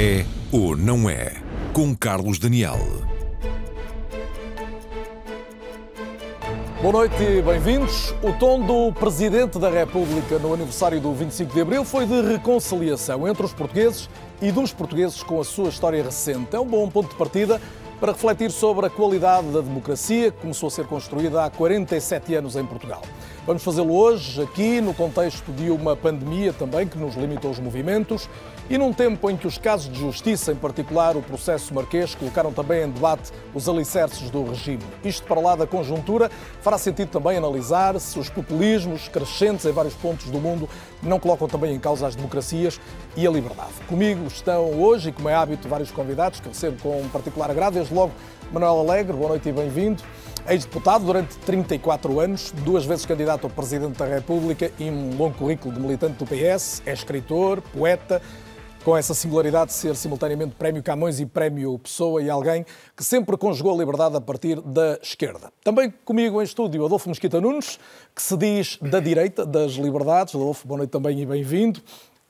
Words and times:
É 0.00 0.24
ou 0.52 0.76
não 0.76 1.10
é? 1.10 1.32
Com 1.72 1.92
Carlos 1.92 2.38
Daniel. 2.38 2.78
Boa 6.80 6.92
noite 6.92 7.20
e 7.20 7.42
bem-vindos. 7.42 8.14
O 8.22 8.32
tom 8.34 8.60
do 8.60 8.92
Presidente 8.92 9.58
da 9.58 9.68
República 9.68 10.38
no 10.38 10.54
aniversário 10.54 11.00
do 11.00 11.12
25 11.12 11.52
de 11.52 11.60
Abril 11.62 11.84
foi 11.84 12.06
de 12.06 12.20
reconciliação 12.20 13.26
entre 13.26 13.44
os 13.44 13.52
portugueses 13.52 14.08
e 14.40 14.52
dos 14.52 14.72
portugueses 14.72 15.20
com 15.20 15.40
a 15.40 15.44
sua 15.44 15.68
história 15.68 16.00
recente. 16.00 16.54
É 16.54 16.60
um 16.60 16.66
bom 16.66 16.88
ponto 16.88 17.08
de 17.08 17.16
partida 17.16 17.60
para 17.98 18.12
refletir 18.12 18.52
sobre 18.52 18.86
a 18.86 18.90
qualidade 18.90 19.48
da 19.48 19.60
democracia 19.60 20.30
que 20.30 20.38
começou 20.38 20.68
a 20.68 20.70
ser 20.70 20.86
construída 20.86 21.44
há 21.44 21.50
47 21.50 22.36
anos 22.36 22.54
em 22.54 22.64
Portugal. 22.64 23.02
Vamos 23.44 23.64
fazê-lo 23.64 23.96
hoje, 23.96 24.40
aqui, 24.42 24.80
no 24.80 24.94
contexto 24.94 25.50
de 25.50 25.70
uma 25.70 25.96
pandemia 25.96 26.52
também 26.52 26.86
que 26.86 26.96
nos 26.96 27.16
limitou 27.16 27.50
os 27.50 27.58
movimentos 27.58 28.28
e 28.70 28.76
num 28.76 28.92
tempo 28.92 29.30
em 29.30 29.36
que 29.36 29.46
os 29.46 29.56
casos 29.56 29.90
de 29.90 29.98
justiça, 29.98 30.52
em 30.52 30.56
particular 30.56 31.16
o 31.16 31.22
processo 31.22 31.72
marquês, 31.72 32.14
colocaram 32.14 32.52
também 32.52 32.82
em 32.84 32.90
debate 32.90 33.32
os 33.54 33.68
alicerces 33.68 34.28
do 34.30 34.44
regime. 34.44 34.82
Isto 35.02 35.26
para 35.26 35.40
lá 35.40 35.56
da 35.56 35.66
conjuntura, 35.66 36.30
fará 36.60 36.76
sentido 36.76 37.08
também 37.08 37.38
analisar 37.38 37.98
se 37.98 38.18
os 38.18 38.28
populismos 38.28 39.08
crescentes 39.08 39.64
em 39.64 39.72
vários 39.72 39.94
pontos 39.94 40.26
do 40.30 40.38
mundo 40.38 40.68
não 41.02 41.18
colocam 41.18 41.48
também 41.48 41.74
em 41.74 41.78
causa 41.78 42.06
as 42.06 42.14
democracias 42.14 42.78
e 43.16 43.26
a 43.26 43.30
liberdade. 43.30 43.72
Comigo 43.88 44.26
estão 44.26 44.70
hoje, 44.80 45.08
e 45.08 45.12
como 45.12 45.28
é 45.28 45.34
hábito, 45.34 45.66
vários 45.66 45.90
convidados 45.90 46.40
que 46.40 46.48
recebo 46.48 46.82
com 46.82 47.08
particular 47.08 47.50
agrado. 47.50 47.74
Desde 47.74 47.94
logo, 47.94 48.12
Manuel 48.52 48.80
Alegre, 48.80 49.16
boa 49.16 49.30
noite 49.30 49.48
e 49.48 49.52
bem-vindo. 49.52 50.02
Ex-deputado 50.48 51.04
durante 51.04 51.36
34 51.38 52.20
anos, 52.20 52.52
duas 52.64 52.84
vezes 52.84 53.04
candidato 53.04 53.46
a 53.46 53.50
Presidente 53.50 53.98
da 53.98 54.06
República 54.06 54.70
e 54.78 54.90
um 54.90 55.16
longo 55.16 55.34
currículo 55.34 55.74
de 55.74 55.80
militante 55.80 56.14
do 56.14 56.24
PS, 56.24 56.82
é 56.86 56.92
escritor, 56.92 57.60
poeta, 57.60 58.22
com 58.84 58.96
essa 58.96 59.14
singularidade 59.14 59.70
de 59.70 59.76
ser 59.76 59.94
simultaneamente 59.96 60.54
Prémio 60.54 60.82
Camões 60.82 61.20
e 61.20 61.26
Prémio 61.26 61.78
Pessoa 61.78 62.22
e 62.22 62.30
alguém 62.30 62.64
que 62.96 63.04
sempre 63.04 63.36
conjugou 63.36 63.74
a 63.74 63.78
liberdade 63.78 64.16
a 64.16 64.20
partir 64.20 64.60
da 64.60 64.98
esquerda. 65.02 65.52
Também 65.62 65.92
comigo 66.04 66.40
em 66.40 66.44
estúdio 66.44 66.84
Adolfo 66.84 67.08
Mesquita 67.08 67.40
Nunes, 67.40 67.78
que 68.14 68.22
se 68.22 68.36
diz 68.36 68.78
da 68.80 69.00
direita 69.00 69.44
das 69.44 69.72
liberdades. 69.72 70.34
Adolfo, 70.34 70.66
boa 70.66 70.78
noite 70.78 70.90
também 70.90 71.20
e 71.20 71.26
bem-vindo 71.26 71.80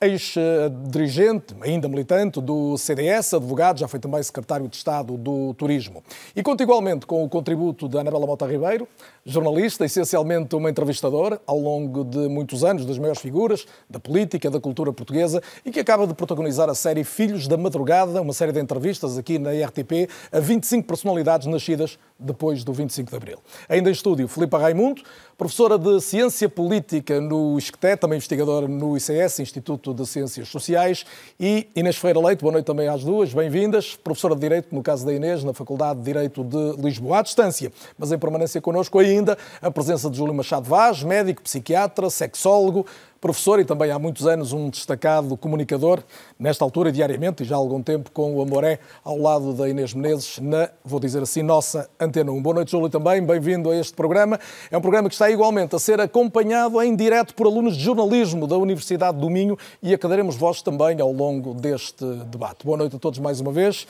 ex-dirigente, 0.01 1.53
ainda 1.61 1.89
militante 1.89 2.39
do 2.39 2.77
CDS, 2.77 3.33
advogado, 3.33 3.79
já 3.79 3.87
foi 3.87 3.99
também 3.99 4.23
secretário 4.23 4.65
de 4.69 4.77
Estado 4.77 5.17
do 5.17 5.53
Turismo. 5.55 6.01
E 6.33 6.41
conta 6.41 6.63
igualmente 6.63 7.05
com 7.05 7.21
o 7.21 7.27
contributo 7.27 7.87
da 7.89 7.99
Anabela 7.99 8.25
Mota 8.25 8.45
Ribeiro, 8.45 8.87
jornalista, 9.25 9.83
essencialmente 9.83 10.55
uma 10.55 10.69
entrevistadora, 10.69 11.41
ao 11.45 11.59
longo 11.59 12.05
de 12.05 12.29
muitos 12.29 12.63
anos, 12.63 12.85
das 12.85 12.97
maiores 12.97 13.21
figuras 13.21 13.65
da 13.89 13.99
política, 13.99 14.49
da 14.49 14.59
cultura 14.59 14.93
portuguesa, 14.93 15.43
e 15.65 15.71
que 15.71 15.81
acaba 15.81 16.07
de 16.07 16.13
protagonizar 16.13 16.69
a 16.69 16.75
série 16.75 17.03
Filhos 17.03 17.45
da 17.45 17.57
Madrugada, 17.57 18.21
uma 18.21 18.33
série 18.33 18.53
de 18.53 18.59
entrevistas 18.61 19.17
aqui 19.17 19.37
na 19.37 19.51
RTP, 19.51 20.09
a 20.31 20.39
25 20.39 20.87
personalidades 20.87 21.45
nascidas 21.45 21.99
depois 22.17 22.63
do 22.63 22.71
25 22.71 23.09
de 23.09 23.17
Abril. 23.17 23.39
Ainda 23.67 23.89
em 23.89 23.93
estúdio, 23.93 24.29
Filipe 24.29 24.55
Raimundo, 24.55 25.01
professora 25.39 25.77
de 25.77 26.01
Ciência 26.01 26.49
Política 26.49 27.21
no 27.21 27.57
ISCTE, 27.57 27.95
também 27.95 28.17
investigadora 28.17 28.67
no 28.67 28.97
ICS, 28.97 29.39
Instituto 29.39 29.93
de 29.93 30.05
Ciências 30.05 30.49
Sociais, 30.49 31.05
e 31.39 31.65
Inês 31.73 31.95
Ferreira 31.95 32.19
Leite, 32.19 32.41
boa 32.41 32.51
noite 32.51 32.65
também 32.65 32.89
às 32.89 33.05
duas, 33.05 33.33
bem-vindas, 33.33 33.95
professora 33.95 34.35
de 34.35 34.41
Direito, 34.41 34.75
no 34.75 34.83
caso 34.83 35.05
da 35.05 35.13
Inês, 35.13 35.41
na 35.41 35.53
Faculdade 35.53 35.99
de 35.99 36.05
Direito 36.05 36.43
de 36.43 36.81
Lisboa, 36.81 37.19
à 37.19 37.21
distância, 37.21 37.71
mas 37.97 38.11
em 38.11 38.19
permanência 38.19 38.59
connosco 38.59 38.99
ainda 38.99 39.37
a 39.61 39.71
presença 39.71 40.09
de 40.09 40.17
Júlio 40.17 40.33
Machado 40.33 40.67
Vaz, 40.67 41.03
médico, 41.03 41.41
psiquiatra, 41.41 42.09
sexólogo, 42.09 42.85
professor 43.19 43.59
e 43.59 43.65
também 43.65 43.91
há 43.91 43.99
muitos 43.99 44.25
anos 44.25 44.53
um 44.53 44.69
destacado 44.69 45.35
comunicador, 45.35 46.01
nesta 46.37 46.63
altura 46.63 46.91
diariamente 46.91 47.43
e 47.43 47.45
já 47.45 47.55
há 47.55 47.57
algum 47.57 47.81
tempo 47.81 48.11
com 48.11 48.35
o 48.35 48.41
Amoré 48.41 48.79
ao 49.03 49.17
lado 49.17 49.53
da 49.53 49.67
Inês 49.67 49.93
Menezes 49.93 50.39
na, 50.39 50.69
vou 50.83 50.99
dizer 50.99 51.21
assim, 51.21 51.43
nossa 51.43 51.89
Antena 51.99 52.31
1. 52.31 52.41
Boa 52.41 52.55
noite, 52.55 52.71
Júlio, 52.71 52.89
também, 52.89 53.21
bem-vindo 53.21 53.69
a 53.69 53.75
este 53.75 53.93
programa. 53.93 54.39
É 54.71 54.77
um 54.77 54.81
programa 54.81 55.09
que 55.09 55.15
está 55.15 55.29
igualmente 55.29 55.75
a 55.75 55.79
ser 55.79 55.99
acompanhado 55.99 56.81
em 56.81 56.95
direto 56.95 57.35
por 57.35 57.47
alunos 57.47 57.75
de 57.75 57.83
jornalismo 57.83 58.47
da 58.47 58.57
Universidade 58.57 59.17
do 59.17 59.29
Minho 59.29 59.57
e 59.83 59.93
acadaremos 59.93 60.35
vós 60.35 60.61
também 60.61 60.99
ao 61.01 61.11
longo 61.11 61.53
deste 61.53 62.05
debate. 62.25 62.65
Boa 62.65 62.77
noite 62.77 62.95
a 62.95 62.99
todos 62.99 63.19
mais 63.19 63.39
uma 63.39 63.51
vez. 63.51 63.85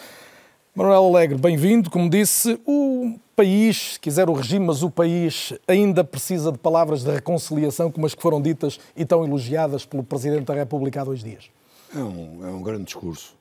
Manuel 0.76 1.08
Alegre, 1.08 1.38
bem-vindo. 1.38 1.90
Como 1.90 2.10
disse, 2.10 2.60
o 2.66 3.16
país, 3.40 3.94
se 3.94 4.00
quiser 4.02 4.30
o 4.30 4.34
regime, 4.34 4.66
mas 4.66 4.84
o 4.84 4.92
país 4.92 5.54
ainda 5.66 6.04
precisa 6.04 6.52
de 6.52 6.58
palavras 6.58 7.06
de 7.06 7.12
reconciliação 7.12 7.90
como 7.90 8.06
as 8.06 8.14
que 8.14 8.22
foram 8.22 8.42
ditas 8.42 8.78
e 8.98 9.06
tão 9.06 9.24
elogiadas 9.24 9.86
pelo 9.86 10.04
Presidente 10.04 10.44
da 10.44 10.54
República 10.54 11.00
há 11.00 11.06
dois 11.06 11.24
dias. 11.24 11.50
É 11.96 12.00
um, 12.00 12.46
é 12.46 12.52
um 12.52 12.62
grande 12.62 12.84
discurso. 12.84 13.34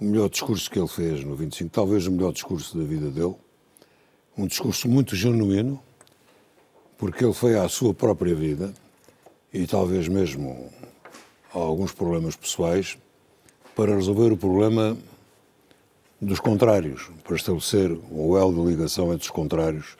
O 0.00 0.04
melhor 0.04 0.28
discurso 0.28 0.70
que 0.70 0.78
ele 0.78 0.86
fez 0.86 1.24
no 1.24 1.34
25, 1.34 1.70
talvez 1.70 2.06
o 2.06 2.12
melhor 2.12 2.32
discurso 2.32 2.78
da 2.78 2.84
vida 2.84 3.10
dele. 3.10 3.34
Um 4.38 4.46
discurso 4.46 4.88
muito 4.88 5.16
genuíno, 5.16 5.82
porque 6.96 7.24
ele 7.24 7.34
foi 7.34 7.58
à 7.58 7.68
sua 7.68 7.92
própria 7.92 8.32
vida 8.32 8.72
e 9.52 9.66
talvez 9.66 10.06
mesmo 10.06 10.70
a 11.52 11.58
alguns 11.58 11.90
problemas 11.90 12.36
pessoais 12.36 12.96
para 13.74 13.92
resolver 13.92 14.30
o 14.30 14.36
problema 14.36 14.96
dos 16.20 16.40
contrários, 16.40 17.10
para 17.22 17.36
estabelecer 17.36 17.90
o 18.10 18.36
elo 18.36 18.64
de 18.64 18.70
ligação 18.70 19.12
entre 19.12 19.24
os 19.24 19.30
contrários, 19.30 19.96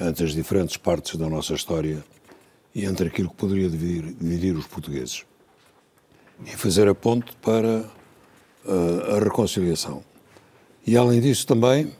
entre 0.00 0.24
as 0.24 0.32
diferentes 0.32 0.76
partes 0.76 1.16
da 1.16 1.28
nossa 1.28 1.54
história 1.54 2.02
e 2.74 2.84
entre 2.84 3.08
aquilo 3.08 3.28
que 3.28 3.36
poderia 3.36 3.68
dividir, 3.68 4.14
dividir 4.14 4.56
os 4.56 4.66
portugueses. 4.66 5.24
E 6.44 6.50
fazer 6.50 6.88
a 6.88 6.94
ponte 6.94 7.34
para 7.42 7.90
uh, 8.64 9.16
a 9.16 9.18
reconciliação. 9.18 10.02
E, 10.86 10.96
além 10.96 11.20
disso, 11.20 11.46
também 11.46 11.92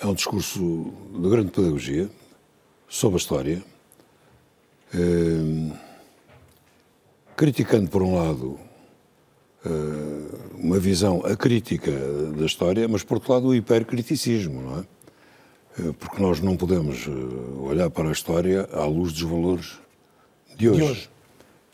é 0.00 0.06
um 0.06 0.14
discurso 0.14 0.92
de 1.12 1.28
grande 1.28 1.50
pedagogia 1.50 2.08
sobre 2.88 3.16
a 3.16 3.18
história, 3.18 3.64
uh, 4.94 5.76
criticando, 7.36 7.90
por 7.90 8.02
um 8.02 8.14
lado, 8.14 8.58
uma 10.58 10.78
visão 10.78 11.24
acrítica 11.24 11.90
da 12.36 12.44
história, 12.44 12.86
mas 12.88 13.02
por 13.02 13.14
outro 13.14 13.32
lado 13.32 13.48
o 13.48 13.54
hipercriticismo, 13.54 14.62
não 14.62 14.78
é? 14.80 14.84
Eh, 15.78 15.92
porque 15.98 16.22
nós 16.22 16.40
não 16.40 16.56
podemos 16.56 17.06
eh, 17.06 17.10
olhar 17.60 17.90
para 17.90 18.08
a 18.08 18.12
história 18.12 18.68
à 18.72 18.84
luz 18.84 19.12
dos 19.12 19.22
valores 19.22 19.78
de 20.56 20.68
hoje. 20.68 20.78
De 20.78 20.90
hoje. 20.90 21.10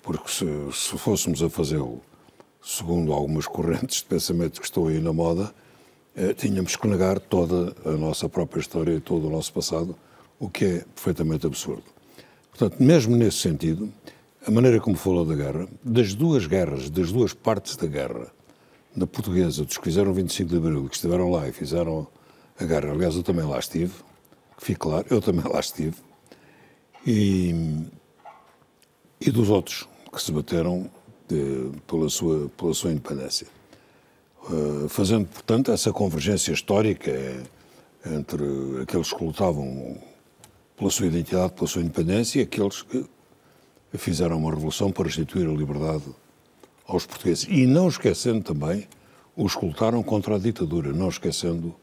Porque 0.02 0.30
se, 0.30 0.46
se 0.72 0.98
fôssemos 0.98 1.42
a 1.42 1.50
fazê-lo 1.50 2.00
segundo 2.62 3.12
algumas 3.12 3.46
correntes 3.46 3.98
de 3.98 4.04
pensamento 4.04 4.60
que 4.60 4.66
estão 4.66 4.86
aí 4.86 5.00
na 5.00 5.12
moda, 5.12 5.52
eh, 6.16 6.32
tínhamos 6.34 6.76
que 6.76 6.86
negar 6.86 7.18
toda 7.18 7.74
a 7.84 7.92
nossa 7.92 8.28
própria 8.28 8.60
história 8.60 8.92
e 8.92 9.00
todo 9.00 9.28
o 9.28 9.30
nosso 9.30 9.52
passado, 9.52 9.94
o 10.38 10.48
que 10.48 10.64
é 10.64 10.84
perfeitamente 10.94 11.46
absurdo. 11.46 11.84
Portanto, 12.50 12.82
mesmo 12.82 13.16
nesse 13.16 13.38
sentido, 13.38 13.92
a 14.46 14.50
maneira 14.50 14.80
como 14.80 14.96
falou 14.96 15.24
da 15.24 15.34
guerra, 15.34 15.68
das 15.84 16.14
duas 16.14 16.46
guerras, 16.46 16.88
das 16.88 17.12
duas 17.12 17.34
partes 17.34 17.76
da 17.76 17.86
guerra, 17.86 18.32
da 18.96 19.06
portuguesa, 19.06 19.64
dos 19.64 19.76
que 19.76 19.84
fizeram 19.84 20.12
25 20.12 20.50
de 20.50 20.56
Abril, 20.56 20.88
que 20.88 20.94
estiveram 20.94 21.30
lá 21.30 21.46
e 21.46 21.52
fizeram 21.52 22.06
a 22.58 22.64
guerra. 22.64 22.92
Aliás, 22.92 23.14
eu 23.14 23.22
também 23.22 23.44
lá 23.44 23.58
estive, 23.58 23.92
que 24.56 24.64
fique 24.64 24.80
claro, 24.80 25.06
eu 25.10 25.20
também 25.20 25.44
lá 25.44 25.60
estive. 25.60 25.96
E, 27.06 27.84
e 29.20 29.30
dos 29.30 29.50
outros 29.50 29.88
que 30.12 30.20
se 30.20 30.32
bateram 30.32 30.90
de, 31.28 31.70
pela, 31.86 32.08
sua, 32.08 32.50
pela 32.56 32.74
sua 32.74 32.90
independência. 32.90 33.46
Uh, 34.48 34.88
fazendo, 34.88 35.26
portanto, 35.26 35.70
essa 35.70 35.92
convergência 35.92 36.52
histórica 36.52 37.12
entre 38.04 38.42
aqueles 38.82 39.12
que 39.12 39.22
lutavam 39.22 39.98
pela 40.76 40.90
sua 40.90 41.06
identidade, 41.06 41.52
pela 41.52 41.66
sua 41.66 41.82
independência 41.82 42.40
e 42.40 42.42
aqueles 42.42 42.82
que 42.82 43.04
fizeram 43.98 44.38
uma 44.38 44.50
revolução 44.50 44.90
para 44.90 45.04
restituir 45.04 45.48
a 45.48 45.52
liberdade 45.52 46.04
aos 46.86 47.06
portugueses. 47.06 47.46
E 47.48 47.66
não 47.66 47.88
esquecendo 47.88 48.42
também 48.42 48.86
os 49.36 49.54
lutaram 49.54 50.02
contra 50.02 50.36
a 50.36 50.38
ditadura, 50.38 50.92
não 50.92 51.08
esquecendo 51.08 51.74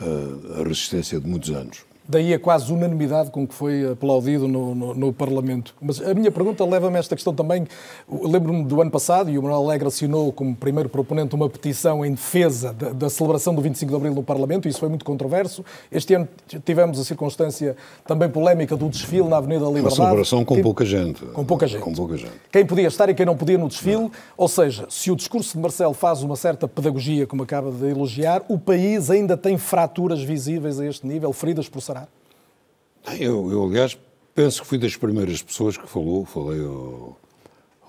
uh, 0.00 0.60
a 0.60 0.64
resistência 0.64 1.20
de 1.20 1.26
muitos 1.26 1.50
anos. 1.50 1.87
Daí 2.08 2.32
a 2.32 2.38
quase 2.38 2.72
unanimidade 2.72 3.30
com 3.30 3.46
que 3.46 3.52
foi 3.52 3.92
aplaudido 3.92 4.48
no, 4.48 4.74
no, 4.74 4.94
no 4.94 5.12
Parlamento. 5.12 5.74
Mas 5.78 6.00
a 6.00 6.14
minha 6.14 6.30
pergunta 6.30 6.64
leva-me 6.64 6.96
a 6.96 7.00
esta 7.00 7.14
questão 7.14 7.34
também. 7.34 7.66
Lembro-me 8.08 8.64
do 8.64 8.80
ano 8.80 8.90
passado, 8.90 9.28
e 9.28 9.38
o 9.38 9.42
Manuel 9.42 9.62
Alegre 9.62 9.88
assinou 9.88 10.32
como 10.32 10.56
primeiro 10.56 10.88
proponente 10.88 11.34
uma 11.34 11.50
petição 11.50 12.02
em 12.04 12.12
defesa 12.12 12.72
da, 12.72 12.90
da, 12.94 13.10
celebração 13.10 13.54
do 13.54 13.60
25 13.60 13.90
de 13.90 13.96
Abril 13.96 14.14
no 14.14 14.22
Parlamento, 14.22 14.66
e 14.66 14.70
isso 14.70 14.80
foi 14.80 14.88
muito 14.88 15.04
controverso. 15.04 15.62
Este 15.92 16.14
ano 16.14 16.26
tivemos 16.64 16.98
a 16.98 17.04
circunstância 17.04 17.76
também 18.06 18.30
polémica 18.30 18.74
do 18.74 18.88
desfile 18.88 19.28
na 19.28 19.36
Avenida 19.36 19.60
da 19.60 19.70
Liberdade. 19.70 20.00
Uma 20.00 20.06
celebração 20.06 20.44
com 20.46 20.62
pouca 20.62 20.86
gente. 20.86 21.26
Com 21.26 21.44
pouca 21.44 21.66
gente. 21.66 21.82
Com 21.82 21.92
pouca 21.92 22.16
gente. 22.16 22.32
Quem 22.50 22.64
podia 22.64 22.88
estar 22.88 23.10
e 23.10 23.14
quem 23.14 23.26
não 23.26 23.36
podia 23.36 23.58
no 23.58 23.68
desfile. 23.68 23.96
Não. 23.96 24.10
Ou 24.34 24.48
seja, 24.48 24.86
se 24.88 25.10
o 25.10 25.16
discurso 25.16 25.52
de 25.52 25.58
Marcelo 25.60 25.92
faz 25.92 26.22
uma 26.22 26.36
certa 26.36 26.66
pedagogia, 26.66 27.26
como 27.26 27.42
acaba 27.42 27.70
de 27.70 27.86
elogiar, 27.86 28.42
o 28.48 28.58
país 28.58 29.10
ainda 29.10 29.36
tem 29.36 29.58
fraturas 29.58 30.22
visíveis 30.22 30.80
a 30.80 30.86
este 30.86 31.06
nível, 31.06 31.32
feridas 31.34 31.68
por 31.68 31.82
sarar? 31.82 31.97
Eu, 33.16 33.50
eu, 33.50 33.64
aliás, 33.64 33.96
penso 34.34 34.62
que 34.62 34.68
fui 34.68 34.78
das 34.78 34.96
primeiras 34.96 35.42
pessoas 35.42 35.76
que 35.76 35.88
falou, 35.88 36.24
falei 36.24 36.60
ao, 36.60 37.18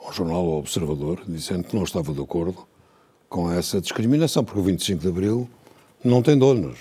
ao 0.03 0.13
jornal 0.13 0.37
ao 0.37 0.59
Observador, 0.59 1.21
dizendo 1.27 1.63
que 1.63 1.75
não 1.75 1.83
estava 1.83 2.13
de 2.13 2.21
acordo 2.21 2.67
com 3.27 3.51
essa 3.51 3.79
discriminação, 3.79 4.43
porque 4.43 4.59
o 4.59 4.63
25 4.63 5.01
de 5.01 5.07
Abril 5.07 5.49
não 6.03 6.21
tem 6.21 6.37
donos. 6.37 6.77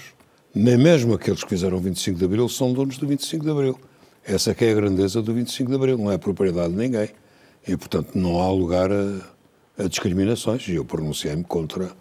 Nem 0.55 0.79
mesmo 0.79 1.15
aqueles 1.15 1.43
que 1.43 1.51
fizeram 1.51 1.77
o 1.77 1.81
25 1.81 2.19
de 2.19 2.25
Abril 2.25 2.49
são 2.49 2.73
donos 2.73 2.97
do 2.97 3.07
25 3.07 3.45
de 3.45 3.51
Abril. 3.51 3.79
Essa 4.25 4.51
é 4.51 4.71
a 4.71 4.75
grandeza 4.75 5.21
do 5.21 5.35
25 5.35 5.71
de 5.71 5.77
Abril, 5.77 5.99
não 5.99 6.11
é 6.11 6.19
propriedade 6.19 6.73
de 6.73 6.79
ninguém. 6.79 7.11
E, 7.67 7.77
portanto, 7.77 8.17
não 8.17 8.41
há 8.41 8.51
lugar 8.51 8.91
a, 8.91 9.21
a 9.79 9.89
discriminações. 9.89 10.67
E 10.69 10.75
eu 10.75 10.85
pronunciei-me 10.85 11.45
contra 11.45 11.93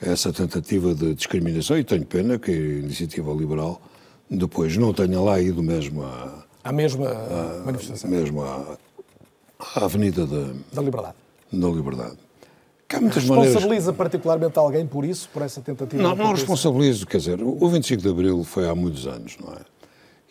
essa 0.00 0.32
tentativa 0.32 0.94
de 0.94 1.14
discriminação 1.14 1.78
e 1.78 1.84
tenho 1.84 2.04
pena 2.04 2.38
que 2.38 2.50
a 2.50 2.54
Iniciativa 2.54 3.32
Liberal 3.32 3.80
depois 4.30 4.76
não 4.76 4.92
tenha 4.92 5.20
lá 5.20 5.40
ido 5.40 5.62
mesmo 5.62 6.02
à, 6.02 6.44
à 6.64 6.72
mesma 6.72 7.08
à, 7.08 7.62
manifestação. 7.64 8.10
Mesmo 8.10 8.42
à, 8.42 8.76
à 9.74 9.84
Avenida 9.84 10.26
da, 10.26 10.52
da 10.72 10.82
Liberdade. 10.82 11.14
Da 11.52 11.68
Liberdade. 11.68 12.16
Que 12.88 12.96
há 12.96 13.00
muitas 13.00 13.22
Responsabiliza 13.24 13.66
maneiras... 13.66 13.96
particularmente 13.96 14.58
alguém 14.58 14.86
por 14.86 15.04
isso, 15.04 15.28
por 15.32 15.42
essa 15.42 15.60
tentativa? 15.60 16.02
Não, 16.02 16.14
não 16.14 16.32
responsabilizo, 16.32 17.06
quer 17.06 17.18
dizer, 17.18 17.40
o 17.42 17.68
25 17.68 18.02
de 18.02 18.08
Abril 18.08 18.44
foi 18.44 18.68
há 18.68 18.74
muitos 18.74 19.06
anos, 19.06 19.36
não 19.40 19.52
é? 19.52 19.58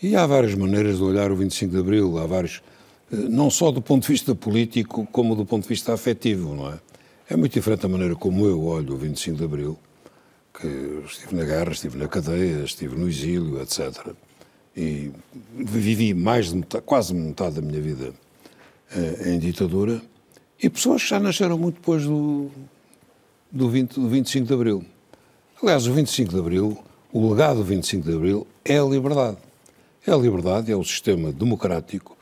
E 0.02 0.16
há 0.16 0.26
várias 0.26 0.54
maneiras 0.56 0.98
de 0.98 1.04
olhar 1.04 1.32
o 1.32 1.36
25 1.36 1.74
de 1.74 1.80
Abril, 1.80 2.18
há 2.18 2.26
vários, 2.26 2.62
eh, 3.12 3.16
não 3.16 3.50
só 3.50 3.72
do 3.72 3.82
ponto 3.82 4.04
de 4.04 4.10
vista 4.10 4.34
político, 4.36 5.08
como 5.12 5.36
do 5.36 5.46
ponto 5.46 5.64
de 5.64 5.70
vista 5.70 5.94
afetivo, 5.94 6.54
não 6.54 6.72
é? 6.72 6.80
É 7.30 7.36
muito 7.36 7.54
diferente 7.54 7.86
a 7.86 7.90
maneira 7.90 8.16
como 8.16 8.46
eu 8.46 8.64
olho 8.64 8.94
o 8.94 8.98
25 8.98 9.38
de 9.38 9.44
Abril, 9.44 9.78
que 10.60 11.04
estive 11.06 11.36
na 11.36 11.44
guerra, 11.44 11.72
estive 11.72 11.98
na 11.98 12.08
cadeia, 12.08 12.64
estive 12.64 12.96
no 12.96 13.08
exílio, 13.08 13.62
etc. 13.62 14.14
E 14.76 15.12
vivi 15.54 16.14
mais 16.14 16.50
de 16.50 16.58
metade, 16.58 16.84
quase 16.86 17.14
metade 17.14 17.56
da 17.56 17.62
minha 17.62 17.82
vida 17.82 18.14
eh, 18.92 19.34
em 19.34 19.40
ditadura, 19.40 20.02
e 20.62 20.70
pessoas 20.70 21.04
que 21.04 21.10
já 21.10 21.20
nasceram 21.20 21.58
muito 21.58 21.76
depois 21.76 22.04
do, 22.04 22.50
do, 23.52 23.70
20, 23.70 23.96
do 23.96 24.10
25 24.10 24.48
de 24.48 24.54
Abril. 24.54 24.86
Aliás, 25.62 25.88
o 25.88 25.94
25 25.94 26.34
de 26.34 26.40
Abril, 26.40 26.78
o 27.12 27.30
legado 27.30 27.58
do 27.58 27.64
25 27.64 28.10
de 28.10 28.16
Abril 28.16 28.48
é 28.64 28.78
a 28.78 28.84
liberdade. 28.84 29.38
É 30.06 30.12
a 30.12 30.18
liberdade, 30.18 30.72
é 30.72 30.76
o 30.76 30.84
sistema 30.84 31.32
democrático, 31.32 32.16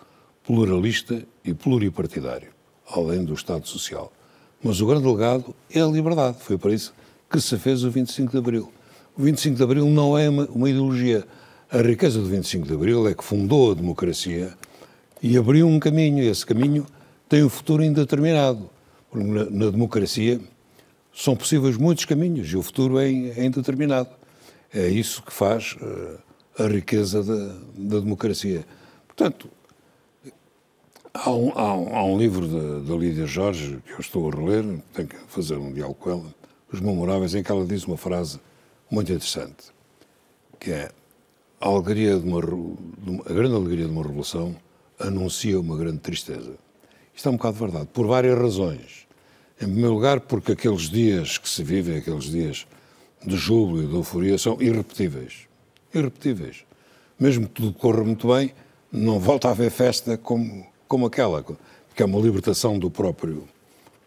pluralista 0.43 1.23
e 1.43 1.53
pluripartidário, 1.53 2.49
além 2.89 3.23
do 3.23 3.33
Estado 3.33 3.67
Social. 3.67 4.11
Mas 4.63 4.79
o 4.79 4.87
grande 4.87 5.07
legado 5.07 5.53
é 5.69 5.81
a 5.81 5.85
liberdade. 5.87 6.37
Foi 6.39 6.57
para 6.57 6.73
isso 6.73 6.93
que 7.33 7.41
se 7.41 7.57
fez 7.57 7.83
o 7.83 7.89
25 7.89 8.31
de 8.31 8.37
Abril. 8.37 8.71
O 9.17 9.23
25 9.23 9.57
de 9.57 9.63
Abril 9.63 9.87
não 9.87 10.15
é 10.15 10.29
uma, 10.29 10.45
uma 10.45 10.69
ideologia. 10.69 11.25
A 11.71 11.81
riqueza 11.81 12.19
do 12.19 12.27
25 12.27 12.67
de 12.67 12.73
Abril 12.75 13.07
é 13.07 13.15
que 13.15 13.23
fundou 13.23 13.71
a 13.71 13.73
democracia 13.73 14.53
e 15.19 15.35
abriu 15.35 15.67
um 15.67 15.79
caminho. 15.79 16.23
Esse 16.23 16.45
caminho 16.45 16.85
tem 17.27 17.43
um 17.43 17.49
futuro 17.49 17.83
indeterminado. 17.83 18.69
Porque 19.09 19.27
na, 19.27 19.45
na 19.45 19.71
democracia 19.71 20.39
são 21.11 21.35
possíveis 21.35 21.75
muitos 21.75 22.05
caminhos 22.05 22.51
e 22.51 22.55
o 22.55 22.61
futuro 22.61 22.99
é, 22.99 23.07
é 23.07 23.43
indeterminado. 23.43 24.09
É 24.71 24.87
isso 24.87 25.23
que 25.23 25.33
faz 25.33 25.75
uh, 25.81 26.19
a 26.63 26.67
riqueza 26.67 27.23
da, 27.23 27.55
da 27.75 27.99
democracia. 27.99 28.63
Portanto, 29.07 29.49
Há 31.15 31.29
um, 31.29 31.51
há 31.53 31.77
um, 31.77 31.95
há 31.95 32.03
um 32.05 32.17
livro 32.17 32.47
da 32.81 32.95
Lídia 32.95 33.27
Jorge 33.27 33.77
que 33.85 33.93
eu 33.93 33.99
estou 33.99 34.27
a 34.27 34.35
reler, 34.35 34.79
tenho 34.93 35.07
que 35.07 35.15
fazer 35.27 35.59
um 35.59 35.71
diálogo 35.71 35.99
com 35.99 36.09
ela, 36.09 36.35
Os 36.73 36.81
Memoráveis, 36.81 37.35
em 37.35 37.43
que 37.43 37.51
ela 37.51 37.65
diz 37.65 37.85
uma 37.85 37.97
frase 37.97 38.39
muito 38.89 39.11
interessante, 39.11 39.71
que 40.59 40.71
é 40.71 40.91
a, 41.61 41.67
alegria 41.67 42.19
de 42.19 42.27
uma, 42.27 42.39
a 42.39 43.33
grande 43.33 43.55
alegria 43.55 43.85
de 43.85 43.91
uma 43.91 44.03
revolução 44.03 44.55
anuncia 44.99 45.59
uma 45.59 45.77
grande 45.77 45.99
tristeza. 45.99 46.55
Isto 47.15 47.29
é 47.29 47.31
um 47.31 47.37
bocado 47.37 47.57
verdade, 47.57 47.87
por 47.93 48.07
várias 48.07 48.37
razões. 48.37 49.07
Em 49.61 49.65
primeiro 49.65 49.93
lugar, 49.93 50.19
porque 50.19 50.53
aqueles 50.53 50.89
dias 50.89 51.37
que 51.37 51.47
se 51.47 51.63
vivem, 51.63 51.97
aqueles 51.97 52.25
dias 52.25 52.67
de 53.25 53.37
júbilo 53.37 53.83
e 53.83 53.87
de 53.87 53.93
euforia, 53.93 54.37
são 54.37 54.61
irrepetíveis. 54.61 55.47
Irrepetíveis. 55.93 56.65
Mesmo 57.19 57.47
que 57.47 57.53
tudo 57.53 57.73
corra 57.73 58.03
muito 58.03 58.27
bem, 58.33 58.53
não 58.91 59.19
volta 59.19 59.47
a 59.47 59.51
haver 59.51 59.71
festa 59.71 60.17
como 60.17 60.73
como 60.93 61.07
aquela, 61.07 61.43
que 61.95 62.03
é 62.03 62.05
uma 62.05 62.19
libertação 62.19 62.77
do 62.77 62.87
próprio, 62.87 63.47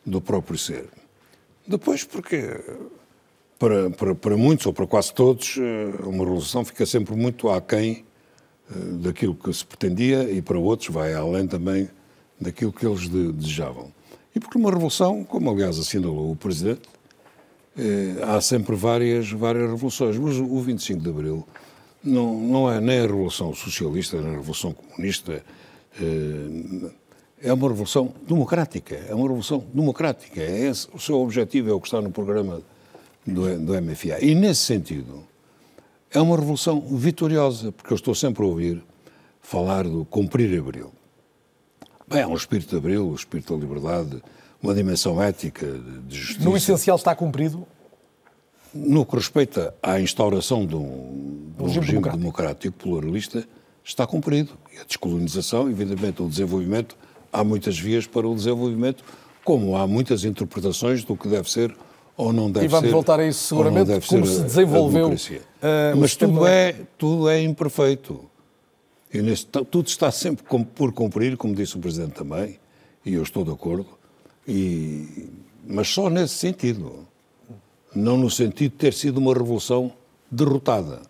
do 0.05 0.21
próprio 0.21 0.57
ser. 0.57 0.89
Depois, 1.67 2.05
porque 2.05 2.61
para, 3.59 3.91
para, 3.91 4.15
para 4.15 4.37
muitos, 4.37 4.67
ou 4.67 4.73
para 4.73 4.87
quase 4.87 5.13
todos, 5.13 5.57
eh, 5.59 6.05
uma 6.05 6.25
revolução 6.25 6.65
fica 6.65 6.85
sempre 6.87 7.17
muito 7.17 7.49
aquém 7.49 8.05
eh, 8.71 8.75
daquilo 9.03 9.35
que 9.35 9.53
se 9.53 9.65
pretendia 9.65 10.31
e 10.31 10.43
para 10.43 10.59
outros 10.59 10.91
vai 10.91 11.15
além 11.15 11.47
também 11.47 11.89
daquilo 12.41 12.73
que 12.73 12.87
eles 12.87 13.09
de, 13.09 13.33
desejavam. 13.33 13.93
E 14.35 14.39
porque 14.41 14.59
uma 14.59 14.71
revolução, 14.71 15.25
como 15.25 15.51
aliás 15.51 15.79
assinalou 15.79 16.31
o 16.31 16.37
Presidente, 16.37 16.89
eh, 17.77 18.17
há 18.23 18.41
sempre 18.41 18.77
várias, 18.77 19.31
várias 19.33 19.71
revoluções, 19.71 20.17
mas 20.19 20.37
o 20.37 20.61
25 20.61 21.03
de 21.03 21.09
Abril 21.09 21.47
não, 22.05 22.39
não 22.39 22.71
é 22.71 22.81
nem 22.81 23.01
a 23.01 23.03
Revolução 23.03 23.55
Socialista, 23.55 24.21
nem 24.21 24.35
a 24.35 24.37
Revolução 24.37 24.73
Comunista, 24.73 25.43
é 27.43 27.53
uma 27.53 27.69
revolução 27.69 28.15
democrática, 28.27 28.95
é 28.95 29.15
uma 29.15 29.25
revolução 29.25 29.65
democrática. 29.73 30.41
É 30.41 30.67
esse, 30.69 30.89
o 30.93 30.99
seu 30.99 31.21
objetivo 31.21 31.71
é 31.71 31.73
o 31.73 31.81
que 31.81 31.87
está 31.87 32.01
no 32.01 32.11
programa 32.11 32.63
do, 33.27 33.59
do 33.59 33.83
MFA. 33.83 34.25
E, 34.25 34.35
nesse 34.35 34.63
sentido, 34.63 35.23
é 36.11 36.21
uma 36.21 36.37
revolução 36.37 36.81
vitoriosa, 36.81 37.73
porque 37.73 37.93
eu 37.93 37.97
estou 37.97 38.15
sempre 38.15 38.43
a 38.43 38.47
ouvir 38.47 38.83
falar 39.41 39.85
do 39.85 40.05
cumprir 40.05 40.59
Abril. 40.59 40.93
Bem, 42.09 42.21
é 42.21 42.27
um 42.27 42.35
espírito 42.35 42.71
de 42.71 42.77
Abril, 42.77 43.07
o 43.07 43.13
um 43.13 43.15
espírito 43.15 43.55
da 43.55 43.61
liberdade, 43.61 44.23
uma 44.63 44.75
dimensão 44.75 45.23
ética, 45.23 45.67
de 46.07 46.17
justiça. 46.17 46.49
No 46.49 46.57
essencial 46.57 46.97
está 46.97 47.15
cumprido? 47.15 47.67
No 48.73 49.05
que 49.05 49.17
respeita 49.17 49.75
à 49.83 50.01
instauração 50.01 50.67
de 50.67 50.75
um, 50.75 51.53
de 51.57 51.63
um 51.63 51.67
regime, 51.67 51.81
regime 51.81 52.01
democrático. 52.03 52.19
democrático 52.19 52.79
pluralista, 52.79 53.49
está 53.85 54.07
cumprido. 54.07 54.53
E 54.75 54.79
a 54.79 54.85
descolonização, 54.85 55.71
evidentemente, 55.71 56.23
o 56.23 56.29
desenvolvimento, 56.29 56.97
há 57.37 57.45
muitas 57.45 57.79
vias 57.79 58.07
para 58.07 58.27
o 58.27 58.35
desenvolvimento, 58.35 59.05
como 59.45 59.77
há 59.77 59.87
muitas 59.87 60.25
interpretações 60.25 61.05
do 61.05 61.17
que 61.17 61.29
deve 61.29 61.51
ser 61.51 61.77
ou 62.17 62.33
não 62.33 62.51
deve 62.51 62.61
ser. 62.61 62.65
E 62.65 62.69
vamos 62.69 62.87
ser, 62.87 62.93
voltar 62.93 63.21
a 63.21 63.27
isso 63.27 63.49
seguramente, 63.49 64.07
como 64.07 64.27
se 64.27 64.43
desenvolveu. 64.43 65.09
Uh, 65.09 65.97
Mas 65.99 66.17
tudo 66.17 66.47
é, 66.47 66.75
tudo 66.97 67.29
é 67.29 67.43
imperfeito. 67.43 68.25
E 69.13 69.21
neste, 69.21 69.47
tudo 69.47 69.87
está 69.87 70.11
sempre 70.11 70.45
por 70.75 70.93
cumprir, 70.93 71.37
como 71.37 71.55
disse 71.55 71.77
o 71.77 71.79
Presidente 71.79 72.13
também, 72.13 72.59
e 73.05 73.15
eu 73.15 73.23
estou 73.23 73.45
de 73.45 73.53
acordo, 73.53 73.87
e, 74.49 75.29
mas 75.67 75.89
só 75.89 76.09
nesse 76.09 76.35
sentido. 76.35 77.07
Não 77.95 78.19
no 78.19 78.29
sentido 78.29 78.73
de 78.73 78.77
ter 78.77 78.93
sido 78.93 79.17
uma 79.17 79.33
revolução 79.33 79.91
derrotada. 80.31 81.01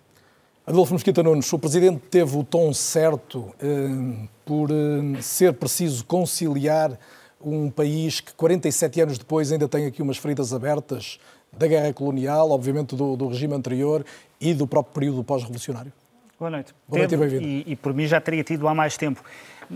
Adolfo 0.66 0.94
Mosquita 0.94 1.22
Nunes, 1.22 1.52
o 1.52 1.60
Presidente 1.60 2.00
teve 2.10 2.36
o 2.36 2.42
tom 2.42 2.72
certo 2.74 3.54
eh, 3.60 4.26
por 4.44 4.68
eh, 4.72 5.22
ser 5.22 5.52
preciso 5.52 6.04
conciliar 6.04 6.98
um 7.40 7.70
país 7.70 8.18
que 8.18 8.34
47 8.34 9.00
anos 9.00 9.16
depois 9.16 9.52
ainda 9.52 9.68
tem 9.68 9.86
aqui 9.86 10.02
umas 10.02 10.16
feridas 10.16 10.52
abertas 10.52 11.20
da 11.56 11.68
guerra 11.68 11.92
colonial, 11.92 12.50
obviamente 12.50 12.96
do, 12.96 13.16
do 13.16 13.28
regime 13.28 13.54
anterior 13.54 14.04
e 14.40 14.52
do 14.52 14.66
próprio 14.66 14.92
período 14.92 15.22
pós-revolucionário? 15.22 15.92
Boa 16.36 16.50
noite. 16.50 16.74
Boa 16.88 16.98
noite 16.98 17.14
e 17.14 17.16
bem-vindo. 17.16 17.70
E, 17.70 17.76
por 17.76 17.94
mim 17.94 18.08
já 18.08 18.20
teria 18.20 18.42
tido 18.42 18.66
há 18.66 18.74
mais 18.74 18.96
tempo. 18.96 19.22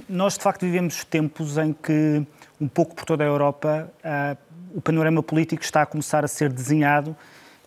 Nós, 0.08 0.36
de 0.36 0.42
facto, 0.42 0.62
vivemos 0.62 1.04
tempos 1.04 1.56
em 1.56 1.72
que, 1.72 2.26
um 2.60 2.66
pouco 2.66 2.96
por 2.96 3.04
toda 3.04 3.22
a 3.22 3.28
Europa, 3.28 3.88
uh, 4.04 4.36
o 4.76 4.80
panorama 4.80 5.22
político 5.22 5.62
está 5.62 5.82
a 5.82 5.86
começar 5.86 6.24
a 6.24 6.28
ser 6.28 6.52
desenhado, 6.52 7.16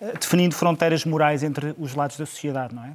uh, 0.02 0.20
definindo 0.20 0.54
fronteiras 0.54 1.06
morais 1.06 1.42
entre 1.42 1.74
os 1.80 1.96
lados 1.96 2.18
da 2.18 2.26
sociedade, 2.26 2.76
não 2.76 2.84
é? 2.84 2.92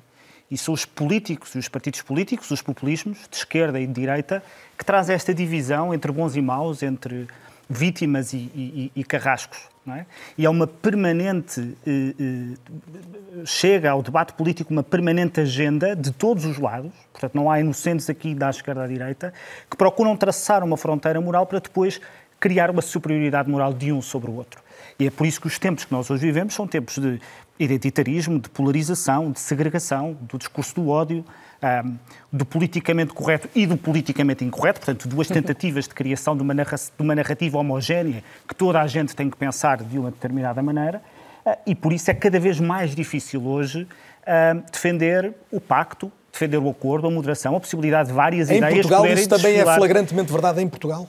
E 0.50 0.56
são 0.56 0.72
os 0.72 0.84
políticos 0.84 1.54
e 1.54 1.58
os 1.58 1.68
partidos 1.68 2.02
políticos, 2.02 2.50
os 2.50 2.62
populismos, 2.62 3.18
de 3.30 3.36
esquerda 3.36 3.78
e 3.78 3.86
de 3.86 3.92
direita, 3.92 4.42
que 4.76 4.84
trazem 4.84 5.14
esta 5.14 5.34
divisão 5.34 5.92
entre 5.92 6.10
bons 6.10 6.36
e 6.36 6.40
maus, 6.40 6.82
entre 6.82 7.28
vítimas 7.68 8.32
e, 8.32 8.50
e, 8.54 8.92
e 8.96 9.04
carrascos. 9.04 9.58
É? 9.96 10.04
E 10.36 10.44
é 10.44 10.50
uma 10.50 10.66
permanente. 10.66 11.76
Eh, 11.86 12.14
eh, 12.20 13.44
chega 13.46 13.90
ao 13.90 14.02
debate 14.02 14.34
político 14.34 14.70
uma 14.70 14.82
permanente 14.82 15.40
agenda 15.40 15.96
de 15.96 16.10
todos 16.10 16.44
os 16.44 16.58
lados, 16.58 16.92
portanto, 17.12 17.34
não 17.34 17.50
há 17.50 17.58
inocentes 17.60 18.10
aqui 18.10 18.34
da 18.34 18.50
esquerda 18.50 18.84
à 18.84 18.86
direita, 18.86 19.32
que 19.70 19.76
procuram 19.76 20.14
traçar 20.16 20.62
uma 20.62 20.76
fronteira 20.76 21.20
moral 21.20 21.46
para 21.46 21.58
depois 21.58 22.00
criar 22.38 22.70
uma 22.70 22.82
superioridade 22.82 23.48
moral 23.48 23.72
de 23.72 23.92
um 23.92 24.02
sobre 24.02 24.30
o 24.30 24.34
outro. 24.34 24.60
E 24.98 25.06
é 25.06 25.10
por 25.10 25.26
isso 25.26 25.40
que 25.40 25.46
os 25.46 25.58
tempos 25.58 25.84
que 25.84 25.92
nós 25.92 26.10
hoje 26.10 26.26
vivemos 26.26 26.54
são 26.54 26.66
tempos 26.66 26.98
de 26.98 27.20
identitarismo, 27.58 28.38
de 28.38 28.48
polarização, 28.48 29.30
de 29.30 29.40
segregação, 29.40 30.16
do 30.20 30.38
discurso 30.38 30.74
do 30.74 30.88
ódio, 30.88 31.24
um, 31.62 31.96
do 32.32 32.44
politicamente 32.44 33.12
correto 33.12 33.48
e 33.54 33.66
do 33.66 33.76
politicamente 33.76 34.44
incorreto, 34.44 34.80
portanto, 34.80 35.08
duas 35.08 35.26
tentativas 35.28 35.88
de 35.88 35.94
criação 35.94 36.36
de 36.36 36.42
uma, 36.42 36.54
de 36.54 36.64
uma 37.00 37.14
narrativa 37.14 37.58
homogénea 37.58 38.22
que 38.46 38.54
toda 38.54 38.80
a 38.80 38.86
gente 38.86 39.14
tem 39.14 39.28
que 39.28 39.36
pensar 39.36 39.78
de 39.78 39.98
uma 39.98 40.10
determinada 40.10 40.62
maneira, 40.62 41.02
uh, 41.44 41.56
e 41.66 41.74
por 41.74 41.92
isso 41.92 42.10
é 42.10 42.14
cada 42.14 42.38
vez 42.38 42.60
mais 42.60 42.94
difícil 42.94 43.44
hoje 43.44 43.82
uh, 43.82 44.62
defender 44.70 45.34
o 45.50 45.60
pacto, 45.60 46.12
defender 46.32 46.58
o 46.58 46.68
acordo, 46.68 47.08
a 47.08 47.10
moderação, 47.10 47.56
a 47.56 47.60
possibilidade 47.60 48.10
de 48.10 48.14
várias 48.14 48.50
em 48.50 48.58
ideias 48.58 48.74
Portugal 48.74 49.06
isso 49.06 49.28
também 49.28 49.58
é 49.58 49.64
flagrantemente 49.64 50.30
verdade 50.30 50.62
em 50.62 50.68
Portugal? 50.68 51.06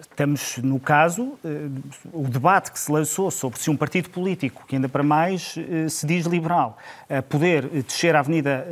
Estamos 0.00 0.58
no 0.58 0.80
caso, 0.80 1.38
eh, 1.44 1.68
o 2.12 2.26
debate 2.28 2.72
que 2.72 2.78
se 2.78 2.90
lançou 2.90 3.30
sobre 3.30 3.58
se 3.58 3.70
um 3.70 3.76
partido 3.76 4.10
político, 4.10 4.64
que 4.66 4.76
ainda 4.76 4.88
para 4.88 5.02
mais 5.02 5.56
eh, 5.56 5.88
se 5.88 6.06
diz 6.06 6.26
liberal, 6.26 6.78
poder 7.28 7.66
descer 7.68 8.16
a 8.16 8.20
avenida 8.20 8.66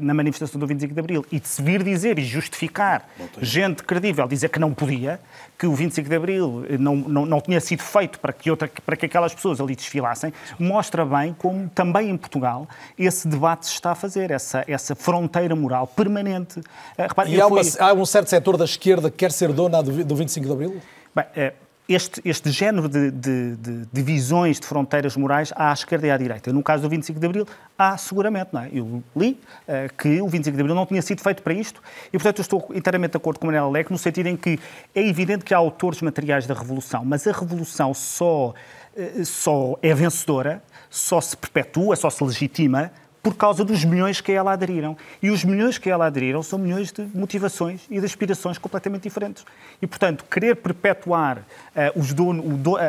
na 0.00 0.14
manifestação 0.14 0.58
do 0.58 0.66
25 0.66 0.94
de 0.94 1.00
Abril 1.00 1.26
e 1.30 1.38
de 1.38 1.46
se 1.46 1.62
vir 1.62 1.82
dizer 1.82 2.18
e 2.18 2.24
justificar, 2.24 3.08
gente 3.40 3.82
credível, 3.82 4.26
dizer 4.26 4.48
que 4.48 4.58
não 4.58 4.72
podia, 4.72 5.20
que 5.64 5.66
o 5.66 5.74
25 5.74 6.08
de 6.08 6.14
Abril 6.14 6.66
não, 6.78 6.94
não, 6.96 7.24
não 7.24 7.40
tinha 7.40 7.58
sido 7.58 7.82
feito 7.82 8.20
para 8.20 8.34
que, 8.34 8.50
outra, 8.50 8.70
para 8.84 8.96
que 8.96 9.06
aquelas 9.06 9.34
pessoas 9.34 9.60
ali 9.62 9.74
desfilassem, 9.74 10.30
mostra 10.58 11.06
bem 11.06 11.34
como 11.38 11.70
também 11.70 12.10
em 12.10 12.16
Portugal 12.18 12.68
esse 12.98 13.26
debate 13.26 13.66
se 13.66 13.72
está 13.72 13.92
a 13.92 13.94
fazer, 13.94 14.30
essa, 14.30 14.62
essa 14.68 14.94
fronteira 14.94 15.56
moral 15.56 15.86
permanente. 15.86 16.60
Repare, 16.98 17.34
e 17.34 17.40
há, 17.40 17.46
uma, 17.46 17.62
há 17.78 17.92
um 17.94 18.04
certo 18.04 18.28
setor 18.28 18.58
da 18.58 18.66
esquerda 18.66 19.10
que 19.10 19.16
quer 19.16 19.32
ser 19.32 19.52
dona 19.54 19.82
do, 19.82 20.04
do 20.04 20.14
25 20.14 20.46
de 20.46 20.52
Abril? 20.52 20.82
Bem, 21.14 21.24
é, 21.34 21.54
este, 21.88 22.20
este 22.24 22.50
género 22.50 22.88
de, 22.88 23.10
de, 23.10 23.56
de, 23.56 23.86
divisões 23.92 24.58
de 24.58 24.66
fronteiras 24.66 25.16
morais 25.16 25.52
há 25.54 25.70
à 25.70 25.72
esquerda 25.72 26.06
e 26.06 26.10
à 26.10 26.16
direita. 26.16 26.52
No 26.52 26.62
caso 26.62 26.82
do 26.82 26.88
25 26.88 27.20
de 27.20 27.26
Abril, 27.26 27.46
há 27.78 27.96
seguramente. 27.98 28.48
Não 28.52 28.62
é? 28.62 28.70
Eu 28.72 29.02
li 29.14 29.38
uh, 29.68 29.94
que 29.96 30.20
o 30.20 30.28
25 30.28 30.56
de 30.56 30.60
Abril 30.62 30.74
não 30.74 30.86
tinha 30.86 31.02
sido 31.02 31.20
feito 31.20 31.42
para 31.42 31.52
isto 31.52 31.82
e, 32.08 32.12
portanto, 32.12 32.38
eu 32.38 32.42
estou 32.42 32.70
inteiramente 32.74 33.12
de 33.12 33.16
acordo 33.18 33.38
com 33.38 33.46
Manuel 33.46 33.70
Leque 33.70 33.92
no 33.92 33.98
sentido 33.98 34.28
em 34.28 34.36
que 34.36 34.58
é 34.94 35.06
evidente 35.06 35.44
que 35.44 35.52
há 35.52 35.58
autores 35.58 36.00
materiais 36.00 36.46
da 36.46 36.54
Revolução, 36.54 37.04
mas 37.04 37.26
a 37.26 37.32
Revolução 37.32 37.92
só, 37.92 38.54
uh, 38.96 39.24
só 39.24 39.78
é 39.82 39.94
vencedora, 39.94 40.62
só 40.88 41.20
se 41.20 41.36
perpetua, 41.36 41.96
só 41.96 42.08
se 42.08 42.24
legitima 42.24 42.90
por 43.24 43.34
causa 43.34 43.64
dos 43.64 43.82
milhões 43.86 44.20
que 44.20 44.30
a 44.32 44.34
ela 44.34 44.52
aderiram. 44.52 44.94
E 45.22 45.30
os 45.30 45.42
milhões 45.44 45.78
que 45.78 45.88
a 45.88 45.94
ela 45.94 46.06
aderiram 46.06 46.42
são 46.42 46.58
milhões 46.58 46.92
de 46.92 47.08
motivações 47.14 47.80
e 47.90 47.98
de 47.98 48.04
aspirações 48.04 48.58
completamente 48.58 49.04
diferentes. 49.04 49.46
E, 49.80 49.86
portanto, 49.86 50.26
querer 50.30 50.56
perpetuar 50.56 51.38
uh, 51.38 51.98
os 51.98 52.12
donos, 52.12 52.44
do, 52.58 52.76
a, 52.76 52.82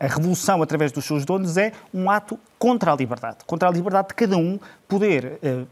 a 0.00 0.06
revolução 0.08 0.60
através 0.60 0.90
dos 0.90 1.04
seus 1.04 1.24
donos 1.24 1.56
é 1.56 1.72
um 1.94 2.10
ato 2.10 2.36
contra 2.60 2.92
a 2.92 2.94
liberdade, 2.94 3.38
contra 3.46 3.70
a 3.70 3.72
liberdade 3.72 4.08
de 4.08 4.14
cada 4.14 4.36
um 4.36 4.60
poder 4.86 5.38
uh, 5.42 5.66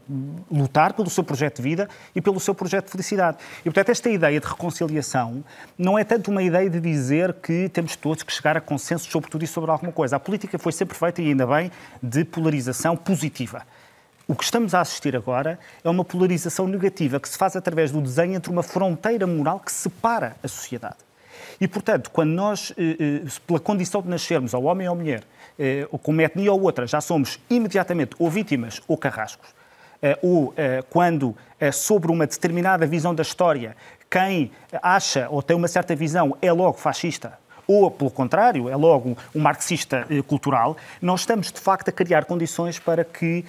lutar 0.51 0.93
pelo 0.93 1.07
seu 1.07 1.23
projeto 1.23 1.57
de 1.57 1.61
vida 1.61 1.87
e 2.15 2.19
pelo 2.19 2.39
seu 2.39 2.55
projeto 2.55 2.85
de 2.85 2.91
felicidade. 2.91 3.37
E, 3.59 3.65
portanto, 3.65 3.89
esta 3.89 4.09
ideia 4.09 4.39
de 4.39 4.47
reconciliação 4.47 5.43
não 5.77 5.99
é 5.99 6.03
tanto 6.03 6.31
uma 6.31 6.41
ideia 6.41 6.67
de 6.67 6.79
dizer 6.79 7.33
que 7.33 7.69
temos 7.69 7.95
todos 7.95 8.23
que 8.23 8.33
chegar 8.33 8.57
a 8.57 8.61
consenso 8.61 9.07
sobre 9.11 9.29
tudo 9.29 9.43
e 9.43 9.47
sobre 9.47 9.69
alguma 9.69 9.91
coisa. 9.91 10.15
A 10.15 10.19
política 10.19 10.57
foi 10.57 10.71
sempre 10.71 10.97
feita, 10.97 11.21
e 11.21 11.27
ainda 11.27 11.45
bem, 11.45 11.71
de 12.01 12.25
polarização 12.25 12.97
positiva. 12.97 13.61
O 14.27 14.33
que 14.33 14.43
estamos 14.43 14.73
a 14.73 14.81
assistir 14.81 15.15
agora 15.15 15.59
é 15.83 15.89
uma 15.91 16.03
polarização 16.03 16.67
negativa 16.67 17.19
que 17.19 17.29
se 17.29 17.37
faz 17.37 17.55
através 17.55 17.91
do 17.91 18.01
desenho 18.01 18.33
entre 18.33 18.51
uma 18.51 18.63
fronteira 18.63 19.27
moral 19.27 19.59
que 19.59 19.71
separa 19.71 20.35
a 20.41 20.47
sociedade. 20.47 20.97
E, 21.59 21.67
portanto, 21.67 22.09
quando 22.11 22.31
nós, 22.31 22.73
eh, 22.77 22.95
eh, 22.99 23.29
pela 23.45 23.59
condição 23.59 24.01
de 24.01 24.07
nascermos, 24.07 24.53
ao 24.53 24.63
homem 24.63 24.87
ou 24.87 24.93
à 24.93 24.97
mulher, 24.97 25.19
eh, 25.19 25.38
com 26.01 26.11
uma 26.11 26.23
etnia 26.23 26.51
ou 26.53 26.61
outra, 26.61 26.87
já 26.87 27.01
somos 27.01 27.39
imediatamente 27.49 28.15
ou 28.17 28.29
vítimas 28.29 28.81
ou 28.87 28.97
carrascos, 28.97 29.49
ou 30.21 30.53
quando, 30.89 31.35
sobre 31.73 32.11
uma 32.11 32.25
determinada 32.25 32.85
visão 32.87 33.13
da 33.13 33.21
história, 33.21 33.75
quem 34.09 34.51
acha 34.81 35.27
ou 35.29 35.41
tem 35.43 35.55
uma 35.55 35.67
certa 35.67 35.95
visão 35.95 36.35
é 36.41 36.51
logo 36.51 36.77
fascista. 36.77 37.37
Ou, 37.67 37.91
pelo 37.91 38.09
contrário, 38.09 38.67
é 38.67 38.75
logo 38.75 39.15
um 39.35 39.39
marxista 39.39 40.07
cultural, 40.25 40.75
nós 40.99 41.19
estamos, 41.19 41.51
de 41.51 41.59
facto, 41.59 41.89
a 41.89 41.91
criar 41.91 42.25
condições 42.25 42.79
para 42.79 43.03
que 43.03 43.45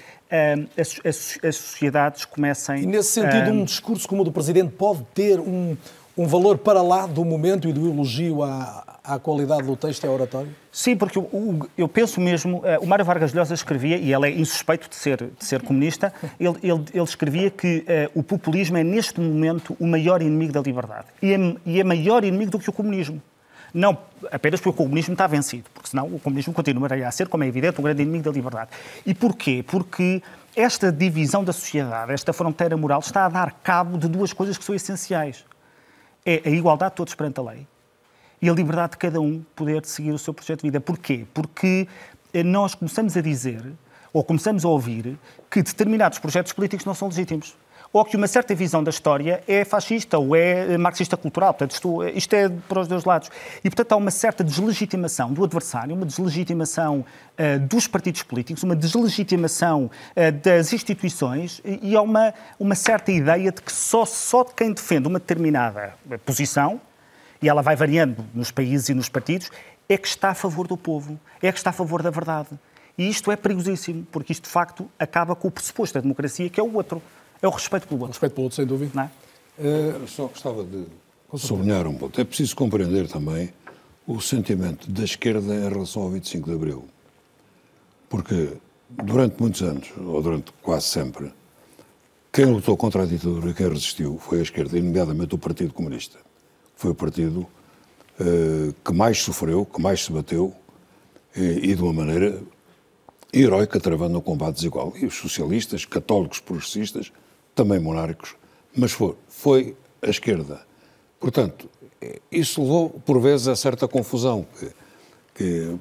as, 0.76 1.00
as, 1.02 1.38
as, 1.43 1.57
sociedades 1.57 2.26
comecem... 2.26 2.83
E, 2.83 2.87
nesse 2.87 3.12
sentido, 3.12 3.50
um 3.50 3.64
discurso 3.64 4.07
como 4.07 4.21
o 4.21 4.25
do 4.25 4.31
Presidente 4.31 4.73
pode 4.73 5.05
ter 5.14 5.40
um, 5.40 5.75
um 6.21 6.27
valor 6.27 6.59
para 6.59 6.83
lá 6.83 7.07
do 7.07 7.25
momento 7.25 7.67
e 7.67 7.73
do 7.73 7.89
elogio 7.89 8.43
à, 8.43 8.99
à 9.03 9.19
qualidade 9.19 9.62
do 9.62 9.75
texto 9.75 10.05
e 10.05 10.07
à 10.07 10.11
oratório? 10.11 10.55
Sim, 10.71 10.95
porque 10.95 11.17
eu, 11.17 11.67
eu 11.79 11.89
penso 11.89 12.21
mesmo, 12.21 12.59
uh, 12.59 12.62
o 12.83 12.87
Mário 12.87 13.07
Vargas 13.07 13.33
Llosa 13.33 13.55
escrevia, 13.55 13.97
e 13.97 14.12
ele 14.12 14.27
é 14.27 14.31
insuspeito 14.31 14.87
de 14.87 14.97
ser, 14.97 15.17
de 15.17 15.43
ser 15.43 15.62
comunista, 15.62 16.12
ele, 16.39 16.59
ele, 16.62 16.85
ele 16.93 17.05
escrevia 17.05 17.50
que 17.50 17.79
uh, 18.15 18.19
o 18.21 18.23
populismo 18.23 18.77
é 18.77 18.85
neste 18.85 19.19
momento 19.19 19.75
o 19.81 19.87
maior 19.87 20.21
inimigo 20.21 20.53
da 20.53 20.61
liberdade. 20.61 21.07
E 21.23 21.33
é, 21.33 21.57
e 21.65 21.81
é 21.81 21.85
maior 21.85 22.23
inimigo 22.23 22.50
do 22.50 22.59
que 22.59 22.69
o 22.69 22.73
comunismo. 22.73 23.23
Não 23.73 23.97
apenas 24.31 24.61
porque 24.61 24.83
o 24.83 24.85
comunismo 24.85 25.15
está 25.15 25.27
vencido, 25.27 25.71
porque 25.73 25.89
senão 25.89 26.05
o 26.07 26.19
comunismo 26.19 26.53
continuaria 26.53 27.09
a 27.09 27.11
ser, 27.11 27.29
como 27.29 27.45
é 27.45 27.47
evidente, 27.47 27.81
um 27.81 27.85
grande 27.85 28.03
inimigo 28.03 28.25
da 28.25 28.31
liberdade. 28.31 28.69
E 29.07 29.15
porquê? 29.15 29.65
Porque 29.67 30.23
esta 30.55 30.93
divisão 30.93 31.43
da 31.43 31.55
sociedade, 31.55 32.12
esta 32.12 32.35
fronteira 32.35 32.77
moral, 32.77 33.00
está 33.00 33.25
a 33.25 33.29
dar 33.31 33.53
cabo 33.62 33.97
de 33.97 34.07
duas 34.07 34.35
coisas 34.35 34.59
que 34.59 34.65
são 34.65 34.75
essenciais 34.75 35.49
é 36.25 36.43
a 36.45 36.50
igualdade 36.50 36.93
de 36.93 36.97
todos 36.97 37.15
perante 37.15 37.41
a 37.41 37.43
lei 37.43 37.67
e 38.43 38.49
a 38.49 38.53
liberdade 38.53 38.93
de 38.93 38.99
cada 38.99 39.21
um 39.21 39.45
poder 39.55 39.85
seguir 39.85 40.12
o 40.12 40.19
seu 40.19 40.33
projeto 40.33 40.61
de 40.61 40.69
vida. 40.69 40.81
Porquê? 40.81 41.27
Porque 41.35 41.87
eh, 42.33 42.43
nós 42.43 42.75
começamos 42.75 43.17
a 43.17 43.21
dizer, 43.21 43.62
ou 44.12 44.25
começamos 44.25 44.65
a 44.65 44.69
ouvir, 44.69 45.19
que 45.50 45.62
determinados 45.62 46.19
projetos 46.19 46.53
políticos 46.53 46.87
não 46.87 46.95
são 46.95 47.09
legítimos 47.09 47.55
ou 47.93 48.05
que 48.05 48.17
uma 48.17 48.29
certa 48.29 48.55
visão 48.55 48.85
da 48.85 48.91
história 48.91 49.43
é 49.49 49.65
fascista 49.65 50.19
ou 50.19 50.37
é 50.37 50.79
marxista 50.79 51.17
cultural. 51.17 51.53
Portanto, 51.53 51.73
isto, 51.73 52.05
isto 52.09 52.35
é 52.35 52.49
para 52.49 52.81
os 52.81 52.89
dois 52.89 53.05
lados. 53.05 53.31
E, 53.65 53.69
portanto, 53.69 53.93
há 53.93 53.97
uma 53.97 54.11
certa 54.11 54.45
deslegitimação 54.45 55.33
do 55.33 55.43
adversário, 55.43 55.95
uma 55.95 56.07
deslegitimação 56.07 57.01
uh, 57.01 57.59
dos 57.67 57.89
partidos 57.89 58.23
políticos, 58.23 58.63
uma 58.63 58.77
deslegitimação 58.77 59.91
uh, 60.17 60.33
das 60.43 60.73
instituições 60.73 61.61
e, 61.65 61.91
e 61.91 61.97
há 61.97 62.03
uma, 62.03 62.33
uma 62.59 62.75
certa 62.77 63.11
ideia 63.11 63.51
de 63.51 63.61
que 63.61 63.73
só, 63.73 64.05
só 64.05 64.45
quem 64.45 64.73
defende 64.73 65.09
uma 65.09 65.19
determinada 65.19 65.95
posição, 66.25 66.81
e 67.43 67.49
ela 67.49 67.63
vai 67.63 67.75
variando 67.75 68.25
nos 68.35 68.51
países 68.51 68.89
e 68.91 68.95
nos 68.95 69.09
partidos, 69.09 69.51
é 69.89 69.97
que 69.97 70.07
está 70.07 70.31
a 70.31 70.35
favor 70.35 70.69
do 70.69 70.77
povo, 70.77 71.19
é 71.43 71.51
que 71.51 71.59
está 71.59 71.71
a 71.71 71.73
favor 71.73 72.03
da 72.03 72.11
verdade. 72.11 72.49
E 72.97 73.09
isto 73.09 73.33
é 73.33 73.37
perigosíssimo, 73.37 74.07
porque 74.13 74.33
isto, 74.33 74.45
de 74.45 74.51
facto, 74.51 74.89
acaba 74.99 75.35
com 75.35 75.49
o 75.49 75.51
pressuposto 75.51 75.95
da 75.95 76.03
democracia, 76.03 76.49
que 76.51 76.61
é 76.61 76.63
o 76.63 76.73
outro. 76.75 77.03
É 77.43 77.49
o 77.49 77.51
respeito 77.51 77.87
pelo 77.87 78.01
outro. 78.01 78.11
O 78.11 78.13
respeito 78.13 78.35
pelo 78.35 78.45
outro, 78.45 78.57
sem 78.57 78.67
dúvida. 78.67 78.93
Não 78.95 79.03
é? 79.03 79.11
Uh, 79.59 80.09
só 80.09 80.27
gostava 80.27 80.65
de 80.65 80.87
sublinhar 81.37 81.87
um 81.87 81.95
ponto. 81.95 82.21
É 82.21 82.25
preciso 82.25 82.57
compreender 82.57 83.09
também 83.09 83.53
o 84.07 84.21
sentimento 84.21 84.91
da 84.91 85.05
esquerda 85.05 85.55
em 85.55 85.69
relação 85.69 86.03
ao 86.03 86.11
25 86.11 86.49
de 86.49 86.55
Abril. 86.55 86.85
Porque 88.09 88.55
durante 88.91 89.41
muitos 89.41 89.63
anos, 89.63 89.89
ou 89.97 90.23
durante 90.23 90.53
quase 90.63 90.87
sempre, 90.87 91.33
quem 92.33 92.47
lutou 92.47 92.77
contra 92.77 93.03
a 93.03 93.07
ditadura 93.07 93.51
e 93.51 93.55
quem 93.55 93.69
resistiu 93.69 94.19
foi 94.19 94.41
a 94.41 94.43
esquerda, 94.43 94.79
e 94.79 94.83
nomeadamente 94.83 95.35
o 95.35 95.39
Partido 95.39 95.73
Comunista. 95.73 96.19
Foi 96.77 96.91
o 96.91 96.95
partido 96.95 97.47
uh, 98.21 98.75
que 98.85 98.93
mais 98.93 99.19
sofreu, 99.19 99.67
que 99.67 99.81
mais 99.81 100.05
se 100.05 100.13
bateu, 100.13 100.55
e, 101.37 101.71
e 101.71 101.75
de 101.75 101.83
uma 101.83 101.93
maneira 101.93 102.41
heroica, 103.33 103.79
travando 103.79 104.19
um 104.19 104.21
combate 104.21 104.57
desigual. 104.57 104.93
E 104.97 105.07
os 105.07 105.15
socialistas, 105.15 105.85
católicos 105.85 106.41
progressistas, 106.41 107.13
também 107.54 107.78
monárquicos, 107.78 108.35
mas 108.75 108.92
foi, 108.92 109.14
foi 109.28 109.76
a 110.02 110.09
esquerda. 110.09 110.61
Portanto, 111.19 111.69
isso 112.30 112.62
levou, 112.62 112.90
por 112.90 113.21
vezes, 113.21 113.49
a 113.49 113.57
certa 113.57 113.87
confusão, 113.87 114.47
que, 114.59 114.71
que 115.35 115.78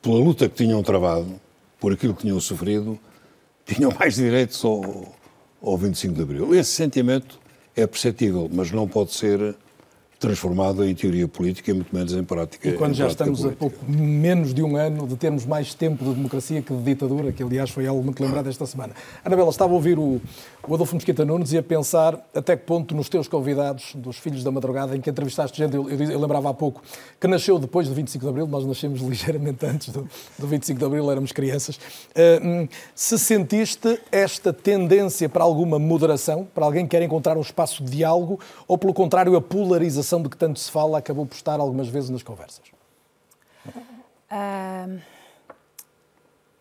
pela 0.00 0.16
luta 0.16 0.48
que 0.48 0.54
tinham 0.54 0.82
travado, 0.82 1.38
por 1.78 1.92
aquilo 1.92 2.14
que 2.14 2.22
tinham 2.22 2.40
sofrido, 2.40 2.98
tinham 3.66 3.92
mais 3.98 4.14
direitos 4.14 4.64
ao, 4.64 5.14
ao 5.62 5.76
25 5.76 6.14
de 6.14 6.22
Abril. 6.22 6.54
Esse 6.54 6.70
sentimento 6.70 7.38
é 7.76 7.86
perceptível, 7.86 8.48
mas 8.52 8.72
não 8.72 8.88
pode 8.88 9.12
ser 9.12 9.54
transformado 10.18 10.84
em 10.84 10.92
teoria 10.94 11.28
política 11.28 11.70
e 11.70 11.74
muito 11.74 11.94
menos 11.94 12.12
em 12.12 12.24
prática. 12.24 12.68
E 12.68 12.72
quando 12.72 12.94
já 12.94 13.06
estamos 13.06 13.40
política. 13.40 13.66
a 13.66 13.68
pouco 13.68 13.90
menos 13.90 14.52
de 14.52 14.62
um 14.62 14.76
ano 14.76 15.06
de 15.06 15.16
termos 15.16 15.46
mais 15.46 15.74
tempo 15.74 16.04
de 16.04 16.14
democracia 16.14 16.60
que 16.60 16.74
de 16.74 16.82
ditadura, 16.82 17.30
que 17.30 17.42
aliás 17.42 17.70
foi 17.70 17.86
algo 17.86 18.02
muito 18.02 18.20
lembrado 18.22 18.48
esta 18.48 18.66
semana. 18.66 18.94
Anabela, 19.24 19.50
estava 19.50 19.72
a 19.72 19.76
ouvir 19.76 19.96
o, 19.96 20.20
o 20.66 20.74
Adolfo 20.74 20.94
Mosquita 20.94 21.24
Nunes 21.24 21.52
e 21.52 21.58
a 21.58 21.62
pensar 21.62 22.18
até 22.34 22.56
que 22.56 22.64
ponto 22.64 22.94
nos 22.94 23.08
teus 23.08 23.28
convidados 23.28 23.94
dos 23.94 24.18
Filhos 24.18 24.42
da 24.42 24.50
Madrugada, 24.50 24.96
em 24.96 25.00
que 25.00 25.08
entrevistaste 25.08 25.56
gente, 25.56 25.74
eu, 25.74 25.88
eu, 25.88 26.10
eu 26.10 26.20
lembrava 26.20 26.50
há 26.50 26.54
pouco, 26.54 26.82
que 27.20 27.26
nasceu 27.26 27.58
depois 27.58 27.88
do 27.88 27.94
25 27.94 28.24
de 28.24 28.28
Abril, 28.28 28.46
nós 28.46 28.66
nascemos 28.66 29.00
ligeiramente 29.02 29.64
antes 29.64 29.88
do, 29.88 30.08
do 30.38 30.46
25 30.46 30.78
de 30.78 30.84
Abril, 30.84 31.10
éramos 31.10 31.32
crianças, 31.32 31.76
uh, 31.76 32.68
se 32.94 33.18
sentiste 33.18 34.00
esta 34.10 34.52
tendência 34.52 35.28
para 35.28 35.44
alguma 35.44 35.78
moderação, 35.78 36.46
para 36.54 36.64
alguém 36.64 36.84
que 36.84 36.90
quer 36.90 37.02
encontrar 37.02 37.36
um 37.36 37.42
espaço 37.42 37.82
de 37.84 37.90
diálogo, 37.90 38.40
ou 38.66 38.76
pelo 38.76 38.92
contrário, 38.92 39.36
a 39.36 39.40
polarização 39.40 40.22
de 40.22 40.28
que 40.28 40.36
tanto 40.36 40.58
se 40.58 40.70
fala 40.70 40.98
acabou 40.98 41.24
por 41.24 41.34
estar 41.34 41.60
algumas 41.60 41.88
vezes 41.88 42.10
nas 42.10 42.22
conversas? 42.22 42.62
Uh, 44.30 45.00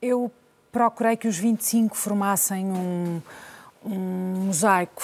eu 0.02 0.32
procurei 0.72 1.18
que 1.18 1.28
os 1.28 1.38
25 1.38 1.96
formassem 1.96 2.66
um, 2.66 3.22
um 3.86 4.46
mosaico 4.46 5.02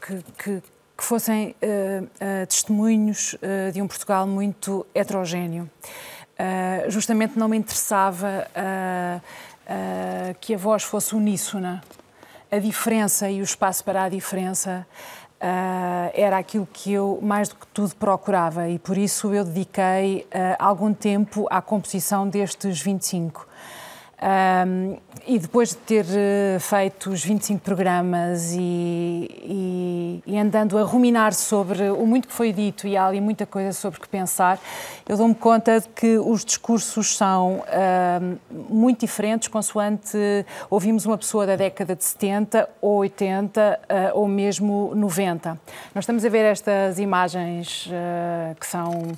que, 0.00 0.24
que, 0.38 0.62
que 0.96 1.04
fossem 1.04 1.54
uh, 1.62 2.04
uh, 2.04 2.46
testemunhos 2.46 3.34
uh, 3.34 3.72
de 3.72 3.82
um 3.82 3.86
Portugal 3.86 4.26
muito 4.26 4.86
heterogéneo. 4.94 5.70
justamente 6.88 7.38
não 7.38 7.48
me 7.48 7.56
interessava 7.56 8.46
que 10.38 10.54
a 10.54 10.58
voz 10.58 10.82
fosse 10.82 11.14
uníssona. 11.14 11.82
A 12.52 12.58
diferença 12.58 13.30
e 13.30 13.40
o 13.40 13.42
espaço 13.42 13.82
para 13.82 14.04
a 14.04 14.08
diferença 14.10 14.86
era 16.12 16.36
aquilo 16.36 16.68
que 16.70 16.92
eu 16.92 17.18
mais 17.22 17.48
do 17.48 17.54
que 17.54 17.66
tudo 17.68 17.94
procurava 17.96 18.68
e 18.68 18.78
por 18.78 18.98
isso 18.98 19.32
eu 19.32 19.44
dediquei 19.44 20.26
algum 20.58 20.92
tempo 20.92 21.46
à 21.50 21.62
composição 21.62 22.28
destes 22.28 22.82
25. 22.82 23.48
Um, 24.18 24.96
e 25.26 25.38
depois 25.38 25.70
de 25.70 25.76
ter 25.76 26.04
uh, 26.06 26.58
feito 26.58 27.10
os 27.10 27.22
25 27.22 27.60
programas 27.60 28.52
e, 28.52 28.58
e, 28.58 30.22
e, 30.26 30.38
andando 30.38 30.78
a 30.78 30.82
ruminar 30.82 31.34
sobre 31.34 31.90
o 31.90 32.06
muito 32.06 32.26
que 32.26 32.32
foi 32.32 32.50
dito 32.50 32.86
e 32.86 32.96
há 32.96 33.06
ali 33.06 33.20
muita 33.20 33.44
coisa 33.44 33.74
sobre 33.74 34.00
que 34.00 34.08
pensar, 34.08 34.58
eu 35.06 35.18
dou-me 35.18 35.34
conta 35.34 35.80
de 35.80 35.88
que 35.88 36.16
os 36.16 36.46
discursos 36.46 37.14
são 37.14 37.58
uh, 37.58 38.38
muito 38.70 39.00
diferentes, 39.00 39.48
consoante 39.48 40.16
ouvimos 40.70 41.04
uma 41.04 41.18
pessoa 41.18 41.46
da 41.46 41.56
década 41.56 41.94
de 41.94 42.04
70 42.04 42.70
ou 42.80 42.98
80 43.00 43.80
uh, 43.82 44.18
ou 44.18 44.26
mesmo 44.26 44.94
90. 44.94 45.60
Nós 45.94 46.04
estamos 46.04 46.24
a 46.24 46.28
ver 46.30 46.46
estas 46.46 46.98
imagens 46.98 47.86
que 48.58 48.66
são 48.66 49.12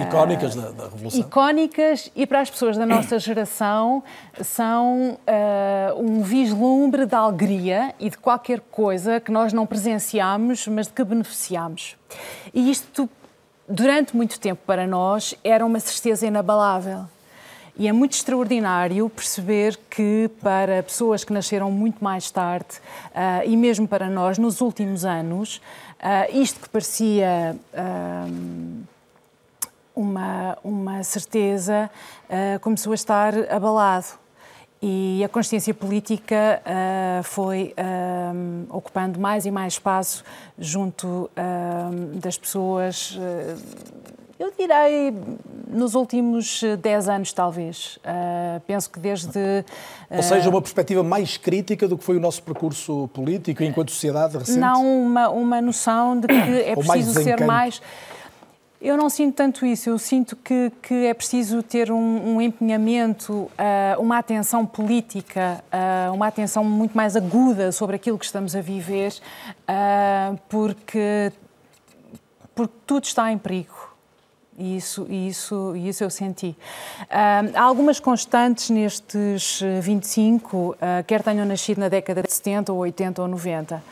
Icónicas 0.00 0.54
da, 0.54 0.70
da, 0.70 0.84
Revolução. 0.84 1.20
Icónicas 1.20 2.10
e 2.16 2.26
para 2.26 2.40
as 2.40 2.50
pessoas 2.50 2.76
da 2.76 2.86
nossa 2.86 3.18
geração 3.18 4.02
são 4.40 5.18
uh, 5.18 6.00
um 6.00 6.22
vislumbre 6.22 7.04
de 7.04 7.14
alegria 7.14 7.94
e 8.00 8.08
de 8.08 8.16
qualquer 8.16 8.60
coisa 8.60 9.20
que 9.20 9.30
nós 9.30 9.52
não 9.52 9.66
presenciamos, 9.66 10.66
mas 10.68 10.86
de 10.86 10.94
que 10.94 11.04
beneficiamos. 11.04 11.96
E 12.54 12.70
isto, 12.70 13.08
durante 13.68 14.16
muito 14.16 14.40
tempo 14.40 14.62
para 14.66 14.86
nós, 14.86 15.34
era 15.44 15.64
uma 15.66 15.78
certeza 15.80 16.26
inabalável. 16.26 17.04
E 17.76 17.88
é 17.88 17.92
muito 17.92 18.12
extraordinário 18.12 19.10
perceber 19.10 19.76
que, 19.90 20.30
para 20.40 20.82
pessoas 20.82 21.24
que 21.24 21.32
nasceram 21.32 21.70
muito 21.70 22.02
mais 22.02 22.30
tarde, 22.30 22.76
uh, 23.10 23.46
e 23.46 23.54
mesmo 23.54 23.86
para 23.86 24.08
nós, 24.08 24.38
nos 24.38 24.62
últimos 24.62 25.04
anos, 25.04 25.60
uh, 25.98 26.40
isto 26.40 26.60
que 26.60 26.68
parecia 26.70 27.54
uma, 29.94 30.58
uma 30.64 31.02
certeza 31.02 31.90
uh, 32.28 32.60
começou 32.60 32.92
a 32.92 32.94
estar 32.94 33.34
abalado 33.50 34.06
e 34.82 35.22
a 35.24 35.28
consciência 35.28 35.72
política 35.72 36.60
uh, 36.60 37.22
foi 37.22 37.74
uh, 37.78 38.76
ocupando 38.76 39.18
mais 39.18 39.46
e 39.46 39.50
mais 39.50 39.74
espaço 39.74 40.22
junto 40.58 41.30
das 42.14 42.36
pessoas, 42.36 43.18
eu 44.38 44.52
direi 44.58 45.14
nos 45.68 45.94
últimos 45.94 46.62
10 46.80 47.08
anos, 47.08 47.32
talvez. 47.32 47.98
penso 48.66 48.90
que 48.90 48.98
desde. 48.98 49.64
Ou 50.10 50.22
seja, 50.22 50.48
uma 50.50 50.60
perspectiva 50.60 51.02
mais 51.02 51.36
crítica 51.36 51.88
do 51.88 51.96
que 51.96 52.04
foi 52.04 52.16
o 52.16 52.20
nosso 52.20 52.42
percurso 52.42 53.08
político 53.08 53.62
enquanto 53.62 53.90
sociedade 53.90 54.36
recente? 54.36 54.58
Não, 54.58 55.04
uma, 55.04 55.28
uma 55.30 55.60
noção 55.60 56.18
de 56.18 56.26
que 56.26 56.34
é 56.34 56.76
preciso 56.76 57.22
ser 57.22 57.44
mais 57.44 57.80
eu 58.84 58.98
não 58.98 59.08
sinto 59.08 59.36
tanto 59.36 59.64
isso. 59.64 59.88
Eu 59.88 59.98
sinto 59.98 60.36
que, 60.36 60.70
que 60.82 61.06
é 61.06 61.14
preciso 61.14 61.62
ter 61.62 61.90
um, 61.90 62.34
um 62.34 62.40
empenhamento, 62.40 63.32
uh, 63.32 63.50
uma 63.98 64.18
atenção 64.18 64.66
política, 64.66 65.64
uh, 65.72 66.12
uma 66.12 66.26
atenção 66.26 66.62
muito 66.62 66.94
mais 66.94 67.16
aguda 67.16 67.72
sobre 67.72 67.96
aquilo 67.96 68.18
que 68.18 68.26
estamos 68.26 68.54
a 68.54 68.60
viver, 68.60 69.14
uh, 69.62 70.38
porque, 70.50 71.32
porque 72.54 72.74
tudo 72.86 73.04
está 73.04 73.32
em 73.32 73.38
perigo. 73.38 73.94
E 74.58 74.76
isso, 74.76 75.06
isso, 75.10 75.74
isso 75.74 76.04
eu 76.04 76.10
senti. 76.10 76.56
há 77.10 77.60
algumas 77.60 77.98
constantes 77.98 78.70
nestes 78.70 79.60
25, 79.80 80.76
quer 81.08 81.24
tenham 81.24 81.44
nascido 81.44 81.78
na 81.78 81.88
década 81.88 82.22
de 82.22 82.32
70, 82.32 82.72
ou 82.72 82.78
80 82.78 83.20
ou 83.20 83.26
90. 83.26 83.82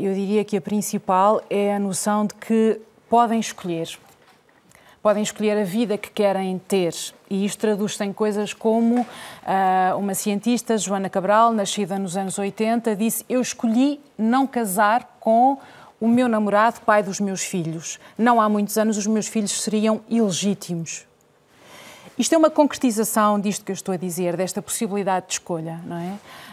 eu 0.00 0.14
diria 0.14 0.44
que 0.44 0.56
a 0.56 0.60
principal 0.60 1.40
é 1.48 1.76
a 1.76 1.78
noção 1.78 2.26
de 2.26 2.34
que 2.34 2.80
podem 3.12 3.38
escolher. 3.38 3.90
Podem 5.02 5.22
escolher 5.22 5.58
a 5.58 5.64
vida 5.64 5.98
que 5.98 6.10
querem 6.10 6.58
ter. 6.66 6.94
E 7.28 7.44
isto 7.44 7.58
traduz-se 7.58 8.02
em 8.02 8.10
coisas 8.10 8.54
como 8.54 9.02
uh, 9.02 9.98
uma 9.98 10.14
cientista, 10.14 10.78
Joana 10.78 11.10
Cabral, 11.10 11.52
nascida 11.52 11.98
nos 11.98 12.16
anos 12.16 12.38
80, 12.38 12.96
disse: 12.96 13.22
Eu 13.28 13.42
escolhi 13.42 14.00
não 14.16 14.46
casar 14.46 15.18
com 15.20 15.58
o 16.00 16.08
meu 16.08 16.26
namorado, 16.26 16.80
pai 16.86 17.02
dos 17.02 17.20
meus 17.20 17.42
filhos. 17.42 18.00
Não 18.16 18.40
há 18.40 18.48
muitos 18.48 18.78
anos 18.78 18.96
os 18.96 19.06
meus 19.06 19.28
filhos 19.28 19.60
seriam 19.60 20.00
ilegítimos. 20.08 21.04
Isto 22.18 22.34
é 22.34 22.38
uma 22.38 22.50
concretização 22.50 23.38
disto 23.38 23.62
que 23.62 23.72
eu 23.72 23.74
estou 23.74 23.92
a 23.92 23.98
dizer, 23.98 24.38
desta 24.38 24.62
possibilidade 24.62 25.26
de 25.26 25.32
escolha, 25.34 25.80
não 25.84 25.98
é? 25.98 26.12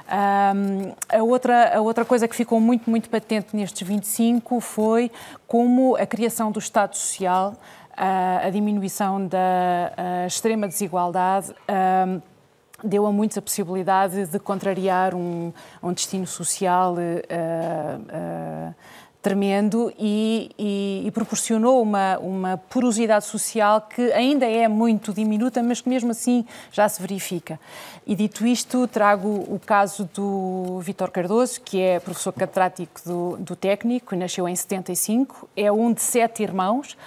Um, 0.09 0.91
a, 1.07 1.23
outra, 1.23 1.77
a 1.77 1.81
outra 1.81 2.03
coisa 2.03 2.27
que 2.27 2.35
ficou 2.35 2.59
muito, 2.59 2.89
muito 2.89 3.09
patente 3.09 3.55
nestes 3.55 3.87
25 3.87 4.59
foi 4.59 5.11
como 5.47 5.95
a 5.95 6.05
criação 6.05 6.51
do 6.51 6.57
Estado 6.57 6.95
Social, 6.95 7.53
a, 7.95 8.47
a 8.47 8.49
diminuição 8.49 9.27
da 9.27 9.91
extrema 10.25 10.67
desigualdade. 10.67 11.53
Um, 12.07 12.21
deu 12.83 13.05
a 13.05 13.11
muitos 13.11 13.37
a 13.37 13.41
possibilidade 13.41 14.25
de 14.25 14.39
contrariar 14.39 15.13
um, 15.13 15.51
um 15.83 15.93
destino 15.93 16.25
social 16.25 16.93
uh, 16.93 16.97
uh, 16.97 18.75
tremendo 19.21 19.91
e, 19.99 20.49
e, 20.57 21.03
e, 21.05 21.11
proporcionou 21.11 21.81
uma, 21.81 22.17
uma 22.19 22.57
porosidade 22.57 23.25
social 23.25 23.81
que 23.81 24.13
ainda 24.13 24.45
é 24.45 24.67
muito 24.67 25.13
diminuta, 25.13 25.61
mas 25.61 25.81
que 25.81 25.89
mesmo 25.89 26.11
assim 26.11 26.45
já 26.71 26.87
se 26.87 27.01
verifica. 27.01 27.59
E 28.09 28.15
dito 28.15 28.43
isto, 28.47 28.87
trago 28.87 29.27
o 29.27 29.61
caso 29.63 30.09
do 30.15 30.79
Vítor 30.79 31.11
Cardoso, 31.11 31.61
que 31.61 31.79
é 31.79 31.99
professor 31.99 32.33
catedrático 32.33 32.99
do, 33.05 33.37
do 33.37 33.55
técnico, 33.55 34.15
nasceu 34.15 34.49
em 34.49 34.55
75, 34.55 35.47
é 35.55 35.71
um 35.71 35.93
de 35.93 36.01
sete 36.01 36.41
irmãos. 36.41 36.97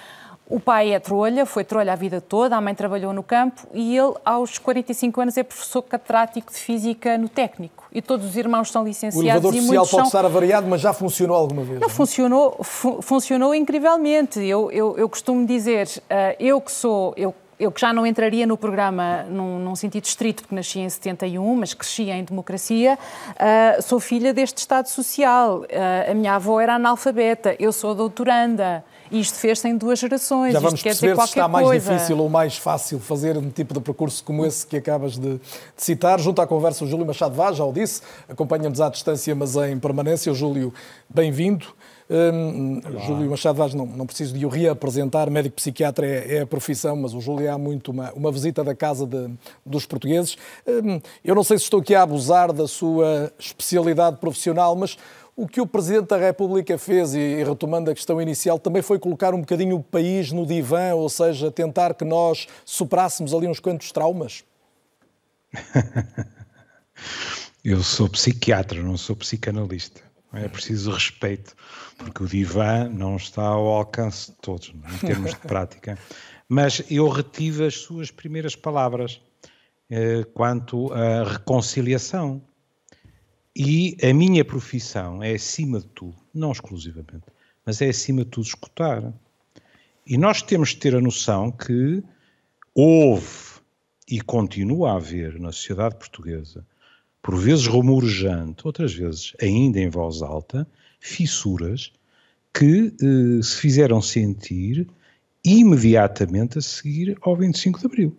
O 0.49 0.61
pai 0.61 0.93
é 0.93 1.01
trolha, 1.01 1.45
foi 1.45 1.65
trolha 1.65 1.93
a 1.93 1.97
vida 1.97 2.21
toda, 2.21 2.57
a 2.57 2.61
mãe 2.61 2.73
trabalhou 2.73 3.13
no 3.13 3.25
campo 3.25 3.67
e 3.75 3.97
ele, 3.97 4.15
aos 4.25 4.59
45 4.59 5.21
anos, 5.21 5.37
é 5.37 5.43
professor 5.43 5.83
catedrático 5.83 6.53
de 6.53 6.59
Física 6.59 7.19
no 7.19 7.29
técnico. 7.29 7.85
E 7.91 8.01
todos 8.01 8.25
os 8.25 8.37
irmãos 8.37 8.71
são 8.71 8.85
licenciados. 8.85 9.19
O 9.19 9.25
elevador 9.25 9.55
social 9.55 9.85
pode 9.85 9.91
são... 9.91 10.05
estar 10.05 10.25
avariado, 10.25 10.69
mas 10.69 10.81
já 10.81 10.93
funcionou 10.93 11.37
alguma 11.37 11.65
vez? 11.65 11.81
Não, 11.81 11.89
não? 11.89 11.93
É? 11.93 11.97
funcionou, 11.97 12.59
fu 12.63 13.03
funcionou 13.03 13.53
incrivelmente. 13.53 14.39
Eu, 14.39 14.71
eu, 14.71 14.97
eu 14.97 15.09
costumo 15.09 15.45
dizer, 15.45 15.89
uh, 15.89 16.37
eu 16.39 16.61
que 16.61 16.71
sou, 16.71 17.13
eu 17.17 17.35
eu 17.63 17.71
que 17.71 17.81
já 17.81 17.93
não 17.93 18.05
entraria 18.05 18.45
no 18.45 18.57
programa 18.57 19.23
num, 19.31 19.59
num, 19.61 19.77
sentido 19.77 20.05
estrito, 20.05 20.43
porque 20.43 20.55
nasci 20.55 20.81
em 20.81 20.91
71, 20.91 21.55
mas 21.55 21.73
cresci 21.73 22.11
em 22.11 22.25
democracia, 22.25 22.99
uh, 22.99 23.83
sou 23.83 24.01
filha 24.01 24.35
deste 24.35 24.59
Estado 24.59 24.89
Social. 24.89 25.61
Uh, 25.61 26.11
a 26.11 26.15
minha 26.15 26.35
avó 26.35 26.61
era 26.61 26.75
analfabeta, 26.75 27.55
eu 27.61 27.73
sou 27.73 27.95
doutoranda. 27.95 28.85
E 29.13 29.21
isto 29.21 29.39
fez-se 29.39 29.69
em 29.69 29.77
duas 29.77 29.99
gerações. 29.99 30.55
Já 30.55 30.59
vamos 30.59 30.75
isto 30.75 30.85
perceber 30.85 31.17
se 31.17 31.25
está 31.25 31.47
mais 31.47 31.67
coisa. 31.67 31.93
difícil 31.93 32.19
ou 32.19 32.29
mais 32.29 32.57
fácil 32.57 32.99
fazer 32.99 33.37
um 33.37 33.51
tipo 33.51 33.75
de 33.75 33.81
percurso 33.81 34.25
como 34.25 34.45
esse 34.45 34.67
que 34.67 34.77
acabas 34.77 35.19
de, 35.19 35.35
de 35.35 35.41
citar. 35.77 36.19
Junto 36.19 36.41
à 36.41 36.47
conversa, 36.47 36.83
o 36.85 36.89
Júlio 36.89 37.07
Machado 37.07 37.35
Vaz, 37.35 37.59
já 37.59 37.65
o 37.65 37.73
disse, 37.73 38.01
acompanha-nos 38.29 38.81
à 38.81 38.89
distância, 38.89 39.35
mas 39.35 39.55
em 39.55 39.79
permanência. 39.79 40.33
O 40.33 40.35
Júlio, 40.35 40.73
bem-vindo. 41.11 41.67
Hum, 42.11 42.81
Júlio 43.07 43.31
Machado 43.31 43.57
Vaz, 43.57 43.75
não, 43.75 43.87
não 43.87 44.07
preciso 44.07 44.37
de 44.37 44.45
o 44.45 44.49
reapresentar, 44.49 45.31
médico 45.31 45.57
psiquiatra 45.57 46.07
é, 46.07 46.37
é, 46.37 46.41
a 46.41 46.47
profissão, 46.47 46.97
mas 46.97 47.15
o 47.15 47.21
Júlio 47.21 47.51
há 47.53 47.57
muito 47.57 47.91
uma, 47.91 48.13
uma 48.13 48.31
visita 48.31 48.63
da 48.63 48.75
casa 48.75 49.07
de, 49.07 49.31
dos 49.65 49.87
portugueses. 49.87 50.37
Hum, 50.67 51.01
eu 51.25 51.35
não 51.35 51.45
sei 51.45 51.59
se 51.59 51.65
estou 51.65 51.81
aqui 51.81 51.95
a 51.95 52.03
abusar 52.03 52.53
da 52.53 52.69
sua 52.69 53.33
especialidade 53.39 54.19
profissional, 54.19 54.77
mas 54.77 54.99
o 55.35 55.49
que 55.49 55.61
o 55.61 55.67
Presidente 55.67 56.09
da 56.09 56.19
República 56.19 56.77
fez, 56.77 57.15
e 57.15 57.43
retomando 57.43 57.91
a 57.91 57.95
questão 57.95 58.21
inicial, 58.21 58.59
também 58.59 58.83
foi 58.83 58.99
colocar 58.99 59.35
um 59.35 59.41
bocadinho 59.41 59.77
o 59.77 59.83
país 59.83 60.31
no 60.31 60.45
divã, 60.45 60.95
ou 60.95 61.09
seja, 61.09 61.51
tentar 61.51 61.95
que 61.95 62.05
nós 62.05 62.47
superássemos 62.65 63.33
ali 63.33 63.47
uns 63.47 63.59
quantos 63.59 63.91
traumas? 63.93 64.45
Eu 67.65 67.83
sou 67.83 68.09
psiquiatra, 68.09 68.83
não 68.83 68.99
sou 68.99 69.15
psicanalista. 69.15 70.12
É 70.33 70.49
preciso 70.49 70.91
respeito, 70.91 71.55
porque 71.99 72.25
o 72.25 72.27
divã 72.27 72.89
não 72.89 73.17
está 73.17 73.43
ao 73.43 73.67
alcance 73.67 74.31
de 74.31 74.37
todos, 74.39 74.69
em 74.69 75.07
termos 75.07 75.33
de 75.33 75.41
prática. 75.41 75.99
Mas 76.49 76.83
eu 76.91 77.09
retive 77.09 77.67
as 77.67 77.75
suas 77.75 78.11
primeiras 78.11 78.57
palavras 78.57 79.21
eh, 79.91 80.25
quanto 80.33 80.91
à 80.95 81.23
reconciliação. 81.23 82.43
E 83.55 83.95
a 84.03 84.15
minha 84.15 84.43
profissão 84.43 85.23
é, 85.23 85.35
acima 85.35 85.81
de 85.81 85.87
tudo, 85.89 86.17
não 86.33 86.51
exclusivamente, 86.51 87.27
mas 87.67 87.83
é, 87.83 87.91
acima 87.91 88.25
de 88.25 88.31
tudo, 88.31 88.47
escutar. 88.47 89.13
E 90.07 90.17
nós 90.17 90.41
temos 90.41 90.71
de 90.71 90.77
ter 90.77 90.97
a 90.97 91.01
noção 91.03 91.53
que 91.53 92.03
houve 92.75 93.61
e 94.09 94.23
continua 94.23 94.93
a 94.93 94.97
haver 94.97 95.39
na 95.39 95.53
sociedade 95.53 95.97
portuguesa, 95.97 96.67
por 97.23 97.39
vezes 97.39 97.67
rumorejante, 97.67 98.67
outras 98.67 98.93
vezes 98.93 99.33
ainda 99.41 99.79
em 99.79 99.89
voz 99.89 100.21
alta, 100.23 100.67
fissuras 100.99 101.93
que 102.53 102.93
eh, 103.01 103.43
se 103.43 103.57
fizeram 103.57 104.03
sentir 104.03 104.87
imediatamente 105.45 106.59
a 106.59 106.61
seguir 106.61 107.17
ao 107.23 107.37
25 107.37 107.79
de 107.79 107.87
Abril. 107.87 108.17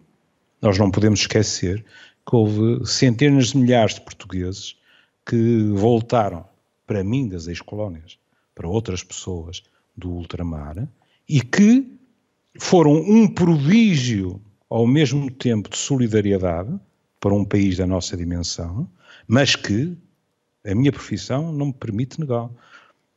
Nós 0.62 0.78
não 0.78 0.89
podemos 0.89 1.20
esquecer 1.20 1.84
que 2.26 2.36
houve 2.36 2.86
centenas 2.86 3.48
de 3.48 3.58
milhares 3.58 3.96
de 3.96 4.02
portugueses 4.02 4.78
que 5.26 5.70
voltaram, 5.74 6.46
para 6.88 7.04
mim, 7.04 7.28
das 7.28 7.48
ex-colónias, 7.48 8.18
para 8.56 8.68
outras 8.68 9.04
pessoas 9.04 9.63
do 9.96 10.10
ultramar 10.10 10.88
e 11.28 11.42
que 11.42 11.88
foram 12.60 12.94
um 12.94 13.28
prodígio 13.28 14.42
ao 14.70 14.88
mesmo 14.88 15.30
tempo 15.30 15.70
de 15.70 15.78
solidariedade 15.78 16.80
para 17.24 17.34
um 17.34 17.46
país 17.46 17.78
da 17.78 17.88
nossa 17.88 18.18
dimensão, 18.18 18.86
mas 19.26 19.56
que 19.56 19.98
a 20.66 20.76
minha 20.76 20.92
profissão 20.92 21.54
não 21.54 21.68
me 21.68 21.74
permite 21.74 22.20
negar. 22.20 22.50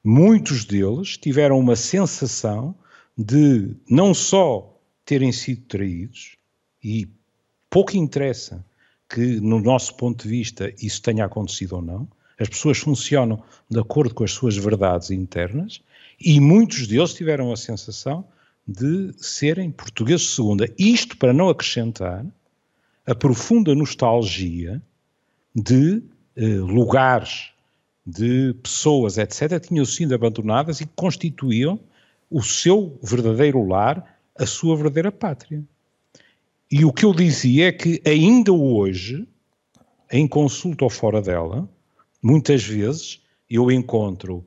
Muitos 0.05 0.65
deles 0.65 1.19
tiveram 1.19 1.59
uma 1.59 1.75
sensação 1.75 2.73
de 3.19 3.75
não 3.91 4.15
só 4.15 4.81
terem 5.05 5.33
sido 5.33 5.63
traídos, 5.63 6.37
e 6.85 7.09
pouco 7.69 7.97
interessa 7.97 8.65
que, 9.09 9.41
no 9.41 9.59
nosso 9.59 9.97
ponto 9.97 10.23
de 10.23 10.29
vista, 10.29 10.73
isso 10.81 11.03
tenha 11.03 11.25
acontecido 11.25 11.75
ou 11.75 11.83
não, 11.83 12.07
as 12.39 12.49
pessoas 12.49 12.79
funcionam 12.79 13.43
de 13.69 13.81
acordo 13.81 14.15
com 14.15 14.23
as 14.23 14.31
suas 14.31 14.57
verdades 14.57 15.11
internas, 15.11 15.83
e 16.21 16.39
muitos 16.39 16.87
deles 16.87 17.13
tiveram 17.13 17.53
a 17.53 17.57
sensação 17.57 18.25
de 18.69 19.13
serem 19.19 19.73
portugueses 19.73 20.29
de 20.29 20.33
segunda. 20.37 20.73
Isto 20.79 21.17
para 21.17 21.33
não 21.33 21.49
acrescentar 21.49 22.25
a 23.07 23.15
profunda 23.15 23.75
nostalgia 23.75 24.83
de 25.55 26.03
eh, 26.37 26.47
lugares, 26.59 27.51
de 28.05 28.55
pessoas, 28.63 29.17
etc., 29.17 29.61
tinham 29.61 29.85
sido 29.85 30.15
abandonadas 30.15 30.81
e 30.81 30.87
constituíam 30.87 31.81
o 32.31 32.43
seu 32.43 32.99
verdadeiro 33.03 33.67
lar, 33.67 34.19
a 34.37 34.45
sua 34.45 34.77
verdadeira 34.77 35.13
pátria. 35.13 35.65
E 36.71 36.85
o 36.85 36.93
que 36.93 37.05
eu 37.05 37.15
dizia 37.15 37.69
é 37.69 37.73
que 37.73 38.03
ainda 38.05 38.53
hoje, 38.53 39.27
em 40.11 40.27
consulta 40.27 40.85
ou 40.85 40.91
fora 40.91 41.23
dela, 41.23 41.69
muitas 42.21 42.65
vezes 42.65 43.23
eu 43.49 43.71
encontro 43.71 44.45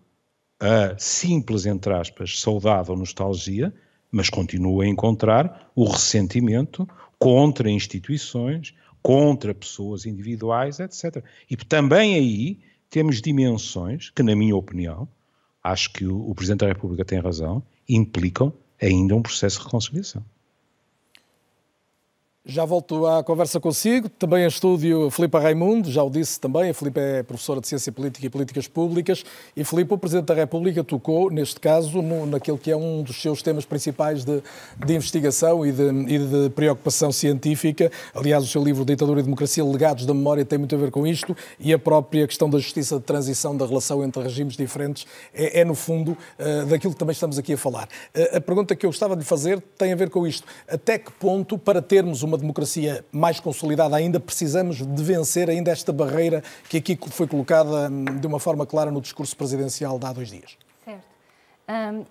a 0.60 0.98
simples, 0.98 1.66
entre 1.66 1.94
aspas, 1.94 2.42
saudade 2.42 2.92
ou 2.92 2.98
nostalgia, 2.98 3.74
mas 4.12 4.30
continuo 4.30 4.82
a 4.82 4.88
encontrar 4.88 5.72
o 5.74 5.86
ressentimento 5.86 6.88
contra 7.20 7.70
instituições, 7.70 8.74
contra 9.04 9.54
pessoas 9.54 10.06
individuais, 10.06 10.80
etc. 10.80 11.24
E 11.50 11.58
também 11.58 12.16
aí 12.16 12.60
temos 12.90 13.22
dimensões 13.22 14.10
que, 14.10 14.24
na 14.24 14.36
minha 14.36 14.56
opinião, 14.56 15.08
acho 15.64 15.92
que 15.92 16.06
o, 16.06 16.34
Presidente 16.34 16.62
da 16.62 16.68
República 16.68 17.06
tem 17.06 17.20
razão, 17.20 17.62
implicam 17.88 18.54
ainda 18.82 19.16
um 19.16 19.22
processo 19.22 19.60
de 19.60 19.66
reconciliação. 19.66 20.24
Já 22.46 22.64
volto 22.64 23.06
à 23.06 23.22
conversa 23.22 23.60
consigo. 23.60 24.08
Também 24.08 24.46
em 24.46 24.48
estúdio 24.48 25.10
Filipe 25.12 25.38
Raimundo, 25.38 25.92
já 25.92 26.02
o 26.02 26.10
disse 26.10 26.40
também. 26.40 26.70
A 26.70 26.74
Filipe 26.74 26.98
é 26.98 27.22
professora 27.22 27.60
de 27.60 27.68
Ciência 27.68 27.92
Política 27.92 28.26
e 28.26 28.30
Políticas 28.30 28.66
Públicas. 28.66 29.26
E 29.58 29.66
Filipe, 29.66 29.94
o 29.94 29.98
Presidente 29.98 30.28
da 30.28 30.34
República, 30.34 30.82
tocou, 30.82 31.30
neste 31.30 31.60
caso, 31.60 32.02
no, 32.02 32.26
naquele 32.26 32.58
que 32.58 32.72
é 32.72 32.78
um 32.78 33.04
dos 33.04 33.22
seus 33.22 33.42
temas 33.42 33.66
principais 33.66 34.24
de, 34.24 34.42
de 34.86 34.96
investigação 34.96 35.66
e 35.66 35.74
de, 35.74 35.84
e 35.84 36.18
de, 36.18 36.50
preocupação 36.52 37.12
científica. 37.12 37.92
Aliás, 38.16 38.46
o 38.46 38.48
seu 38.48 38.64
livro 38.64 38.86
Ditadura 38.86 39.20
e 39.20 39.24
Democracia, 39.24 39.64
Legados 39.64 40.06
da 40.06 40.14
Memória, 40.14 40.46
tem 40.46 40.58
muito 40.58 40.74
a 40.74 40.78
ver 40.78 40.92
com 40.92 41.06
isto. 41.06 41.36
E 41.60 41.74
a 41.74 41.78
própria 41.78 42.26
questão 42.26 42.50
da 42.50 42.58
justiça 42.58 42.96
de 42.96 43.04
transição, 43.04 43.56
da 43.56 43.66
relação 43.66 44.02
entre 44.02 44.24
regimes 44.24 44.56
diferentes, 44.56 45.06
é, 45.34 45.60
é 45.60 45.66
no 45.66 45.76
fundo, 45.76 46.14
uh, 46.14 46.66
daquilo 46.68 46.94
que 46.94 47.00
também 47.00 47.12
estamos 47.12 47.38
aqui 47.38 47.52
a 47.52 47.58
falar. 47.58 47.90
Uh, 48.16 48.38
a 48.38 48.42
pergunta 48.42 48.78
que 48.78 48.86
eu 48.86 48.90
gostava 48.90 49.14
de 49.14 49.24
lhe 49.24 49.28
fazer 49.28 49.62
tem 49.78 49.92
a 49.92 49.96
ver 49.96 50.10
com 50.10 50.26
isto. 50.26 50.48
Até 50.70 50.98
que 50.98 51.12
ponto, 51.12 51.58
para 51.58 51.82
termos 51.82 52.24
uma 52.24 52.29
democracia 52.38 53.04
mais 53.12 53.40
consolidada 53.40 53.96
ainda, 53.96 54.20
precisamos 54.20 54.78
de 54.78 55.04
vencer 55.04 55.50
ainda 55.50 55.72
esta 55.72 55.92
barreira 55.92 56.44
que 56.70 56.78
aqui 56.78 56.98
foi 57.10 57.28
colocada 57.28 57.90
hum, 57.90 58.06
de 58.20 58.28
uma 58.28 58.40
forma 58.40 58.66
clara 58.66 58.92
no 58.92 59.02
discurso 59.02 59.36
presidencial 59.36 59.98
de 59.98 60.06
há 60.06 60.14
dois 60.14 60.30
dias. 60.30 60.58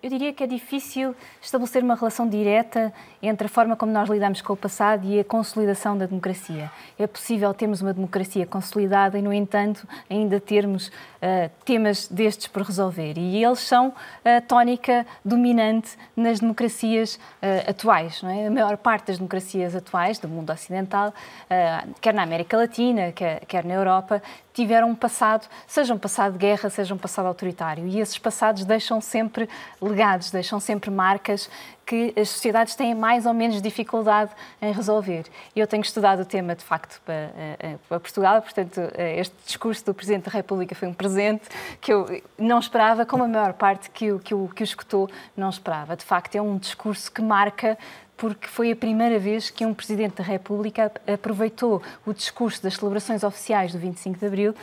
Eu 0.01 0.09
diria 0.09 0.33
que 0.33 0.45
é 0.45 0.47
difícil 0.47 1.17
estabelecer 1.43 1.83
uma 1.83 1.97
relação 1.97 2.29
direta 2.29 2.93
entre 3.21 3.47
a 3.47 3.51
forma 3.51 3.75
como 3.75 3.91
nós 3.91 4.09
lidamos 4.09 4.41
com 4.41 4.53
o 4.53 4.57
passado 4.57 5.05
e 5.05 5.19
a 5.19 5.25
consolidação 5.25 5.99
da 5.99 6.07
democracia. 6.07 6.71
É 6.97 7.09
possível 7.09 7.53
termos 7.53 7.83
uma 7.83 7.93
democracia 7.93 8.47
consolidada 8.47 9.19
e, 9.19 9.23
no 9.23 9.33
entanto, 9.33 9.85
ainda 10.09 10.39
termos 10.39 10.87
uh, 10.87 11.51
temas 11.65 12.07
destes 12.07 12.47
por 12.47 12.63
resolver. 12.63 13.19
E 13.19 13.45
eles 13.45 13.59
são 13.59 13.93
a 14.25 14.41
tónica 14.41 15.05
dominante 15.25 15.99
nas 16.17 16.39
democracias 16.39 17.17
uh, 17.17 17.71
atuais. 17.71 18.23
É? 18.23 18.47
A 18.47 18.51
maior 18.53 18.77
parte 18.77 19.09
das 19.09 19.17
democracias 19.17 19.75
atuais 19.75 20.21
do 20.21 20.29
mundo 20.29 20.53
ocidental, 20.53 21.09
uh, 21.09 21.95
quer 22.01 22.15
na 22.15 22.23
América 22.23 22.57
Latina, 22.57 23.11
quer, 23.11 23.45
quer 23.47 23.65
na 23.65 23.75
Europa, 23.75 24.23
tiveram 24.53 24.91
um 24.91 24.95
passado, 24.95 25.47
seja 25.67 25.95
um 25.95 25.99
passado 25.99 26.33
de 26.33 26.39
guerra, 26.39 26.69
seja 26.69 26.95
um 26.95 26.99
passado 26.99 27.27
autoritário. 27.27 27.87
E 27.87 28.01
esses 28.01 28.19
passados 28.19 28.65
deixam 28.65 29.01
sempre 29.01 29.48
legados, 29.81 30.31
deixam 30.31 30.61
sempre 30.61 30.91
marcas 30.91 31.49
que 31.89 32.13
as 32.21 32.29
sociedades 32.29 32.75
têm 32.75 32.95
mais 32.95 33.25
ou 33.25 33.33
menos 33.33 33.63
dificuldade 33.63 34.31
em 34.61 34.71
resolver. 34.73 35.25
Eu 35.57 35.67
tenho 35.67 35.81
estudado 35.81 36.21
o 36.21 36.25
tema, 36.27 36.55
de 36.55 36.63
facto, 36.63 37.01
para, 37.03 37.15
eh, 37.15 37.57
eh, 37.59 37.77
para, 37.89 37.99
Portugal, 37.99 38.43
portanto, 38.43 38.79
eh, 38.95 39.19
este 39.19 39.35
discurso 39.47 39.87
do 39.87 39.95
Presidente 39.95 40.25
da 40.25 40.31
República 40.31 40.75
foi 40.75 40.87
um 40.87 40.93
presente 40.93 41.49
que 41.81 41.91
eu 41.91 42.23
não 42.37 42.59
esperava, 42.59 43.07
como 43.07 43.25
a 43.25 43.29
maior 43.29 43.55
parte 43.55 43.89
que 43.89 44.13
o, 44.13 44.19
que 44.19 44.35
o, 44.35 44.49
que 44.55 44.63
o 44.63 44.65
escutou 44.65 45.09
não 45.35 45.49
esperava. 45.49 45.97
De 45.97 46.05
facto, 46.05 46.35
é 46.37 46.43
um 46.43 46.59
discurso 46.59 47.11
que 47.11 47.23
marca 47.23 47.79
porque 48.19 48.49
foi 48.49 48.71
a 48.71 48.77
primeira 48.77 49.19
vez 49.19 49.49
que 49.49 49.65
um 49.65 49.73
Presidente 49.73 50.17
da 50.17 50.25
República 50.25 50.93
aproveitou 51.11 51.81
o 52.05 52.13
discurso 52.13 52.63
das 52.63 52.75
celebrações 52.75 53.25
oficiais 53.25 53.73
do 53.73 53.79
25 53.79 54.19
de 54.19 54.27
Abril 54.27 54.55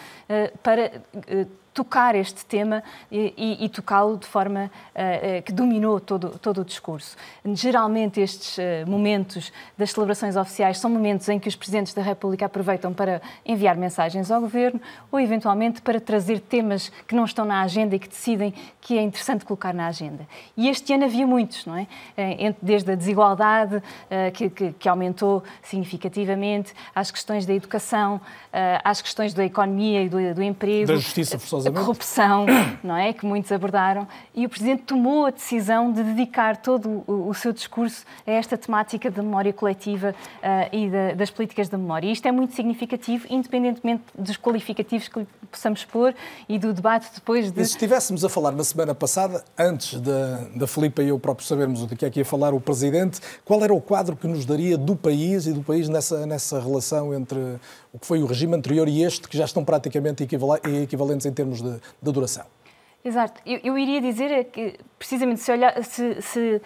para 0.62 0.92
tocar 1.76 2.16
este 2.16 2.46
tema 2.46 2.82
e, 3.12 3.34
e, 3.38 3.66
e 3.66 3.70
tocá-lo 3.70 4.18
de 4.18 4.26
forma 4.26 4.72
uh, 4.96 5.40
uh, 5.40 5.44
que 5.44 5.52
dominou 5.52 6.00
todo, 6.00 6.40
todo 6.40 6.62
o 6.62 6.66
discurso. 6.66 7.18
Geralmente, 7.54 8.22
estes 8.22 8.58
uh, 8.58 8.90
momentos 8.90 9.52
das 9.78 9.92
celebrações 9.92 10.38
oficiais 10.38 10.78
são 10.78 10.90
momentos 10.90 11.28
em 11.28 11.38
que 11.38 11.50
os 11.50 11.56
Presidentes 11.56 11.94
da 11.94 12.02
República 12.02 12.46
aproveitam 12.46 12.94
para 12.94 13.22
enviar 13.46 13.76
mensagens 13.76 14.32
ao 14.32 14.40
Governo 14.40 14.80
ou, 15.12 15.20
eventualmente, 15.20 15.82
para 15.82 16.00
trazer 16.00 16.40
temas 16.40 16.90
que 17.06 17.14
não 17.14 17.26
estão 17.26 17.44
na 17.44 17.62
agenda 17.62 17.94
e 17.94 18.00
que 18.00 18.08
decidem 18.08 18.54
que 18.80 18.98
é 18.98 19.02
interessante 19.02 19.44
colocar 19.44 19.74
na 19.74 19.88
agenda. 19.88 20.26
E 20.56 20.70
este 20.70 20.94
ano 20.94 21.04
havia 21.04 21.28
muitos, 21.28 21.66
não 21.66 21.76
é? 21.76 21.88
Desde 22.62 22.92
a 22.92 22.96
desigualdade, 22.96 23.82
que, 24.34 24.50
que, 24.50 24.74
que 24.74 24.88
aumentou 24.88 25.44
significativamente, 25.64 26.74
às 26.94 27.10
questões 27.10 27.48
da 27.48 27.54
educação, 27.54 28.22
às 28.84 29.02
questões 29.02 29.34
da 29.34 29.44
economia 29.44 30.04
e 30.04 30.10
do, 30.10 30.36
do 30.36 30.44
emprego. 30.44 30.88
Da 30.88 30.96
justiça 30.96 31.40
forçosa 31.40 31.65
a 31.68 31.72
corrupção, 31.72 32.46
não 32.84 32.96
é? 32.96 33.14
Que 33.14 33.26
muitos 33.26 33.52
abordaram. 33.52 34.08
E 34.34 34.46
o 34.46 34.50
Presidente 34.50 34.84
tomou 34.84 35.26
a 35.26 35.32
decisão 35.32 35.92
de 35.92 36.04
dedicar 36.04 36.58
todo 36.58 37.04
o, 37.08 37.30
o 37.30 37.34
seu 37.34 37.52
discurso 37.52 38.06
a 38.26 38.32
esta 38.32 38.58
temática 38.58 39.10
da 39.10 39.22
memória 39.22 39.54
coletiva 39.54 40.14
uh, 40.14 40.76
e 40.76 40.90
da, 40.90 41.14
das 41.14 41.30
políticas 41.30 41.70
da 41.70 41.78
memória. 41.78 42.08
E 42.08 42.12
isto 42.12 42.28
é 42.28 42.32
muito 42.32 42.54
significativo, 42.54 43.26
independentemente 43.30 44.04
dos 44.18 44.38
qualificativos 44.38 45.08
que 45.08 45.26
possamos 45.52 45.86
pôr 45.86 46.14
e 46.48 46.60
do 46.60 46.74
debate 46.74 47.10
depois 47.14 47.52
de. 47.52 47.62
E 47.62 47.66
se 47.66 47.72
estivéssemos 47.72 48.24
a 48.24 48.30
falar 48.30 48.52
na 48.52 48.64
semana 48.64 48.94
passada, 48.94 49.44
antes 49.58 50.00
da, 50.00 50.38
da 50.56 50.68
Filipa 50.68 51.02
e 51.02 51.10
eu 51.10 51.20
próprio 51.20 51.48
sabermos 51.48 51.82
o 51.82 51.88
que 51.88 52.06
é 52.06 52.10
que 52.10 52.20
ia 52.20 52.26
falar 52.26 52.54
o 52.54 52.60
Presidente, 52.60 53.20
qual 53.44 53.64
era 53.64 53.74
o 53.74 53.82
quadro 53.82 54.16
que 54.16 54.28
nos 54.28 54.46
daria 54.46 54.78
do 54.78 54.96
país 54.96 55.48
e 55.48 55.54
do 55.54 55.62
país 55.62 55.90
nessa, 55.90 56.26
nessa 56.26 56.60
relação 56.60 57.14
entre 57.14 57.58
o 57.94 58.00
que 58.00 58.06
foi 58.06 58.22
o 58.22 58.26
regime 58.26 58.56
anterior 58.56 58.88
e 58.88 59.04
este, 59.04 59.28
que 59.28 59.38
já 59.38 59.46
estão 59.46 59.64
praticamente 59.64 60.24
equivalentes 60.24 61.26
em 61.26 61.32
termos 61.32 61.55
de, 61.62 61.80
de 62.02 62.12
duração. 62.12 62.46
Exato. 63.04 63.40
Eu, 63.46 63.60
eu, 63.64 63.78
iria 63.78 64.02
dizer 64.02 64.32
é 64.32 64.44
que, 64.44 64.80
precisamente, 64.98 65.40
se, 65.40 65.52
olhar, 65.52 65.84
se, 65.84 66.22
se 66.24 66.62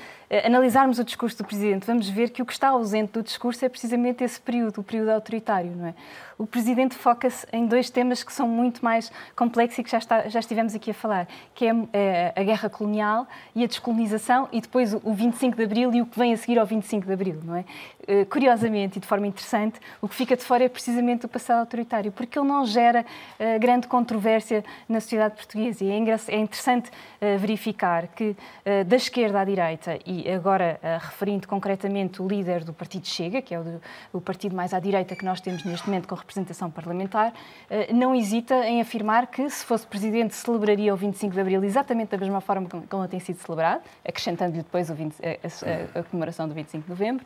analisarmos 0.45 0.99
o 0.99 1.03
discurso 1.03 1.37
do 1.39 1.43
Presidente, 1.43 1.85
vamos 1.85 2.07
ver 2.07 2.29
que 2.29 2.41
o 2.41 2.45
que 2.45 2.53
está 2.53 2.69
ausente 2.69 3.13
do 3.13 3.23
discurso 3.23 3.65
é 3.65 3.69
precisamente 3.69 4.23
esse 4.23 4.39
período, 4.39 4.81
o 4.81 4.83
período 4.83 5.09
autoritário. 5.09 5.71
Não 5.75 5.87
é? 5.87 5.95
O 6.37 6.47
Presidente 6.47 6.95
foca-se 6.95 7.45
em 7.51 7.65
dois 7.65 7.89
temas 7.89 8.23
que 8.23 8.31
são 8.31 8.47
muito 8.47 8.83
mais 8.83 9.11
complexos 9.35 9.79
e 9.79 9.83
que 9.83 9.91
já, 9.91 9.97
está, 9.97 10.29
já 10.29 10.39
estivemos 10.39 10.73
aqui 10.73 10.91
a 10.91 10.93
falar, 10.93 11.27
que 11.53 11.65
é, 11.65 11.73
é 11.91 12.33
a 12.35 12.43
guerra 12.43 12.69
colonial 12.69 13.27
e 13.53 13.63
a 13.63 13.67
descolonização 13.67 14.47
e 14.51 14.61
depois 14.61 14.93
o 14.93 15.13
25 15.13 15.57
de 15.57 15.63
Abril 15.63 15.93
e 15.93 16.01
o 16.01 16.05
que 16.05 16.17
vem 16.17 16.31
a 16.31 16.37
seguir 16.37 16.57
ao 16.57 16.65
25 16.65 17.05
de 17.05 17.11
Abril. 17.11 17.41
Não 17.43 17.55
é? 17.55 17.65
Eh, 18.09 18.25
curiosamente 18.25 18.97
e 18.97 19.01
de 19.01 19.05
forma 19.05 19.27
interessante, 19.27 19.79
o 20.01 20.07
que 20.07 20.15
fica 20.15 20.35
de 20.35 20.43
fora 20.43 20.63
é 20.63 20.67
precisamente 20.67 21.27
o 21.27 21.29
passado 21.29 21.59
autoritário, 21.59 22.11
porque 22.11 22.39
ele 22.39 22.47
não 22.47 22.65
gera 22.65 23.05
uh, 23.39 23.59
grande 23.59 23.85
controvérsia 23.85 24.65
na 24.87 24.99
sociedade 24.99 25.35
portuguesa. 25.35 25.83
E 25.83 25.91
é, 25.91 25.93
é 25.93 26.39
interessante 26.39 26.89
uh, 26.89 27.37
verificar 27.37 28.07
que 28.07 28.31
uh, 28.31 28.83
da 28.83 28.95
esquerda 28.95 29.41
à 29.41 29.45
direita 29.45 29.99
e 30.07 30.18
agora 30.27 30.79
uh, 30.81 31.05
referindo 31.05 31.47
concretamente 31.47 32.21
o 32.21 32.27
líder 32.27 32.63
do 32.63 32.73
Partido 32.73 33.07
Chega, 33.07 33.41
que 33.41 33.53
é 33.53 33.59
o, 33.59 33.63
do, 33.63 33.81
o, 34.13 34.21
partido 34.21 34.55
mais 34.55 34.73
à 34.73 34.79
direita 34.79 35.15
que 35.15 35.23
nós 35.23 35.39
temos 35.39 35.63
neste 35.63 35.87
momento 35.87 36.07
com 36.07 36.15
representação 36.15 36.71
parlamentar, 36.71 37.31
uh, 37.31 37.93
não 37.93 38.15
hesita 38.15 38.55
em 38.67 38.81
afirmar 38.81 39.27
que, 39.27 39.49
se 39.49 39.63
fosse 39.63 39.85
presidente, 39.85 40.35
celebraria 40.35 40.93
o 40.93 40.97
25 40.97 41.33
de 41.33 41.39
Abril 41.39 41.63
exatamente 41.63 42.09
da 42.09 42.17
mesma 42.17 42.41
forma 42.41 42.67
como, 42.67 42.83
como 42.87 43.07
tem 43.07 43.19
sido 43.19 43.37
celebrado, 43.37 43.81
acrescentando-lhe 44.07 44.63
depois 44.63 44.89
20, 44.89 45.15
a, 45.23 45.97
a, 45.97 45.99
a 45.99 46.03
comemoração 46.03 46.47
do 46.47 46.53
25 46.53 46.83
de 46.83 46.89
Novembro. 46.89 47.25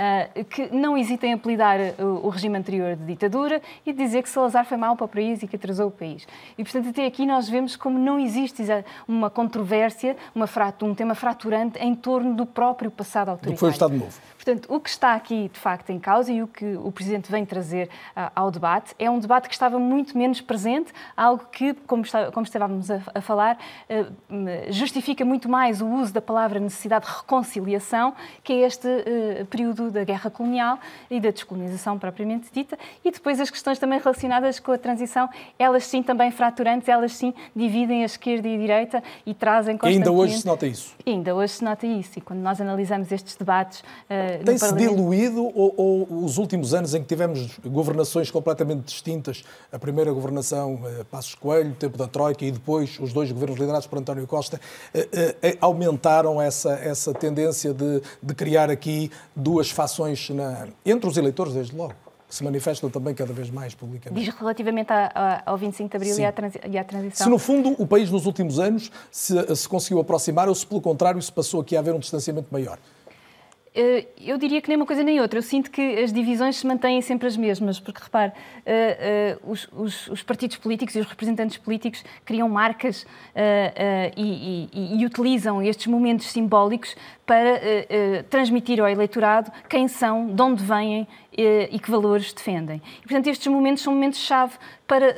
Uh, 0.00 0.44
que 0.46 0.74
não 0.74 0.96
hesita 0.96 1.26
em 1.26 1.34
apelidar 1.34 1.78
o, 1.98 2.26
o, 2.26 2.28
regime 2.30 2.56
anterior 2.56 2.96
de 2.96 3.04
ditadura 3.04 3.60
e 3.84 3.92
dizer 3.92 4.22
que 4.22 4.30
Salazar 4.30 4.64
foi 4.64 4.78
mau 4.78 4.96
para 4.96 5.04
o 5.04 5.08
país 5.08 5.42
e 5.42 5.46
que 5.46 5.56
atrasou 5.56 5.88
o 5.88 5.90
país. 5.90 6.26
E, 6.56 6.64
portanto, 6.64 6.88
até 6.88 7.04
aqui 7.04 7.26
nós 7.26 7.50
vemos 7.50 7.76
como 7.76 7.98
não 7.98 8.18
existe 8.18 8.62
uma 9.06 9.28
controvérsia, 9.28 10.16
uma 10.34 10.48
um 10.84 10.94
tema 10.94 11.14
fraturante 11.14 11.78
em 11.78 11.94
torno 11.94 12.32
do 12.32 12.46
próprio 12.46 12.90
passado 12.90 13.28
autoritário. 13.28 13.52
Do 13.52 13.56
que 13.56 13.60
foi 13.60 13.68
o 13.68 13.72
Estado 13.72 13.94
Novo. 13.94 14.18
Portanto, 14.42 14.74
o 14.74 14.80
que 14.80 14.88
está 14.88 15.12
aqui, 15.12 15.50
de 15.52 15.58
facto, 15.58 15.90
em 15.90 15.98
causa 15.98 16.32
e 16.32 16.42
o 16.42 16.46
que 16.46 16.64
o 16.82 16.90
Presidente 16.90 17.30
vem 17.30 17.44
trazer 17.44 17.88
uh, 18.16 18.30
ao 18.34 18.50
debate 18.50 18.94
é 18.98 19.10
um 19.10 19.18
debate 19.18 19.46
que 19.48 19.52
estava 19.52 19.78
muito 19.78 20.16
menos 20.16 20.40
presente, 20.40 20.94
algo 21.14 21.44
que, 21.52 21.74
como, 21.86 22.02
está, 22.02 22.32
como 22.32 22.46
estávamos 22.46 22.90
a, 22.90 23.02
a 23.14 23.20
falar, 23.20 23.58
uh, 23.90 24.72
justifica 24.72 25.26
muito 25.26 25.46
mais 25.46 25.82
o 25.82 25.86
uso 25.86 26.14
da 26.14 26.22
palavra 26.22 26.58
necessidade 26.58 27.04
de 27.04 27.12
reconciliação, 27.12 28.14
que 28.42 28.54
é 28.54 28.66
este 28.66 28.88
uh, 28.88 29.44
período 29.44 29.90
da 29.90 30.04
guerra 30.04 30.30
colonial 30.30 30.78
e 31.10 31.20
da 31.20 31.30
descolonização 31.30 31.98
propriamente 31.98 32.48
dita, 32.50 32.78
e 33.04 33.10
depois 33.10 33.38
as 33.40 33.50
questões 33.50 33.78
também 33.78 33.98
relacionadas 33.98 34.58
com 34.58 34.72
a 34.72 34.78
transição, 34.78 35.28
elas 35.58 35.84
sim 35.84 36.02
também 36.02 36.30
fraturantes, 36.30 36.88
elas 36.88 37.12
sim 37.12 37.34
dividem 37.54 38.04
a 38.04 38.06
esquerda 38.06 38.48
e 38.48 38.54
a 38.54 38.58
direita 38.58 39.02
e 39.26 39.34
trazem 39.34 39.76
constantemente... 39.76 40.08
E 40.08 40.10
ainda 40.10 40.22
hoje 40.22 40.38
se 40.38 40.46
nota 40.46 40.66
isso. 40.66 40.94
E 41.04 41.10
ainda 41.10 41.34
hoje 41.34 41.52
se 41.52 41.62
nota 41.62 41.86
isso, 41.86 42.18
e 42.18 42.22
quando 42.22 42.40
nós 42.40 42.58
analisamos 42.58 43.12
estes 43.12 43.36
debates 43.36 43.84
tem-se 44.38 44.74
diluído 44.74 45.44
ou, 45.54 45.74
ou, 45.76 46.24
os 46.24 46.38
últimos 46.38 46.74
anos 46.74 46.94
em 46.94 47.02
que 47.02 47.08
tivemos 47.08 47.58
governações 47.64 48.30
completamente 48.30 48.84
distintas, 48.84 49.44
a 49.72 49.78
primeira 49.78 50.12
governação 50.12 50.80
eh, 50.84 51.04
Passos 51.10 51.34
Coelho, 51.34 51.74
tempo 51.74 51.96
da 51.96 52.06
Troika 52.06 52.44
e 52.44 52.50
depois 52.50 52.98
os 53.00 53.12
dois 53.12 53.30
governos 53.30 53.58
liderados 53.58 53.86
por 53.86 53.98
António 53.98 54.26
Costa, 54.26 54.60
eh, 54.94 55.08
eh, 55.12 55.36
eh, 55.42 55.58
aumentaram 55.60 56.40
essa, 56.40 56.72
essa 56.72 57.12
tendência 57.12 57.72
de, 57.72 58.02
de 58.22 58.34
criar 58.34 58.70
aqui 58.70 59.10
duas 59.34 59.70
fações 59.70 60.30
na, 60.30 60.68
entre 60.84 61.08
os 61.08 61.16
eleitores, 61.16 61.54
desde 61.54 61.76
logo 61.76 61.94
que 62.30 62.36
se 62.36 62.44
manifestam 62.44 62.88
também 62.88 63.12
cada 63.12 63.32
vez 63.32 63.50
mais 63.50 63.74
publicamente. 63.74 64.24
Diz 64.24 64.32
relativamente 64.32 64.92
a, 64.92 65.10
a, 65.12 65.50
ao 65.50 65.58
25 65.58 65.90
de 65.90 65.96
Abril 65.96 66.16
e 66.16 66.24
à, 66.24 66.32
e 66.68 66.78
à, 66.78 66.84
transição. 66.84 67.24
Se, 67.24 67.28
no 67.28 67.38
fundo, 67.38 67.74
o 67.76 67.84
país 67.84 68.08
nos 68.08 68.24
últimos 68.24 68.60
anos 68.60 68.90
se, 69.10 69.56
se 69.56 69.68
conseguiu 69.68 69.98
aproximar 69.98 70.48
ou 70.48 70.54
se, 70.54 70.64
pelo 70.64 70.80
contrário, 70.80 71.20
se 71.20 71.32
passou 71.32 71.60
aqui 71.60 71.76
a 71.76 71.80
haver 71.80 71.92
um 71.92 71.98
distanciamento 71.98 72.46
maior. 72.52 72.78
Eh, 73.72 74.06
eu 74.20 74.36
diria 74.36 74.60
que 74.60 74.68
nem 74.68 74.76
uma 74.76 74.86
coisa 74.86 75.02
nem 75.02 75.20
outra. 75.20 75.38
Eu 75.38 75.42
sinto 75.42 75.70
que 75.70 75.80
as 76.00 76.12
divisões 76.12 76.56
se 76.56 76.66
mantêm 76.66 77.00
sempre 77.00 77.28
as 77.28 77.36
mesmas, 77.36 77.78
porque, 77.78 78.02
repare, 78.02 78.32
uh, 78.32 79.46
uh, 79.46 79.52
os, 79.52 79.68
os, 79.72 80.08
os, 80.08 80.22
partidos 80.22 80.56
políticos 80.56 80.94
e 80.96 81.00
os 81.00 81.06
representantes 81.06 81.56
políticos 81.56 82.04
criam 82.24 82.48
marcas 82.48 83.06
e, 84.16 84.68
e, 84.72 85.00
e, 85.00 85.06
utilizam 85.06 85.62
estes 85.62 85.86
momentos 85.86 86.26
simbólicos 86.26 86.96
para 87.30 87.60
transmitir 88.28 88.80
ao 88.80 88.88
eleitorado 88.88 89.52
quem 89.68 89.86
são, 89.86 90.26
de 90.26 90.42
onde 90.42 90.64
vêm 90.64 91.06
e 91.70 91.78
que 91.78 91.88
valores 91.88 92.32
defendem. 92.32 92.82
E, 92.98 93.02
portanto, 93.02 93.28
estes 93.28 93.46
momentos 93.46 93.84
são 93.84 93.94
momentos-chave 93.94 94.54
para 94.84 95.06
uh, 95.06 95.10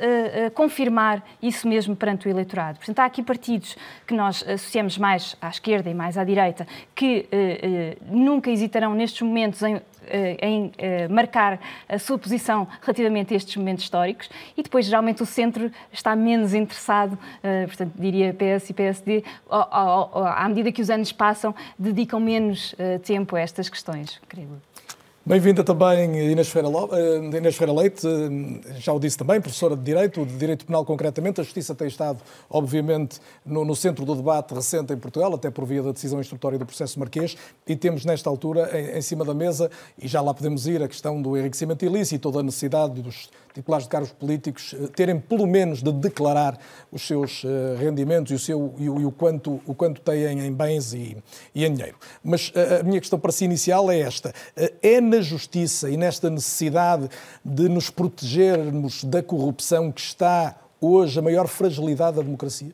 uh, 0.47 0.51
confirmar 0.51 1.25
isso 1.41 1.67
mesmo 1.67 1.95
perante 1.95 2.27
o 2.27 2.29
eleitorado. 2.29 2.77
Portanto, 2.77 2.99
há 2.99 3.05
aqui 3.05 3.23
partidos 3.23 3.75
que 4.05 4.13
nós 4.13 4.43
associamos 4.47 4.99
mais 4.99 5.35
à 5.41 5.49
esquerda 5.49 5.89
e 5.89 5.95
mais 5.95 6.15
à 6.15 6.23
direita, 6.23 6.67
que 6.93 7.27
uh, 7.33 8.15
nunca 8.15 8.51
hesitarão 8.51 8.93
nestes 8.93 9.23
momentos 9.23 9.63
em 9.63 9.81
em 10.41 10.71
marcar 11.09 11.59
a 11.87 11.97
sua 11.99 12.17
posição 12.17 12.67
relativamente 12.81 13.33
a 13.33 13.37
estes 13.37 13.55
momentos 13.55 13.83
históricos 13.83 14.29
e 14.57 14.63
depois 14.63 14.85
geralmente 14.85 15.23
o 15.23 15.25
centro 15.25 15.71
está 15.91 16.15
menos 16.15 16.53
interessado, 16.53 17.17
portanto 17.67 17.93
diria 17.95 18.33
PS 18.33 18.69
e 18.69 18.73
PSD, 18.73 19.23
à 19.49 20.47
medida 20.47 20.71
que 20.71 20.81
os 20.81 20.89
anos 20.89 21.11
passam, 21.11 21.53
dedicam 21.77 22.19
menos 22.19 22.75
tempo 23.03 23.35
a 23.35 23.41
estas 23.41 23.69
questões, 23.69 24.19
creio. 24.27 24.61
Bem-vinda 25.25 25.63
também 25.63 26.31
Inês 26.33 26.49
Ferreira, 26.49 26.77
eh, 26.91 27.37
Inês 27.37 27.55
Ferreira 27.55 27.81
Leite, 27.81 28.05
eh, 28.05 28.73
já 28.77 28.91
o 28.91 28.99
disse 28.99 29.17
também, 29.17 29.39
professora 29.39 29.73
de 29.73 29.81
Direito, 29.81 30.25
de 30.25 30.35
Direito 30.35 30.65
Penal 30.65 30.83
concretamente. 30.83 31.39
A 31.39 31.45
Justiça 31.45 31.73
tem 31.73 31.87
estado, 31.87 32.19
obviamente, 32.49 33.21
no, 33.45 33.63
no, 33.63 33.73
centro 33.73 34.03
do 34.03 34.15
debate 34.15 34.53
recente 34.53 34.91
em 34.91 34.97
Portugal, 34.97 35.33
até 35.33 35.49
por 35.49 35.63
via 35.63 35.81
da 35.81 35.93
decisão 35.93 36.19
instrutória 36.19 36.59
do 36.59 36.65
processo 36.65 36.99
marquês, 36.99 37.37
e 37.65 37.73
temos 37.73 38.03
nesta 38.03 38.29
altura 38.29 38.77
em, 38.77 38.97
em 38.97 39.01
cima 39.01 39.23
da 39.23 39.33
mesa, 39.33 39.71
e 39.97 40.09
já 40.09 40.19
lá 40.19 40.33
podemos 40.33 40.67
ir, 40.67 40.83
a 40.83 40.89
questão 40.89 41.21
do 41.21 41.37
enriquecimento 41.37 41.85
ilícito, 41.85 42.23
toda 42.23 42.41
a 42.41 42.43
necessidade 42.43 43.01
dos 43.01 43.29
titulares 43.53 43.85
de 43.85 43.89
cargos 43.91 44.11
políticos 44.11 44.75
eh, 44.77 44.87
terem 44.93 45.21
pelo 45.21 45.47
menos 45.47 45.81
de 45.81 45.91
declarar 45.93 46.59
os 46.91 47.01
seus 47.03 47.43
rendimentos 47.79 48.31
e 48.31 48.35
o, 48.35 48.39
seu, 48.39 48.73
e 48.77 48.89
o, 48.89 48.99
e 48.99 49.05
o 49.05 49.11
quanto, 49.11 49.61
o 49.65 49.73
quanto 49.73 50.01
têm 50.01 50.45
em 50.45 50.51
bens 50.51 50.93
e, 50.93 51.15
e, 51.55 51.63
em 51.63 51.73
dinheiro. 51.73 51.95
Mas 52.21 52.51
eh, 52.55 52.79
a 52.81 52.83
minha 52.83 52.99
questão 52.99 53.17
para 53.17 53.31
si 53.31 53.45
inicial 53.45 53.89
é 53.89 53.99
esta. 53.99 54.33
É 54.55 54.73
na 55.13 55.21
justiça 55.21 55.91
e 55.91 55.95
nesta 55.95 56.27
necessidade 56.27 57.07
de 57.45 57.69
nos 57.69 57.91
protegermos 57.91 59.03
da 59.03 59.21
corrupção 59.21 59.91
que 59.91 60.01
está 60.01 60.55
hoje 60.81 61.19
a 61.19 61.21
maior 61.21 61.47
fragilidade 61.47 62.17
da 62.17 62.23
democracia? 62.23 62.73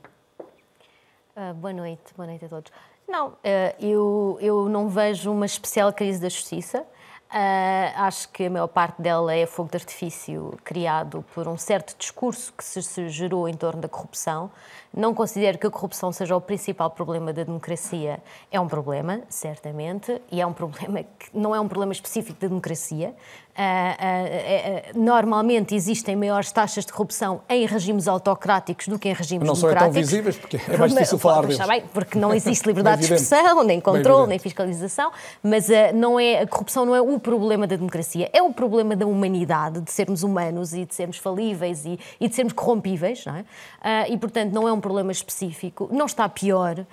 Uh, 1.36 1.54
boa 1.56 1.74
noite, 1.74 2.02
boa 2.16 2.28
noite 2.28 2.46
a 2.46 2.48
todos. 2.48 2.72
Não, 3.06 3.30
uh, 3.30 3.36
eu, 3.80 4.38
eu 4.40 4.70
não 4.70 4.88
vejo 4.88 5.32
uma 5.32 5.46
especial 5.46 5.92
crise 5.92 6.22
da 6.22 6.30
justiça. 6.30 6.86
Uh, 7.30 7.92
acho 7.96 8.30
que 8.30 8.46
a 8.46 8.50
maior 8.50 8.68
parte 8.68 9.02
dela 9.02 9.36
é 9.36 9.46
fogo 9.46 9.70
de 9.70 9.78
artifício 9.78 10.58
criado 10.64 11.24
por 11.36 11.48
um 11.48 11.58
certo 11.58 11.96
discurso 11.98 12.54
que 12.54 12.64
se, 12.64 12.82
se, 12.82 13.10
gerou 13.10 13.50
em 13.50 13.54
torno 13.54 13.82
da 13.82 13.90
corrupção. 13.90 14.50
Não 14.96 15.14
considero 15.14 15.58
que 15.58 15.68
a 15.68 15.70
corrupção 15.70 16.12
seja 16.12 16.36
o 16.36 16.42
principal 16.42 16.90
problema 16.90 17.32
da 17.32 17.44
democracia. 17.44 18.20
É 18.52 18.60
um 18.60 18.68
problema, 18.68 19.22
certamente, 19.30 20.20
e 20.32 20.42
é 20.42 20.46
um 20.46 20.54
problema 20.54 21.04
que 21.04 21.28
não 21.34 21.54
é 21.56 21.60
um 21.60 21.68
problema 21.68 21.92
específico 21.92 22.40
da 22.40 22.48
democracia. 22.48 23.14
Uh, 23.60 24.96
uh, 24.96 25.00
normalmente 25.04 25.76
existem 25.76 26.16
maiores 26.16 26.50
taxas 26.50 26.86
de 26.86 26.94
corrupção 26.94 27.42
em 27.50 27.66
regimes 27.66 28.08
autocráticos 28.08 28.88
do 28.88 28.98
que 28.98 29.10
em 29.10 29.14
regimes 29.14 29.46
não 29.46 29.54
democráticos. 29.54 29.96
Não 29.96 30.04
são 30.04 30.22
tão 30.22 30.32
visíveis, 30.32 30.38
porque 30.38 30.58
é 30.72 30.78
mais 30.78 30.94
difícil 30.94 31.20
falar 31.20 31.42
deles. 31.42 31.68
Bem, 31.68 31.84
porque 31.94 32.18
não 32.18 32.34
existe 32.34 32.66
liberdade 32.70 33.06
de 33.06 33.14
expressão, 33.14 33.62
nem 33.64 33.82
controle, 33.82 34.30
nem 34.30 34.40
fiscalização, 34.40 35.12
mas 35.44 35.68
uh, 35.68 35.94
não 35.94 36.18
é, 36.18 36.40
a 36.40 36.48
corrupção 36.48 36.86
não 36.86 36.96
é 36.96 37.02
o 37.02 37.20
problema 37.20 37.68
da 37.68 37.76
democracia, 37.76 38.30
é 38.32 38.42
o 38.42 38.54
problema 38.54 38.96
da 38.96 39.06
humanidade, 39.06 39.82
de 39.82 39.92
sermos 39.92 40.24
humanos 40.24 40.74
e 40.74 40.86
de 40.86 40.96
sermos 40.96 41.18
falíveis 41.18 41.84
e, 41.86 42.00
e 42.18 42.30
de 42.30 42.36
sermos 42.36 42.54
corrompíveis, 42.54 43.26
não 43.26 43.36
é? 43.36 44.10
e, 44.10 44.18
portanto, 44.18 44.54
não 44.54 44.68
é 44.68 44.72
um 44.72 44.79
problema 44.80 45.12
específico. 45.12 45.90
Não 45.92 46.06
está 46.06 46.28
pior. 46.28 46.86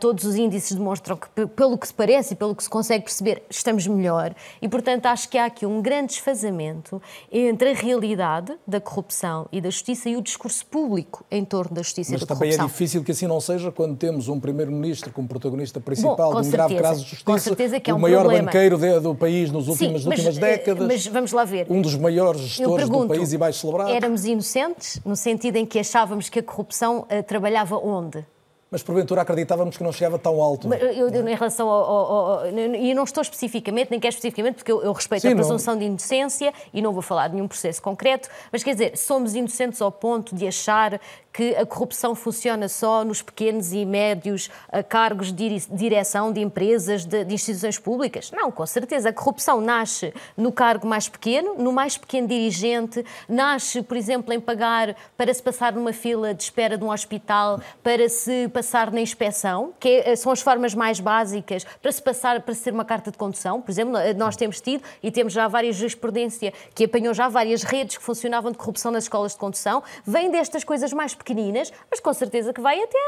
todos 0.00 0.24
os 0.24 0.36
índices 0.36 0.76
demonstram 0.76 1.16
que, 1.16 1.46
pelo 1.46 1.76
que 1.76 1.86
se 1.86 1.94
parece 1.94 2.34
e 2.34 2.36
pelo 2.36 2.54
que 2.54 2.62
se 2.62 2.70
consegue 2.70 3.04
perceber, 3.04 3.42
estamos 3.50 3.86
melhor. 3.86 4.34
E, 4.60 4.68
portanto, 4.68 5.06
acho 5.06 5.28
que 5.28 5.38
há 5.38 5.46
aqui 5.46 5.66
um 5.66 5.80
grande 5.80 6.08
desfazamento 6.08 7.00
entre 7.30 7.70
a 7.70 7.74
realidade 7.74 8.54
da 8.66 8.80
corrupção 8.80 9.46
e 9.52 9.60
da 9.60 9.70
justiça 9.70 10.08
e 10.08 10.16
o 10.16 10.22
discurso 10.22 10.64
público 10.66 11.24
em 11.30 11.44
torno 11.44 11.74
da 11.74 11.82
justiça 11.82 12.12
Mas 12.12 12.22
e 12.22 12.24
da 12.24 12.26
corrupção. 12.26 12.46
Mas 12.46 12.56
também 12.56 12.66
é 12.66 12.70
difícil 12.70 13.04
que 13.04 13.12
assim 13.12 13.26
não 13.26 13.40
seja 13.40 13.70
quando 13.70 13.96
temos 13.96 14.28
um 14.28 14.40
primeiro-ministro 14.40 15.12
como 15.12 15.28
protagonista 15.28 15.80
principal 15.80 16.32
Bom, 16.32 16.40
de 16.40 16.48
um 16.48 16.50
grave 16.50 16.76
caso 16.76 17.04
de 17.04 17.10
justiça, 17.10 17.80
é 17.84 17.92
um 17.92 17.96
o 17.96 18.00
maior 18.00 18.20
problema. 18.20 18.46
banqueiro 18.46 18.78
de, 18.78 19.00
do 19.00 19.14
país 19.14 19.50
nos 19.50 19.68
últimos, 19.68 20.02
Sim, 20.02 20.08
mas, 20.08 20.18
últimas 20.18 20.36
eh, 20.38 20.40
décadas. 20.40 20.86
Mas 20.86 21.06
vamos 21.06 21.32
lá 21.32 21.44
ver. 21.44 21.66
Um 21.68 21.80
dos 21.80 21.94
maiores 21.96 22.40
gestores 22.40 22.86
pergunto, 22.86 23.08
do 23.08 23.14
país 23.14 23.32
e 23.32 23.38
mais 23.38 23.56
celebrado. 23.56 23.90
Éramos 23.90 24.24
inocentes 24.24 25.00
no 25.04 25.16
sentido 25.16 25.56
em 25.56 25.66
que 25.66 25.78
achávamos 25.78 26.28
que 26.28 26.38
a 26.38 26.42
corrupção 26.42 27.00
uh, 27.00 27.17
trabalhava 27.22 27.76
onde? 27.76 28.24
Mas 28.70 28.82
porventura 28.82 29.22
acreditávamos 29.22 29.78
que 29.78 29.82
não 29.82 29.90
chegava 29.90 30.18
tão 30.18 30.42
alto. 30.42 30.72
Eu, 30.74 31.08
eu, 31.08 31.28
em 31.28 31.34
relação 31.34 31.70
ao, 31.70 31.84
ao, 31.84 32.26
ao, 32.40 32.46
E 32.48 32.92
não 32.92 33.04
estou 33.04 33.22
especificamente, 33.22 33.90
nem 33.90 33.98
quero 33.98 34.10
especificamente, 34.10 34.56
porque 34.56 34.70
eu, 34.70 34.82
eu 34.82 34.92
respeito 34.92 35.22
Sim, 35.22 35.32
a 35.32 35.34
presunção 35.34 35.74
não. 35.74 35.80
de 35.80 35.86
inocência 35.86 36.52
e 36.72 36.82
não 36.82 36.92
vou 36.92 37.00
falar 37.00 37.28
de 37.28 37.34
nenhum 37.34 37.48
processo 37.48 37.80
concreto, 37.80 38.28
mas 38.52 38.62
quer 38.62 38.72
dizer, 38.72 38.96
somos 38.98 39.34
inocentes 39.34 39.80
ao 39.80 39.90
ponto 39.90 40.34
de 40.34 40.46
achar 40.46 41.00
que 41.38 41.54
a 41.54 41.64
corrupção 41.64 42.16
funciona 42.16 42.68
só 42.68 43.04
nos 43.04 43.22
pequenos 43.22 43.72
e 43.72 43.86
médios 43.86 44.50
eh, 44.72 44.82
cargos 44.82 45.32
de 45.32 45.60
direção 45.70 46.32
de 46.32 46.40
empresas, 46.40 47.04
de, 47.04 47.24
de, 47.24 47.32
instituições 47.32 47.78
públicas? 47.78 48.32
Não, 48.32 48.50
com 48.50 48.66
certeza. 48.66 49.10
A 49.10 49.12
corrupção 49.12 49.60
nasce 49.60 50.12
no 50.36 50.50
cargo 50.50 50.84
mais 50.84 51.08
pequeno, 51.08 51.54
no 51.54 51.72
mais 51.72 51.96
pequeno 51.96 52.26
dirigente, 52.26 53.06
nasce, 53.28 53.82
por 53.82 53.96
exemplo, 53.96 54.32
em 54.32 54.40
pagar 54.40 54.96
para 55.16 55.32
se 55.32 55.40
passar 55.40 55.72
numa 55.72 55.92
fila 55.92 56.34
de 56.34 56.42
espera 56.42 56.76
de 56.76 56.82
um 56.82 56.90
hospital, 56.90 57.60
para 57.84 58.08
se 58.08 58.48
passar 58.48 58.90
na 58.90 59.00
inspeção, 59.00 59.72
que 59.78 60.02
é, 60.04 60.16
são 60.16 60.32
as 60.32 60.40
formas 60.40 60.74
mais 60.74 60.98
básicas 60.98 61.62
para 61.80 61.92
se 61.92 62.02
passar, 62.02 62.42
para 62.42 62.52
ser 62.52 62.72
uma 62.72 62.84
carta 62.84 63.12
de 63.12 63.16
condução. 63.16 63.62
Por 63.62 63.70
exemplo, 63.70 63.92
nós 64.16 64.34
temos 64.34 64.60
tido 64.60 64.82
e 65.00 65.12
temos 65.12 65.32
já 65.32 65.46
várias 65.46 65.76
jurisprudência 65.76 66.52
que 66.74 66.86
apanhou 66.86 67.14
já 67.14 67.28
várias 67.28 67.62
redes 67.62 67.96
que 67.96 68.02
funcionavam 68.02 68.50
de 68.50 68.58
corrupção 68.58 68.90
nas 68.90 69.04
escolas 69.04 69.34
de 69.34 69.38
condução. 69.38 69.84
Vem 70.04 70.32
destas 70.32 70.64
coisas 70.64 70.92
mais 70.92 71.14
pequenas 71.14 71.27
pequeninas, 71.28 71.70
mas 71.90 72.00
com 72.00 72.12
certeza 72.12 72.52
que 72.52 72.60
vai 72.60 72.82
até 72.82 72.98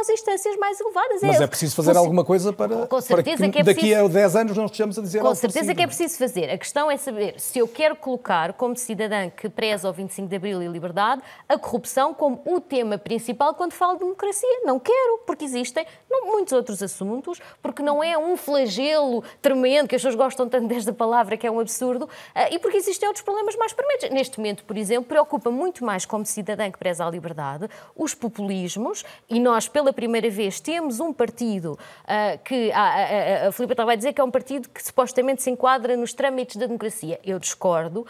às 0.00 0.08
instâncias 0.08 0.56
mais 0.56 0.80
elevadas. 0.80 1.22
Mas 1.22 1.40
é, 1.40 1.44
é 1.44 1.46
preciso 1.46 1.76
fazer 1.76 1.96
alguma 1.96 2.24
coisa 2.24 2.52
para, 2.52 2.86
com 2.86 3.00
certeza 3.00 3.36
para 3.36 3.46
que, 3.46 3.52
que 3.52 3.58
é 3.58 3.64
preciso, 3.64 3.94
daqui 3.94 3.94
a 3.94 4.08
10 4.08 4.36
anos 4.36 4.56
não 4.56 4.64
estejamos 4.64 4.98
a 4.98 5.02
dizer 5.02 5.20
Com 5.20 5.34
certeza 5.34 5.74
que 5.74 5.82
é 5.82 5.86
preciso 5.86 6.16
fazer. 6.16 6.50
A 6.50 6.56
questão 6.56 6.90
é 6.90 6.96
saber 6.96 7.38
se 7.38 7.58
eu 7.58 7.68
quero 7.68 7.94
colocar, 7.96 8.54
como 8.54 8.74
cidadã 8.76 9.28
que 9.28 9.48
preza 9.48 9.88
o 9.88 9.92
25 9.92 10.28
de 10.28 10.36
Abril 10.36 10.62
e 10.62 10.68
liberdade, 10.68 11.20
a 11.48 11.58
corrupção 11.58 12.14
como 12.14 12.40
o 12.46 12.60
tema 12.60 12.96
principal 12.96 13.54
quando 13.54 13.72
falo 13.72 13.94
de 13.94 14.00
democracia. 14.00 14.60
Não 14.64 14.78
quero, 14.78 15.18
porque 15.26 15.44
existem 15.44 15.86
muitos 16.10 16.52
outros 16.52 16.82
assuntos, 16.82 17.40
porque 17.62 17.82
não 17.82 18.02
é 18.02 18.16
um 18.16 18.36
flagelo 18.36 19.22
tremendo, 19.40 19.88
que 19.88 19.94
as 19.94 20.02
pessoas 20.02 20.14
gostam 20.14 20.48
tanto 20.48 20.66
desta 20.66 20.92
palavra, 20.92 21.36
que 21.36 21.46
é 21.46 21.50
um 21.50 21.60
absurdo, 21.60 22.08
eh, 22.34 22.54
e 22.54 22.58
porque 22.58 22.76
existem 22.76 23.08
outros 23.08 23.24
problemas 23.24 23.56
mais 23.56 23.72
prementes. 23.72 24.10
Neste 24.10 24.38
momento, 24.38 24.64
por 24.64 24.76
exemplo, 24.76 25.04
preocupa 25.04 25.50
muito 25.50 25.84
mais 25.84 26.04
como 26.04 26.24
cidadã 26.26 26.70
que 26.70 26.78
preza 26.78 27.06
a 27.06 27.10
liberdade 27.10 27.68
os 27.96 28.14
populismos, 28.14 29.04
e 29.28 29.38
nós, 29.38 29.68
pela 29.68 29.92
primeira 29.92 30.30
vez, 30.30 30.60
temos 30.60 31.00
um 31.00 31.12
partido 31.12 31.78
uh, 32.04 32.38
que 32.44 32.72
a, 32.72 33.44
a, 33.44 33.48
a 33.48 33.52
Filipe 33.52 33.72
estava 33.72 33.92
a 33.92 33.96
dizer 33.96 34.12
que 34.12 34.20
é 34.20 34.24
um 34.24 34.30
partido 34.30 34.68
que 34.68 34.82
supostamente 34.82 35.42
se 35.42 35.50
enquadra 35.50 35.96
nos 35.96 36.12
trâmites 36.12 36.56
da 36.56 36.66
democracia. 36.66 37.20
Eu 37.24 37.38
discordo. 37.38 38.00
Uh, 38.00 38.06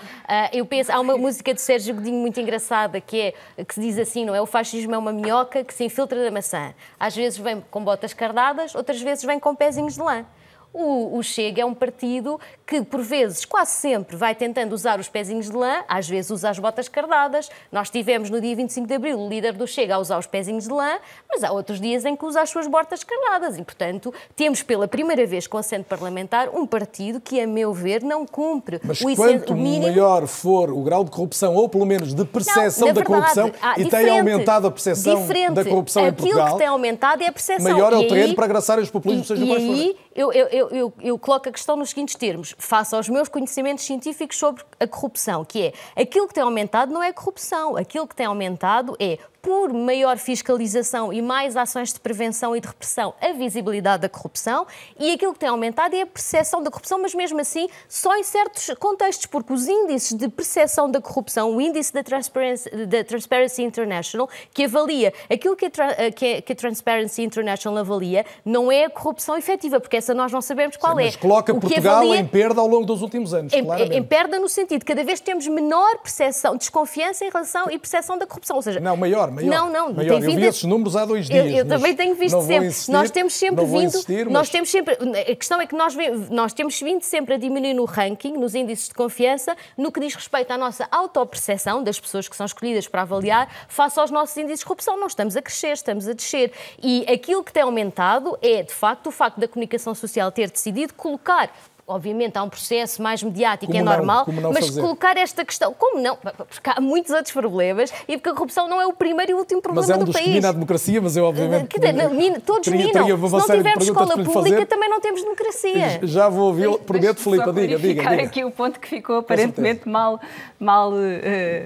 eu 0.53 0.65
penso, 0.67 0.93
há 0.93 1.01
uma 1.01 1.17
música 1.17 1.53
de 1.53 1.61
Sérgio 1.61 1.95
Godinho 1.95 2.19
muito 2.19 2.41
engraçada 2.41 3.01
que 3.01 3.21
é 3.21 3.65
que 3.65 3.75
se 3.75 3.81
diz 3.81 3.99
assim, 3.99 4.25
não 4.25 4.35
é? 4.35 4.41
O 4.41 4.47
fascismo 4.47 4.95
é 4.95 4.99
uma 4.99 5.13
minhoca 5.13 5.65
que 5.65 5.75
se 5.75 5.85
infiltra 5.85 6.23
da 6.23 6.31
maçã. 6.31 6.75
Às 6.99 7.15
vezes 7.17 7.39
vem 7.39 7.63
com 7.71 7.85
botas 7.91 8.15
cardadas, 8.15 8.77
outras 8.77 9.03
vezes 9.03 9.25
vem 9.25 9.41
com 9.41 9.53
pezinhos 9.53 9.95
de 9.95 10.01
lã. 10.01 10.25
O, 10.73 11.19
o, 11.19 11.23
Chega 11.23 11.63
é 11.63 11.65
um 11.65 11.75
partido 11.75 12.39
que, 12.65 12.83
por 12.83 13.03
vezes, 13.03 13.45
quase 13.45 13.73
sempre, 13.73 14.17
vai 14.17 14.37
tentando 14.37 14.73
usar 14.73 15.01
os 15.01 15.09
pezinhos 15.09 15.51
de 15.51 15.57
lã, 15.57 15.83
às 15.89 16.09
vezes 16.09 16.31
usa 16.31 16.49
as 16.49 16.59
botas 16.59 16.89
cardadas. 16.89 17.51
Nós 17.73 17.91
tivemos 17.91 18.31
no 18.31 18.41
dia 18.41 18.55
25 18.55 18.87
de 18.87 18.95
abril 18.95 19.19
o 19.19 19.29
líder 19.29 19.53
do 19.55 19.67
Chega 19.67 19.97
a 19.97 19.99
usar 19.99 20.19
os 20.19 20.27
pezinhos 20.27 20.65
de 20.65 20.73
lã, 20.73 20.99
mas 21.29 21.43
há 21.43 21.51
outros 21.51 21.81
dias 21.81 22.05
em 22.05 22.15
que 22.15 22.25
usa 22.25 22.43
as 22.43 22.51
suas 22.51 22.69
botas 22.69 23.03
cardadas. 23.03 23.59
E, 23.59 23.65
portanto, 23.65 24.15
temos 24.37 24.63
pela 24.63 24.87
primeira 24.87 25.27
vez 25.27 25.49
com 25.49 25.59
assento 25.59 25.87
parlamentar 25.87 26.49
um 26.55 26.65
partido 26.65 27.21
que, 27.21 27.41
a 27.41 27.47
meu 27.49 27.73
ver, 27.73 28.03
não 28.05 28.25
cumpre 28.25 28.81
mas 28.85 29.01
o 29.01 29.17
quanto 29.17 29.55
mínimo... 29.55 29.89
maior 29.89 30.27
for 30.29 30.71
o 30.71 30.83
grau 30.83 31.03
de 31.03 31.11
corrupção, 31.11 31.57
ou 31.57 31.69
pelo 31.69 31.85
menos 31.85 32.15
de 32.15 32.25
percepção 32.25 32.87
não, 32.87 32.95
da 32.95 33.01
verdade, 33.01 33.35
corrupção, 33.35 33.53
ah, 33.61 33.75
e 33.77 33.87
tem 33.87 34.09
aumentado 34.09 34.69
a 34.69 34.71
percepção 34.71 35.27
da 35.53 35.65
corrupção 35.65 36.05
Aquilo 36.05 36.13
em 36.13 36.15
Portugal... 36.15 36.43
Aquilo 36.43 36.57
que 36.57 36.59
tem 36.59 36.69
aumentado 36.69 37.23
é 37.25 37.27
a 37.27 37.33
percepção. 37.33 37.73
Maior 37.73 37.93
é 37.93 37.97
o 37.97 38.07
terreno 38.07 38.35
para 38.37 38.45
agraçar 38.45 38.79
os 38.79 38.89
populismos, 38.89 39.27
seja 39.27 39.45
quais 39.45 39.65
forem. 39.65 39.89
Eu, 39.89 40.10
eu, 40.21 40.49
eu, 40.51 40.69
eu, 40.71 40.93
eu 41.01 41.19
coloco 41.19 41.49
a 41.49 41.53
questão 41.53 41.77
nos 41.77 41.91
seguintes 41.91 42.15
termos, 42.15 42.55
face 42.59 42.95
aos 42.95 43.09
meus 43.09 43.29
conhecimentos 43.29 43.85
científicos 43.85 44.37
sobre 44.37 44.63
a 44.79 44.87
corrupção, 44.87 45.45
que 45.45 45.73
é 45.95 46.03
aquilo 46.03 46.29
que 46.29 46.35
tem 46.35 46.43
aumentado 46.43 46.93
não 46.93 47.03
é 47.03 47.13
corrupção, 47.13 47.77
aquilo 47.77 48.07
que 48.07 48.15
tem 48.15 48.27
aumentado 48.27 48.97
é 48.99 49.19
por 49.43 49.73
maior 49.73 50.19
fiscalização 50.19 51.13
e 51.13 51.23
mais 51.23 51.57
ações 51.57 51.93
de 51.93 52.01
prevenção 52.01 52.55
e 52.55 52.61
de 52.61 52.67
repressão, 52.67 53.15
a 53.21 53.33
visibilidade 53.33 54.03
da 54.03 54.09
corrupção 54.09 54.67
e 54.99 55.13
aquilo 55.13 55.33
que 55.33 55.39
tem 55.39 55.49
aumentado 55.49 55.95
é 55.95 56.03
a 56.03 56.07
percepção 56.07 56.63
da 56.63 56.71
corrupção, 56.71 57.01
mas 57.01 57.15
mesmo 57.15 57.41
assim 57.41 57.69
só 57.89 58.17
em 58.17 58.23
certos 58.23 58.71
contextos, 58.79 59.27
porque 59.27 59.53
os 59.53 59.67
índices 59.67 60.17
de 60.17 60.29
percepção 60.29 60.91
da 60.91 61.01
corrupção, 61.01 61.57
o 61.57 61.61
índice 61.61 61.93
da 61.93 62.03
Transparency, 62.03 62.87
da 62.87 63.05
Transparency 63.05 63.63
International, 63.63 64.29
que 64.53 64.65
avalia 64.65 65.13
aquilo 65.31 65.57
que 65.57 65.67
a, 65.67 65.71
que, 66.13 66.35
a, 66.35 66.43
que 66.43 66.53
a, 66.53 66.57
Transparency 66.57 67.23
International 67.23 67.79
avalia, 67.79 68.27
não 68.45 68.71
é 68.71 68.85
a 68.85 68.91
corrupção 68.91 69.37
efetiva, 69.37 69.81
porque 69.81 69.97
essa 69.97 70.15
nós 70.15 70.31
não 70.33 70.41
sabemos 70.41 70.77
qual 70.77 70.97
Sim, 70.97 71.03
é. 71.03 71.05
Mas 71.07 71.17
coloca 71.17 71.53
o 71.53 71.61
Portugal 71.61 71.97
avalia, 71.97 72.17
em 72.17 72.27
perda 72.27 72.61
ao 72.61 72.67
longo 72.67 72.85
dos 72.85 73.03
últimos 73.03 73.33
anos, 73.33 73.53
em, 73.53 73.65
claramente. 73.65 73.97
Em 73.97 74.03
perda 74.03 74.39
no 74.39 74.49
sentido 74.49 74.85
cada 74.85 75.03
vez 75.03 75.21
temos 75.21 75.47
menor 75.47 75.99
percepção, 75.99 76.57
desconfiança 76.57 77.25
em 77.25 77.31
relação 77.31 77.71
e 77.71 77.79
percepção 77.79 78.19
da 78.19 78.27
corrupção, 78.27 78.57
ou 78.57 78.63
seja... 78.63 78.81
Não, 78.81 78.97
maior 78.97 79.30
maior. 79.31 79.51
Não, 79.51 79.71
não, 79.71 79.93
maior. 79.93 80.11
Tem 80.11 80.21
vindo 80.21 80.31
eu 80.33 80.41
vi 80.41 80.47
esses 80.47 80.65
números 80.65 80.97
há 80.97 81.05
dois 81.05 81.29
dias. 81.29 81.47
Eu, 81.47 81.59
eu 81.59 81.69
também 81.69 81.95
tenho 81.95 82.15
visto 82.15 82.41
sempre. 82.43 82.69
Insistir, 82.69 82.93
nós 82.93 83.11
temos 83.11 83.35
sempre 83.35 83.65
vindo. 83.65 83.85
Insistir, 83.85 84.25
mas... 84.25 84.33
Nós 84.33 84.49
temos 84.49 84.71
sempre. 84.71 84.95
A 84.95 85.37
questão 85.37 85.61
é 85.61 85.67
que 85.67 85.75
nós, 85.75 85.97
nós 86.31 86.53
temos 86.53 86.81
vindo 86.81 87.03
sempre 87.03 87.35
a 87.35 87.39
diminuir 87.39 87.75
no 87.75 87.85
ranking, 87.85 88.33
nos 88.33 88.55
índices 88.55 88.89
de 88.89 88.95
confiança, 88.95 89.57
no 89.77 89.91
que 89.91 90.01
diz 90.01 90.15
respeito 90.15 90.51
à 90.51 90.59
nossa 90.59 90.89
autoperceção 90.91 91.83
das 91.83 91.99
pessoas 91.99 92.29
que 92.29 92.37
são 92.37 92.47
escolhidas 92.47 92.89
para 92.89 93.03
avaliar, 93.03 93.49
face 93.69 93.99
aos 93.99 94.11
nossos 94.11 94.37
índices 94.37 94.61
de 94.61 94.65
corrupção. 94.65 94.99
Não 94.99 95.07
estamos 95.07 95.37
a 95.37 95.43
crescer, 95.43 95.73
estamos 95.73 96.09
a 96.09 96.13
descer. 96.13 96.53
E 96.83 97.05
aquilo 97.11 97.43
que 97.45 97.53
tem 97.53 97.63
aumentado 97.63 98.39
é, 98.43 98.63
de 98.63 98.73
facto, 98.73 99.09
o 99.09 99.11
facto 99.11 99.39
da 99.39 99.49
comunicação 99.49 99.95
social 99.95 100.31
ter 100.33 100.51
decidido 100.51 100.95
colocar 100.95 101.51
obviamente 101.91 102.37
há 102.37 102.43
um 102.43 102.49
processo 102.49 103.03
mais 103.03 103.23
mediático, 103.23 103.73
como 103.73 103.79
é 103.79 103.97
normal, 103.97 104.25
não, 104.29 104.53
mas 104.53 104.67
fazer? 104.67 104.81
colocar 104.81 105.17
esta 105.17 105.45
questão, 105.45 105.75
como 105.75 106.01
não? 106.01 106.17
Porque 106.17 106.71
há 106.71 106.81
muitos 106.81 107.13
outros 107.13 107.33
problemas 107.33 107.93
e 108.07 108.17
porque 108.17 108.31
a 108.31 108.33
corrupção 108.33 108.69
não 108.69 108.81
é 108.81 108.87
o 108.87 108.93
primeiro 108.93 109.33
e 109.33 109.35
último 109.35 109.61
problema 109.61 109.87
mas 109.87 109.91
é 109.91 110.01
um 110.01 110.05
do 110.05 110.13
país. 110.13 110.25
Que 110.25 110.33
mina 110.33 110.49
a 110.49 110.53
democracia, 110.53 111.01
mas 111.01 111.17
eu 111.17 111.25
obviamente... 111.25 111.69
Dizer, 111.81 111.93
não, 111.93 112.41
todos 112.41 112.65
teria, 112.65 112.87
minam. 112.87 113.05
Teria 113.05 113.17
Se 113.17 113.33
não 113.33 113.57
tivermos 113.57 113.85
escola 113.85 114.25
pública, 114.25 114.67
também 114.67 114.89
não 114.89 115.01
temos 115.01 115.23
democracia. 115.23 116.01
Já 116.03 116.29
vou 116.29 116.49
ouvir, 116.49 116.79
prometo, 116.79 117.21
Filipe, 117.21 117.53
diga, 117.53 117.79
diga, 117.79 118.03
diga. 118.03 118.23
aqui 118.23 118.45
o 118.45 118.51
ponto 118.51 118.79
que 118.79 118.89
ficou 118.89 119.19
aparentemente 119.19 119.89
mal, 119.89 120.21
mal 120.59 120.93
uh, 120.93 120.97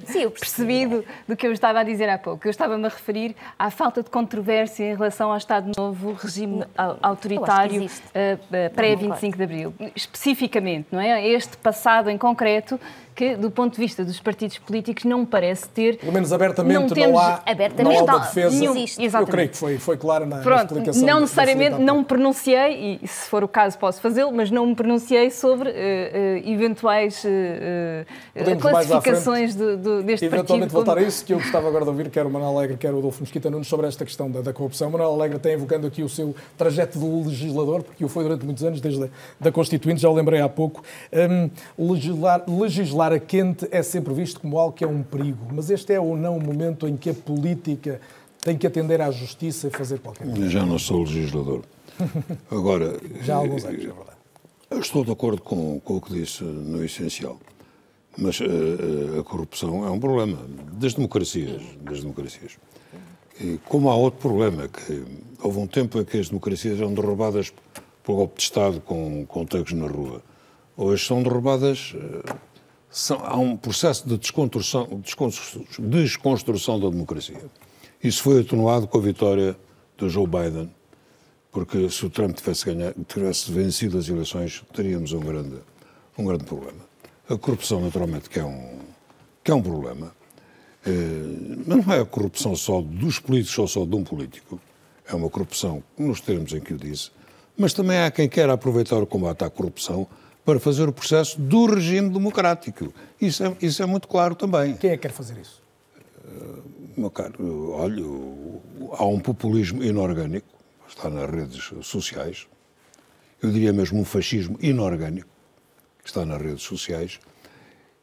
Sim, 0.07 0.29
percebido 0.31 1.05
do 1.29 1.37
que 1.37 1.47
eu 1.47 1.53
estava 1.53 1.81
a 1.81 1.83
dizer 1.83 2.09
há 2.09 2.19
pouco. 2.19 2.47
Eu 2.47 2.51
estava-me 2.51 2.87
a 2.87 2.89
referir 2.89 3.37
à 3.59 3.71
falta 3.71 4.03
de 4.03 4.11
controvérsia 4.11 4.85
em 4.85 4.95
relação 4.95 5.31
ao 5.31 5.37
Estado 5.37 5.71
Novo, 5.77 6.13
regime 6.13 6.65
autoritário 7.03 7.85
uh, 7.85 8.75
pré-25 8.75 9.37
de 9.37 9.43
Abril. 9.43 9.75
Especificamente, 10.14 10.87
não 10.92 11.00
é? 11.00 11.27
Este 11.27 11.57
passado 11.57 12.09
em 12.09 12.16
concreto 12.16 12.81
que, 13.14 13.37
do 13.37 13.50
ponto 13.50 13.74
de 13.74 13.81
vista 13.81 14.05
dos 14.05 14.18
partidos 14.20 14.59
políticos, 14.59 15.05
não 15.05 15.20
me 15.20 15.27
parece 15.27 15.68
ter. 15.68 15.98
Pelo 15.98 16.12
menos 16.12 16.33
abertamente 16.33 16.81
não, 16.81 16.88
temos, 16.88 17.12
não 17.12 17.18
há, 17.18 17.42
abertamente 17.46 17.83
não 17.85 18.09
há 18.09 18.16
uma 18.16 18.18
defesa. 18.20 18.59
Nenhum, 18.59 18.74
eu 19.20 19.27
creio 19.27 19.48
que 19.48 19.57
foi, 19.57 19.79
foi 19.79 19.96
clara 19.96 20.27
na, 20.27 20.38
Pronto, 20.38 20.64
explicação. 20.64 21.07
Não 21.07 21.20
necessariamente, 21.20 21.79
não 21.79 21.98
me 21.98 22.05
pronunciei, 22.05 23.00
e 23.03 23.07
se 23.07 23.29
for 23.29 23.44
o 23.44 23.48
caso 23.48 23.79
posso 23.79 24.00
fazê-lo, 24.00 24.33
mas 24.33 24.50
não 24.50 24.66
me 24.66 24.74
pronunciei 24.74 25.31
sobre 25.31 25.70
uh, 25.70 25.72
uh, 25.72 26.48
eventuais 26.50 27.24
uh, 27.24 28.59
classificações 28.61 29.55
do, 29.55 29.77
do, 29.77 30.03
deste 30.03 30.27
Eventualmente 30.27 30.72
partido. 30.72 30.87
voltar 30.87 30.98
a 30.98 31.03
isso, 31.03 31.24
que 31.24 31.33
eu 31.33 31.38
gostava 31.38 31.68
agora 31.68 31.85
de 31.85 31.90
ouvir, 31.90 32.11
quer 32.11 32.27
o 32.27 32.31
Manuel 32.31 32.57
Alegre, 32.57 32.77
quer 32.77 32.92
o 32.92 32.98
Adolfo 32.98 33.20
Mosquita 33.20 33.50
Nunes, 33.50 33.68
sobre 33.68 33.87
esta 33.87 34.05
questão 34.05 34.31
da, 34.31 34.40
da 34.40 34.53
corrupção. 34.53 34.88
O 34.88 34.92
Manuel 34.92 35.12
Alegre 35.12 35.38
tem 35.38 35.53
evocando 35.53 35.87
aqui 35.87 36.03
o 36.03 36.09
seu 36.09 36.35
trajeto 36.57 36.98
de 36.98 37.05
legislador, 37.05 37.83
porque 37.83 38.05
o 38.05 38.09
foi 38.09 38.24
durante 38.24 38.44
muitos 38.44 38.64
anos, 38.64 38.81
desde 38.81 39.05
a 39.05 39.09
da 39.40 39.53
Constituinte, 39.53 40.00
já 40.00 40.09
o 40.09 40.14
lembrei 40.14 40.40
há 40.40 40.48
pouco. 40.48 40.83
Um, 41.12 41.50
legislar, 41.92 42.42
legislar 42.48 43.04
a 43.12 43.19
quente 43.19 43.67
é 43.71 43.83
sempre 43.83 44.12
visto 44.14 44.40
como 44.40 44.59
algo 44.59 44.75
que 44.75 44.85
é 44.85 44.87
um 44.87 45.03
perigo, 45.03 45.47
mas 45.53 45.71
este 45.71 45.93
é 45.93 46.01
ou 46.01 46.17
não 46.17 46.37
o 46.37 46.43
momento 46.43 46.87
em 46.87 46.97
que 46.97 47.11
a 47.11 47.14
política 47.14 48.01
tem 48.43 48.59
que 48.59 48.67
atender 48.67 49.01
à 49.01 49.11
justiça 49.11 49.69
e 49.69 49.71
fazer 49.71 49.99
qualquer 50.01 50.27
coisa? 50.27 50.49
Já 50.49 50.67
não 50.67 50.79
sou 50.79 51.01
legislador. 51.01 51.62
Agora. 52.51 52.99
Já 53.23 53.35
há 53.35 53.38
alguns 53.38 53.64
anos, 53.64 53.83
é 53.83 53.87
verdade. 53.87 54.14
Estou 54.81 55.05
de 55.05 55.12
acordo 55.12 55.40
com, 55.40 55.81
com 55.81 55.97
o 55.97 56.01
que 56.01 56.12
disse 56.12 56.45
no 56.45 56.85
essencial. 56.85 57.38
Mas 58.17 58.40
a, 58.40 58.45
eh, 58.45 59.21
a, 59.21 59.23
corrupção 59.25 59.85
é 59.85 59.90
um 59.90 59.99
problema 59.99 60.38
das 60.73 60.95
democracias. 60.95 61.62
Das 61.81 62.01
democracias. 62.01 62.59
E 63.40 63.59
como 63.64 63.90
há 63.90 63.97
outro 63.97 64.21
problema, 64.21 64.69
que 64.69 65.05
houve 65.43 65.59
um 65.59 65.67
tempo 65.67 65.99
em 65.99 66.05
que 66.05 66.19
as 66.19 66.29
democracias 66.29 66.79
eram 66.79 66.95
derrubadas 66.95 67.53
por 68.03 68.17
golpe 68.17 68.37
de 68.37 68.43
Estado 68.43 68.81
com, 68.81 69.25
com 69.27 69.45
tanques 69.45 69.73
na 69.73 69.87
rua. 69.87 70.23
Hoje 70.77 71.07
são 71.07 71.23
derrubadas 71.23 71.95
eh, 71.97 72.35
são, 72.94 73.18
há 73.24 73.37
um 73.37 73.57
processo 73.57 74.09
de 74.09 74.16
desconstrução, 74.16 75.02
desconstrução 75.80 76.78
da 76.78 76.88
democracia. 76.88 77.44
Isso 78.02 78.22
foi 78.22 78.40
atenuado 78.40 78.87
com 78.87 78.98
a 78.98 79.00
vitória 79.00 79.57
do 79.98 80.09
Joe 80.09 80.28
Biden, 80.28 80.72
porque 81.50 81.90
se 81.90 82.07
o 82.07 82.11
Trump 82.11 82.37
tivesse, 82.37 82.64
ganhado, 82.64 83.04
tivesse 83.04 83.50
vencido 83.50 83.98
as 83.98 84.09
eleições, 84.09 84.62
teríamos 84.72 85.12
um 85.12 85.18
grande, 85.18 85.57
um 86.16 86.24
grande 86.24 86.44
problema. 86.44 86.78
A 87.28 87.37
corrupção, 87.37 87.80
naturalmente, 87.80 88.30
que 88.30 88.38
é 88.38 88.44
um, 88.44 88.78
que 89.42 89.50
é 89.50 89.54
um 89.54 89.62
problema, 89.62 90.14
é, 90.87 90.90
mas 91.66 91.85
não 91.85 91.92
é 91.92 92.00
a 92.00 92.04
corrupção 92.07 92.54
só 92.54 92.80
dos 92.80 93.18
políticos 93.18 93.59
ou 93.59 93.66
só 93.66 93.85
de 93.85 93.96
um 93.96 94.04
político. 94.04 94.61
É 95.04 95.16
uma 95.16 95.28
corrupção, 95.28 95.83
nos 95.98 96.20
termos 96.20 96.52
em 96.52 96.61
que 96.61 96.74
eu 96.74 96.78
disse, 96.78 97.11
mas 97.59 97.72
também 97.72 97.98
há 97.98 98.11
quem 98.11 98.28
queira 98.28 98.52
aproveitar 98.52 98.98
o 98.98 99.07
combate 99.07 99.42
à 99.42 99.50
corrupção 99.50 100.07
para 100.44 100.61
fazer 100.61 100.88
o 100.88 100.92
processo 100.92 101.40
do 101.40 101.66
regime 101.66 102.11
democrático. 102.11 102.92
Isso 103.20 103.44
é, 103.44 103.57
isso 103.62 103.83
é 103.83 103.87
muito 103.87 104.07
claro 104.07 104.35
também. 104.35 104.74
Quem 104.76 104.90
é 104.90 104.96
que 104.96 105.02
quer 105.02 105.12
fazer 105.12 105.38
isso? 105.38 105.62
Uh, 106.24 106.62
meu 106.96 107.11
caro, 107.11 107.72
olha, 107.72 108.04
há 108.92 109.07
um 109.07 109.18
populismo 109.18 109.83
inorgânico, 109.83 110.46
está 110.87 111.09
nas 111.09 111.30
redes 111.30 111.72
sociais, 111.83 112.46
eu 113.42 113.50
diria 113.50 113.72
mesmo 113.72 114.00
um 114.00 114.04
fascismo 114.04 114.59
inorgânico, 114.61 115.28
que 116.03 116.09
está 116.09 116.24
nas 116.24 116.40
redes 116.40 116.62
sociais, 116.62 117.18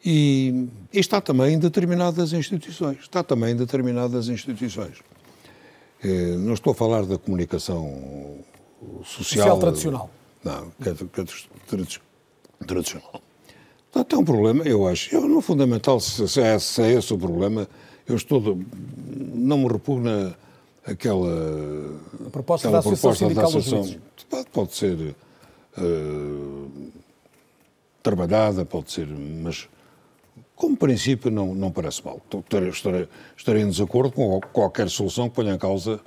e, 0.04 0.68
e 0.92 1.00
está 1.00 1.22
também 1.22 1.54
em 1.54 1.60
determinadas 1.60 2.34
instituições. 2.34 3.00
Está 3.02 3.24
também 3.24 3.52
em 3.52 3.56
determinadas 3.56 4.28
instituições. 4.30 4.98
Eh, 6.04 6.36
não 6.38 6.54
estou 6.54 6.72
a 6.72 6.76
falar 6.76 7.06
da 7.06 7.18
comunicação 7.18 8.40
social. 9.04 9.24
Social 9.24 9.60
tradicional. 9.60 10.10
Não, 10.44 10.72
que 10.82 10.90
é, 10.90 10.96
que 10.96 11.22
é 11.22 11.86
tradicional. 12.66 13.22
Portanto, 13.92 14.16
é 14.16 14.20
um 14.20 14.26
problema, 14.26 14.64
eu 14.64 14.88
acho. 14.88 15.14
Eu, 15.14 15.28
no 15.28 15.42
fundamental, 15.42 16.00
se 16.00 16.40
é, 16.40 16.58
se 16.60 16.82
é 16.82 16.94
esse 16.94 17.14
o 17.14 17.18
problema, 17.18 17.68
eu 18.08 18.16
estou. 18.16 18.58
Não 19.34 19.58
me 19.58 19.68
repugna 19.68 20.36
aquela 20.86 21.30
a 22.26 22.30
proposta 22.30 22.68
aquela 22.68 22.82
da 22.82 22.90
Associação 22.90 23.28
Sindical 23.28 23.52
dos 23.52 23.66
Juízes. 23.66 24.00
Pode, 24.30 24.50
pode 24.50 24.76
ser 24.76 25.16
uh, 25.78 26.72
trabalhada, 28.02 28.66
pode 28.66 28.92
ser, 28.92 29.08
mas 29.08 29.68
como 30.56 30.78
princípio 30.78 31.30
não, 31.30 31.54
não 31.54 31.72
parece 31.72 32.04
mal. 32.06 32.22
Estarei, 32.70 33.08
estarei 33.36 33.62
em 33.62 33.70
desacordo 33.70 34.14
com 34.14 34.40
qualquer 34.54 34.90
solução 34.90 35.28
que 35.28 35.36
ponha 35.36 35.54
em 35.54 35.58
causa 35.58 36.00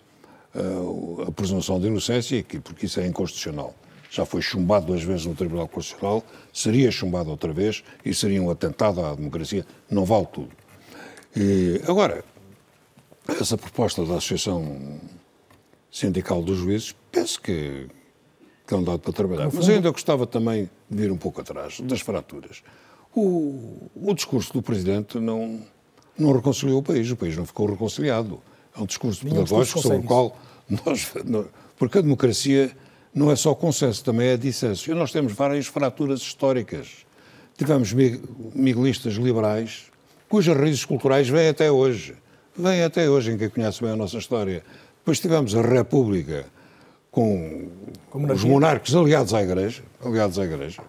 uh, 0.55 1.25
a 1.29 1.33
presunção 1.33 1.79
de 1.79 1.89
inocência, 1.89 2.45
porque 2.63 2.87
isso 2.87 3.01
é 3.01 3.07
inconstitucional. 3.07 3.75
Já 4.15 4.25
foi 4.25 4.41
chumbado 4.41 4.87
duas 4.87 5.03
vezes 5.03 5.27
no 5.27 5.35
Tribunal 5.35 5.67
Constitucional, 5.67 6.23
seria 6.53 6.89
chumbado 6.93 7.31
outra 7.31 7.53
vez 7.53 7.83
e 8.05 8.15
seria 8.15 8.41
um 8.41 8.49
atentado 8.49 9.05
à 9.05 9.13
democracia. 9.13 9.67
Não 9.91 10.05
vale 10.05 10.29
tudo. 10.33 10.51
E, 11.37 11.83
agora, 11.89 12.25
essa 13.41 13.59
proposta 13.59 14.05
da 14.05 14.19
Associação 14.19 15.01
Sindical 15.91 16.43
dos 16.43 16.59
Juízes, 16.59 16.95
penso 17.11 17.43
que, 17.43 17.89
que 18.65 18.73
é 18.73 18.77
um 18.77 18.85
dado 18.85 19.01
para 19.01 19.13
trabalhar. 19.13 19.51
Mas 19.53 19.69
ainda 19.69 19.91
gostava 19.91 20.29
também 20.29 20.71
de 20.89 20.97
vir 20.97 21.11
um 21.11 21.19
pouco 21.19 21.41
atrás, 21.41 21.81
das 21.81 22.01
fraturas. 22.01 22.63
O, 23.13 23.91
o 23.97 24.15
discurso 24.15 24.53
do 24.53 24.63
Presidente 24.63 25.19
não, 25.19 25.61
não 26.17 26.31
reconciliou 26.31 26.79
o 26.79 26.83
país, 26.85 27.11
o 27.11 27.17
país 27.17 27.37
não 27.37 27.45
ficou 27.45 27.67
reconciliado. 27.67 28.41
É 28.77 28.81
um 28.81 28.87
discurso 28.87 29.27
pedagógico 29.27 29.81
sobre 29.81 29.99
o 29.99 30.03
qual 30.05 30.37
nós. 30.69 31.13
Porque 31.77 31.99
a 31.99 32.01
democracia 32.01 32.71
não 33.15 33.31
é 33.31 33.37
só 33.37 33.55
consenso, 33.55 34.03
também 34.03 34.29
é 34.29 34.37
dissenso. 34.37 34.91
E 34.91 34.95
nós 34.95 35.13
temos 35.13 35.33
várias 35.33 35.67
fraturas 35.67 36.21
históricas. 36.21 37.07
Tivemos 37.57 37.93
miguelistas 37.93 39.15
liberais, 39.15 39.85
cujas 40.29 40.57
raízes 40.57 40.85
culturais 40.85 41.29
vêm 41.29 41.49
até 41.49 41.71
hoje. 41.71 42.17
Vêm 42.57 42.83
até 42.83 43.09
hoje, 43.09 43.33
em 43.33 43.39
quem 43.39 43.49
conhece 43.49 43.81
bem 43.81 43.93
a 43.93 43.97
nossa 43.97 44.19
história. 44.19 44.65
Depois 44.99 45.21
tivemos 45.21 45.55
a 45.55 45.63
República 45.63 46.47
com 47.11 47.69
os 48.13 48.43
monarcas 48.43 48.93
aliados 48.95 49.33
à 49.33 49.43
Igreja, 49.43 49.85
aliados 50.05 50.39
à 50.39 50.45
Igreja. 50.45 50.83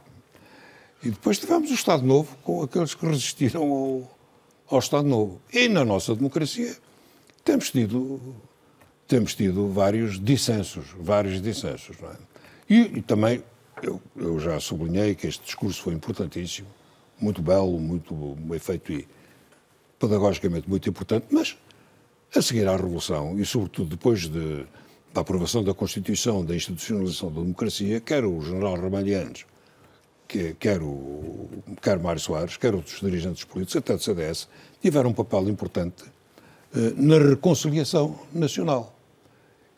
E 1.04 1.12
depois 1.12 1.38
tivemos 1.38 1.70
o 1.70 1.74
Estado 1.76 2.04
Novo 2.04 2.36
com 2.44 2.64
aqueles 2.64 2.96
que 2.96 3.06
resistiram 3.06 3.62
ao, 3.62 4.18
ao 4.68 4.80
Estado 4.80 5.08
Novo. 5.08 5.40
E 5.54 5.70
na 5.70 5.86
nossa 5.86 6.16
democracia 6.16 6.76
temos 7.44 7.70
tido, 7.70 8.20
temos 9.08 9.36
tido 9.36 9.70
vários 9.70 10.20
dissensos, 10.20 10.86
vários 10.98 11.42
dissensos. 11.42 11.96
É? 12.02 12.16
E, 12.70 12.80
e, 12.98 13.02
também, 13.02 13.44
eu, 13.82 14.02
eu, 14.16 14.40
já 14.40 14.60
sublinhei 14.60 15.16
que 15.16 15.28
este 15.28 15.44
discurso 15.44 15.82
foi 15.82 15.94
importantíssimo, 15.94 16.68
muito 17.20 17.42
belo, 17.42 17.80
muito 17.80 18.14
bem 18.40 18.60
feito 18.60 18.92
e 18.92 19.08
pedagogicamente 20.00 20.70
muito 20.70 20.90
importante, 20.90 21.28
mas 21.32 21.56
a 22.36 22.42
seguir 22.42 22.68
à 22.68 22.76
Revolução 22.76 23.40
e, 23.40 23.46
sobretudo, 23.46 23.90
depois 23.90 24.28
de, 24.28 24.66
da 25.14 25.22
aprovação 25.22 25.64
da 25.64 25.74
Constituição, 25.74 26.44
da 26.44 26.56
institucionalização 26.56 27.32
da 27.32 27.42
democracia, 27.42 28.00
quer 28.02 28.26
o 28.26 28.42
general 28.42 28.76
Ramalhianes, 28.76 29.46
que, 30.28 30.54
quer, 30.56 30.82
o, 30.82 31.48
quer 31.82 32.00
Mário 32.00 32.20
Soares, 32.20 32.58
quer 32.58 32.74
outros 32.74 33.00
dirigentes 33.00 33.44
políticos, 33.44 33.76
até 33.78 33.96
do 33.96 34.02
CDS, 34.02 34.50
tiveram 34.82 35.12
um 35.12 35.14
papel 35.14 35.48
importante 35.48 36.04
eh, 36.76 36.94
na 36.98 37.18
reconciliação 37.18 38.20
nacional. 38.34 38.95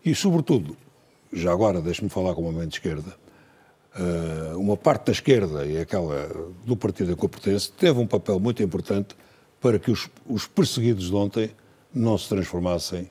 E, 0.07 0.15
sobretudo, 0.15 0.77
já 1.33 1.51
agora 1.51 1.81
deixe-me 1.81 2.07
falar 2.07 2.33
com 2.33 2.43
uma 2.43 2.53
mãe 2.53 2.65
de 2.65 2.75
esquerda, 2.75 3.13
eh, 3.93 4.55
uma 4.55 4.77
parte 4.77 5.07
da 5.07 5.11
esquerda 5.11 5.65
e 5.65 5.77
aquela 5.77 6.29
do 6.65 6.77
partido 6.77 7.11
a 7.11 7.15
que 7.17 7.25
eu 7.25 7.27
pertenço 7.27 7.73
teve 7.73 7.99
um 7.99 8.07
papel 8.07 8.39
muito 8.39 8.63
importante 8.63 9.17
para 9.59 9.77
que 9.77 9.91
os, 9.91 10.09
os 10.25 10.47
perseguidos 10.47 11.07
de 11.09 11.13
ontem 11.13 11.51
não 11.93 12.17
se 12.17 12.29
transformassem 12.29 13.09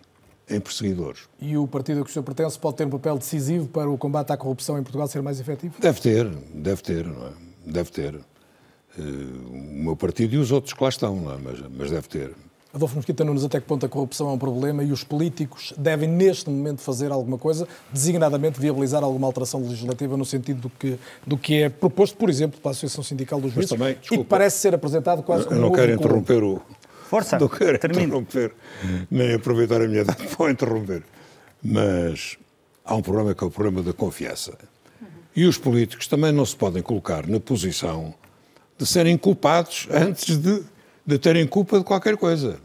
em 0.48 0.58
perseguidores. 0.58 1.28
E 1.38 1.58
o 1.58 1.68
partido 1.68 2.00
a 2.00 2.02
que 2.02 2.08
o 2.08 2.12
senhor 2.14 2.24
pertence 2.24 2.58
pode 2.58 2.78
ter 2.78 2.86
um 2.86 2.90
papel 2.90 3.18
decisivo 3.18 3.68
para 3.68 3.90
o 3.90 3.98
combate 3.98 4.32
à 4.32 4.36
corrupção 4.38 4.78
em 4.78 4.82
Portugal 4.82 5.06
ser 5.06 5.20
mais 5.20 5.38
efetivo? 5.38 5.74
Deve 5.78 6.00
ter, 6.00 6.26
deve 6.54 6.80
ter, 6.80 7.04
não 7.04 7.26
é? 7.26 7.32
Deve 7.66 7.90
ter. 7.90 8.14
Uh, 8.14 9.50
o 9.50 9.82
meu 9.84 9.96
partido 9.96 10.34
e 10.34 10.38
os 10.38 10.50
outros 10.50 10.72
que 10.72 10.82
lá 10.82 10.88
estão, 10.88 11.14
não 11.14 11.34
é? 11.34 11.36
mas, 11.36 11.60
mas 11.76 11.90
deve 11.90 12.08
ter. 12.08 12.34
Adolfo 12.74 12.96
Mosquita 12.96 13.24
Nunes, 13.24 13.42
até 13.42 13.60
que 13.60 13.66
ponto 13.66 13.86
a 13.86 13.88
corrupção 13.88 14.28
é 14.28 14.32
um 14.32 14.38
problema 14.38 14.84
e 14.84 14.92
os 14.92 15.02
políticos 15.02 15.72
devem, 15.78 16.08
neste 16.08 16.50
momento, 16.50 16.82
fazer 16.82 17.10
alguma 17.10 17.38
coisa, 17.38 17.66
designadamente 17.90 18.60
viabilizar 18.60 19.02
alguma 19.02 19.26
alteração 19.26 19.62
legislativa 19.62 20.16
no 20.16 20.24
sentido 20.24 20.60
do 20.62 20.70
que, 20.70 20.98
do 21.26 21.38
que 21.38 21.62
é 21.62 21.68
proposto, 21.68 22.16
por 22.16 22.28
exemplo, 22.28 22.60
pela 22.60 22.72
Associação 22.72 23.02
Sindical 23.02 23.40
dos 23.40 23.52
Juízes, 23.52 23.70
também, 23.70 23.94
desculpa, 23.94 24.14
e 24.14 24.24
que 24.24 24.28
parece 24.28 24.58
ser 24.58 24.74
apresentado 24.74 25.22
quase 25.22 25.44
como 25.44 25.56
Eu 25.56 25.62
não 25.62 25.72
quero 25.72 25.92
interromper 25.92 26.42
o, 26.42 26.60
Força, 27.08 27.38
não 27.40 27.48
quero 27.48 27.78
termine. 27.78 28.04
interromper, 28.04 28.52
nem 29.10 29.34
aproveitar 29.34 29.80
a 29.80 29.86
minha 29.86 30.02
idade 30.02 30.26
para 30.36 30.50
interromper. 30.50 31.02
Mas 31.62 32.36
há 32.84 32.94
um 32.94 33.02
problema 33.02 33.34
que 33.34 33.42
é 33.42 33.46
o 33.46 33.50
problema 33.50 33.82
da 33.82 33.92
confiança. 33.92 34.56
E 35.34 35.44
os 35.44 35.58
políticos 35.58 36.06
também 36.08 36.32
não 36.32 36.46
se 36.46 36.56
podem 36.56 36.82
colocar 36.82 37.26
na 37.26 37.38
posição 37.38 38.14
de 38.78 38.86
serem 38.86 39.16
culpados 39.16 39.86
antes 39.90 40.36
de, 40.38 40.62
de 41.06 41.18
terem 41.18 41.46
culpa 41.46 41.78
de 41.78 41.84
qualquer 41.84 42.16
coisa. 42.16 42.58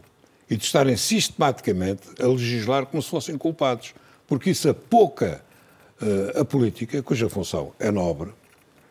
E 0.50 0.56
de 0.56 0.64
estarem 0.64 0.96
sistematicamente 0.96 2.02
a 2.20 2.26
legislar 2.26 2.86
como 2.86 3.02
se 3.02 3.08
fossem 3.08 3.38
culpados. 3.38 3.94
Porque 4.26 4.50
isso 4.50 4.68
apouca 4.68 5.42
uh, 6.00 6.40
a 6.40 6.44
política, 6.44 7.02
cuja 7.02 7.28
função 7.28 7.72
é 7.78 7.90
nobre, 7.90 8.30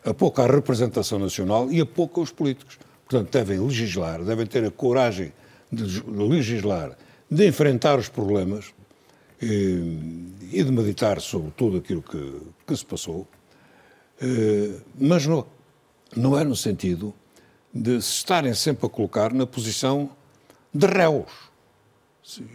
apouca 0.04 0.42
a 0.42 0.46
representação 0.46 1.18
nacional 1.18 1.70
e 1.70 1.80
apouca 1.80 2.20
os 2.20 2.32
políticos. 2.32 2.78
Portanto, 3.08 3.30
devem 3.30 3.60
legislar, 3.60 4.22
devem 4.24 4.46
ter 4.46 4.64
a 4.64 4.70
coragem 4.70 5.32
de 5.70 6.02
legislar, 6.06 6.96
de 7.30 7.46
enfrentar 7.46 7.98
os 7.98 8.08
problemas 8.08 8.72
e, 9.40 10.30
eh, 10.52 10.58
e 10.58 10.62
de 10.62 10.70
meditar 10.70 11.20
sobre 11.20 11.50
tudo 11.56 11.78
aquilo 11.78 12.02
que, 12.02 12.40
que 12.66 12.76
se 12.76 12.84
passou, 12.84 13.26
eh, 14.20 14.70
mas 14.98 15.26
não, 15.26 15.46
não 16.16 16.38
é 16.38 16.44
no 16.44 16.56
sentido 16.56 17.14
de 17.74 18.00
se 18.02 18.12
estarem 18.12 18.54
sempre 18.54 18.86
a 18.86 18.88
colocar 18.88 19.32
na 19.32 19.46
posição 19.46 20.10
de 20.72 20.86
réus. 20.86 21.30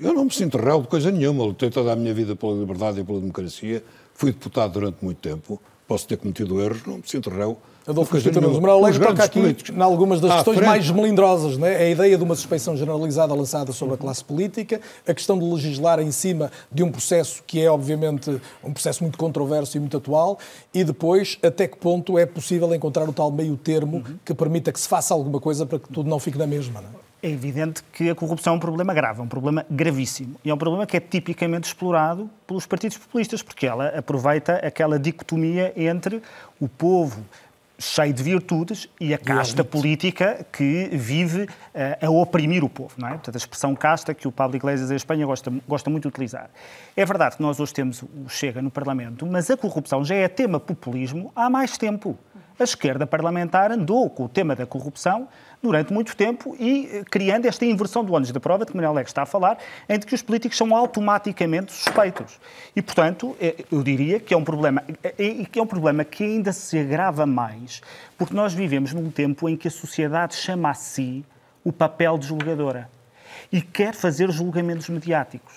Eu 0.02 0.14
não 0.14 0.26
me 0.26 0.32
sinto 0.32 0.58
réu 0.58 0.82
de 0.82 0.88
coisa 0.88 1.12
nenhuma, 1.12 1.44
lutei 1.44 1.70
toda 1.70 1.92
a 1.92 1.96
minha 1.96 2.14
vida 2.14 2.36
pela 2.36 2.54
liberdade 2.54 3.02
e 3.02 3.04
pela 3.04 3.20
democracia, 3.20 3.84
fui 4.14 4.32
deputado 4.32 4.74
durante 4.74 5.04
muito 5.04 5.18
tempo, 5.18 5.62
posso 5.88 6.08
ter 6.08 6.18
cometido 6.18 6.62
erros, 6.62 6.86
não 6.86 6.98
me 6.98 7.04
sinto 7.06 7.30
réu 7.30 7.58
Adolfo 7.88 8.12
Coutinho 8.12 8.42
Nunes 8.42 8.60
Moral 8.60 8.80
Alegre 8.84 9.00
toca 9.00 9.24
aqui 9.24 9.56
em 9.72 9.82
algumas 9.82 10.20
das 10.20 10.34
questões 10.34 10.58
frente. 10.58 10.68
mais 10.68 10.92
melindrosas, 10.92 11.58
né? 11.58 11.78
a 11.78 11.90
ideia 11.90 12.18
de 12.18 12.24
uma 12.24 12.36
suspeição 12.36 12.76
generalizada 12.76 13.34
lançada 13.34 13.72
sobre 13.72 13.96
a 13.96 13.98
classe 13.98 14.22
política, 14.22 14.82
a 15.08 15.14
questão 15.14 15.40
de 15.40 15.46
legislar 15.46 16.02
em 16.02 16.12
cima 16.12 16.52
de 16.70 16.84
um 16.84 16.92
processo 16.92 17.42
que 17.48 17.64
é, 17.64 17.72
obviamente, 17.72 18.42
um 18.62 18.74
processo 18.74 19.04
muito 19.04 19.18
controverso 19.18 19.78
e 19.78 19.80
muito 19.80 19.96
atual, 19.96 20.38
e 20.74 20.84
depois, 20.84 21.40
até 21.42 21.66
que 21.66 21.78
ponto 21.78 22.20
é 22.20 22.26
possível 22.26 22.74
encontrar 22.76 23.08
o 23.08 23.14
tal 23.14 23.32
meio 23.32 23.56
termo 23.56 23.98
uhum. 23.98 24.18
que 24.26 24.34
permita 24.34 24.72
que 24.74 24.80
se 24.82 24.88
faça 24.88 25.14
alguma 25.14 25.40
coisa 25.40 25.66
para 25.66 25.80
que 25.80 25.88
tudo 25.88 26.10
não 26.10 26.20
fique 26.20 26.38
na 26.38 26.46
mesma. 26.46 26.82
Não 26.82 26.90
é? 26.90 27.08
é 27.22 27.30
evidente 27.30 27.84
que 27.92 28.10
a 28.10 28.16
corrupção 28.16 28.54
é 28.54 28.56
um 28.58 28.60
problema 28.60 28.94
grave, 28.94 29.20
é 29.20 29.24
um 29.24 29.28
problema 29.28 29.66
gravíssimo. 29.70 30.36
E 30.44 30.50
é 30.50 30.54
um 30.54 30.58
problema 30.58 30.86
que 30.86 30.98
é 30.98 31.00
tipicamente 31.00 31.68
explorado 31.68 32.30
pelos 32.46 32.66
partidos 32.66 32.98
populistas, 32.98 33.42
porque 33.42 33.66
ela 33.66 33.88
aproveita 33.90 34.56
aquela 34.56 35.00
dicotomia 35.00 35.74
entre 35.76 36.22
o 36.60 36.68
povo 36.68 37.24
cheio 37.80 38.14
de 38.14 38.24
virtudes 38.24 38.90
e 39.00 39.14
a 39.14 39.18
casta 39.18 39.64
política 39.64 40.46
que 40.52 40.90
vive 40.92 41.44
uh, 41.44 42.06
a 42.06 42.10
oprimir 42.10 42.64
o 42.64 42.70
povo, 42.70 42.94
não 42.98 43.08
é? 43.08 43.12
Portanto, 43.12 43.36
a 43.36 43.38
expressão 43.38 43.76
casta 43.76 44.14
que 44.14 44.28
o 44.28 44.32
Pablo 44.32 44.56
Iglesias 44.56 44.90
em 44.90 44.96
Espanha 44.96 45.26
gosta, 45.26 45.52
gosta 45.68 45.90
muito 45.90 46.04
de 46.04 46.08
utilizar. 46.10 46.50
É 46.96 47.06
verdade 47.06 47.38
que 47.38 47.42
nós 47.42 47.60
hoje 47.60 47.74
temos 47.74 48.02
o 48.02 48.28
Chega 48.28 48.62
no 48.62 48.72
Parlamento, 48.72 49.26
mas 49.26 49.50
a 49.52 49.58
corrupção 49.58 50.04
já 50.04 50.16
é 50.16 50.28
tema 50.28 50.60
populismo 50.60 51.32
há 51.36 51.50
mais 51.50 51.78
tempo. 51.78 52.18
A 52.60 52.64
esquerda 52.64 53.06
parlamentar 53.06 53.72
andou 53.72 54.10
com 54.10 54.26
o 54.26 54.30
tema 54.30 54.56
da 54.56 54.66
corrupção 54.66 55.28
durante 55.62 55.92
muito 55.92 56.16
tempo 56.16 56.56
e 56.60 56.90
eh, 56.92 57.04
criando 57.10 57.46
esta 57.46 57.66
inversão 57.66 58.04
do 58.04 58.14
ônus 58.14 58.32
da 58.32 58.40
prova, 58.40 58.66
de 58.66 58.72
que 58.72 58.78
Manuel 58.78 58.94
Leque 58.94 59.10
está 59.10 59.24
a 59.24 59.26
falar, 59.26 59.58
em 59.90 60.00
que 60.00 60.14
os 60.14 60.22
políticos 60.22 60.58
são 60.58 60.76
automaticamente 60.76 61.72
suspeitos. 61.72 62.40
E, 62.76 62.82
portanto, 62.82 63.36
eh, 63.40 63.66
eu 63.72 63.84
diria 63.84 64.20
que 64.20 64.34
é 64.34 64.38
um 64.38 64.44
problema, 64.44 64.84
e 65.18 65.46
que 65.46 65.60
é 65.60 65.62
um 65.62 65.68
problema 65.68 66.04
que 66.04 66.24
ainda 66.24 66.54
se 66.54 66.78
agrava 66.78 67.26
mais, 67.26 67.82
porque 68.18 68.34
nós 68.34 68.54
vivemos 68.54 68.94
num 68.94 69.10
tempo 69.10 69.50
em 69.50 69.58
que 69.58 69.68
a 69.68 69.72
sociedade 69.72 70.36
chama 70.36 70.70
a 70.70 70.74
si 70.74 71.26
o 71.64 71.72
papel 71.72 72.18
de 72.18 72.28
julgadora 72.28 72.90
e 73.52 73.62
quer 73.62 73.94
fazer 73.94 74.32
julgamentos 74.32 74.88
mediáticos. 74.90 75.56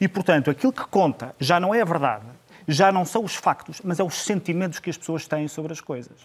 E, 0.00 0.06
portanto, 0.06 0.50
aquilo 0.50 0.72
que 0.72 0.86
conta 0.86 1.34
já 1.40 1.58
não 1.58 1.74
é 1.74 1.80
a 1.80 1.84
verdade, 1.84 2.26
já 2.68 2.92
não 2.92 3.04
são 3.06 3.24
os 3.24 3.34
factos, 3.34 3.80
mas 3.82 3.98
é 3.98 4.04
os 4.04 4.14
sentimentos 4.22 4.78
que 4.78 4.90
as 4.90 4.96
pessoas 4.98 5.26
têm 5.26 5.48
sobre 5.48 5.72
as 5.72 5.80
coisas. 5.80 6.16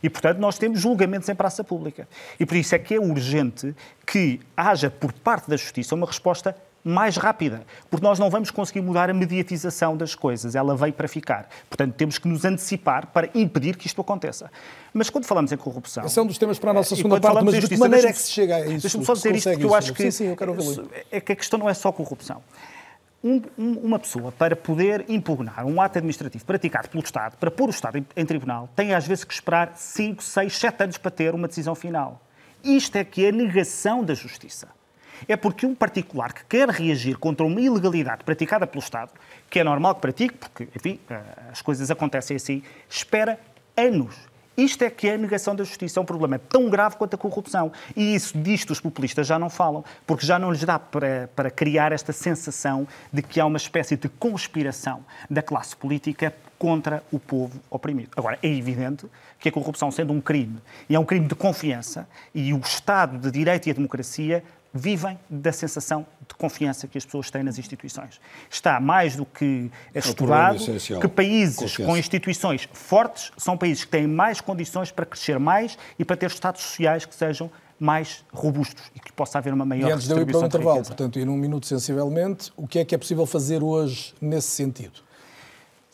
E, 0.00 0.08
portanto, 0.08 0.38
nós 0.38 0.56
temos 0.56 0.80
julgamentos 0.80 1.28
em 1.28 1.34
praça 1.34 1.64
pública. 1.64 2.08
E 2.38 2.46
por 2.46 2.56
isso 2.56 2.74
é 2.74 2.78
que 2.78 2.94
é 2.94 3.00
urgente 3.00 3.74
que 4.06 4.40
haja, 4.56 4.88
por 4.88 5.12
parte 5.12 5.50
da 5.50 5.56
Justiça, 5.56 5.96
uma 5.96 6.06
resposta 6.06 6.54
mais 6.84 7.16
rápida, 7.16 7.66
porque 7.90 8.06
nós 8.06 8.18
não 8.18 8.30
vamos 8.30 8.50
conseguir 8.50 8.80
mudar 8.80 9.10
a 9.10 9.12
mediatização 9.12 9.96
das 9.96 10.14
coisas, 10.14 10.54
ela 10.54 10.76
veio 10.76 10.92
para 10.92 11.08
ficar. 11.08 11.48
Portanto, 11.68 11.94
temos 11.94 12.18
que 12.18 12.28
nos 12.28 12.44
antecipar 12.44 13.08
para 13.08 13.28
impedir 13.34 13.76
que 13.76 13.86
isto 13.86 14.00
aconteça. 14.00 14.50
Mas 14.94 15.10
quando 15.10 15.24
falamos 15.26 15.52
em 15.52 15.56
corrupção. 15.56 16.06
Esse 16.06 16.18
é 16.18 16.22
um 16.22 16.26
dos 16.26 16.38
temas 16.38 16.58
para 16.58 16.70
a 16.70 16.74
nossa 16.74 16.94
segunda 16.94 17.20
parte, 17.20 17.44
mas 17.44 17.58
de 17.58 17.68
que 17.68 17.76
maneira 17.76 18.08
é 18.08 18.12
que 18.12 18.18
se 18.18 18.30
chega 18.30 18.56
a 18.56 18.60
isso? 18.60 18.82
Deixa-me 18.82 19.04
só 19.04 19.12
dizer 19.12 19.34
isto, 19.34 19.50
porque 19.50 19.64
eu 19.64 19.74
acho 19.74 19.92
que, 19.92 20.02
sim, 20.04 20.10
sim, 20.10 20.26
eu 20.28 20.36
quero 20.36 20.56
é 21.10 21.20
que 21.20 21.32
a 21.32 21.36
questão 21.36 21.58
não 21.58 21.68
é 21.68 21.74
só 21.74 21.92
corrupção. 21.92 22.42
Um, 23.22 23.42
um, 23.58 23.72
uma 23.78 23.98
pessoa, 23.98 24.30
para 24.30 24.54
poder 24.54 25.04
impugnar 25.08 25.66
um 25.66 25.80
ato 25.80 25.98
administrativo 25.98 26.44
praticado 26.44 26.88
pelo 26.88 27.02
Estado, 27.02 27.36
para 27.36 27.50
pôr 27.50 27.68
o 27.68 27.70
Estado 27.70 27.98
em, 27.98 28.06
em 28.16 28.24
tribunal, 28.24 28.68
tem 28.76 28.94
às 28.94 29.06
vezes 29.06 29.24
que 29.24 29.34
esperar 29.34 29.72
5, 29.74 30.22
6, 30.22 30.56
7 30.56 30.84
anos 30.84 30.98
para 30.98 31.10
ter 31.10 31.34
uma 31.34 31.48
decisão 31.48 31.74
final. 31.74 32.20
Isto 32.62 32.96
é 32.96 33.04
que 33.04 33.24
é 33.24 33.28
a 33.28 33.32
negação 33.32 34.04
da 34.04 34.14
justiça. 34.14 34.68
É 35.26 35.36
porque 35.36 35.66
um 35.66 35.74
particular 35.74 36.32
que 36.32 36.44
quer 36.44 36.68
reagir 36.68 37.18
contra 37.18 37.44
uma 37.44 37.60
ilegalidade 37.60 38.22
praticada 38.22 38.66
pelo 38.66 38.82
Estado, 38.82 39.12
que 39.50 39.58
é 39.58 39.64
normal 39.64 39.96
que 39.96 40.00
pratique, 40.00 40.34
porque, 40.34 40.68
enfim, 40.76 41.00
eh, 41.10 41.20
as 41.50 41.60
coisas 41.60 41.90
acontecem 41.90 42.36
assim, 42.36 42.62
espera 42.88 43.38
anos 43.76 44.14
isto 44.58 44.82
é 44.82 44.90
que 44.90 45.08
é 45.08 45.14
a 45.14 45.18
negação 45.18 45.54
da 45.54 45.62
justiça. 45.62 46.00
É 46.00 46.02
um 46.02 46.04
problema 46.04 46.38
tão 46.38 46.68
grave 46.68 46.96
quanto 46.96 47.14
a 47.14 47.18
corrupção. 47.18 47.72
E 47.96 48.14
isso, 48.14 48.36
disto, 48.36 48.72
os 48.72 48.80
populistas 48.80 49.26
já 49.26 49.38
não 49.38 49.48
falam, 49.48 49.84
porque 50.04 50.26
já 50.26 50.38
não 50.38 50.50
lhes 50.50 50.64
dá 50.64 50.78
para, 50.78 51.30
para 51.34 51.50
criar 51.50 51.92
esta 51.92 52.12
sensação 52.12 52.86
de 53.12 53.22
que 53.22 53.38
há 53.38 53.46
uma 53.46 53.56
espécie 53.56 53.96
de 53.96 54.08
conspiração 54.08 55.04
da 55.30 55.42
classe 55.42 55.76
política 55.76 56.34
contra 56.58 57.04
o 57.12 57.20
povo 57.20 57.60
oprimido. 57.70 58.10
Agora, 58.16 58.36
é 58.42 58.48
evidente 58.48 59.06
que 59.38 59.48
a 59.48 59.52
corrupção, 59.52 59.92
sendo 59.92 60.12
um 60.12 60.20
crime, 60.20 60.58
e 60.88 60.96
é 60.96 60.98
um 60.98 61.04
crime 61.04 61.28
de 61.28 61.36
confiança, 61.36 62.08
e 62.34 62.52
o 62.52 62.58
Estado 62.58 63.16
de 63.16 63.30
Direito 63.30 63.68
e 63.68 63.70
a 63.70 63.74
democracia 63.74 64.42
vivem 64.72 65.18
da 65.28 65.52
sensação 65.52 66.06
de 66.28 66.34
confiança 66.34 66.86
que 66.86 66.98
as 66.98 67.04
pessoas 67.04 67.30
têm 67.30 67.42
nas 67.42 67.58
instituições. 67.58 68.20
Está 68.50 68.80
mais 68.80 69.16
do 69.16 69.24
que 69.24 69.70
é 69.94 69.98
estudado 69.98 70.58
que 71.00 71.08
países 71.08 71.56
confiança. 71.56 71.84
com 71.84 71.96
instituições 71.96 72.68
fortes 72.72 73.32
são 73.36 73.56
países 73.56 73.84
que 73.84 73.90
têm 73.90 74.06
mais 74.06 74.40
condições 74.40 74.90
para 74.90 75.06
crescer 75.06 75.38
mais 75.38 75.78
e 75.98 76.04
para 76.04 76.16
ter 76.16 76.26
estados 76.26 76.62
sociais 76.62 77.04
que 77.04 77.14
sejam 77.14 77.50
mais 77.78 78.24
robustos 78.32 78.90
e 78.94 79.00
que 79.00 79.12
possa 79.12 79.38
haver 79.38 79.54
uma 79.54 79.64
maior 79.64 79.88
e 79.88 79.92
antes 79.92 80.06
de 80.06 80.12
eu 80.12 80.20
ir 80.20 80.26
para 80.26 80.38
o 80.38 80.44
intervalo, 80.44 80.82
portanto, 80.82 81.18
e 81.18 81.24
num 81.24 81.36
minuto 81.36 81.66
sensivelmente, 81.66 82.52
o 82.56 82.66
que 82.66 82.80
é 82.80 82.84
que 82.84 82.94
é 82.94 82.98
possível 82.98 83.24
fazer 83.24 83.62
hoje 83.62 84.14
nesse 84.20 84.48
sentido? 84.48 85.07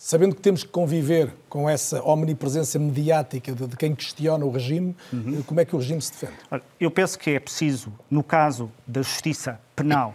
Sabendo 0.04 0.34
que 0.34 0.42
temos 0.42 0.62
que 0.62 0.68
conviver 0.68 1.34
com 1.48 1.66
essa 1.66 2.02
omnipresença 2.02 2.78
mediática 2.78 3.54
de, 3.54 3.66
de 3.66 3.74
quem 3.74 3.94
questiona 3.94 4.44
o 4.44 4.50
regime, 4.50 4.94
uhum. 5.10 5.42
como 5.46 5.60
é 5.60 5.64
que 5.64 5.74
o 5.74 5.78
regime 5.78 6.02
se 6.02 6.12
defende? 6.12 6.34
Eu 6.78 6.90
penso 6.90 7.18
que 7.18 7.30
é 7.30 7.40
preciso, 7.40 7.90
no 8.10 8.22
caso 8.22 8.70
da 8.86 9.00
justiça 9.00 9.58
penal, 9.74 10.14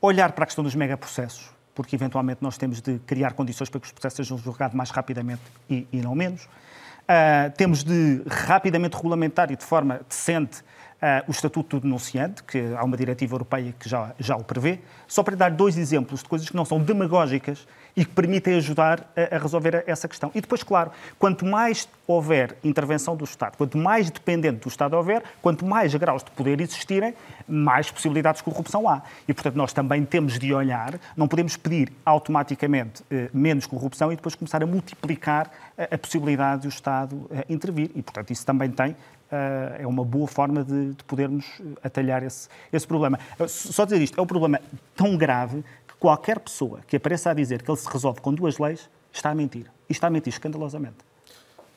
olhar 0.00 0.32
para 0.32 0.44
a 0.44 0.46
questão 0.46 0.64
dos 0.64 0.74
megaprocessos, 0.74 1.50
porque 1.74 1.94
eventualmente 1.94 2.38
nós 2.40 2.56
temos 2.56 2.80
de 2.80 2.98
criar 3.00 3.34
condições 3.34 3.68
para 3.68 3.78
que 3.78 3.86
os 3.86 3.92
processos 3.92 4.16
sejam 4.26 4.38
julgados 4.38 4.74
mais 4.74 4.88
rapidamente 4.88 5.42
e, 5.68 5.86
e 5.92 5.98
não 6.00 6.14
menos. 6.14 6.44
Uh, 6.44 7.52
temos 7.58 7.84
de 7.84 8.22
rapidamente 8.26 8.96
regulamentar 8.96 9.52
e 9.52 9.56
de 9.56 9.64
forma 9.64 10.00
decente 10.08 10.64
o 11.26 11.30
Estatuto 11.30 11.76
do 11.76 11.82
Denunciante, 11.82 12.42
que 12.42 12.58
há 12.76 12.84
uma 12.84 12.96
diretiva 12.96 13.34
europeia 13.34 13.74
que 13.78 13.88
já, 13.88 14.12
já 14.18 14.36
o 14.36 14.44
prevê, 14.44 14.80
só 15.06 15.22
para 15.22 15.36
dar 15.36 15.50
dois 15.50 15.76
exemplos 15.76 16.22
de 16.22 16.28
coisas 16.28 16.48
que 16.48 16.56
não 16.56 16.64
são 16.64 16.80
demagógicas 16.80 17.66
e 17.96 18.04
que 18.04 18.10
permitem 18.12 18.54
ajudar 18.56 19.10
a, 19.16 19.36
a, 19.36 19.38
resolver 19.38 19.82
essa 19.86 20.06
questão. 20.06 20.30
E 20.34 20.40
depois, 20.40 20.62
claro, 20.62 20.90
quanto 21.18 21.46
mais 21.46 21.88
houver 22.06 22.56
intervenção 22.62 23.16
do 23.16 23.24
Estado, 23.24 23.56
quanto 23.56 23.78
mais 23.78 24.10
dependente 24.10 24.60
do 24.60 24.68
Estado 24.68 24.94
houver, 24.94 25.22
quanto 25.40 25.64
mais 25.64 25.94
graus 25.94 26.22
de 26.22 26.30
poder 26.32 26.60
existirem, 26.60 27.14
mais 27.48 27.90
possibilidades 27.90 28.40
de 28.40 28.44
corrupção 28.44 28.86
há. 28.88 29.02
E, 29.26 29.32
portanto, 29.32 29.56
nós 29.56 29.72
também 29.72 30.04
temos 30.04 30.38
de 30.38 30.52
olhar, 30.52 31.00
não 31.16 31.26
podemos 31.26 31.56
pedir 31.56 31.90
automaticamente 32.04 33.02
eh, 33.10 33.30
menos 33.32 33.66
corrupção 33.66 34.12
e 34.12 34.16
depois 34.16 34.34
começar 34.34 34.62
a 34.62 34.66
multiplicar 34.66 35.50
a, 35.78 35.94
a 35.94 35.98
possibilidade 35.98 36.62
do 36.62 36.68
Estado 36.68 37.26
eh, 37.30 37.46
intervir. 37.48 37.90
E, 37.94 38.02
portanto, 38.02 38.30
isso 38.30 38.44
também 38.44 38.70
tem 38.70 38.94
é 39.78 39.86
uma 39.86 40.04
boa 40.04 40.26
forma 40.26 40.64
de, 40.64 40.94
de 40.94 41.04
podermos 41.04 41.44
atalhar 41.82 42.22
esse, 42.22 42.48
esse 42.72 42.86
problema. 42.86 43.18
Só 43.48 43.84
dizer 43.84 44.00
isto, 44.00 44.18
é 44.18 44.22
um 44.22 44.26
problema 44.26 44.60
tão 44.94 45.16
grave 45.16 45.64
qualquer 45.98 46.38
pessoa 46.38 46.80
que 46.86 46.96
apareça 46.96 47.30
a 47.30 47.34
dizer 47.34 47.62
que 47.62 47.70
ele 47.70 47.78
se 47.78 47.88
resolve 47.88 48.20
com 48.20 48.32
duas 48.32 48.58
leis 48.58 48.88
está 49.12 49.30
a 49.30 49.34
mentir. 49.34 49.66
E 49.88 49.92
está 49.92 50.08
a 50.08 50.10
mentir 50.10 50.32
escandalosamente. 50.32 50.96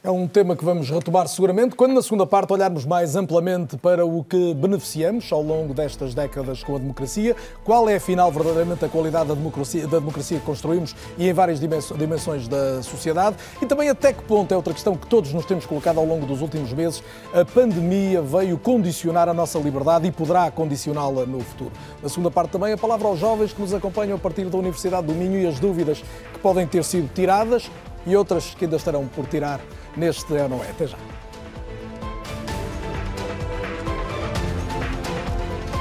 É 0.01 0.09
um 0.09 0.29
tema 0.29 0.55
que 0.55 0.63
vamos 0.63 0.89
retomar 0.89 1.27
seguramente 1.27 1.75
quando, 1.75 1.93
na 1.93 2.01
segunda 2.01 2.25
parte, 2.25 2.53
olharmos 2.53 2.85
mais 2.85 3.17
amplamente 3.17 3.75
para 3.75 4.05
o 4.05 4.23
que 4.23 4.53
beneficiamos 4.53 5.29
ao 5.29 5.41
longo 5.41 5.73
destas 5.73 6.13
décadas 6.13 6.63
com 6.63 6.77
a 6.77 6.79
democracia, 6.79 7.35
qual 7.65 7.89
é, 7.89 7.97
afinal, 7.97 8.31
verdadeiramente 8.31 8.85
a 8.85 8.87
qualidade 8.87 9.27
da 9.27 9.33
democracia, 9.35 9.85
da 9.85 9.99
democracia 9.99 10.39
que 10.39 10.45
construímos 10.45 10.95
e 11.17 11.27
em 11.27 11.33
várias 11.33 11.59
dimensões 11.59 12.47
da 12.47 12.81
sociedade, 12.81 13.35
e 13.61 13.65
também 13.65 13.89
até 13.89 14.13
que 14.13 14.23
ponto 14.23 14.53
é 14.53 14.55
outra 14.55 14.73
questão 14.73 14.95
que 14.95 15.05
todos 15.05 15.33
nos 15.33 15.45
temos 15.45 15.65
colocado 15.65 15.97
ao 15.97 16.05
longo 16.05 16.25
dos 16.25 16.41
últimos 16.41 16.71
meses, 16.71 17.03
a 17.33 17.43
pandemia 17.43 18.21
veio 18.21 18.57
condicionar 18.57 19.27
a 19.27 19.33
nossa 19.33 19.59
liberdade 19.59 20.07
e 20.07 20.13
poderá 20.13 20.49
condicioná-la 20.49 21.25
no 21.25 21.41
futuro. 21.41 21.73
Na 22.01 22.07
segunda 22.07 22.31
parte, 22.31 22.51
também, 22.51 22.71
a 22.71 22.77
palavra 22.77 23.05
aos 23.05 23.19
jovens 23.19 23.51
que 23.51 23.59
nos 23.59 23.73
acompanham 23.73 24.15
a 24.15 24.19
partir 24.19 24.45
da 24.45 24.57
Universidade 24.57 25.07
do 25.07 25.13
Minho 25.13 25.41
e 25.41 25.45
as 25.45 25.59
dúvidas 25.59 26.01
que 26.31 26.39
podem 26.39 26.65
ter 26.65 26.85
sido 26.85 27.13
tiradas 27.13 27.69
e 28.07 28.15
outras 28.15 28.55
que 28.55 28.63
ainda 28.63 28.77
estarão 28.77 29.05
por 29.05 29.27
tirar 29.27 29.59
neste 29.95 30.33
Não 30.33 30.63
É. 30.63 30.69
Até 30.69 30.87
já. 30.87 30.97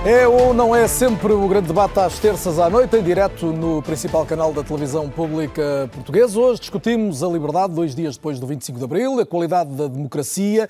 É 0.07 0.27
ou 0.29 0.55
não 0.55 0.75
é 0.75 0.87
sempre 0.87 1.33
o 1.33 1.49
grande 1.49 1.67
debate 1.67 1.99
às 1.99 2.19
terças 2.19 2.59
à 2.59 2.71
noite, 2.71 2.97
em 2.97 3.03
direto 3.03 3.47
no 3.47 3.83
principal 3.83 4.25
canal 4.25 4.53
da 4.53 4.63
televisão 4.63 5.11
pública 5.11 5.91
portuguesa. 5.93 6.39
Hoje 6.39 6.61
discutimos 6.61 7.23
a 7.23 7.29
liberdade, 7.29 7.75
dois 7.75 7.95
dias 7.97 8.17
depois 8.17 8.39
do 8.39 8.47
25 8.47 8.79
de 8.79 8.85
Abril, 8.85 9.19
a 9.19 9.27
qualidade 9.27 9.71
da 9.75 9.89
democracia, 9.89 10.69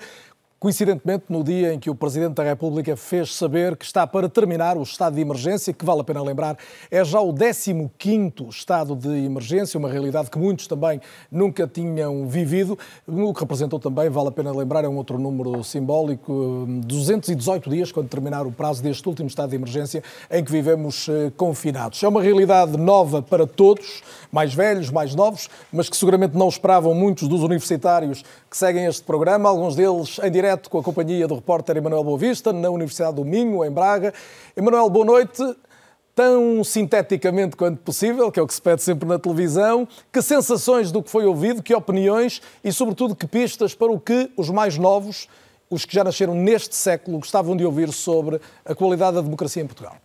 coincidentemente 0.59 1.25
no 1.29 1.41
dia 1.41 1.73
em 1.73 1.79
que 1.79 1.89
o 1.89 1.95
Presidente 1.95 2.33
da 2.33 2.43
República 2.43 2.97
fez 2.97 3.33
saber 3.33 3.77
que 3.77 3.85
está 3.85 4.05
para 4.05 4.27
terminar 4.27 4.77
o 4.77 4.83
estado 4.83 5.15
de 5.15 5.21
emergência, 5.21 5.71
que 5.73 5.85
vale 5.85 6.01
a 6.01 6.03
pena 6.03 6.21
lembrar, 6.21 6.57
é 6.91 7.03
já 7.05 7.21
o 7.21 7.33
15º 7.33 8.49
estado 8.49 8.93
de 8.93 9.07
emergência, 9.07 9.77
uma 9.77 9.89
realidade 9.89 10.29
que 10.29 10.37
muitos 10.37 10.67
também 10.67 10.99
nunca 11.31 11.65
tinham 11.65 12.27
vivido, 12.27 12.77
o 13.07 13.33
que 13.33 13.39
representou 13.39 13.79
também, 13.79 14.09
vale 14.09 14.27
a 14.27 14.31
pena 14.31 14.51
lembrar, 14.51 14.83
é 14.83 14.89
um 14.89 14.97
outro 14.97 15.17
número 15.17 15.63
simbólico, 15.63 16.65
218 16.85 17.69
dias, 17.69 17.91
quando 17.91 18.09
terminar 18.09 18.45
o 18.45 18.51
prazo 18.51 18.83
deste 18.83 19.07
último 19.07 19.29
estado 19.29 19.51
de 19.51 19.55
emergência 19.55 20.03
em 20.29 20.43
que 20.43 20.51
vivemos 20.51 21.07
eh, 21.07 21.31
confinados. 21.37 22.03
É 22.03 22.07
uma 22.07 22.21
realidade 22.21 22.75
nova 22.75 23.21
para 23.21 23.47
todos, 23.47 24.03
mais 24.29 24.53
velhos, 24.53 24.89
mais 24.89 25.15
novos, 25.15 25.49
mas 25.71 25.89
que 25.89 25.95
seguramente 25.95 26.35
não 26.35 26.49
esperavam 26.49 26.93
muitos 26.93 27.29
dos 27.29 27.43
universitários 27.43 28.25
que 28.49 28.57
seguem 28.57 28.85
este 28.85 29.03
programa, 29.03 29.47
alguns 29.47 29.75
deles 29.75 30.19
em 30.21 30.29
direto 30.29 30.48
direto 30.49 30.69
com 30.69 30.79
a 30.79 30.83
companhia 30.83 31.27
do 31.27 31.35
repórter 31.35 31.77
Emanuel 31.77 32.03
Boavista, 32.03 32.51
na 32.51 32.71
Universidade 32.71 33.15
do 33.15 33.23
Minho, 33.23 33.63
em 33.63 33.69
Braga. 33.69 34.11
Emanuel, 34.57 34.89
boa 34.89 35.05
noite. 35.05 35.43
Tão 36.15 36.63
sinteticamente 36.63 37.55
quanto 37.55 37.79
possível, 37.81 38.31
que 38.31 38.39
é 38.39 38.43
o 38.43 38.47
que 38.47 38.53
se 38.53 38.61
pede 38.61 38.81
sempre 38.81 39.07
na 39.07 39.19
televisão, 39.19 39.87
que 40.11 40.21
sensações 40.23 40.91
do 40.91 41.03
que 41.03 41.09
foi 41.09 41.25
ouvido, 41.25 41.61
que 41.61 41.73
opiniões 41.73 42.41
e, 42.63 42.73
sobretudo, 42.73 43.15
que 43.15 43.27
pistas 43.27 43.75
para 43.75 43.91
o 43.91 43.99
que 43.99 44.31
os 44.35 44.49
mais 44.49 44.75
novos, 44.75 45.29
os 45.69 45.85
que 45.85 45.93
já 45.93 46.03
nasceram 46.03 46.33
neste 46.33 46.75
século, 46.75 47.19
gostavam 47.19 47.55
de 47.55 47.63
ouvir 47.63 47.93
sobre 47.93 48.41
a 48.65 48.73
qualidade 48.73 49.17
da 49.17 49.21
democracia 49.21 49.61
em 49.61 49.67
Portugal. 49.67 49.97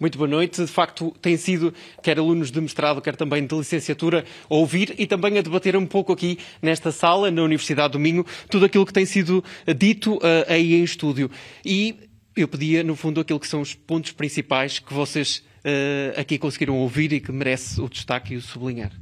Muito 0.00 0.16
boa 0.16 0.26
noite. 0.26 0.64
De 0.64 0.66
facto, 0.66 1.14
tem 1.20 1.36
sido, 1.36 1.74
quer 2.02 2.18
alunos 2.18 2.50
de 2.50 2.58
mestrado, 2.58 3.02
quer 3.02 3.14
também 3.14 3.46
de 3.46 3.54
licenciatura, 3.54 4.24
a 4.48 4.54
ouvir 4.54 4.94
e 4.96 5.06
também 5.06 5.36
a 5.36 5.42
debater 5.42 5.76
um 5.76 5.84
pouco 5.84 6.10
aqui 6.10 6.38
nesta 6.62 6.90
sala, 6.90 7.30
na 7.30 7.42
Universidade 7.42 7.92
do 7.92 7.98
Minho, 7.98 8.24
tudo 8.48 8.64
aquilo 8.64 8.86
que 8.86 8.94
tem 8.94 9.04
sido 9.04 9.44
dito 9.76 10.14
uh, 10.14 10.20
aí 10.48 10.72
em 10.72 10.82
estúdio. 10.82 11.30
E 11.62 12.08
eu 12.34 12.48
pedia, 12.48 12.82
no 12.82 12.96
fundo, 12.96 13.20
aquilo 13.20 13.38
que 13.38 13.46
são 13.46 13.60
os 13.60 13.74
pontos 13.74 14.12
principais 14.12 14.78
que 14.78 14.94
vocês 14.94 15.44
uh, 15.58 16.18
aqui 16.18 16.38
conseguiram 16.38 16.78
ouvir 16.78 17.12
e 17.12 17.20
que 17.20 17.30
merece 17.30 17.78
o 17.78 17.86
destaque 17.86 18.32
e 18.32 18.36
o 18.38 18.40
sublinhar. 18.40 18.92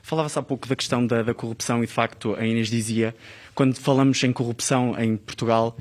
Falava-se 0.00 0.38
há 0.38 0.42
pouco 0.42 0.66
da 0.66 0.76
questão 0.76 1.06
da, 1.06 1.22
da, 1.22 1.34
corrupção 1.34 1.84
e, 1.84 1.86
de 1.86 1.92
facto, 1.92 2.34
a 2.38 2.46
Inês 2.46 2.70
dizia, 2.70 3.14
quando 3.54 3.76
falamos 3.76 4.22
em 4.24 4.32
corrupção 4.32 4.94
em 4.98 5.16
Portugal, 5.16 5.76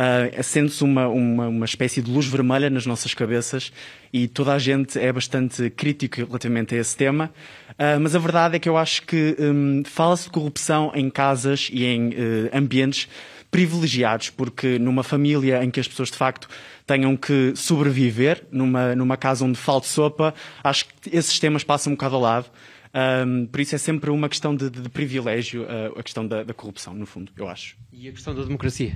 uh, 0.00 0.40
acende-se 0.40 0.82
uma, 0.82 1.06
uma, 1.08 1.48
uma, 1.48 1.64
espécie 1.66 2.00
de 2.00 2.10
luz 2.10 2.26
vermelha 2.26 2.70
nas 2.70 2.86
nossas 2.86 3.12
cabeças 3.12 3.70
e 4.12 4.26
toda 4.26 4.54
a 4.54 4.58
gente 4.58 4.98
é 4.98 5.12
bastante 5.12 5.68
crítico 5.68 6.16
relativamente 6.16 6.74
a 6.74 6.78
esse 6.78 6.96
tema. 6.96 7.30
Uh, 7.72 8.00
mas 8.00 8.16
a 8.16 8.18
verdade 8.18 8.56
é 8.56 8.58
que 8.58 8.68
eu 8.68 8.76
acho 8.76 9.02
que 9.02 9.36
um, 9.38 9.82
fala-se 9.84 10.24
de 10.24 10.30
corrupção 10.30 10.90
em 10.94 11.10
casas 11.10 11.68
e 11.70 11.84
em 11.84 12.08
uh, 12.08 12.14
ambientes 12.52 13.08
privilegiados, 13.50 14.30
porque 14.30 14.78
numa 14.78 15.02
família 15.02 15.62
em 15.62 15.70
que 15.70 15.80
as 15.80 15.88
pessoas 15.88 16.10
de 16.10 16.16
facto 16.16 16.48
tenham 16.86 17.16
que 17.16 17.52
sobreviver, 17.56 18.44
numa, 18.50 18.94
numa 18.94 19.16
casa 19.16 19.44
onde 19.44 19.58
falta 19.58 19.88
sopa, 19.88 20.32
acho 20.62 20.86
que 20.86 21.16
esses 21.16 21.38
temas 21.40 21.64
passam 21.64 21.92
um 21.92 21.96
bocado 21.96 22.14
ao 22.14 22.20
lado. 22.20 22.46
Um, 22.92 23.46
por 23.46 23.60
isso 23.60 23.74
é 23.74 23.78
sempre 23.78 24.10
uma 24.10 24.28
questão 24.28 24.54
de, 24.54 24.70
de 24.70 24.88
privilégio 24.88 25.62
uh, 25.62 25.98
a 25.98 26.02
questão 26.02 26.26
da, 26.26 26.42
da 26.42 26.54
corrupção, 26.54 26.94
no 26.94 27.06
fundo, 27.06 27.32
eu 27.36 27.48
acho. 27.48 27.76
E 27.92 28.08
a 28.08 28.12
questão 28.12 28.34
da 28.34 28.42
democracia? 28.42 28.94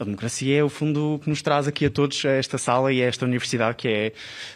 A 0.00 0.04
democracia 0.04 0.58
é 0.58 0.62
o 0.62 0.68
fundo 0.68 1.20
que 1.24 1.28
nos 1.28 1.42
traz 1.42 1.66
aqui 1.66 1.86
a 1.86 1.90
todos 1.90 2.24
a 2.24 2.30
esta 2.30 2.56
sala 2.56 2.92
e 2.92 3.02
a 3.02 3.06
esta 3.06 3.24
universidade 3.24 3.76
que 3.76 3.88
é 3.88 4.12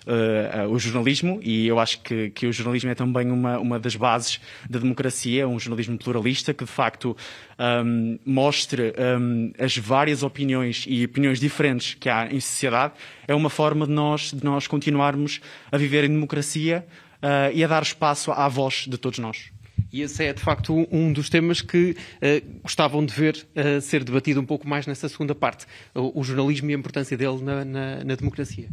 uh, 0.07 0.69
o 0.69 0.79
jornalismo 0.79 1.41
e 1.43 1.67
eu 1.67 1.81
acho 1.81 2.01
que, 2.01 2.31
que, 2.31 2.47
o 2.47 2.53
jornalismo 2.53 2.91
é 2.91 2.95
também 2.95 3.29
uma, 3.29 3.59
uma 3.59 3.81
das 3.81 3.97
bases 3.97 4.41
da 4.71 4.79
democracia, 4.79 5.49
um 5.49 5.59
jornalismo 5.59 5.99
pluralista 5.99 6.55
que 6.55 6.65
de 6.65 6.71
facto 6.71 7.17
um, 7.59 8.21
mostre 8.25 8.95
um, 9.19 9.53
as 9.59 9.77
várias 9.77 10.23
opiniões 10.23 10.85
e 10.87 11.05
opiniões 11.05 11.41
diferentes 11.41 11.95
que 11.95 12.09
há 12.09 12.33
em 12.33 12.39
sociedade. 12.39 12.93
É 13.27 13.35
uma 13.35 13.51
forma 13.51 13.85
de 13.85 13.93
nós, 13.93 14.31
de 14.33 14.45
nós 14.45 14.69
continuarmos 14.69 15.41
a 15.73 15.77
viver 15.77 16.05
em 16.05 16.09
democracia 16.09 16.87
uh, 17.17 17.53
e 17.53 17.65
a 17.65 17.67
dar 17.67 17.83
espaço 17.83 18.31
à 18.31 18.49
voz 18.49 18.85
de 18.87 18.97
todos 18.97 19.19
nós. 19.19 19.52
E 19.93 20.01
esse 20.01 20.25
é, 20.25 20.33
de 20.33 20.41
facto, 20.41 20.89
um 20.91 21.13
dos 21.13 21.29
temas 21.29 21.61
que 21.61 21.91
uh, 21.91 22.61
gostavam 22.63 23.05
de 23.05 23.13
ver 23.13 23.47
uh, 23.55 23.81
ser 23.81 24.03
debatido 24.03 24.41
um 24.41 24.47
pouco 24.47 24.67
mais 24.67 24.87
nessa 24.87 25.07
segunda 25.07 25.35
parte, 25.35 25.67
o, 25.95 26.21
o 26.21 26.25
jornalismo 26.25 26.71
e 26.71 26.75
a 26.75 26.79
importância 26.79 27.15
dele 27.17 27.43
na, 27.43 27.65
na, 27.65 28.05
na, 28.05 28.15
democracia. 28.15 28.69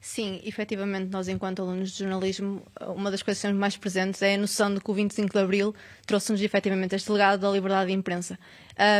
Sim, 0.00 0.40
efetivamente, 0.44 1.10
nós, 1.10 1.26
enquanto 1.26 1.60
alunos 1.60 1.90
de 1.90 1.98
jornalismo, 1.98 2.62
uma 2.94 3.10
das 3.10 3.20
coisas 3.20 3.40
que 3.40 3.48
temos 3.48 3.60
mais 3.60 3.76
presentes 3.76 4.22
é 4.22 4.36
a 4.36 4.38
noção 4.38 4.72
de 4.72 4.80
que 4.80 4.90
o 4.90 4.94
25 4.94 5.32
de 5.32 5.38
Abril 5.38 5.74
trouxe-nos 6.06 6.40
efetivamente 6.40 6.94
este 6.94 7.10
legado 7.10 7.40
da 7.40 7.50
liberdade 7.50 7.88
de 7.88 7.96
imprensa. 7.96 8.38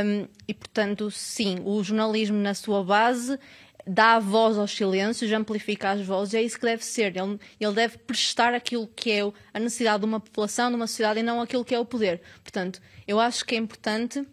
Um, 0.04 0.26
e, 0.48 0.52
portanto, 0.52 1.10
sim, 1.10 1.58
o 1.64 1.82
jornalismo, 1.84 2.36
na 2.36 2.52
sua 2.52 2.84
base, 2.84 3.38
dá 3.86 4.18
voz 4.18 4.58
aos 4.58 4.70
silêncios, 4.74 5.30
amplifica 5.32 5.90
as 5.90 6.04
vozes, 6.04 6.34
é 6.34 6.42
isso 6.42 6.58
que 6.58 6.66
deve 6.66 6.84
ser. 6.84 7.16
Ele, 7.16 7.38
ele 7.58 7.72
deve 7.72 7.98
prestar 7.98 8.54
aquilo 8.54 8.86
que 8.86 9.10
é 9.10 9.20
a 9.52 9.58
necessidade 9.58 10.00
de 10.00 10.06
uma 10.06 10.20
população, 10.20 10.70
de 10.70 10.76
uma 10.76 10.86
sociedade 10.86 11.20
e 11.20 11.22
não 11.22 11.40
aquilo 11.40 11.64
que 11.64 11.74
é 11.74 11.78
o 11.78 11.84
poder. 11.84 12.20
Portanto, 12.42 12.80
eu 13.06 13.18
acho 13.18 13.44
que 13.44 13.54
é 13.54 13.58
importante 13.58 14.26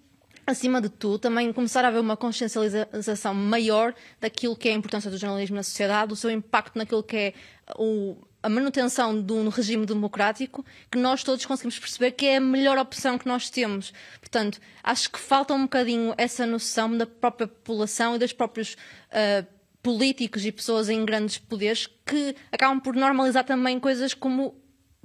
acima 0.45 0.80
de 0.80 0.88
tudo, 0.88 1.20
também 1.20 1.52
começar 1.52 1.84
a 1.84 1.89
haver 1.89 2.00
uma 2.00 2.16
consciencialização 2.16 3.34
maior 3.34 3.93
daquilo 4.20 4.56
que 4.56 4.70
é 4.70 4.72
a 4.72 4.76
importância 4.76 5.12
do 5.12 5.18
jornalismo 5.18 5.58
na 5.58 5.64
sociedade, 5.64 6.08
do 6.08 6.16
seu 6.16 6.32
impacto 6.32 6.78
naquilo 6.78 7.04
que 7.04 7.18
é 7.18 7.34
o, 7.76 8.16
a 8.48 8.50
manutenção 8.50 9.22
de 9.22 9.34
um 9.34 9.50
regime 9.50 9.86
democrático, 9.86 10.66
que 10.89 10.98
nós 10.98 11.22
todos 11.22 11.45
conseguimos 11.45 11.78
perceber 11.78 12.12
que 12.12 12.26
é 12.26 12.38
a 12.38 12.39
melhor 12.39 12.78
opção 12.78 13.18
que 13.18 13.28
nós 13.28 13.50
temos. 13.50 13.93
Portanto, 14.22 14.62
acho 14.82 15.12
que 15.12 15.20
falta 15.20 15.54
um 15.54 15.64
bocadinho 15.64 16.14
essa 16.18 16.45
noção 16.45 16.98
da 16.98 17.06
própria 17.06 17.45
população 17.45 18.16
e 18.16 18.20
dos 18.20 18.32
próprios 18.32 18.76
uh, 19.12 19.45
políticos 19.84 20.45
e 20.45 20.52
pessoas 20.54 20.88
em 20.88 21.04
grandes 21.04 21.38
poderes 21.38 21.88
que 22.06 22.38
acabam 22.50 22.80
por 22.80 22.95
normalizar 22.95 23.43
também 23.43 23.82
coisas 23.82 24.14
como 24.14 24.56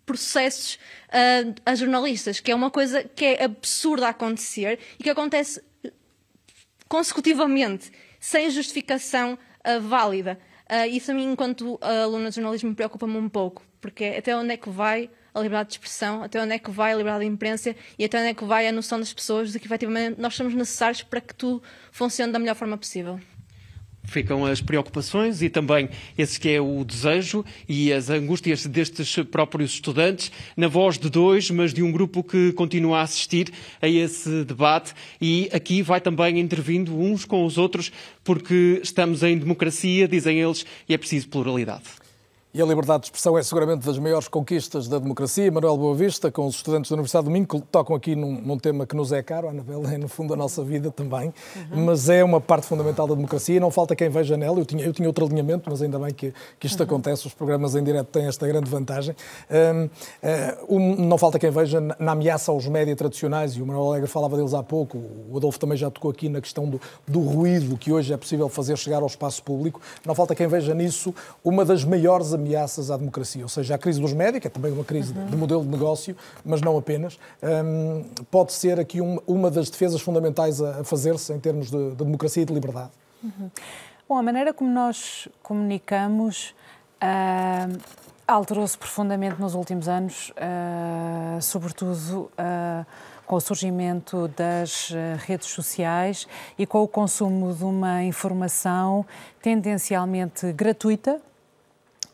processos 0.06 0.76
uh, 1.08 1.52
a 1.66 1.74
jornalistas, 1.74 2.38
que 2.38 2.52
é 2.52 2.54
uma 2.54 2.70
coisa 2.70 3.02
que 3.02 3.24
é 3.24 3.42
absurda 3.42 4.06
a 4.06 4.10
acontecer 4.10 4.78
e 5.00 5.02
que 5.02 5.10
acontece 5.10 5.60
consecutivamente, 6.86 7.90
sem 8.20 8.48
justificação 8.50 9.36
uh, 9.66 9.80
válida. 9.80 10.38
Uh, 10.72 10.88
isso 10.90 11.10
a 11.10 11.14
mim, 11.14 11.32
enquanto 11.32 11.78
aluna 11.82 12.30
de 12.30 12.36
jornalismo, 12.36 12.70
me 12.70 12.74
preocupa-me 12.74 13.18
um 13.18 13.28
pouco, 13.28 13.62
porque 13.78 14.06
até 14.16 14.34
onde 14.34 14.54
é 14.54 14.56
que 14.56 14.70
vai 14.70 15.10
a 15.34 15.40
liberdade 15.40 15.68
de 15.68 15.74
expressão, 15.74 16.22
até 16.22 16.42
onde 16.42 16.54
é 16.54 16.58
que 16.58 16.70
vai 16.70 16.92
a 16.92 16.96
liberdade 16.96 17.26
de 17.26 17.30
imprensa 17.30 17.76
e 17.98 18.04
até 18.06 18.18
onde 18.18 18.28
é 18.28 18.34
que 18.34 18.44
vai 18.44 18.66
a 18.66 18.72
noção 18.72 18.98
das 18.98 19.12
pessoas 19.12 19.52
de 19.52 19.60
que 19.60 19.66
efetivamente 19.66 20.18
nós 20.18 20.34
somos 20.34 20.54
necessários 20.54 21.02
para 21.02 21.20
que 21.20 21.34
tudo 21.34 21.62
funcione 21.90 22.32
da 22.32 22.38
melhor 22.38 22.54
forma 22.54 22.78
possível 22.78 23.20
ficam 24.04 24.44
as 24.44 24.60
preocupações 24.60 25.42
e 25.42 25.48
também 25.48 25.88
esse 26.16 26.38
que 26.38 26.48
é 26.48 26.60
o 26.60 26.84
desejo 26.84 27.44
e 27.68 27.92
as 27.92 28.10
angústias 28.10 28.66
destes 28.66 29.16
próprios 29.30 29.74
estudantes, 29.74 30.30
na 30.56 30.68
voz 30.68 30.98
de 30.98 31.08
dois, 31.08 31.50
mas 31.50 31.72
de 31.72 31.82
um 31.82 31.92
grupo 31.92 32.22
que 32.22 32.52
continua 32.52 32.98
a 32.98 33.02
assistir 33.02 33.50
a 33.80 33.88
esse 33.88 34.44
debate 34.44 34.92
e 35.20 35.48
aqui 35.52 35.82
vai 35.82 36.00
também 36.00 36.38
intervindo 36.38 36.96
uns 36.98 37.24
com 37.24 37.44
os 37.44 37.58
outros, 37.58 37.92
porque 38.24 38.80
estamos 38.82 39.22
em 39.22 39.38
democracia, 39.38 40.08
dizem 40.08 40.40
eles, 40.40 40.66
e 40.88 40.94
é 40.94 40.98
preciso 40.98 41.28
pluralidade. 41.28 42.01
E 42.54 42.60
a 42.60 42.66
liberdade 42.66 43.00
de 43.00 43.06
expressão 43.06 43.38
é 43.38 43.42
seguramente 43.42 43.86
das 43.86 43.98
maiores 43.98 44.28
conquistas 44.28 44.86
da 44.86 44.98
democracia. 44.98 45.50
Manuel 45.50 45.74
Boavista, 45.74 46.30
com 46.30 46.44
os 46.44 46.56
estudantes 46.56 46.90
da 46.90 46.96
Universidade 46.96 47.24
do 47.24 47.30
Minho, 47.30 47.46
que 47.46 47.58
tocam 47.62 47.96
aqui 47.96 48.14
num, 48.14 48.42
num 48.42 48.58
tema 48.58 48.84
que 48.84 48.94
nos 48.94 49.10
é 49.10 49.22
caro, 49.22 49.46
a 49.46 49.52
Anabela 49.52 49.90
é 49.90 49.96
no 49.96 50.06
fundo 50.06 50.34
a 50.34 50.36
nossa 50.36 50.62
vida 50.62 50.90
também, 50.90 51.32
uhum. 51.72 51.86
mas 51.86 52.10
é 52.10 52.22
uma 52.22 52.42
parte 52.42 52.66
fundamental 52.66 53.06
da 53.06 53.14
democracia. 53.14 53.58
Não 53.58 53.70
falta 53.70 53.96
quem 53.96 54.10
veja 54.10 54.36
nela. 54.36 54.58
Eu 54.58 54.66
tinha, 54.66 54.84
eu 54.84 54.92
tinha 54.92 55.08
outro 55.08 55.24
alinhamento, 55.24 55.70
mas 55.70 55.80
ainda 55.80 55.98
bem 55.98 56.12
que, 56.12 56.34
que 56.60 56.66
isto 56.66 56.78
uhum. 56.80 56.84
acontece. 56.84 57.26
Os 57.26 57.32
programas 57.32 57.74
em 57.74 57.82
direto 57.82 58.08
têm 58.08 58.26
esta 58.26 58.46
grande 58.46 58.68
vantagem. 58.68 59.16
Um, 60.68 60.76
um, 60.76 60.96
não 61.06 61.16
falta 61.16 61.38
quem 61.38 61.50
veja 61.50 61.80
na, 61.80 61.96
na 61.98 62.12
ameaça 62.12 62.52
aos 62.52 62.68
médias 62.68 62.98
tradicionais, 62.98 63.52
e 63.52 63.62
o 63.62 63.66
Manuel 63.66 63.86
Alegre 63.86 64.10
falava 64.10 64.36
deles 64.36 64.52
há 64.52 64.62
pouco. 64.62 64.98
O 65.30 65.38
Adolfo 65.38 65.58
também 65.58 65.78
já 65.78 65.90
tocou 65.90 66.10
aqui 66.10 66.28
na 66.28 66.42
questão 66.42 66.68
do, 66.68 66.78
do 67.08 67.20
ruído 67.20 67.78
que 67.78 67.90
hoje 67.90 68.12
é 68.12 68.16
possível 68.18 68.50
fazer 68.50 68.76
chegar 68.76 69.00
ao 69.00 69.06
espaço 69.06 69.42
público. 69.42 69.80
Não 70.04 70.14
falta 70.14 70.34
quem 70.34 70.46
veja 70.46 70.74
nisso 70.74 71.14
uma 71.42 71.64
das 71.64 71.82
maiores 71.82 72.34
ameaças 72.34 72.41
à 72.90 72.96
democracia 72.96 73.12
democracia. 73.12 73.42
Ou 73.42 73.48
seja, 73.48 73.74
a 73.74 73.78
crise 73.78 74.00
dos 74.00 74.12
médicos, 74.12 74.46
é 74.46 74.48
também 74.48 74.72
uma 74.72 74.84
crise 74.84 75.12
uhum. 75.16 75.26
de 75.26 75.36
modelo 75.36 75.62
de 75.62 75.68
negócio, 75.68 76.16
mas 76.44 76.60
não 76.60 76.76
apenas, 76.76 77.18
um, 77.42 78.04
pode 78.30 78.52
ser 78.52 78.80
aqui 78.80 79.00
um, 79.00 79.18
uma 79.26 79.50
das 79.50 79.70
defesas 79.70 80.00
fundamentais 80.00 80.60
a, 80.60 80.80
a 80.80 80.84
fazer-se 80.84 81.32
em 81.32 81.38
termos 81.38 81.70
de, 81.70 81.90
de, 81.90 81.96
democracia 81.96 82.42
e 82.42 82.46
de 82.46 82.52
liberdade. 82.52 82.90
Uhum. 83.22 83.50
Bom, 84.08 84.18
a 84.18 84.22
maneira 84.22 84.52
como 84.52 84.70
nós 84.70 85.28
comunicamos 85.42 86.54
uh, 87.02 87.78
alterou-se 88.26 88.76
profundamente 88.76 89.40
nos 89.40 89.54
últimos 89.54 89.88
anos, 89.88 90.30
uh, 90.30 91.40
sobretudo. 91.40 92.30
Uh, 92.32 92.84
com 93.24 93.36
o 93.36 93.40
surgimento 93.40 94.28
das 94.36 94.92
redes 95.24 95.48
sociais 95.48 96.26
e 96.58 96.66
com 96.66 96.82
o 96.82 96.88
consumo 96.88 97.54
de 97.54 97.64
uma 97.64 98.02
informação 98.02 99.06
tendencialmente 99.40 100.52
gratuita, 100.52 101.18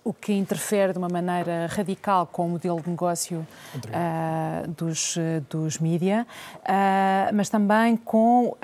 o 0.08 0.14
que 0.14 0.32
interfere 0.32 0.94
de 0.94 0.98
uma 0.98 1.08
maneira 1.08 1.66
radical 1.66 2.26
com 2.26 2.46
o 2.46 2.48
modelo 2.48 2.80
de 2.80 2.88
negócio 2.88 3.46
uh, 3.76 4.68
dos, 4.68 5.18
dos 5.50 5.78
mídia, 5.78 6.26
uh, 6.62 7.34
mas 7.34 7.50
também 7.50 7.94
com 7.94 8.46
uh, 8.46 8.56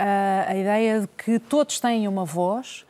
a 0.49 0.57
ideia 0.57 1.03
de 1.03 1.07
que 1.07 1.38
todos 1.38 1.78
têm 1.78 2.09
uma 2.09 2.24
voz. 2.24 2.86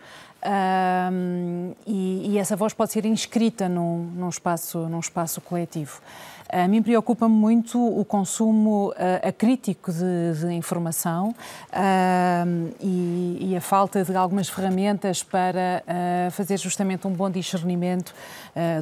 E, 1.86 2.32
e, 2.32 2.38
essa 2.38 2.54
voz 2.54 2.74
pode 2.74 2.92
ser 2.92 3.06
inscrita 3.06 3.66
num, 3.66 4.04
num, 4.14 4.28
espaço, 4.28 4.78
num 4.90 5.00
espaço 5.00 5.40
coletivo. 5.40 6.02
A 6.56 6.68
mim 6.68 6.80
preocupa-me 6.80 7.34
muito 7.34 7.84
o 7.84 8.04
consumo 8.04 8.90
uh, 8.90 9.28
acrítico 9.28 9.90
de, 9.90 10.38
de 10.38 10.52
informação 10.52 11.30
uh, 11.30 12.74
e, 12.80 13.38
e, 13.40 13.56
a 13.56 13.60
falta 13.60 14.04
de 14.04 14.14
algumas 14.16 14.48
ferramentas 14.48 15.20
para 15.20 15.82
uh, 15.82 16.30
fazer 16.30 16.56
justamente 16.56 17.08
um 17.08 17.10
bom 17.10 17.28
discernimento 17.28 18.14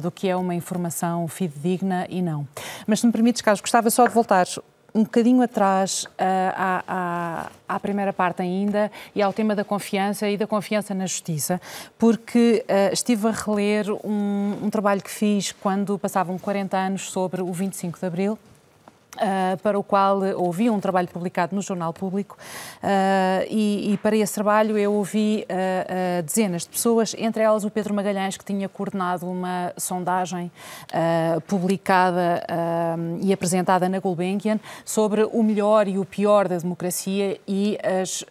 do 0.03 0.11
que 0.11 0.27
é 0.29 0.35
uma 0.35 0.53
informação 0.53 1.27
fidedigna 1.27 2.05
e 2.09 2.21
não. 2.21 2.47
Mas 2.85 2.99
se 2.99 3.07
me 3.07 3.11
permites, 3.11 3.41
Carlos, 3.41 3.59
gostava 3.59 3.89
só 3.89 4.05
de 4.05 4.13
voltar 4.13 4.45
um 4.93 5.03
bocadinho 5.03 5.41
atrás 5.41 6.03
uh, 6.03 6.09
à, 6.55 6.83
à, 6.87 7.75
à, 7.75 7.79
primeira 7.79 8.13
parte 8.13 8.41
ainda 8.41 8.91
e 9.15 9.21
ao 9.21 9.33
tema 9.33 9.55
da 9.55 9.63
confiança 9.63 10.29
e 10.29 10.37
da 10.37 10.45
confiança 10.45 10.93
na 10.93 11.07
justiça, 11.07 11.59
porque 11.97 12.63
uh, 12.67 12.93
estive 12.93 13.27
a 13.27 13.31
reler 13.31 13.91
um, 14.05 14.59
um 14.63 14.69
trabalho 14.69 15.01
que 15.01 15.09
fiz 15.09 15.51
quando 15.51 15.97
passavam 15.97 16.37
40 16.37 16.77
anos 16.77 17.09
sobre 17.09 17.41
o 17.41 17.51
25 17.51 17.99
de 17.99 18.05
Abril 18.05 18.37
Uh, 19.13 19.55
para 19.61 19.77
o 19.77 19.83
qual 19.83 20.21
ouvi 20.37 20.71
um 20.71 20.79
trabalho 20.79 21.07
publicado 21.07 21.55
no 21.55 21.61
Jornal 21.61 21.93
Público 21.93 22.35
uh, 22.81 23.45
e, 23.47 23.93
e, 23.93 23.97
para 23.97 24.15
esse 24.15 24.33
trabalho 24.33 24.75
eu 24.75 24.91
ouvi 24.91 25.45
uh, 25.47 26.23
dezenas 26.23 26.63
de 26.63 26.69
pessoas, 26.69 27.15
entre 27.19 27.43
elas 27.43 27.63
o 27.63 27.69
Pedro 27.69 27.93
Magalhães, 27.93 28.37
que 28.37 28.43
tinha 28.43 28.67
coordenado 28.67 29.29
uma 29.29 29.71
sondagem 29.77 30.51
publicada 31.47 32.43
e 33.21 33.31
apresentada 33.31 33.87
na 33.87 33.99
Gulbenkian 33.99 34.59
sobre 34.83 35.23
o 35.23 35.43
melhor 35.43 35.87
e 35.87 35.99
o 35.99 36.05
pior 36.05 36.47
da 36.47 36.57
democracia 36.57 37.39
e 37.47 37.77
as 38.01 38.23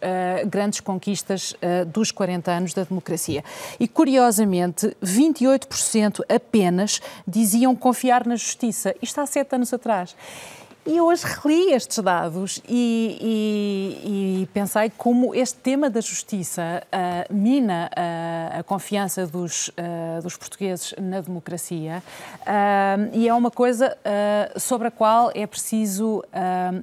grandes 0.47 0.79
conquistas 0.79 1.55
dos 1.87 2.11
40 2.11 2.51
anos 2.51 2.73
da 2.73 2.83
democracia. 2.83 3.43
E 3.79 3.87
curiosamente, 3.87 4.95
28% 5.03 6.21
apenas 6.29 7.01
diziam 7.27 7.75
confiar 7.75 8.25
na 8.25 8.35
justiça. 8.35 8.95
Isto 9.01 9.21
há 9.21 9.25
sete 9.25 9.55
anos 9.55 9.73
atrás. 9.73 10.15
E 10.85 10.99
hoje 10.99 11.23
reli 11.25 11.71
estes 11.71 11.97
dados 11.99 12.61
e, 12.67 13.17
e, 13.21 14.41
e, 14.41 14.45
pensei 14.47 14.91
como 14.97 15.33
este 15.33 15.57
tema 15.59 15.89
da 15.89 16.01
justiça 16.01 16.83
uh, 16.91 17.33
mina 17.33 17.89
uh, 17.89 18.59
a 18.59 18.63
confiança 18.63 19.25
dos, 19.25 19.69
uh, 19.69 20.21
dos 20.21 20.35
portugueses 20.35 20.93
na 20.99 21.21
democracia 21.21 22.03
e 23.13 23.29
é 23.29 23.33
uma 23.33 23.49
coisa 23.49 23.97
sobre 24.57 24.87
a 24.87 24.91
qual 24.91 25.31
é 25.33 25.47
preciso 25.47 26.23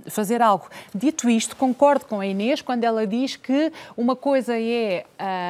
fazer 0.07 0.41
algo. 0.41 0.69
Dito 0.95 1.29
isto, 1.29 1.55
concordo 1.55 2.07
com 2.07 2.21
a 2.21 2.27
Inês 2.27 2.63
quando 2.63 2.85
ela 2.85 3.07
diz 3.07 3.37
que 3.37 3.73
uma 3.97 4.17
coisa 4.17 4.59
é 4.59 5.05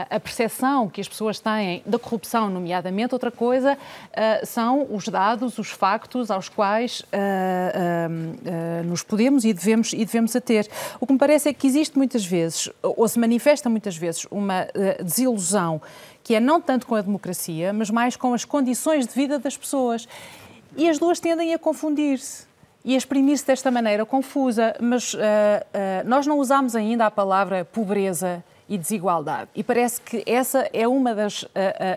a 0.08 0.18
percepção 0.18 0.88
que 0.88 1.00
as 1.00 1.08
pessoas 1.08 1.38
têm 1.38 1.82
da 1.86 1.98
corrupção, 1.98 2.50
nomeadamente, 2.50 3.14
outra 3.14 3.30
coisa 3.30 3.78
são 4.44 4.86
os 4.90 5.08
dados, 5.08 5.58
os 5.58 5.70
factos 5.70 6.30
aos 6.30 6.48
quais 6.48 7.04
nos 8.84 9.02
podemos 9.02 9.44
e 9.44 9.52
devemos, 9.52 9.92
e 9.92 10.04
devemos 10.04 10.34
a 10.34 10.40
ter. 10.40 10.68
O 11.00 11.06
que 11.06 11.12
me 11.12 11.18
parece 11.18 11.48
é 11.48 11.52
que 11.52 11.66
existe 11.66 11.96
muitas 11.96 12.24
vezes, 12.24 12.70
ou 12.82 13.06
se 13.08 13.18
manifesta 13.18 13.68
muitas 13.68 13.96
vezes, 13.96 14.26
uma 14.30 14.66
desilusão 15.02 15.80
que 16.22 16.34
é 16.34 16.40
não 16.40 16.60
tanto 16.60 16.86
com 16.86 16.94
a 16.94 17.00
democracia, 17.00 17.72
mas 17.72 17.90
mais 17.90 18.16
com 18.16 18.34
as 18.34 18.44
condições 18.44 19.06
de 19.06 19.14
vida 19.14 19.38
das 19.38 19.56
pessoas. 19.56 20.06
E 20.76 20.88
as 20.88 20.98
duas 20.98 21.18
tendem 21.18 21.54
a 21.54 21.58
confundir-se 21.58 22.44
e 22.84 22.94
a 22.94 22.96
exprimir-se 22.96 23.46
desta 23.46 23.70
maneira 23.70 24.06
confusa, 24.06 24.74
mas 24.80 25.14
uh, 25.14 25.18
uh, 25.18 25.20
nós 26.08 26.26
não 26.26 26.38
usamos 26.38 26.74
ainda 26.74 27.06
a 27.06 27.10
palavra 27.10 27.64
pobreza 27.64 28.42
e 28.70 28.78
desigualdade. 28.78 29.50
E 29.56 29.64
parece 29.64 30.00
que 30.00 30.22
essa 30.24 30.70
é 30.72 30.86
uma 30.86 31.12
das 31.12 31.42
uh, 31.42 31.46
uh, 31.46 31.48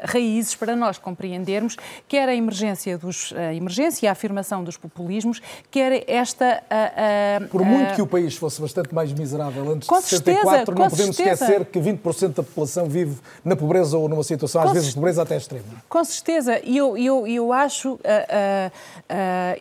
raízes 0.05 0.55
para 0.55 0.75
nós 0.75 0.97
compreendermos 0.97 1.77
quer 2.07 2.27
a 2.27 2.33
emergência 2.33 2.97
dos 2.97 3.31
a 3.31 3.53
emergência, 3.53 4.09
a 4.09 4.11
afirmação 4.11 4.63
dos 4.63 4.75
populismos, 4.75 5.39
quer 5.69 6.03
esta 6.09 6.63
uh, 6.63 7.47
por 7.49 7.63
muito 7.63 7.93
que 7.93 8.01
o 8.01 8.07
país 8.07 8.35
fosse 8.35 8.59
bastante 8.59 8.93
mais 8.93 9.13
miserável 9.13 9.71
antes 9.71 9.87
de 9.87 9.95
64, 10.01 10.09
certeza, 10.09 10.65
não 10.79 10.89
podemos 10.89 11.15
certeza. 11.15 11.45
esquecer 11.45 11.65
que 11.65 11.79
20% 11.79 12.29
da 12.29 12.43
população 12.43 12.87
vive 12.87 13.17
na 13.45 13.55
pobreza 13.55 13.95
ou 13.95 14.09
numa 14.09 14.23
situação 14.23 14.61
às 14.61 14.69
com 14.69 14.73
vezes 14.73 14.89
de 14.89 14.95
pobreza 14.95 15.21
até 15.21 15.37
extrema. 15.37 15.65
Com 15.87 16.03
certeza. 16.03 16.59
E 16.63 16.75
eu, 16.75 16.97
eu, 16.97 17.27
eu 17.27 17.53
acho, 17.53 17.99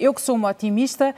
eu 0.01 0.15
que 0.15 0.23
sou 0.23 0.35
uma 0.35 0.49
otimista, 0.49 1.15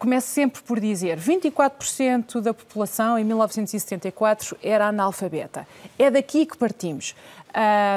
começo 0.00 0.28
sempre 0.28 0.60
por 0.62 0.80
dizer 0.80 1.16
24% 1.18 2.40
da 2.40 2.52
população 2.52 3.16
em 3.16 3.24
1974 3.24 4.56
era 4.62 4.95
analfabeta. 4.96 5.66
É 5.98 6.10
daqui 6.10 6.46
que 6.46 6.56
partimos. 6.56 7.14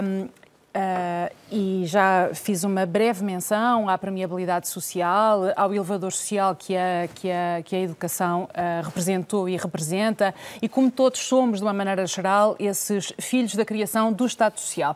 Um, 0.03 0.29
Uh, 0.69 1.33
e 1.51 1.83
já 1.87 2.29
fiz 2.35 2.63
uma 2.63 2.85
breve 2.85 3.23
menção 3.23 3.89
à 3.89 3.97
permeabilidade 3.97 4.67
social, 4.67 5.41
ao 5.55 5.73
elevador 5.73 6.11
social 6.11 6.55
que 6.55 6.77
a, 6.77 7.09
que 7.15 7.31
a, 7.31 7.63
que 7.63 7.75
a 7.75 7.79
educação 7.79 8.43
uh, 8.43 8.85
representou 8.85 9.49
e 9.49 9.57
representa, 9.57 10.33
e 10.61 10.69
como 10.69 10.91
todos 10.91 11.21
somos, 11.21 11.57
de 11.57 11.65
uma 11.65 11.73
maneira 11.73 12.05
geral, 12.05 12.55
esses 12.59 13.11
filhos 13.19 13.55
da 13.55 13.65
criação 13.65 14.13
do 14.13 14.27
Estado 14.27 14.59
Social. 14.59 14.95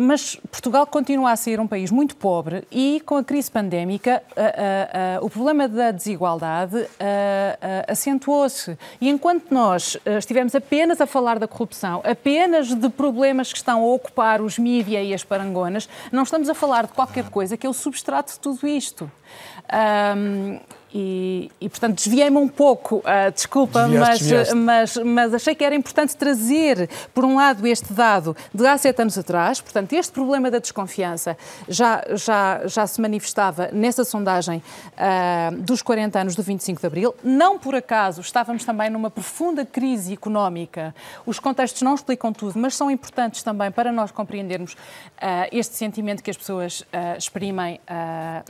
Mas 0.00 0.36
Portugal 0.48 0.86
continua 0.86 1.32
a 1.32 1.36
ser 1.36 1.58
um 1.58 1.66
país 1.66 1.90
muito 1.90 2.14
pobre 2.14 2.62
e, 2.70 3.02
com 3.04 3.16
a 3.16 3.24
crise 3.24 3.50
pandémica, 3.50 4.22
o 5.20 5.28
problema 5.28 5.66
da 5.66 5.90
desigualdade 5.90 6.86
acentuou-se. 7.88 8.78
E 9.00 9.08
enquanto 9.08 9.52
nós 9.52 9.96
estivemos 10.06 10.54
apenas 10.54 11.00
a 11.00 11.06
falar 11.06 11.40
da 11.40 11.48
corrupção, 11.48 12.00
apenas 12.04 12.72
de 12.72 12.88
problemas 12.88 13.50
que 13.50 13.58
estão 13.58 13.82
a 13.82 13.86
ocupar 13.86 14.40
os 14.40 14.56
mídia 14.56 15.02
e 15.02 15.12
as 15.12 15.24
parangonas, 15.24 15.88
não 16.12 16.22
estamos 16.22 16.48
a 16.48 16.54
falar 16.54 16.86
de 16.86 16.92
qualquer 16.92 17.28
coisa 17.28 17.56
que 17.56 17.66
é 17.66 17.68
o 17.68 17.74
substrato 17.74 18.34
de 18.34 18.38
tudo 18.38 18.68
isto. 18.68 19.10
Um, 20.16 20.60
e, 20.92 21.50
e, 21.60 21.68
portanto, 21.68 21.96
desviei-me 21.96 22.38
um 22.38 22.48
pouco, 22.48 22.96
uh, 22.96 23.30
desculpa, 23.34 23.86
mas, 23.88 24.52
mas, 24.54 24.96
mas, 24.96 25.34
achei 25.34 25.54
que 25.54 25.62
era 25.62 25.74
importante 25.74 26.16
trazer, 26.16 26.88
por 27.12 27.24
um 27.24 27.36
lado, 27.36 27.66
este 27.66 27.92
dado 27.92 28.34
de 28.54 28.66
há 28.66 28.76
sete 28.78 29.02
anos 29.02 29.18
atrás. 29.18 29.60
Portanto, 29.60 29.92
este 29.92 30.12
problema 30.12 30.50
da 30.50 30.58
desconfiança 30.58 31.36
já, 31.68 32.02
já, 32.14 32.66
já 32.66 32.86
se 32.86 33.00
manifestava 33.00 33.68
nessa 33.72 34.02
sondagem 34.02 34.62
uh, 34.94 35.56
dos 35.56 35.82
40 35.82 36.20
anos 36.20 36.34
do 36.34 36.42
25 36.42 36.80
de 36.80 36.86
Abril. 36.86 37.14
Não 37.22 37.58
por 37.58 37.74
acaso 37.74 38.22
estávamos 38.22 38.64
também 38.64 38.88
numa 38.88 39.10
profunda 39.10 39.66
crise 39.66 40.14
económica. 40.14 40.94
Os 41.26 41.38
contextos 41.38 41.82
não 41.82 41.94
explicam 41.94 42.32
tudo, 42.32 42.58
mas 42.58 42.74
são 42.74 42.90
importantes 42.90 43.42
também 43.42 43.70
para 43.70 43.92
nós 43.92 44.10
compreendermos 44.10 44.72
uh, 44.72 45.48
este 45.52 45.76
sentimento 45.76 46.22
que 46.22 46.30
as 46.30 46.36
pessoas 46.36 46.82
exprimem 47.18 47.80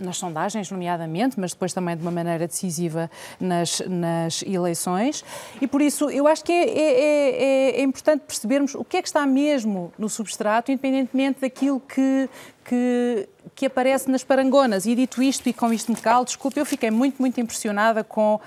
nas 0.01 0.17
sondagens, 0.17 0.71
nomeadamente, 0.71 1.39
mas 1.39 1.53
depois 1.53 1.73
também 1.73 1.97
de 1.97 2.03
uma 2.03 2.11
maneira 2.11 2.28
maneira 2.29 2.47
decisiva 2.47 3.11
nas, 3.41 3.81
nas 3.81 4.43
eleições. 4.43 5.25
E 5.61 5.67
por 5.67 5.81
isso 5.81 6.11
eu 6.11 6.27
acho 6.29 6.45
que 6.45 6.53
é, 6.53 6.69
é, 6.69 7.43
é, 7.77 7.81
é 7.81 7.83
importante 7.83 8.23
percebermos 8.27 8.75
o 8.75 8.85
que 8.85 8.99
é 8.99 9.03
que 9.03 9.09
está 9.09 9.27
mesmo 9.27 9.93
no 9.99 10.09
substrato, 10.09 10.71
independentemente 10.71 11.41
daquilo 11.41 11.81
que, 11.81 12.29
que, 12.65 13.29
que, 13.55 13.67
aparece 13.67 14.11
nas 14.11 14.23
parangonas. 14.23 14.87
E 14.87 14.95
dito 14.95 15.23
isto, 15.23 15.49
e 15.49 15.53
com 15.53 15.73
isto 15.73 15.91
me 15.91 15.97
calo, 15.97 16.25
desculpe, 16.25 16.61
eu 16.61 16.67
fiquei 16.67 16.91
muito, 16.91 17.19
muito 17.19 17.41
impressionada 17.41 18.05
com 18.05 18.35
uh, 18.35 18.41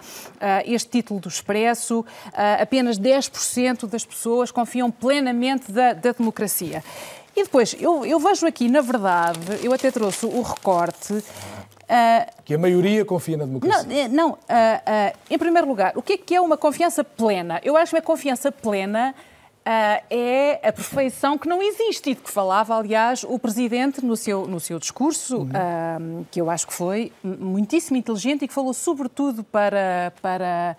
este 0.65 0.89
título 0.89 1.19
do 1.19 1.27
Expresso. 1.27 2.01
Uh, 2.01 2.61
apenas 2.61 2.99
10% 2.99 3.87
das 3.87 4.05
pessoas 4.05 4.51
confiam 4.51 4.91
plenamente 4.91 5.71
da, 5.71 5.93
da 5.93 6.11
democracia. 6.11 6.83
E 7.35 7.43
depois, 7.43 7.75
eu, 7.79 8.05
eu, 8.05 8.19
vejo 8.19 8.45
aqui, 8.45 8.67
na 8.67 8.81
verdade, 8.81 9.39
eu 9.63 9.73
até 9.73 9.89
trouxe 9.89 10.25
o 10.25 10.41
recorte 10.41 11.23
Uh, 11.91 12.43
que 12.45 12.53
a 12.53 12.57
maioria 12.57 13.03
confia 13.03 13.35
na 13.35 13.43
democracia. 13.43 13.83
Não, 13.83 13.93
eh, 13.93 14.07
não 14.07 14.29
uh, 14.29 14.33
uh, 14.33 15.17
em 15.29 15.37
primeiro 15.37 15.67
lugar, 15.67 15.91
o 15.93 16.01
que 16.01 16.13
é, 16.13 16.17
que 16.17 16.33
é 16.33 16.39
uma 16.39 16.55
confiança 16.55 17.03
plena? 17.03 17.59
Eu 17.65 17.75
acho 17.75 17.89
que 17.89 17.97
uma 17.97 18.01
confiança 18.01 18.49
plena 18.49 19.13
é 20.09 20.59
a 20.67 20.71
perfeição 20.71 21.37
que 21.37 21.47
não 21.47 21.61
existe 21.61 22.11
e 22.11 22.15
de 22.15 22.21
que 22.21 22.31
falava, 22.31 22.75
aliás, 22.75 23.23
o 23.23 23.37
Presidente 23.37 24.03
no 24.03 24.17
seu, 24.17 24.47
no 24.47 24.59
seu 24.59 24.79
discurso, 24.79 25.41
uhum. 25.41 26.25
que 26.31 26.41
eu 26.41 26.49
acho 26.49 26.65
que 26.65 26.73
foi 26.73 27.13
muitíssimo 27.23 27.95
inteligente 27.95 28.43
e 28.43 28.47
que 28.47 28.53
falou 28.55 28.73
sobretudo 28.73 29.43
para, 29.43 30.11
para 30.19 30.75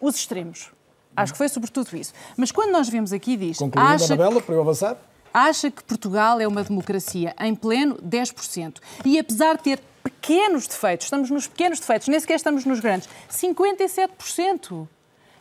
os 0.00 0.14
extremos. 0.14 0.70
Acho 1.16 1.32
que 1.32 1.38
foi 1.38 1.48
sobretudo 1.48 1.96
isso. 1.96 2.12
Mas 2.36 2.52
quando 2.52 2.70
nós 2.70 2.88
vemos 2.88 3.12
aqui 3.12 3.36
diz... 3.36 3.58
Concluindo, 3.58 3.94
acha 3.94 4.14
Anabela, 4.14 4.40
para 4.40 4.54
eu 4.54 4.60
avançar? 4.60 4.96
Acha 5.34 5.68
que 5.68 5.82
Portugal 5.82 6.40
é 6.40 6.46
uma 6.46 6.62
democracia 6.62 7.34
em 7.40 7.54
pleno 7.54 7.96
10%. 7.96 8.76
E 9.04 9.18
apesar 9.18 9.56
de 9.56 9.64
ter 9.64 9.80
pequenos 10.04 10.68
defeitos, 10.68 11.06
estamos 11.06 11.28
nos 11.28 11.48
pequenos 11.48 11.80
defeitos, 11.80 12.06
nem 12.06 12.20
sequer 12.20 12.36
estamos 12.36 12.64
nos 12.64 12.78
grandes, 12.78 13.08
57%. 13.30 14.86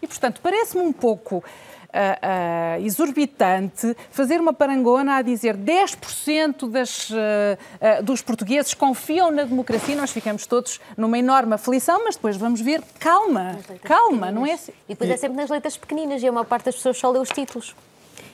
E, 0.01 0.07
portanto, 0.07 0.41
parece-me 0.41 0.83
um 0.83 0.91
pouco 0.91 1.37
uh, 1.37 1.41
uh, 2.81 2.85
exorbitante 2.85 3.95
fazer 4.09 4.41
uma 4.41 4.51
parangona 4.51 5.17
a 5.17 5.21
dizer 5.21 5.55
10% 5.55 6.69
das, 6.69 7.09
uh, 7.09 8.03
dos 8.03 8.21
portugueses 8.21 8.73
confiam 8.73 9.31
na 9.31 9.43
democracia, 9.43 9.95
nós 9.95 10.11
ficamos 10.11 10.45
todos 10.45 10.81
numa 10.97 11.17
enorme 11.17 11.53
aflição, 11.53 12.03
mas 12.03 12.15
depois 12.15 12.35
vamos 12.35 12.59
ver, 12.59 12.83
calma, 12.99 13.57
calma, 13.83 14.31
não 14.31 14.45
é 14.45 14.53
assim. 14.53 14.73
E 14.89 14.93
depois 14.93 15.09
é 15.09 15.17
sempre 15.17 15.37
nas 15.37 15.49
letras 15.49 15.77
pequeninas 15.77 16.21
e 16.21 16.27
a 16.27 16.31
maior 16.31 16.45
parte 16.45 16.65
das 16.65 16.75
pessoas 16.75 16.97
só 16.97 17.09
lê 17.09 17.19
os 17.19 17.29
títulos. 17.29 17.75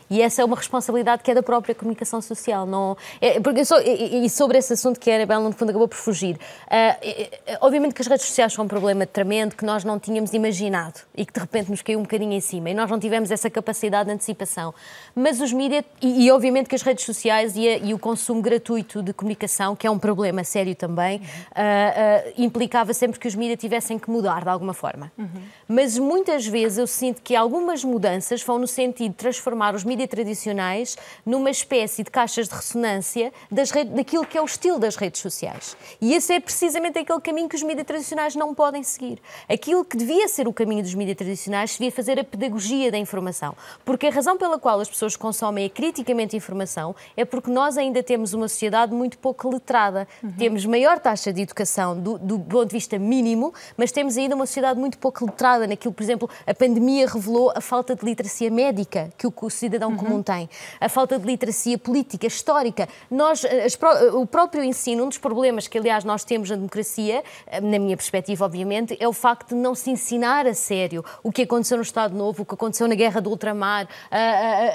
E 0.10 0.22
essa 0.22 0.42
é 0.42 0.46
uma 0.46 0.56
responsabilidade 0.56 1.22
que 1.24 1.30
é 1.30 1.36
da 1.36 1.44
própria 1.44 1.76
comunicação 1.76 2.22
social. 2.22 2.66
Não, 2.66 2.98
é, 3.22 3.40
porque 3.40 3.64
sou, 3.64 3.80
e, 3.82 4.26
e, 4.26 4.30
sobre 4.30 4.58
esse 4.58 4.74
assunto 4.74 5.00
que 5.00 5.12
a 5.12 5.16
Anabela, 5.16 5.44
no 5.44 5.52
fundo, 5.52 5.70
acabou 5.70 5.88
por 5.88 5.98
fugir. 5.98 6.36
Uh, 6.36 7.60
obviamente 7.62 7.94
que 7.94 8.02
as 8.02 8.08
redes 8.08 8.26
sociais 8.26 8.54
são 8.54 8.66
um 8.66 8.68
problema 8.68 9.06
tremendo 9.06 9.56
que 9.56 9.64
nós 9.64 9.84
não 9.84 10.00
tínhamos 10.00 10.34
imaginado 10.34 11.02
e 11.16 11.26
que 11.26 11.34
de 11.34 11.40
repente 11.40 11.70
nos 11.70 11.82
caiu 11.82 12.00
um 12.00 12.04
bocadinho 12.04 12.34
em 12.34 12.40
cima 12.40 12.70
e 12.70 12.74
nós 12.74 12.90
não 12.90 13.00
tivemos 13.00 13.30
essa 13.30 13.50
capacidade 13.50 14.08
de 14.08 14.16
antecipação. 14.16 14.74
Mas 15.14 15.40
os 15.40 15.54
mídias, 15.54 15.84
e, 16.02 16.26
e, 16.26 16.32
obviamente 16.32 16.68
que 16.68 16.76
as 16.76 16.82
redes 16.82 17.06
sociais 17.06 17.56
e, 17.56 17.68
a, 17.68 17.78
e, 17.78 17.94
o 17.94 18.00
consumo 18.00 18.42
gratuito 18.42 19.04
de 19.04 19.14
comunicação, 19.14 19.76
que 19.76 19.86
é 19.86 19.92
um 19.92 20.00
problema 20.00 20.44
sério 20.44 20.76
também, 20.76 21.18
uh, 21.18 21.22
uh, 21.22 22.34
implicava 22.38 22.94
sempre 22.94 23.20
que 23.20 23.28
os 23.28 23.36
mídias 23.36 23.60
tivessem 23.60 24.00
que 24.00 24.10
mudar 24.10 24.44
de 24.44 24.50
alguma 24.50 24.74
forma. 24.74 25.12
Uhum. 25.18 25.28
Mas 25.72 26.00
muitas 26.00 26.48
vezes 26.48 26.80
eu 26.80 26.88
sinto 26.88 27.22
que 27.22 27.36
algumas 27.36 27.84
mudanças 27.84 28.42
vão 28.42 28.58
no 28.58 28.68
sentido 28.68 29.12
de 29.12 29.18
transformar 29.18 29.76
os 29.76 29.84
mídias 29.84 30.00
mídia 30.00 30.08
tradicionais 30.08 30.98
numa 31.26 31.50
espécie 31.50 32.04
de 32.04 32.10
caixas 32.10 32.48
de 32.48 32.56
ressonância 32.56 33.34
das 33.52 33.72
redes, 33.72 33.94
daquilo 33.94 34.26
que 34.26 34.38
é 34.38 34.42
o 34.42 34.46
estilo 34.46 34.80
das 34.80 34.96
redes 34.96 35.22
sociais. 35.22 35.76
E 36.00 36.14
esse 36.14 36.34
é 36.34 36.40
precisamente 36.40 36.98
aquele 37.00 37.20
caminho 37.20 37.50
que 37.50 37.56
os 37.56 37.64
mídias 37.64 37.86
tradicionais 37.86 38.36
não 38.36 38.56
podem 38.56 38.82
seguir. 38.82 39.20
Aquilo 39.50 39.84
que 39.84 39.98
devia 39.98 40.28
ser 40.28 40.48
o 40.48 40.54
caminho 40.54 40.82
dos 40.82 40.94
mídias 40.94 41.18
tradicionais 41.18 41.72
devia 41.74 41.92
fazer 41.92 42.20
a 42.20 42.24
pedagogia 42.24 42.92
da 42.92 42.98
informação. 42.98 43.56
Porque 43.84 44.08
a 44.08 44.12
razão 44.12 44.38
pela 44.38 44.58
qual 44.58 44.80
as 44.80 44.90
pessoas 44.90 45.16
consomem 45.16 45.68
criticamente 45.70 46.36
informação 46.36 46.96
é 47.18 47.26
porque 47.26 47.52
nós 47.52 47.78
ainda 47.78 48.02
temos 48.02 48.34
uma 48.34 48.48
sociedade 48.48 48.94
muito 48.94 49.18
pouco 49.18 49.50
letrada. 49.50 50.08
Uhum. 50.24 50.32
Temos 50.34 50.66
maior 50.66 51.00
taxa 51.00 51.34
de 51.34 51.42
educação 51.42 52.00
do, 52.00 52.18
do 52.18 52.40
ponto 52.40 52.68
de 52.70 52.74
vista 52.74 52.98
mínimo, 52.98 53.54
mas 53.76 53.92
temos 53.92 54.18
ainda 54.18 54.36
uma 54.36 54.46
sociedade 54.46 54.80
muito 54.80 54.98
pouco 54.98 55.26
letrada 55.26 55.59
naquilo, 55.68 55.94
por 55.94 56.04
exemplo, 56.04 56.30
a 56.46 56.54
pandemia 56.54 57.08
revelou 57.08 57.52
a 57.56 57.62
falta 57.62 57.96
de 57.96 58.06
literacia 58.06 58.50
médica 58.50 59.10
que 59.18 59.28
o 59.28 59.50
cidadão 59.50 59.92
uhum. 59.92 59.98
comum 59.98 60.24
tem, 60.24 60.50
a 60.80 60.90
falta 60.90 61.18
de 61.18 61.26
literacia 61.26 61.78
política, 61.78 62.28
histórica. 62.28 62.88
Nós, 63.10 63.44
eh, 63.44 63.66
as, 63.66 63.78
o 64.14 64.26
próprio 64.26 64.64
ensino, 64.64 65.06
um 65.06 65.10
dos 65.10 65.18
problemas 65.18 65.68
que, 65.68 65.78
aliás, 65.78 66.04
nós 66.04 66.24
temos 66.24 66.50
na 66.50 66.56
democracia, 66.56 67.24
eh, 67.48 67.62
na 67.62 67.80
minha 67.80 67.96
perspectiva, 67.96 68.46
obviamente, 68.46 68.98
é 69.00 69.08
o 69.08 69.14
facto 69.14 69.50
de 69.50 69.56
não 69.56 69.76
se 69.76 69.90
ensinar 69.90 70.48
a 70.48 70.54
sério 70.54 71.04
o 71.24 71.32
que 71.32 71.44
aconteceu 71.44 71.78
no 71.78 71.84
Estado 71.84 72.16
Novo, 72.16 72.44
o 72.44 72.46
que 72.46 72.54
aconteceu 72.54 72.88
na 72.88 72.96
Guerra 72.96 73.22
do 73.22 73.30
Ultramar, 73.30 73.88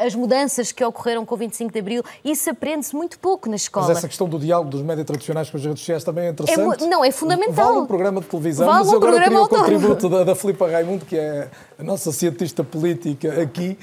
as 0.04 0.14
mudanças 0.14 0.72
que 0.72 0.84
ocorreram 0.84 1.24
com 1.24 1.34
o 1.34 1.38
25 1.38 1.72
de 1.72 1.78
Abril. 1.78 2.02
Isso 2.24 2.50
aprende-se 2.50 2.94
muito 2.94 3.18
pouco 3.18 3.48
na 3.48 3.56
escola. 3.56 3.88
Mas 3.88 3.98
essa 3.98 4.08
questão 4.08 4.28
do 4.28 4.38
diálogo 4.38 4.70
dos 4.70 4.82
médias 4.82 5.06
tradicionais 5.06 5.50
com 5.50 5.56
as 5.56 5.64
redes 5.64 5.80
sociais 5.80 6.04
também 6.04 6.26
é 6.26 6.30
interessante. 6.30 6.84
É, 6.84 6.86
não, 6.86 7.04
é 7.04 7.10
fundamental. 7.10 7.66
Vale 7.66 7.78
um 7.78 7.86
programa 7.86 8.20
de 8.20 8.26
televisão, 8.26 8.66
vale 8.66 8.78
mas 8.78 8.88
um 8.88 8.96
agora 8.96 9.16
eu 9.16 9.22
queria 9.22 9.42
o 9.42 9.48
contributo 9.48 10.08
da, 10.08 10.24
da 10.24 10.34
Filipe 10.34 10.58
Raimundo, 10.74 11.04
que 11.04 11.16
é 11.16 11.48
a 11.78 11.82
nossa 11.82 12.12
cientista 12.12 12.62
política 12.62 13.40
aqui, 13.40 13.78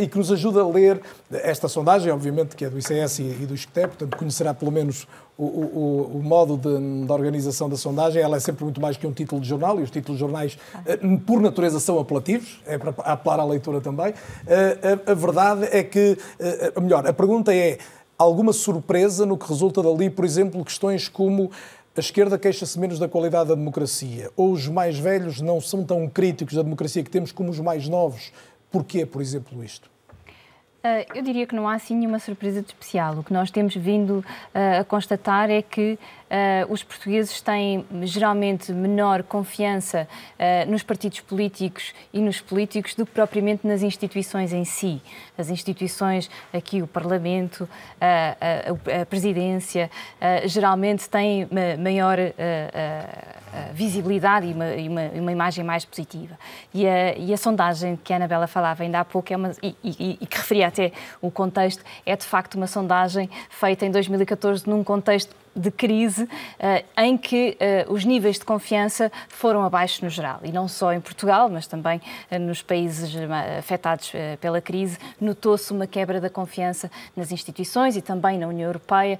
e 0.00 0.06
que 0.06 0.16
nos 0.16 0.30
ajuda 0.32 0.60
a 0.60 0.68
ler 0.68 1.00
esta 1.30 1.68
sondagem, 1.68 2.12
obviamente 2.12 2.56
que 2.56 2.64
é 2.64 2.70
do 2.70 2.78
ICS 2.78 3.18
e 3.20 3.46
do 3.46 3.54
ISCTE, 3.54 3.86
portanto 3.88 4.16
conhecerá 4.16 4.54
pelo 4.54 4.72
menos 4.72 5.06
o, 5.36 5.44
o, 5.44 6.18
o 6.18 6.22
modo 6.22 6.56
de, 6.56 7.06
de, 7.06 7.12
organização 7.12 7.68
da 7.68 7.76
sondagem. 7.76 8.20
Ela 8.20 8.36
é 8.36 8.40
sempre 8.40 8.64
muito 8.64 8.80
mais 8.80 8.96
que 8.96 9.06
um 9.06 9.12
título 9.12 9.40
de 9.40 9.48
jornal, 9.48 9.78
e 9.78 9.82
os 9.82 9.90
títulos 9.90 10.18
de 10.18 10.20
jornais, 10.20 10.58
por 11.26 11.40
natureza, 11.40 11.78
são 11.78 11.98
apelativos, 11.98 12.60
é 12.66 12.76
para 12.76 12.90
apelar 13.04 13.40
à 13.40 13.44
leitura 13.44 13.80
também. 13.80 14.12
A, 14.46 15.10
a, 15.10 15.12
a 15.12 15.14
verdade 15.14 15.68
é 15.70 15.82
que, 15.82 16.18
melhor, 16.80 17.06
a 17.06 17.12
pergunta 17.12 17.54
é 17.54 17.78
alguma 18.18 18.52
surpresa 18.52 19.24
no 19.24 19.38
que 19.38 19.48
resulta 19.48 19.80
dali, 19.80 20.10
por 20.10 20.24
exemplo, 20.24 20.64
questões 20.64 21.08
como 21.08 21.50
a 21.98 22.00
esquerda 22.00 22.38
queixa-se 22.38 22.78
menos 22.78 22.96
da 23.00 23.08
qualidade 23.08 23.48
da 23.48 23.56
democracia, 23.56 24.30
ou 24.36 24.52
os 24.52 24.68
mais 24.68 24.96
velhos 24.96 25.40
não 25.40 25.60
são 25.60 25.84
tão 25.84 26.08
críticos 26.08 26.54
da 26.54 26.62
democracia 26.62 27.02
que 27.02 27.10
temos 27.10 27.32
como 27.32 27.50
os 27.50 27.58
mais 27.58 27.88
novos. 27.88 28.30
Porquê, 28.70 29.04
por 29.04 29.20
exemplo, 29.20 29.64
isto? 29.64 29.90
Uh, 30.78 31.04
eu 31.12 31.22
diria 31.22 31.44
que 31.44 31.56
não 31.56 31.68
há 31.68 31.74
assim 31.74 31.96
nenhuma 31.96 32.20
surpresa 32.20 32.60
de 32.62 32.68
especial. 32.68 33.18
O 33.18 33.24
que 33.24 33.32
nós 33.32 33.50
temos 33.50 33.74
vindo 33.74 34.18
uh, 34.20 34.80
a 34.80 34.84
constatar 34.84 35.50
é 35.50 35.60
que 35.60 35.98
uh, 36.28 36.72
os 36.72 36.82
portugueses 36.82 37.40
têm 37.40 37.84
geralmente 38.02 38.72
menor 38.72 39.22
confiança 39.22 40.06
uh, 40.38 40.70
nos 40.70 40.82
partidos 40.82 41.20
políticos 41.20 41.92
e 42.12 42.20
nos 42.20 42.40
políticos 42.40 42.94
do 42.94 43.04
que 43.04 43.12
propriamente 43.12 43.66
nas 43.66 43.82
instituições 43.82 44.52
em 44.52 44.64
si. 44.64 45.02
As 45.36 45.50
instituições, 45.50 46.30
aqui 46.52 46.82
o 46.82 46.86
Parlamento, 46.86 47.68
a, 48.00 49.02
a, 49.02 49.06
Presidência, 49.06 49.90
uh, 50.20 50.46
geralmente 50.48 51.08
têm 51.08 51.48
maior 51.78 52.18
visibilidade 53.72 54.46
e 54.46 54.52
uma, 54.52 54.74
e, 54.74 54.88
uma, 54.88 55.02
uma, 55.02 55.32
imagem 55.32 55.64
mais 55.64 55.84
positiva. 55.84 56.38
E 56.72 56.86
a, 56.86 57.16
e 57.16 57.32
a, 57.32 57.36
sondagem 57.36 57.96
que 58.02 58.12
a 58.12 58.16
Anabela 58.16 58.46
falava 58.46 58.82
ainda 58.82 59.00
há 59.00 59.04
pouco, 59.04 59.32
é 59.32 59.36
uma, 59.36 59.52
e, 59.62 59.74
e, 59.82 60.18
e 60.20 60.26
que 60.26 60.36
referia 60.36 60.68
até 60.68 60.92
o 61.20 61.30
contexto, 61.30 61.82
é 62.04 62.16
de 62.16 62.24
facto 62.24 62.54
uma 62.54 62.66
sondagem 62.66 63.28
feita 63.50 63.86
em 63.86 63.90
2014 63.90 64.68
num 64.68 64.82
contexto 64.82 65.34
de 65.58 65.70
crise 65.70 66.28
eh, 66.58 66.84
em 66.96 67.18
que 67.18 67.56
eh, 67.58 67.84
os 67.88 68.04
níveis 68.04 68.38
de 68.38 68.44
confiança 68.44 69.10
foram 69.28 69.64
abaixo 69.64 70.04
no 70.04 70.10
geral. 70.10 70.40
E 70.42 70.52
não 70.52 70.68
só 70.68 70.92
em 70.92 71.00
Portugal, 71.00 71.48
mas 71.48 71.66
também 71.66 72.00
eh, 72.30 72.38
nos 72.38 72.62
países 72.62 73.14
afetados 73.58 74.12
pela 74.40 74.60
crise, 74.60 74.98
notou-se 75.20 75.72
uma 75.72 75.86
quebra 75.86 76.20
da 76.20 76.30
confiança 76.30 76.90
nas 77.16 77.32
instituições 77.32 77.96
e 77.96 78.02
também 78.02 78.38
na 78.38 78.46
União 78.46 78.68
Europeia, 78.68 79.18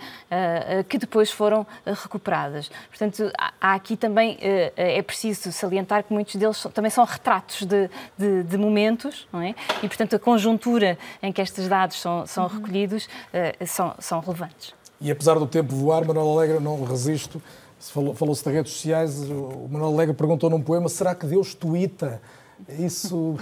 que 0.89 0.99
depois 0.99 1.31
foram 1.31 1.67
recuperadas. 1.85 2.71
Portanto, 2.89 3.31
há 3.61 3.75
aqui 3.75 3.97
também, 3.97 4.39
é 4.77 5.03
preciso 5.03 5.51
salientar 5.51 6.05
que 6.05 6.13
muitos 6.13 6.37
deles 6.37 6.63
também 6.73 6.91
são 6.91 7.05
retratos 7.05 7.65
de, 7.65 7.91
de, 8.17 8.43
de 8.45 8.59
momentos, 8.59 9.27
não 9.33 9.41
é? 9.41 9.55
E, 9.83 9.89
portanto, 9.89 10.17
a 10.17 10.19
conjuntura 10.19 10.99
em 11.23 11.33
que 11.33 11.41
estes 11.41 11.69
dados 11.69 12.01
são, 12.01 12.27
são 12.27 12.45
uhum. 12.45 12.51
recolhidos 12.51 13.09
são, 13.67 13.95
são 13.99 14.21
relevantes. 14.21 14.78
E 15.01 15.11
apesar 15.11 15.39
do 15.39 15.47
tempo 15.47 15.75
voar, 15.75 16.05
Manuel 16.05 16.31
Alegre, 16.31 16.61
não 16.61 16.83
resisto. 16.85 17.41
Falou-se 17.79 18.43
de 18.43 18.51
redes 18.51 18.73
sociais, 18.73 19.19
o 19.31 19.69
Manuel 19.71 19.93
Alegre 19.95 20.15
perguntou 20.15 20.51
num 20.51 20.61
poema: 20.61 20.89
será 20.89 21.15
que 21.15 21.27
Deus 21.27 21.55
tuita? 21.55 22.21
Isso. 22.69 23.37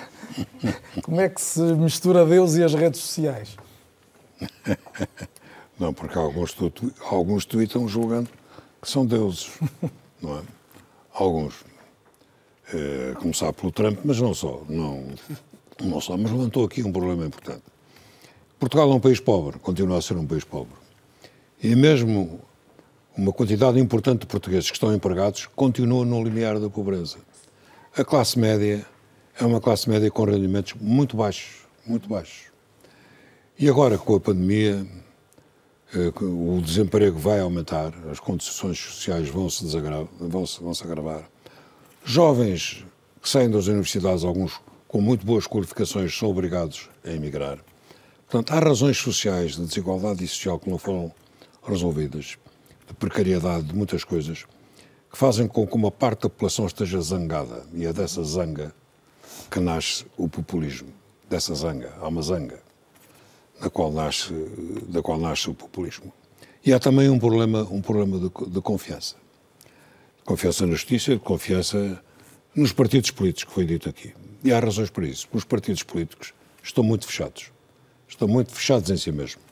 Como 1.03 1.21
é 1.21 1.29
que 1.29 1.41
se 1.41 1.61
mistura 1.61 2.27
Deus 2.27 2.55
e 2.55 2.63
as 2.63 2.75
redes 2.75 3.01
sociais? 3.01 3.57
Não, 5.79 5.93
porque 5.93 6.19
alguns, 6.19 6.53
tu, 6.55 6.73
alguns 7.11 7.45
tweetam 7.45 7.87
julgando 7.87 8.31
que 8.81 8.91
são 8.91 9.05
deuses, 9.05 9.51
não 10.23 10.39
é? 10.39 10.43
Alguns. 11.13 11.65
É, 12.73 13.15
começar 13.15 13.53
pelo 13.53 13.71
Trump, 13.71 13.99
mas 14.05 14.21
não 14.21 14.35
só. 14.35 14.63
Não, 14.69 15.07
não 15.81 16.01
só. 16.01 16.17
Mas 16.17 16.33
levantou 16.33 16.65
aqui 16.65 16.83
um 16.83 16.91
problema 16.91 17.27
importante. 17.27 17.63
Portugal 18.59 18.91
é 18.91 18.95
um 18.95 19.01
país 19.01 19.21
pobre, 19.21 19.59
continua 19.59 19.99
a 19.99 20.03
ser 20.03 20.17
um 20.17 20.27
país 20.27 20.45
pobre. 20.45 20.73
E 21.63 21.75
mesmo 21.75 22.41
uma 23.17 23.33
quantidade 23.33 23.81
importante 23.81 24.21
de 24.21 24.27
portugueses 24.27 24.71
que 24.71 24.77
estão 24.77 24.95
empregados 24.95 25.47
continua 25.57 26.05
no 26.05 26.23
limiar 26.23 26.61
da 26.61 26.69
pobreza. 26.69 27.17
A 27.97 28.05
classe 28.05 28.39
média 28.39 28.85
é 29.41 29.45
uma 29.45 29.61
classe 29.61 29.89
média 29.89 30.11
com 30.11 30.25
rendimentos 30.25 30.75
muito 30.81 31.17
baixos, 31.17 31.67
muito 31.87 32.09
baixos. 32.09 32.53
E 33.59 33.69
agora, 33.69 33.97
com 33.97 34.17
a 34.17 34.21
pandemia, 34.21 34.87
eh, 35.95 36.13
o 36.21 36.61
desemprego 36.61 37.19
vai 37.19 37.41
aumentar, 37.41 37.95
as 38.11 38.21
condições 38.21 38.79
sociais 38.79 39.31
vão 39.31 39.49
se, 39.49 39.65
vão 40.21 40.47
-se, 40.47 40.63
vão 40.63 40.75
-se 40.75 40.85
agravar. 40.85 41.27
Jovens 42.05 42.85
que 43.23 43.29
saem 43.29 43.51
das 43.51 43.67
universidades, 43.67 44.25
alguns 44.25 44.61
com 44.87 45.01
muito 45.01 45.27
boas 45.27 45.47
qualificações, 45.47 46.17
são 46.17 46.29
obrigados 46.29 46.89
a 47.05 47.11
emigrar. 47.11 47.59
Portanto, 48.29 48.53
há 48.53 48.61
razões 48.61 48.99
sociais 48.99 49.57
de 49.57 49.65
desigualdade 49.65 50.27
social 50.29 50.59
que 50.59 50.71
não 50.71 50.79
foram 50.79 51.13
resolvidas, 51.67 52.39
de 52.87 52.95
precariedade, 52.95 53.67
de 53.67 53.75
muitas 53.75 54.05
coisas, 54.05 54.45
que 55.11 55.19
fazem 55.19 55.49
com 55.49 55.67
que 55.67 55.75
uma 55.75 55.91
parte 55.91 56.23
da 56.23 56.29
população 56.29 56.67
esteja 56.67 57.01
zangada. 57.01 57.67
E 57.75 57.85
é 57.85 57.93
dessa 57.93 58.23
zanga 58.23 58.75
que 59.51 59.61
nasce 59.61 60.07
o 60.17 60.29
populismo. 60.29 60.89
Dessa 61.29 61.55
zanga. 61.55 61.93
Há 62.01 62.09
uma 62.09 62.23
zanga 62.23 62.63
da 63.61 63.71
qual 63.71 63.91
nasce, 63.91 64.33
da 64.89 65.03
qual 65.03 65.19
nasce 65.19 65.51
o 65.51 65.55
populismo. 65.55 66.13
E 66.65 66.73
há 66.73 66.79
também 66.79 67.09
um 67.09 67.19
problema, 67.19 67.63
um 67.63 67.81
problema 67.81 68.19
de, 68.19 68.51
de 68.51 68.61
confiança. 68.61 69.17
Confiança 70.25 70.67
na 70.67 70.73
justiça, 70.73 71.19
confiança 71.19 72.03
nos 72.55 72.73
partidos 72.73 73.11
políticos, 73.11 73.45
que 73.45 73.55
foi 73.55 73.65
dito 73.65 73.89
aqui. 73.89 74.13
E 74.45 74.53
há 74.53 74.61
razões 74.61 74.91
para 74.91 75.07
isso. 75.07 75.27
Os 75.33 75.45
partidos 75.45 75.83
políticos 75.83 76.35
estão 76.63 76.85
muito 76.85 77.07
fechados. 77.07 77.53
Estão 78.09 78.29
muito 78.29 78.53
fechados 78.53 78.91
em 78.91 78.97
si 78.97 79.11
mesmos 79.11 79.46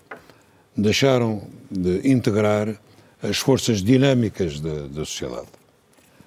deixaram 0.76 1.42
de 1.70 2.08
integrar 2.08 2.74
as 3.22 3.38
forças 3.38 3.82
dinâmicas 3.82 4.60
da, 4.60 4.86
da 4.86 5.04
sociedade. 5.04 5.46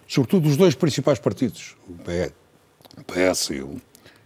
Sobretudo 0.07 0.47
os 0.47 0.57
dois 0.57 0.73
principais 0.73 1.19
partidos, 1.19 1.75
o 1.87 3.03
PS 3.03 3.49
e 3.51 3.61
o, 3.61 3.79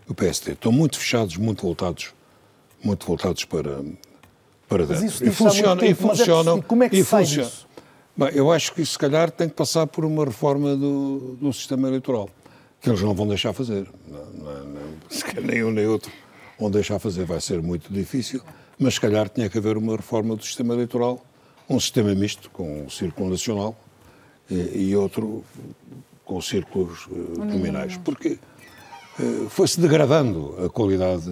o 0.07 0.13
PSD, 0.13 0.53
estão 0.53 0.71
muito 0.71 0.99
fechados, 0.99 1.37
muito 1.37 1.63
voltados, 1.63 2.13
muito 2.83 3.05
voltados 3.05 3.43
para, 3.45 3.81
para 4.69 4.85
dentro. 4.85 5.03
Mas 5.03 5.13
isso 5.13 5.25
e 5.25 5.31
funciona, 5.31 5.81
tempo, 5.81 5.91
e 5.91 5.95
funcionam. 5.95 6.59
É, 6.59 6.61
como 6.61 6.83
é 6.83 6.89
que 6.89 6.97
e 6.97 7.03
se 7.03 7.09
faz 7.09 7.31
isso? 7.31 7.67
Bem, 8.15 8.29
eu 8.33 8.51
acho 8.51 8.73
que 8.73 8.81
isso, 8.81 8.93
se 8.93 8.99
calhar, 8.99 9.31
tem 9.31 9.49
que 9.49 9.55
passar 9.55 9.87
por 9.87 10.05
uma 10.05 10.23
reforma 10.23 10.75
do, 10.75 11.37
do 11.41 11.51
sistema 11.51 11.87
eleitoral, 11.87 12.29
que 12.79 12.89
eles 12.89 13.01
não 13.01 13.15
vão 13.15 13.27
deixar 13.27 13.53
fazer. 13.53 13.87
Não, 14.07 14.25
não, 14.25 14.63
não, 14.65 15.43
nem 15.43 15.63
um 15.65 15.71
nem 15.71 15.87
outro 15.87 16.11
vão 16.59 16.69
deixar 16.69 16.99
fazer. 16.99 17.25
Vai 17.25 17.41
ser 17.41 17.61
muito 17.61 17.91
difícil 17.91 18.41
mas 18.81 18.95
se 18.95 19.01
calhar 19.01 19.29
tinha 19.29 19.47
que 19.47 19.59
haver 19.59 19.77
uma 19.77 19.95
reforma 19.95 20.35
do 20.35 20.43
sistema 20.43 20.73
eleitoral, 20.73 21.23
um 21.69 21.79
sistema 21.79 22.13
misto, 22.15 22.49
com 22.49 22.85
um 22.85 22.89
círculo 22.89 23.29
nacional 23.29 23.77
e, 24.49 24.89
e 24.89 24.95
outro 24.95 25.45
com 26.25 26.41
círculos 26.41 27.05
uh, 27.05 27.47
criminais. 27.47 27.95
Porque 27.97 28.39
uh, 29.19 29.49
foi-se 29.49 29.79
degradando 29.79 30.65
a 30.65 30.69
qualidade, 30.69 31.31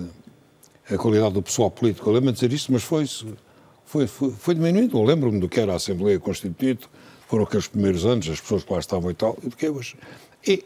a 0.89 0.97
qualidade 0.97 1.33
do 1.33 1.41
pessoal 1.41 1.71
político. 1.71 2.07
Eu 2.07 2.13
lembro 2.13 2.31
de 2.31 2.35
dizer 2.35 2.53
isso, 2.53 2.71
mas 2.71 2.83
foi, 2.83 3.05
foi, 3.83 4.05
foi, 4.05 4.31
foi 4.31 4.53
diminuindo. 4.53 4.97
Eu 4.97 5.03
lembro-me 5.03 5.39
do 5.39 5.49
que 5.49 5.59
era 5.59 5.73
a 5.73 5.75
Assembleia 5.75 6.19
Constituinte, 6.19 6.87
foram 7.27 7.45
aqueles 7.45 7.67
primeiros 7.67 8.05
anos, 8.05 8.29
as 8.29 8.39
pessoas 8.39 8.63
que 8.63 8.71
lá 8.71 8.79
estavam 8.79 9.09
e 9.09 9.15
tal, 9.15 9.35
e 9.43 9.49
do 9.49 9.55
que 9.55 9.65
é 9.65 9.71
hoje. 9.71 9.95
E 10.47 10.63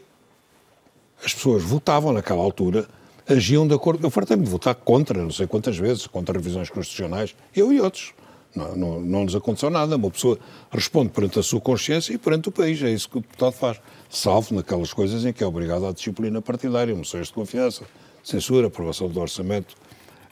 as 1.24 1.32
pessoas 1.32 1.62
votavam 1.62 2.12
naquela 2.12 2.42
altura 2.42 2.86
agiam 3.28 3.66
de 3.66 3.74
acordo. 3.74 4.06
Eu 4.06 4.10
fartei-me 4.10 4.44
de 4.44 4.50
votar 4.50 4.74
contra, 4.74 5.22
não 5.22 5.30
sei 5.30 5.46
quantas 5.46 5.76
vezes, 5.76 6.06
contra 6.06 6.36
revisões 6.36 6.70
constitucionais, 6.70 7.34
eu 7.54 7.72
e 7.72 7.80
outros. 7.80 8.12
Não, 8.54 8.76
não, 8.76 9.00
não 9.00 9.24
nos 9.24 9.34
aconteceu 9.34 9.68
nada. 9.68 9.96
Uma 9.96 10.10
pessoa 10.10 10.38
responde 10.70 11.10
perante 11.10 11.38
a 11.38 11.42
sua 11.42 11.60
consciência 11.60 12.12
e 12.12 12.18
perante 12.18 12.48
o 12.48 12.52
país. 12.52 12.80
É 12.82 12.90
isso 12.90 13.08
que 13.08 13.18
o 13.18 13.20
deputado 13.20 13.52
faz. 13.52 13.80
Salvo 14.08 14.54
naquelas 14.54 14.92
coisas 14.92 15.24
em 15.24 15.32
que 15.32 15.42
é 15.42 15.46
obrigado 15.46 15.86
à 15.86 15.92
disciplina 15.92 16.40
partidária, 16.40 16.94
moções 16.94 17.26
de 17.26 17.32
confiança, 17.32 17.84
censura, 18.22 18.68
aprovação 18.68 19.08
do 19.08 19.20
orçamento, 19.20 19.74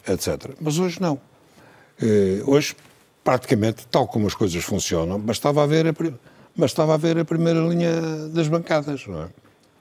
etc. 0.07 0.55
Mas 0.61 0.79
hoje 0.79 1.01
não. 1.01 1.19
Eh, 2.01 2.43
hoje, 2.47 2.77
praticamente, 3.25 3.87
tal 3.89 4.07
como 4.07 4.27
as 4.27 4.35
coisas 4.35 4.63
funcionam, 4.63 5.19
bastava 5.19 5.63
haver 5.63 5.89
a, 5.89 5.95
bastava 6.57 6.95
haver 6.95 7.19
a 7.19 7.25
primeira 7.25 7.61
linha 7.61 8.29
das 8.29 8.47
bancadas, 8.47 9.07
não 9.07 9.23
é? 9.23 9.29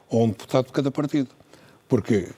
Ou 0.10 0.26
um 0.26 0.30
deputado 0.30 0.66
de 0.66 0.72
cada 0.72 0.90
partido. 0.90 1.30
Porque 1.88 2.30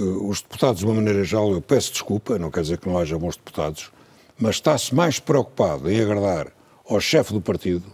os 0.00 0.42
deputados, 0.42 0.80
de 0.80 0.86
uma 0.86 0.94
maneira 0.94 1.24
geral, 1.24 1.52
eu 1.52 1.60
peço 1.60 1.92
desculpa, 1.92 2.38
não 2.38 2.50
quer 2.50 2.62
dizer 2.62 2.78
que 2.78 2.88
não 2.88 2.98
haja 2.98 3.18
bons 3.18 3.36
deputados, 3.36 3.90
mas 4.38 4.56
está-se 4.56 4.94
mais 4.94 5.18
preocupado 5.18 5.90
em 5.90 6.00
agradar 6.00 6.48
ao 6.88 7.00
chefe 7.00 7.32
do 7.32 7.40
partido 7.40 7.84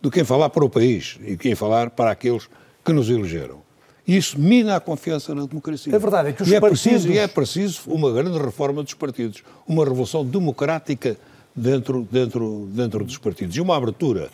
do 0.00 0.10
que 0.10 0.20
em 0.20 0.24
falar 0.24 0.50
para 0.50 0.64
o 0.64 0.70
país 0.70 1.18
e 1.22 1.36
que 1.36 1.48
em 1.48 1.54
falar 1.54 1.90
para 1.90 2.10
aqueles 2.10 2.48
que 2.84 2.92
nos 2.92 3.10
elegeram. 3.10 3.60
Isso 4.06 4.40
mina 4.40 4.76
a 4.76 4.80
confiança 4.80 5.34
na 5.34 5.44
democracia. 5.44 5.94
É 5.94 5.98
verdade, 5.98 6.30
é 6.30 6.32
que 6.32 6.42
os 6.42 6.48
e 6.48 6.54
é 6.54 6.60
partidos... 6.60 6.82
Preciso, 6.82 7.12
e 7.12 7.18
é 7.18 7.28
preciso 7.28 7.82
uma 7.86 8.10
grande 8.10 8.38
reforma 8.38 8.82
dos 8.82 8.94
partidos, 8.94 9.42
uma 9.68 9.84
revolução 9.84 10.24
democrática 10.24 11.16
dentro, 11.54 12.08
dentro, 12.10 12.66
dentro 12.72 13.04
dos 13.04 13.18
partidos 13.18 13.54
e 13.56 13.60
uma 13.60 13.76
abertura 13.76 14.30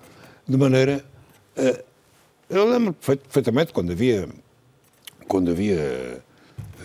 de 0.46 0.56
maneira... 0.56 1.04
Uh, 1.56 1.84
eu 2.48 2.70
lembro 2.70 2.94
perfeitamente 2.94 3.72
quando 3.72 3.90
havia 3.90 4.28
quando 5.26 5.50
havia, 5.50 6.22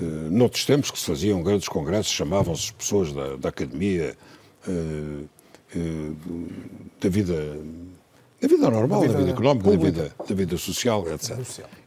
uh, 0.02 0.32
noutros 0.32 0.66
tempos 0.66 0.92
que 0.92 1.00
se 1.00 1.06
faziam 1.06 1.42
grandes 1.44 1.68
congressos, 1.68 2.12
chamavam-se 2.12 2.74
pessoas 2.74 3.14
da, 3.14 3.36
da 3.36 3.50
academia, 3.50 4.16
uh, 4.68 5.28
uh, 5.76 6.16
da 7.00 7.10
vida 7.10 7.58
da 8.42 8.48
vida 8.48 8.72
normal, 8.72 9.02
da 9.02 9.08
vida, 9.08 9.14
da 9.14 9.20
vida 9.20 9.32
económica, 9.32 9.70
da 9.70 9.78
vida, 9.78 10.16
da 10.28 10.36
vida 10.36 10.58
social, 10.58 11.08
etc. 11.12 11.38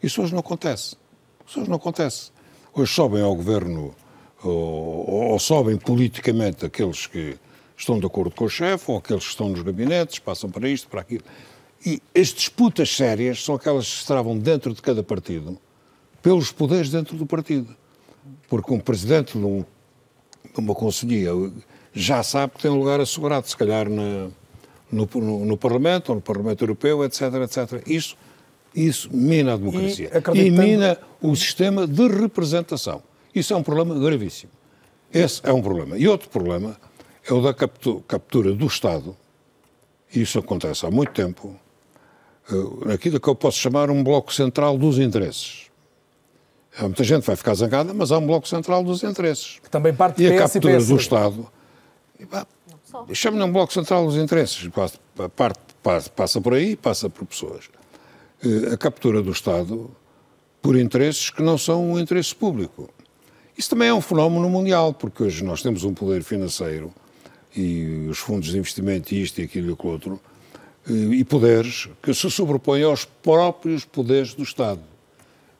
Isso 0.00 0.22
hoje 0.22 0.32
não 0.32 0.38
acontece. 0.38 0.96
Isso 1.44 1.60
hoje 1.60 1.68
não 1.68 1.76
acontece. 1.76 2.30
Hoje 2.72 2.92
sobem 2.92 3.22
ao 3.22 3.34
governo, 3.34 3.92
ou, 4.42 5.32
ou 5.32 5.38
sobem 5.40 5.76
politicamente 5.76 6.64
aqueles 6.64 7.08
que 7.08 7.36
estão 7.76 7.98
de 7.98 8.06
acordo 8.06 8.30
com 8.30 8.44
o 8.44 8.48
chefe, 8.48 8.88
ou 8.88 8.98
aqueles 8.98 9.24
que 9.24 9.30
estão 9.30 9.48
nos 9.48 9.62
gabinetes, 9.62 10.20
passam 10.20 10.48
para 10.48 10.68
isto, 10.68 10.86
para 10.86 11.00
aquilo. 11.00 11.24
E 11.84 12.00
as 12.16 12.28
disputas 12.28 12.88
sérias 12.94 13.44
são 13.44 13.56
aquelas 13.56 13.86
que 13.86 13.98
se 13.98 14.06
travam 14.06 14.38
dentro 14.38 14.72
de 14.72 14.80
cada 14.80 15.02
partido, 15.02 15.58
pelos 16.22 16.52
poderes 16.52 16.88
dentro 16.88 17.16
do 17.16 17.26
partido. 17.26 17.76
Porque 18.48 18.72
um 18.72 18.78
presidente 18.78 19.38
de, 19.38 19.44
um, 19.44 19.64
de 20.52 20.60
uma 20.60 20.74
conselhia 20.74 21.30
já 21.92 22.22
sabe 22.22 22.54
que 22.54 22.62
tem 22.62 22.70
um 22.70 22.78
lugar 22.78 23.00
assegurado, 23.00 23.48
se 23.48 23.56
calhar 23.56 23.88
na, 23.88 24.28
no, 24.90 25.08
no, 25.14 25.44
no, 25.44 25.56
Parlamento, 25.56 26.10
ou 26.10 26.16
no 26.16 26.20
Parlamento 26.20 26.62
Europeu, 26.62 27.04
etc, 27.04 27.22
etc. 27.44 27.82
Isso, 27.86 28.16
isso 28.74 29.08
mina 29.14 29.54
a 29.54 29.56
democracia. 29.56 30.10
E, 30.12 30.16
acreditando... 30.16 30.62
e 30.62 30.66
mina 30.66 30.98
o 31.22 31.34
sistema 31.34 31.86
de 31.86 32.08
representação. 32.08 33.02
Isso 33.34 33.52
é 33.52 33.56
um 33.56 33.62
problema 33.62 33.98
gravíssimo. 33.98 34.52
Esse 35.12 35.40
é 35.44 35.52
um 35.52 35.62
problema. 35.62 35.96
E 35.96 36.08
outro 36.08 36.28
problema 36.28 36.76
é 37.28 37.32
o 37.32 37.40
da 37.40 37.54
captura 37.54 38.52
do 38.52 38.66
Estado, 38.66 39.16
e 40.14 40.20
isso 40.20 40.38
acontece 40.38 40.84
há 40.84 40.90
muito 40.90 41.12
tempo, 41.12 41.56
eh, 42.50 42.86
naquilo 42.86 43.18
que 43.18 43.28
eu 43.28 43.34
posso 43.34 43.58
chamar 43.58 43.90
um 43.90 44.04
bloco 44.04 44.32
central 44.32 44.76
dos 44.76 44.98
interesses. 44.98 45.63
Há 46.76 46.82
muita 46.82 47.04
gente 47.04 47.20
que 47.20 47.26
vai 47.28 47.36
ficar 47.36 47.54
zangada, 47.54 47.94
mas 47.94 48.10
há 48.10 48.18
um 48.18 48.26
bloco 48.26 48.48
central 48.48 48.82
dos 48.82 49.02
interesses. 49.04 49.60
Que 49.62 49.70
também 49.70 49.94
parte 49.94 50.22
e 50.22 50.26
a 50.26 50.38
captura 50.38 50.82
do 50.82 50.96
Estado. 50.96 51.48
Chama-lhe 53.12 53.44
um 53.44 53.52
bloco 53.52 53.72
central 53.72 54.06
dos 54.06 54.16
interesses. 54.16 54.68
Parte, 55.36 55.58
passa, 55.82 56.10
passa 56.10 56.40
por 56.40 56.54
aí, 56.54 56.74
passa 56.74 57.08
por 57.08 57.26
pessoas. 57.26 57.68
Eh, 58.42 58.72
a 58.72 58.76
captura 58.76 59.22
do 59.22 59.30
Estado 59.30 59.90
por 60.60 60.76
interesses 60.76 61.30
que 61.30 61.42
não 61.42 61.58
são 61.58 61.92
um 61.92 61.98
interesse 61.98 62.34
público. 62.34 62.88
Isso 63.56 63.70
também 63.70 63.88
é 63.88 63.94
um 63.94 64.00
fenómeno 64.00 64.48
mundial, 64.48 64.92
porque 64.92 65.22
hoje 65.22 65.44
nós 65.44 65.62
temos 65.62 65.84
um 65.84 65.94
poder 65.94 66.24
financeiro 66.24 66.92
e 67.54 68.06
os 68.10 68.18
fundos 68.18 68.48
de 68.48 68.58
investimento, 68.58 69.14
isto 69.14 69.40
e 69.40 69.44
aquilo 69.44 69.70
e 69.70 69.72
aquilo 69.72 69.92
outro, 69.92 70.20
eh, 70.88 70.92
e 70.92 71.24
poderes 71.24 71.88
que 72.02 72.12
se 72.12 72.28
sobrepõem 72.30 72.82
aos 72.82 73.04
próprios 73.04 73.84
poderes 73.84 74.34
do 74.34 74.42
Estado. 74.42 74.80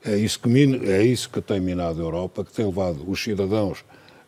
É 0.05 0.15
isso 0.15 0.39
que, 0.39 0.49
é 0.87 1.03
isso 1.03 1.29
que 1.29 1.41
tem 1.41 1.59
minado 1.59 1.99
a 1.99 2.03
Europa, 2.03 2.45
que 2.45 2.53
tem 2.53 2.65
levado 2.65 3.03
os 3.09 3.23
cidadãos 3.23 3.83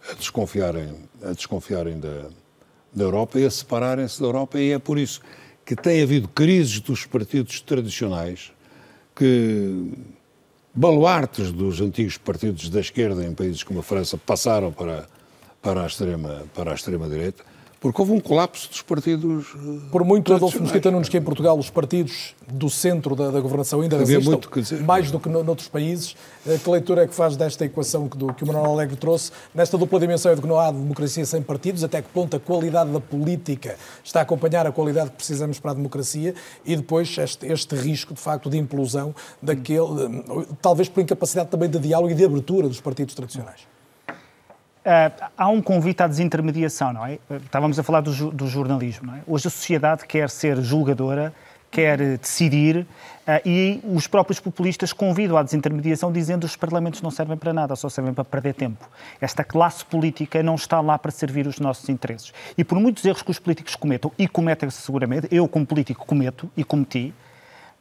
a 0.09 0.13
desconfiarem, 0.15 0.89
a 1.21 1.33
desconfiarem 1.33 1.99
da, 1.99 2.29
da 2.91 3.03
Europa 3.03 3.39
e 3.39 3.45
a 3.45 3.51
separarem-se 3.51 4.19
da 4.19 4.25
Europa, 4.25 4.59
e 4.59 4.71
é 4.71 4.79
por 4.79 4.97
isso 4.97 5.21
que 5.63 5.75
tem 5.75 6.01
havido 6.01 6.27
crises 6.29 6.79
dos 6.79 7.05
partidos 7.05 7.61
tradicionais 7.61 8.51
que 9.15 9.91
baluartes 10.73 11.51
dos 11.51 11.79
antigos 11.79 12.17
partidos 12.17 12.69
da 12.69 12.79
esquerda 12.79 13.23
em 13.23 13.33
países 13.33 13.63
como 13.63 13.79
a 13.79 13.83
França 13.83 14.17
passaram 14.17 14.71
para, 14.71 15.07
para 15.61 15.83
a 15.83 15.87
extrema 15.87 16.43
para 16.55 16.71
a 16.71 16.75
extrema 16.75 17.09
direita 17.09 17.43
porque 17.79 18.01
houve 18.01 18.11
um 18.13 18.19
colapso 18.19 18.69
dos 18.69 18.81
partidos. 18.81 19.47
Eh, 19.55 19.89
Por 19.91 20.03
muito, 20.03 20.33
Adolfo 20.33 20.61
Mesquita 20.61 20.89
Nunes, 20.89 21.09
que 21.09 21.17
em 21.17 21.21
Portugal 21.21 21.57
os 21.57 21.69
partidos 21.69 22.35
do 22.51 22.69
centro 22.69 23.15
da, 23.15 23.29
da 23.29 23.39
governação 23.39 23.81
ainda 23.81 23.95
Havia 23.95 24.07
resistam, 24.17 24.31
muito 24.31 24.49
que 24.49 24.61
dizer. 24.61 24.81
mais 24.83 25.11
do 25.11 25.19
que 25.19 25.29
no, 25.29 25.43
noutros 25.43 25.67
países. 25.67 26.15
Eh, 26.45 26.57
que 26.57 26.69
leitura 26.69 27.03
é 27.03 27.07
que 27.07 27.13
faz 27.13 27.35
desta 27.35 27.65
equação 27.65 28.09
que, 28.09 28.17
do, 28.17 28.33
que 28.33 28.43
o 28.43 28.47
Manuel 28.47 28.71
Alegre 28.71 28.95
trouxe? 28.95 29.31
Nesta 29.53 29.77
dupla 29.77 29.99
dimensão 29.99 30.33
de 30.33 30.41
que 30.41 30.47
não 30.47 30.59
há 30.59 30.71
democracia 30.71 31.25
sem 31.25 31.41
partidos, 31.41 31.83
até 31.83 32.01
que 32.01 32.09
ponto 32.09 32.35
a 32.35 32.39
qualidade 32.39 32.91
da 32.91 32.99
política 32.99 33.75
está 34.03 34.19
a 34.19 34.23
acompanhar 34.23 34.65
a 34.65 34.71
qualidade 34.71 35.11
que 35.11 35.17
precisamos 35.17 35.59
para 35.59 35.71
a 35.71 35.73
democracia 35.73 36.33
e 36.65 36.75
depois 36.75 37.15
este, 37.17 37.45
este 37.45 37.75
risco, 37.75 38.13
de 38.13 38.19
facto, 38.19 38.49
de 38.49 38.57
implosão 38.57 39.13
daquele, 39.41 39.79
eh, 39.79 40.45
talvez 40.61 40.89
por 40.89 41.01
incapacidade 41.01 41.49
também 41.49 41.69
de 41.69 41.79
diálogo 41.79 42.11
e 42.11 42.15
de 42.15 42.25
abertura 42.25 42.67
dos 42.67 42.81
partidos 42.81 43.13
tradicionais. 43.13 43.61
Uh, 44.87 45.11
há 45.37 45.49
um 45.49 45.61
convite 45.61 46.01
à 46.01 46.07
desintermediação, 46.07 46.93
não 46.93 47.05
é? 47.05 47.19
Estávamos 47.43 47.77
a 47.77 47.83
falar 47.83 47.99
do, 47.99 48.31
do 48.31 48.47
jornalismo, 48.47 49.13
é? 49.13 49.19
Hoje 49.27 49.49
a 49.49 49.51
sociedade 49.51 50.05
quer 50.05 50.29
ser 50.29 50.61
julgadora, 50.61 51.33
quer 51.69 51.97
decidir, 52.17 52.87
uh, 53.27 53.45
e 53.45 53.81
os 53.83 54.07
próprios 54.07 54.39
populistas 54.39 54.93
convidam 54.93 55.35
à 55.35 55.43
desintermediação, 55.43 56.09
dizendo 56.09 56.39
que 56.39 56.45
os 56.45 56.55
parlamentos 56.55 57.01
não 57.01 57.11
servem 57.11 57.35
para 57.35 57.51
nada, 57.51 57.75
só 57.75 57.89
servem 57.89 58.13
para 58.13 58.23
perder 58.23 58.53
tempo. 58.53 58.89
Esta 59.19 59.43
classe 59.43 59.83
política 59.83 60.41
não 60.41 60.55
está 60.55 60.79
lá 60.79 60.97
para 60.97 61.11
servir 61.11 61.47
os 61.47 61.59
nossos 61.59 61.89
interesses. 61.89 62.31
E 62.57 62.63
por 62.63 62.79
muitos 62.79 63.03
erros 63.03 63.21
que 63.21 63.31
os 63.31 63.39
políticos 63.39 63.75
cometam, 63.75 64.09
e 64.17 64.25
cometem 64.25 64.69
seguramente, 64.69 65.27
eu 65.29 65.49
como 65.49 65.65
político 65.65 66.05
cometo 66.05 66.49
e 66.55 66.63
cometi, 66.63 67.13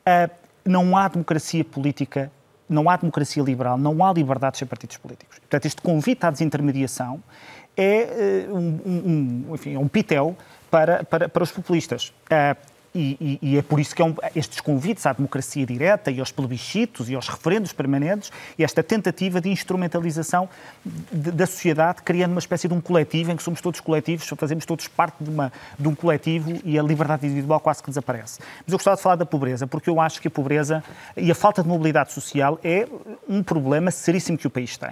uh, 0.00 0.28
não 0.64 0.96
há 0.96 1.07
democracia 1.07 1.64
política 1.64 2.32
não 2.68 2.88
há 2.90 2.96
democracia 2.96 3.42
liberal, 3.42 3.78
não 3.78 4.04
há 4.04 4.12
liberdade 4.12 4.58
sem 4.58 4.66
partidos 4.66 4.96
políticos. 4.96 5.38
Portanto, 5.38 5.66
este 5.66 5.80
convite 5.80 6.24
à 6.24 6.30
desintermediação 6.30 7.22
é 7.76 8.46
uh, 8.48 8.56
um, 8.56 8.80
um, 8.86 9.54
enfim, 9.54 9.74
é 9.74 9.78
um 9.78 9.88
pitel 9.88 10.36
para, 10.70 11.04
para, 11.04 11.28
para 11.28 11.42
os 11.42 11.50
populistas. 11.50 12.12
Uh, 12.26 12.76
e, 12.97 13.16
e, 13.20 13.38
e, 13.51 13.59
é 13.59 13.62
por 13.62 13.78
isso 13.78 13.94
que 13.94 14.01
é 14.01 14.05
um, 14.05 14.14
estes 14.34 14.61
convites 14.61 15.05
à 15.05 15.12
democracia 15.12 15.66
direta 15.66 16.11
e 16.11 16.18
aos 16.18 16.32
plebiscitos 16.32 17.11
e 17.11 17.14
aos 17.14 17.28
referendos 17.28 17.72
permanentes 17.72 18.32
e 18.59 18.64
esta 18.64 18.82
tentativa 18.82 19.38
de 19.40 19.51
instrumentalização 19.51 20.49
de, 21.12 21.30
da 21.30 21.47
sociedade, 21.47 22.03
criando 22.03 22.32
uma 22.32 22.38
espécie 22.38 22.66
de 22.66 22.72
um 22.72 22.80
coletivo 22.80 23.30
em 23.30 23.36
que 23.36 23.42
somos 23.42 23.61
todos 23.61 23.80
coletivos, 23.80 24.26
fazemos 24.36 24.64
todos 24.64 24.88
parte 24.88 25.22
de, 25.22 25.28
uma, 25.28 25.53
de 25.78 25.86
um 25.86 25.94
coletivo 25.94 26.59
e 26.64 26.78
a 26.78 26.82
liberdade 26.82 27.26
individual 27.26 27.61
quase 27.61 27.82
que 27.82 27.90
desaparece. 27.90 28.40
Mas 28.40 28.72
eu 28.72 28.78
gostava 28.78 28.97
de 28.97 29.03
falar 29.03 29.16
da 29.16 29.26
pobreza, 29.26 29.66
porque 29.66 29.90
eu 29.90 30.01
acho 30.01 30.20
que 30.20 30.28
a 30.28 30.30
pobreza 30.30 30.82
e 31.16 31.30
a 31.30 31.34
falta 31.34 31.62
de 31.62 31.68
mobilidade 31.68 32.12
social 32.12 32.59
é 32.64 32.88
um 33.28 33.42
problema 33.42 33.90
seríssimo 33.90 34.38
que 34.38 34.47
o 34.47 34.51
país 34.51 34.76
tem. 34.78 34.90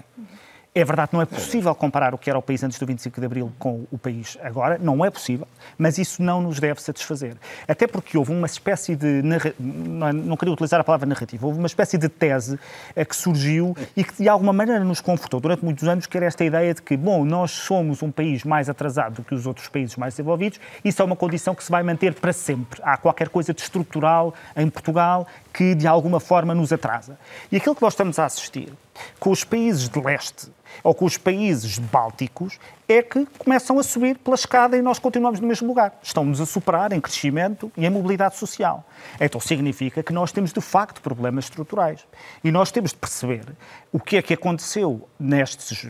É 0.76 0.82
verdade, 0.82 1.10
não 1.12 1.22
é 1.22 1.24
possível 1.24 1.72
comparar 1.72 2.14
o 2.14 2.18
que 2.18 2.28
era 2.28 2.36
o 2.36 2.42
país 2.42 2.60
antes 2.64 2.80
do 2.80 2.84
25 2.84 3.20
de 3.20 3.26
Abril 3.26 3.52
com 3.60 3.86
o 3.92 3.96
país 3.96 4.36
agora, 4.42 4.76
não 4.76 5.04
é 5.04 5.10
possível, 5.10 5.46
mas 5.78 5.98
isso 5.98 6.20
não 6.20 6.42
nos 6.42 6.58
deve 6.58 6.82
satisfazer. 6.82 7.36
Até 7.68 7.86
porque 7.86 8.18
houve 8.18 8.32
uma 8.32 8.46
espécie 8.48 8.96
de. 8.96 9.22
Não, 9.56 10.12
não 10.12 10.36
queria 10.36 10.52
utilizar 10.52 10.80
a 10.80 10.82
palavra 10.82 11.06
narrativa, 11.06 11.46
houve 11.46 11.60
uma 11.60 11.68
espécie 11.68 11.96
de 11.96 12.08
tese 12.08 12.58
eh, 12.96 13.04
que 13.04 13.14
surgiu 13.14 13.76
e 13.96 14.02
que 14.02 14.20
de 14.20 14.28
alguma 14.28 14.52
maneira 14.52 14.82
nos 14.82 15.00
confortou 15.00 15.38
durante 15.38 15.64
muitos 15.64 15.86
anos, 15.86 16.06
que 16.06 16.16
era 16.16 16.26
esta 16.26 16.44
ideia 16.44 16.74
de 16.74 16.82
que, 16.82 16.96
bom, 16.96 17.24
nós 17.24 17.52
somos 17.52 18.02
um 18.02 18.10
país 18.10 18.42
mais 18.42 18.68
atrasado 18.68 19.14
do 19.14 19.22
que 19.22 19.32
os 19.32 19.46
outros 19.46 19.68
países 19.68 19.94
mais 19.94 20.14
desenvolvidos, 20.14 20.58
isso 20.84 21.00
é 21.00 21.04
uma 21.04 21.14
condição 21.14 21.54
que 21.54 21.62
se 21.62 21.70
vai 21.70 21.84
manter 21.84 22.14
para 22.14 22.32
sempre. 22.32 22.80
Há 22.82 22.96
qualquer 22.96 23.28
coisa 23.28 23.54
de 23.54 23.62
estrutural 23.62 24.34
em 24.56 24.68
Portugal 24.68 25.24
que 25.52 25.72
de 25.76 25.86
alguma 25.86 26.18
forma 26.18 26.52
nos 26.52 26.72
atrasa. 26.72 27.16
E 27.52 27.58
aquilo 27.58 27.76
que 27.76 27.82
nós 27.82 27.92
estamos 27.92 28.18
a 28.18 28.24
assistir 28.24 28.72
com 29.18 29.30
os 29.30 29.44
países 29.44 29.88
de 29.88 30.00
leste 30.00 30.50
ou 30.82 30.94
com 30.94 31.04
os 31.04 31.16
países 31.16 31.78
bálticos 31.78 32.58
é 32.88 33.02
que 33.02 33.26
começam 33.38 33.78
a 33.78 33.82
subir 33.82 34.18
pela 34.18 34.34
escada 34.34 34.76
e 34.76 34.82
nós 34.82 34.98
continuamos 34.98 35.40
no 35.40 35.46
mesmo 35.46 35.66
lugar. 35.68 35.98
Estão-nos 36.02 36.40
a 36.40 36.46
superar 36.46 36.92
em 36.92 37.00
crescimento 37.00 37.70
e 37.76 37.86
em 37.86 37.90
mobilidade 37.90 38.36
social. 38.36 38.84
Então 39.20 39.40
significa 39.40 40.02
que 40.02 40.12
nós 40.12 40.32
temos 40.32 40.52
de 40.52 40.60
facto 40.60 41.00
problemas 41.00 41.44
estruturais. 41.44 42.06
E 42.42 42.50
nós 42.50 42.70
temos 42.70 42.90
de 42.90 42.96
perceber 42.96 43.46
o 43.92 44.00
que 44.00 44.16
é 44.16 44.22
que 44.22 44.34
aconteceu 44.34 45.08
nestes, 45.18 45.86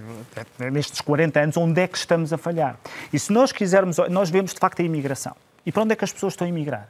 nestes 0.59 1.01
40 1.01 1.41
anos, 1.41 1.57
onde 1.57 1.81
é 1.81 1.89
que 1.89 1.99
estamos 1.99 2.33
a 2.33 2.39
falhar. 2.39 2.79
E 3.13 3.19
se 3.19 3.33
nós 3.33 3.51
quisermos, 3.51 3.97
nós 4.11 4.31
vemos 4.31 4.53
de 4.53 4.61
facto 4.61 4.81
a 4.81 4.85
imigração. 4.85 5.35
E 5.67 5.73
para 5.73 5.83
onde 5.83 5.95
é 5.95 5.97
que 5.97 6.05
as 6.05 6.13
pessoas 6.13 6.35
estão 6.35 6.47
a 6.47 6.51
emigrar? 6.51 6.89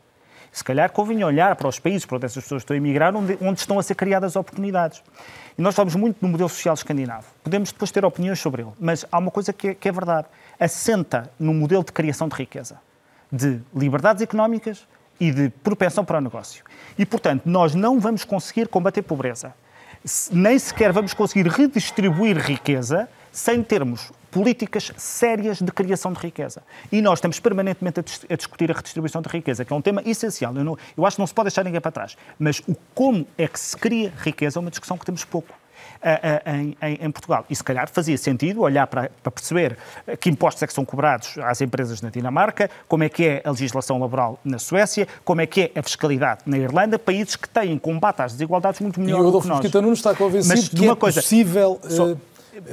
Se 0.54 0.62
calhar 0.62 0.92
convinha 0.92 1.26
olhar 1.26 1.56
para 1.56 1.66
os 1.66 1.80
países 1.80 2.06
para 2.06 2.16
onde 2.16 2.26
essas 2.26 2.44
pessoas 2.44 2.62
estão 2.62 2.74
a 2.74 2.76
emigrar, 2.76 3.14
onde, 3.16 3.36
onde 3.40 3.58
estão 3.58 3.76
a 3.76 3.82
ser 3.82 3.96
criadas 3.96 4.36
oportunidades. 4.36 5.02
E 5.58 5.60
nós 5.60 5.74
falamos 5.74 5.96
muito 5.96 6.18
no 6.22 6.28
modelo 6.28 6.48
social 6.48 6.74
escandinavo. 6.74 7.26
Podemos 7.42 7.72
depois 7.72 7.90
ter 7.90 8.04
opiniões 8.04 8.38
sobre 8.38 8.62
ele, 8.62 8.70
mas 8.78 9.04
há 9.10 9.18
uma 9.18 9.32
coisa 9.32 9.52
que 9.52 9.70
é, 9.70 9.74
que 9.74 9.88
é 9.88 9.90
verdade. 9.90 10.28
Assenta 10.58 11.28
no 11.40 11.52
modelo 11.52 11.82
de 11.82 11.90
criação 11.90 12.28
de 12.28 12.36
riqueza, 12.36 12.78
de 13.32 13.60
liberdades 13.74 14.22
económicas 14.22 14.86
e 15.18 15.32
de 15.32 15.50
propensão 15.50 16.04
para 16.04 16.18
o 16.18 16.20
negócio. 16.20 16.62
E, 16.96 17.04
portanto, 17.04 17.42
nós 17.46 17.74
não 17.74 17.98
vamos 17.98 18.22
conseguir 18.22 18.68
combater 18.68 19.02
pobreza, 19.02 19.52
nem 20.30 20.56
sequer 20.56 20.92
vamos 20.92 21.12
conseguir 21.14 21.48
redistribuir 21.48 22.38
riqueza 22.38 23.08
sem 23.32 23.60
termos 23.60 24.12
políticas 24.34 24.90
sérias 24.96 25.62
de 25.62 25.70
criação 25.70 26.12
de 26.12 26.18
riqueza. 26.18 26.60
E 26.90 27.00
nós 27.00 27.18
estamos 27.18 27.38
permanentemente 27.38 28.00
a, 28.00 28.36
discutir 28.36 28.68
a 28.72 28.74
redistribuição 28.74 29.22
de 29.22 29.28
riqueza, 29.28 29.64
que 29.64 29.72
é 29.72 29.76
um 29.76 29.80
tema 29.80 30.02
essencial. 30.04 30.52
Eu, 30.56 30.64
não, 30.64 30.76
eu 30.96 31.06
acho 31.06 31.16
que 31.16 31.20
não 31.22 31.26
se 31.28 31.32
pode 31.32 31.46
deixar 31.46 31.62
ninguém 31.62 31.80
para 31.80 31.92
trás. 31.92 32.16
Mas 32.36 32.60
o 32.66 32.74
como 32.92 33.24
é 33.38 33.46
que 33.46 33.60
se 33.60 33.76
cria 33.76 34.12
riqueza 34.18 34.58
é 34.58 34.60
uma 34.60 34.70
discussão 34.70 34.98
que 34.98 35.06
temos 35.06 35.24
pouco. 35.24 35.54
em, 36.46 36.76
em, 36.82 36.98
em, 37.06 37.10
Portugal. 37.12 37.46
E 37.48 37.54
se 37.54 37.62
calhar 37.62 37.88
fazia 37.88 38.18
sentido 38.18 38.62
olhar 38.62 38.86
para, 38.88 39.08
para, 39.22 39.30
perceber 39.30 39.78
que 40.20 40.28
impostos 40.28 40.62
é 40.62 40.66
que 40.66 40.72
são 40.72 40.84
cobrados 40.84 41.38
às 41.38 41.60
empresas 41.60 42.02
na 42.02 42.10
Dinamarca, 42.10 42.68
como 42.88 43.04
é 43.04 43.08
que 43.08 43.24
é 43.24 43.42
a 43.44 43.50
legislação 43.50 43.98
laboral 43.98 44.38
na 44.44 44.58
Suécia, 44.58 45.06
como 45.24 45.40
é 45.40 45.46
que 45.46 45.62
é 45.74 45.78
a 45.78 45.82
fiscalidade 45.82 46.40
na 46.44 46.58
Irlanda, 46.58 46.98
países 46.98 47.36
que 47.36 47.48
têm 47.48 47.78
combate 47.78 48.20
às 48.20 48.32
desigualdades 48.32 48.80
muito 48.80 49.00
melhor 49.00 49.22
do 49.22 49.40
que 49.40 49.48
nós. 49.48 49.64
E 49.64 49.66
o 49.66 49.68
Adolfo 49.68 49.80
Nunes 49.80 49.98
está 50.00 50.14
convencido 50.14 50.54
Mas, 50.54 50.68
que 50.68 50.88
é 50.88 50.94
coisa, 50.96 51.22
possível... 51.22 51.80
Só, 51.88 52.16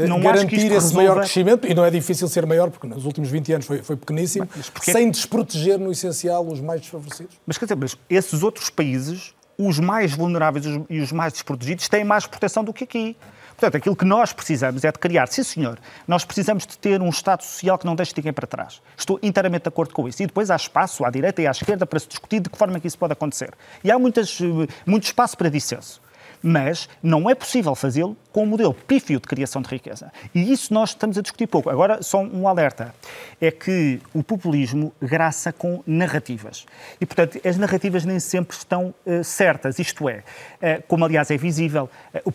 não 0.08 0.20
garantir 0.20 0.72
esse 0.72 0.94
maior 0.94 1.18
crescimento, 1.18 1.68
e 1.68 1.74
não 1.74 1.86
é 1.86 1.92
difícil 1.92 2.28
ser 2.28 2.46
maior, 2.46 2.70
porque 2.70 2.88
nos 2.88 3.06
últimos 3.06 3.30
20 3.30 3.54
anos 3.54 3.66
foi, 3.66 3.82
foi 3.82 3.96
pequeníssimo, 3.96 4.48
porque... 4.74 4.92
sem 4.92 5.10
desproteger 5.10 5.80
no 5.80 5.92
essencial 5.92 6.48
os 6.48 6.60
mais 6.60 6.82
desfavorecidos. 6.82 7.40
Mas 7.46 7.58
quer 7.58 7.66
dizer, 7.66 7.76
mas 7.76 7.98
esses 8.10 8.44
outros 8.44 8.70
países 8.70 9.34
os 9.68 9.80
mais 9.80 10.14
vulneráveis 10.14 10.66
e 10.90 11.00
os 11.00 11.12
mais 11.12 11.34
desprotegidos 11.34 11.88
têm 11.88 12.04
mais 12.04 12.26
proteção 12.26 12.64
do 12.64 12.74
que 12.74 12.84
aqui. 12.84 13.16
Portanto, 13.52 13.78
aquilo 13.78 13.96
que 13.96 14.06
nós 14.06 14.34
precisamos 14.34 14.84
é 14.84 14.92
de 14.92 14.98
criar, 14.98 15.28
sim 15.28 15.44
senhor, 15.44 15.78
nós 16.08 16.26
precisamos 16.26 16.66
de 16.66 16.76
ter 16.78 17.00
um 17.00 17.10
Estado 17.10 17.44
social 17.44 17.78
que 17.78 17.86
não 17.86 17.94
deixe 17.94 18.12
ninguém 18.18 18.34
para 18.34 18.48
trás. 18.48 18.82
Estou 18.98 19.20
inteiramente 19.22 19.64
de 19.64 19.68
acordo 19.70 19.94
com 19.94 20.08
isso. 20.08 20.24
E 20.24 20.26
depois 20.26 20.50
há 20.50 20.56
espaço 20.56 21.06
à 21.06 21.12
direita 21.12 21.44
e 21.44 21.48
à 21.48 21.52
esquerda 21.52 21.86
para 21.86 22.00
se 22.00 22.08
discutir 22.08 22.40
de 22.40 22.50
que 22.50 22.58
forma 22.58 22.78
é 22.78 22.80
que 22.80 22.88
isso 22.88 22.98
pode 22.98 23.14
acontecer. 23.14 23.54
E 23.84 23.92
há 23.92 24.00
muitas, 24.00 24.40
muito 24.86 25.04
espaço 25.04 25.38
para 25.38 25.50
dissenso 25.50 26.01
mas 26.42 26.90
não 27.02 27.30
é 27.30 27.36
possível 27.36 27.76
fazê-lo 27.76 28.16
com 28.32 28.44
um 28.44 28.46
modelo 28.46 28.74
pífio 28.74 29.20
de 29.20 29.28
criação 29.28 29.62
de 29.62 29.70
riqueza. 29.70 30.12
E 30.34 30.52
isso 30.52 30.74
nós 30.74 30.90
estamos 30.90 31.18
a 31.18 31.22
discutir 31.22 31.48
pouco. 31.48 31.70
Agora, 31.70 32.02
só 32.02 32.22
um 32.22 32.48
alerta: 32.48 32.94
é 33.40 33.52
que 33.52 34.00
o 34.14 34.24
populismo 34.24 34.94
graça 35.02 35.52
com 35.52 35.84
narrativas. 35.86 36.66
E, 37.00 37.06
portanto, 37.06 37.40
as 37.46 37.58
narrativas 37.58 38.06
nem 38.06 38.20
sempre 38.20 38.56
estão 38.56 38.94
uh, 39.06 39.24
certas. 39.24 39.80
Isto 39.80 40.10
é, 40.10 40.18
uh, 40.18 40.84
como 40.88 41.06
aliás 41.06 41.30
é 41.30 41.38
visível, 41.38 41.90
uh, 42.14 42.34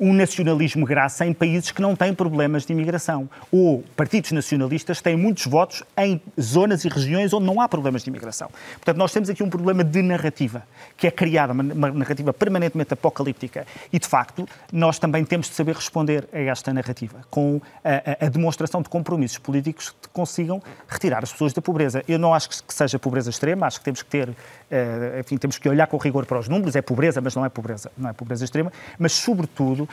um 0.00 0.12
nacionalismo 0.12 0.86
graça 0.86 1.26
em 1.26 1.32
países 1.32 1.70
que 1.70 1.82
não 1.82 1.96
têm 1.96 2.14
problemas 2.14 2.64
de 2.64 2.72
imigração. 2.72 3.28
Ou 3.50 3.82
partidos 3.96 4.32
nacionalistas 4.32 5.00
têm 5.00 5.16
muitos 5.16 5.46
votos 5.46 5.82
em 5.96 6.20
zonas 6.40 6.84
e 6.84 6.88
regiões 6.88 7.32
onde 7.32 7.46
não 7.46 7.60
há 7.60 7.68
problemas 7.68 8.02
de 8.02 8.10
imigração. 8.10 8.48
Portanto, 8.74 8.96
nós 8.96 9.12
temos 9.12 9.28
aqui 9.28 9.42
um 9.42 9.50
problema 9.50 9.82
de 9.82 10.02
narrativa, 10.02 10.62
que 10.96 11.06
é 11.06 11.10
criada, 11.10 11.52
uma 11.52 11.90
narrativa 11.90 12.32
permanentemente 12.32 12.94
apocalíptica. 12.94 13.66
E, 13.92 13.98
de 13.98 14.06
facto, 14.06 14.48
nós 14.72 14.98
também 14.98 15.24
temos 15.24 15.48
de 15.48 15.54
saber 15.54 15.74
responder 15.74 16.28
a 16.32 16.38
esta 16.38 16.72
narrativa, 16.72 17.20
com 17.30 17.60
a, 17.84 18.26
a, 18.26 18.28
demonstração 18.28 18.82
de 18.82 18.88
compromissos 18.88 19.38
políticos 19.38 19.90
que 19.90 20.08
consigam 20.08 20.62
retirar 20.88 21.22
as 21.22 21.32
pessoas 21.32 21.52
da 21.52 21.60
pobreza. 21.60 22.02
Eu 22.06 22.18
não 22.18 22.34
acho 22.34 22.48
que 22.48 22.74
seja 22.74 22.98
pobreza 22.98 23.30
extrema, 23.30 23.66
acho 23.66 23.78
que 23.78 23.84
temos 23.84 24.02
que 24.02 24.10
ter, 24.10 24.28
eh, 24.70 25.20
enfim, 25.20 25.36
temos 25.36 25.58
que 25.58 25.68
olhar 25.68 25.86
com 25.86 25.96
rigor 25.96 26.26
para 26.26 26.38
os 26.38 26.48
números. 26.48 26.76
É 26.76 26.82
pobreza, 26.82 27.20
mas 27.20 27.34
não 27.34 27.44
é 27.44 27.48
pobreza, 27.48 27.90
não 27.96 28.10
é 28.10 28.12
pobreza 28.12 28.44
extrema. 28.44 28.72
Mas, 28.98 29.12
sobretudo, 29.12 29.87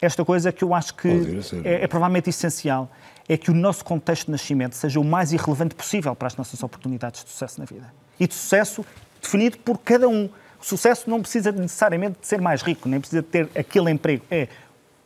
esta 0.00 0.24
coisa 0.24 0.52
que 0.52 0.62
eu 0.62 0.74
acho 0.74 0.94
que 0.94 1.08
é, 1.64 1.84
é, 1.84 1.86
provavelmente 1.86 2.30
essencial, 2.30 2.90
é 3.28 3.36
que 3.36 3.50
o 3.50 3.54
nosso 3.54 3.84
contexto 3.84 4.26
de 4.26 4.32
nascimento 4.32 4.74
seja 4.74 4.98
o 5.00 5.04
mais 5.04 5.32
irrelevante 5.32 5.74
possível 5.74 6.14
para 6.14 6.28
as 6.28 6.36
nossas 6.36 6.62
oportunidades 6.62 7.24
de 7.24 7.30
sucesso 7.30 7.60
na 7.60 7.66
vida. 7.66 7.92
E 8.18 8.26
de 8.26 8.34
sucesso 8.34 8.84
definido 9.20 9.58
por 9.58 9.78
cada 9.78 10.08
um. 10.08 10.28
O 10.60 10.64
sucesso 10.64 11.08
não 11.08 11.20
precisa 11.20 11.52
necessariamente 11.52 12.18
de 12.20 12.26
ser 12.26 12.40
mais 12.40 12.62
rico, 12.62 12.88
nem 12.88 13.00
precisa 13.00 13.22
de 13.22 13.28
ter 13.28 13.48
aquele 13.54 13.90
emprego. 13.90 14.24
É 14.30 14.48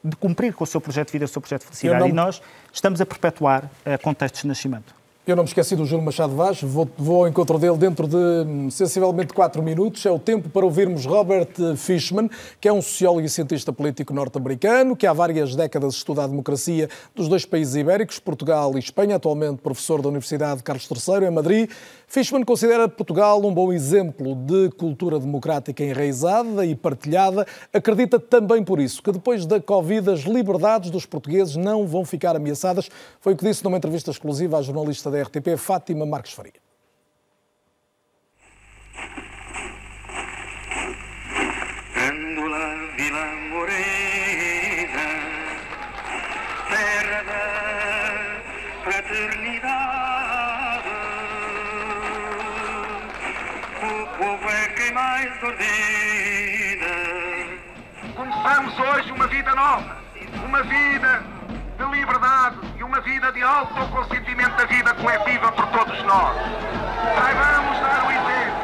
de 0.04 0.16
cumprir 0.16 0.52
com 0.52 0.64
o 0.64 0.66
seu 0.66 0.80
projeto 0.80 1.08
de 1.08 1.12
vida, 1.12 1.24
o 1.26 1.28
seu 1.28 1.40
projeto 1.40 1.60
de 1.60 1.66
felicidade. 1.68 2.00
Não... 2.00 2.08
E 2.08 2.12
nós 2.12 2.42
estamos 2.72 3.00
a 3.00 3.06
perpetuar 3.06 3.64
uh, 3.64 4.02
contextos 4.02 4.42
de 4.42 4.48
nascimento. 4.48 4.94
Eu 5.24 5.36
não 5.36 5.44
me 5.44 5.48
esqueci 5.48 5.76
do 5.76 5.86
Júlio 5.86 6.04
Machado 6.04 6.34
Vaz, 6.34 6.60
vou, 6.62 6.88
vou, 6.98 7.22
ao 7.22 7.28
encontro 7.28 7.56
dele 7.56 7.76
dentro 7.76 8.08
de 8.08 8.16
hum, 8.16 8.68
sensivelmente 8.68 9.32
4 9.32 9.62
minutos. 9.62 10.04
É 10.04 10.10
o 10.10 10.18
tempo 10.18 10.48
para 10.48 10.64
ouvirmos 10.64 11.06
Robert 11.06 11.76
Fishman, 11.76 12.28
que 12.60 12.66
é 12.66 12.72
um 12.72 12.82
sociólogo 12.82 13.24
e 13.24 13.28
cientista 13.28 13.72
político 13.72 14.12
norte-americano, 14.12 14.96
que 14.96 15.06
há 15.06 15.12
várias 15.12 15.54
décadas 15.54 15.94
estuda 15.94 16.24
a 16.24 16.26
democracia 16.26 16.88
dos 17.14 17.28
dois 17.28 17.44
países 17.46 17.76
ibéricos, 17.76 18.18
Portugal 18.18 18.74
e 18.74 18.80
Espanha, 18.80 19.14
atualmente 19.14 19.58
professor 19.62 20.02
da 20.02 20.08
Universidade 20.08 20.60
Carlos 20.64 20.88
III, 20.90 21.28
em 21.28 21.30
Madrid. 21.30 21.70
Fishman 22.08 22.44
considera 22.44 22.88
Portugal 22.88 23.40
um 23.46 23.54
bom 23.54 23.72
exemplo 23.72 24.34
de 24.34 24.70
cultura 24.70 25.20
democrática 25.20 25.84
enraizada 25.84 26.66
e 26.66 26.74
partilhada. 26.74 27.46
Acredita 27.72 28.18
também 28.18 28.64
por 28.64 28.80
isso 28.80 29.00
que 29.00 29.12
depois 29.12 29.46
da 29.46 29.60
Covid 29.60 30.10
as 30.10 30.20
liberdades 30.22 30.90
dos 30.90 31.06
portugueses 31.06 31.54
não 31.54 31.86
vão 31.86 32.04
ficar 32.04 32.34
ameaçadas. 32.34 32.90
Foi 33.20 33.34
o 33.34 33.36
que 33.36 33.44
disse 33.44 33.62
numa 33.62 33.76
entrevista 33.76 34.10
exclusiva 34.10 34.58
à 34.58 34.62
jornalista 34.62 35.11
da 35.12 35.22
RTP, 35.22 35.56
Fátima 35.58 36.06
Marques 36.06 36.32
Faria. 36.32 36.60
Vila 42.96 43.26
Morena, 43.50 45.08
terra 46.68 47.22
da 47.22 47.44
fraternidade, 48.84 49.68
o 53.82 54.06
povo 54.18 54.50
é 54.50 54.68
quem 54.68 54.92
mais 54.92 55.42
ordena. 55.42 56.94
Começamos 58.14 58.78
hoje 58.78 59.10
uma 59.12 59.26
vida 59.26 59.54
nova, 59.54 59.96
uma 60.44 60.62
vida 60.62 61.24
de 61.82 61.98
liberdade 61.98 62.56
e 62.78 62.82
uma 62.82 63.00
vida 63.00 63.32
de 63.32 63.42
autoconsentimento 63.42 64.56
da 64.56 64.64
vida 64.66 64.94
coletiva 64.94 65.50
por 65.52 65.66
todos 65.66 66.02
nós. 66.04 66.36
Saibamos 67.16 67.80
dar 67.80 68.06
o 68.06 68.10
exemplo. 68.10 68.62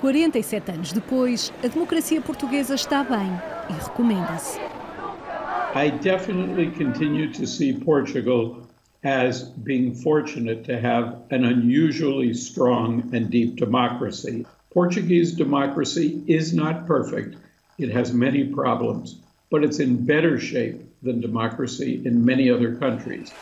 Quarenta 0.00 0.38
e 0.38 0.42
sete 0.42 0.70
anos 0.70 0.92
depois, 0.92 1.52
a 1.64 1.66
democracia 1.66 2.20
portuguesa 2.20 2.74
está 2.76 3.02
bem 3.02 3.32
e 3.68 3.72
recomenda-se. 3.72 4.60
I 5.74 5.90
definitely 5.90 6.70
continue 6.70 7.30
to 7.32 7.46
see 7.46 7.72
Portugal 7.72 8.62
as 9.04 9.42
being 9.64 9.92
fortunate 9.94 10.62
to 10.64 10.74
have 10.74 11.16
an 11.30 11.44
unusually 11.44 12.32
strong 12.32 13.02
and 13.12 13.28
deep 13.28 13.56
democracy. 13.56 14.46
Portuguese 14.76 15.32
democracy 15.32 16.22
is 16.26 16.52
not 16.52 16.86
perfect. 16.86 17.34
It 17.78 17.90
has 17.92 18.12
many 18.12 18.44
problems, 18.44 19.16
but 19.50 19.64
it's 19.64 19.80
in 19.80 20.04
better 20.04 20.38
shape 20.38 20.76
than 21.02 21.18
democracy 21.18 22.02
in 22.04 22.22
many 22.22 22.50
other 22.50 22.74
countries. 22.74 23.32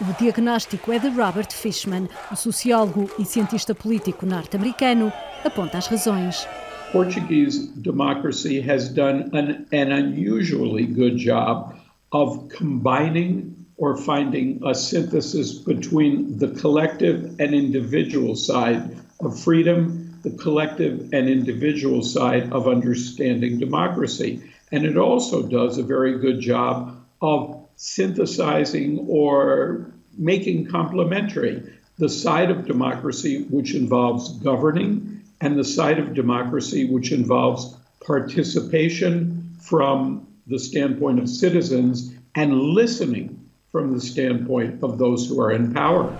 O 0.00 0.14
diagnóstico 0.18 0.90
é 0.90 0.98
de 0.98 1.10
Robert 1.10 1.52
Fishman, 1.52 2.08
o 2.32 2.34
sociólogo 2.34 3.10
e 3.18 3.24
cientista 3.26 3.74
político 3.74 4.24
norte-americano, 4.24 5.12
aponta 5.44 5.76
as 5.76 5.88
razões. 5.88 6.48
Portuguese 6.90 7.66
democracy 7.82 8.58
has 8.58 8.88
done 8.88 9.28
an, 9.34 9.66
an 9.72 9.92
unusually 9.92 10.86
good 10.86 11.18
job 11.18 11.74
of 12.12 12.48
combining 12.48 13.54
or 13.76 13.94
finding 13.98 14.58
a 14.64 14.74
synthesis 14.74 15.52
between 15.52 16.38
the 16.38 16.48
collective 16.58 17.38
and 17.38 17.52
individual 17.52 18.34
side 18.34 18.96
of 19.20 19.38
freedom 19.38 20.07
the 20.28 20.42
collective 20.42 21.08
and 21.12 21.28
individual 21.28 22.02
side 22.02 22.52
of 22.52 22.68
understanding 22.68 23.58
democracy. 23.58 24.42
And 24.72 24.84
it 24.84 24.96
also 24.96 25.46
does 25.46 25.78
a 25.78 25.82
very 25.82 26.18
good 26.18 26.40
job 26.40 26.96
of 27.20 27.66
synthesizing 27.76 29.06
or 29.08 29.86
making 30.16 30.66
complementary 30.66 31.62
the 31.98 32.08
side 32.08 32.50
of 32.50 32.66
democracy 32.66 33.44
which 33.44 33.74
involves 33.74 34.36
governing 34.38 35.22
and 35.40 35.58
the 35.58 35.64
side 35.64 35.98
of 35.98 36.14
democracy 36.14 36.84
which 36.84 37.12
involves 37.12 37.76
participation 38.04 39.56
from 39.60 40.26
the 40.46 40.58
standpoint 40.58 41.18
of 41.18 41.28
citizens 41.28 42.14
and 42.34 42.52
listening 42.60 43.48
from 43.70 43.92
the 43.92 44.00
standpoint 44.00 44.82
of 44.82 44.98
those 44.98 45.28
who 45.28 45.40
are 45.40 45.52
in 45.52 45.72
power. 45.72 46.16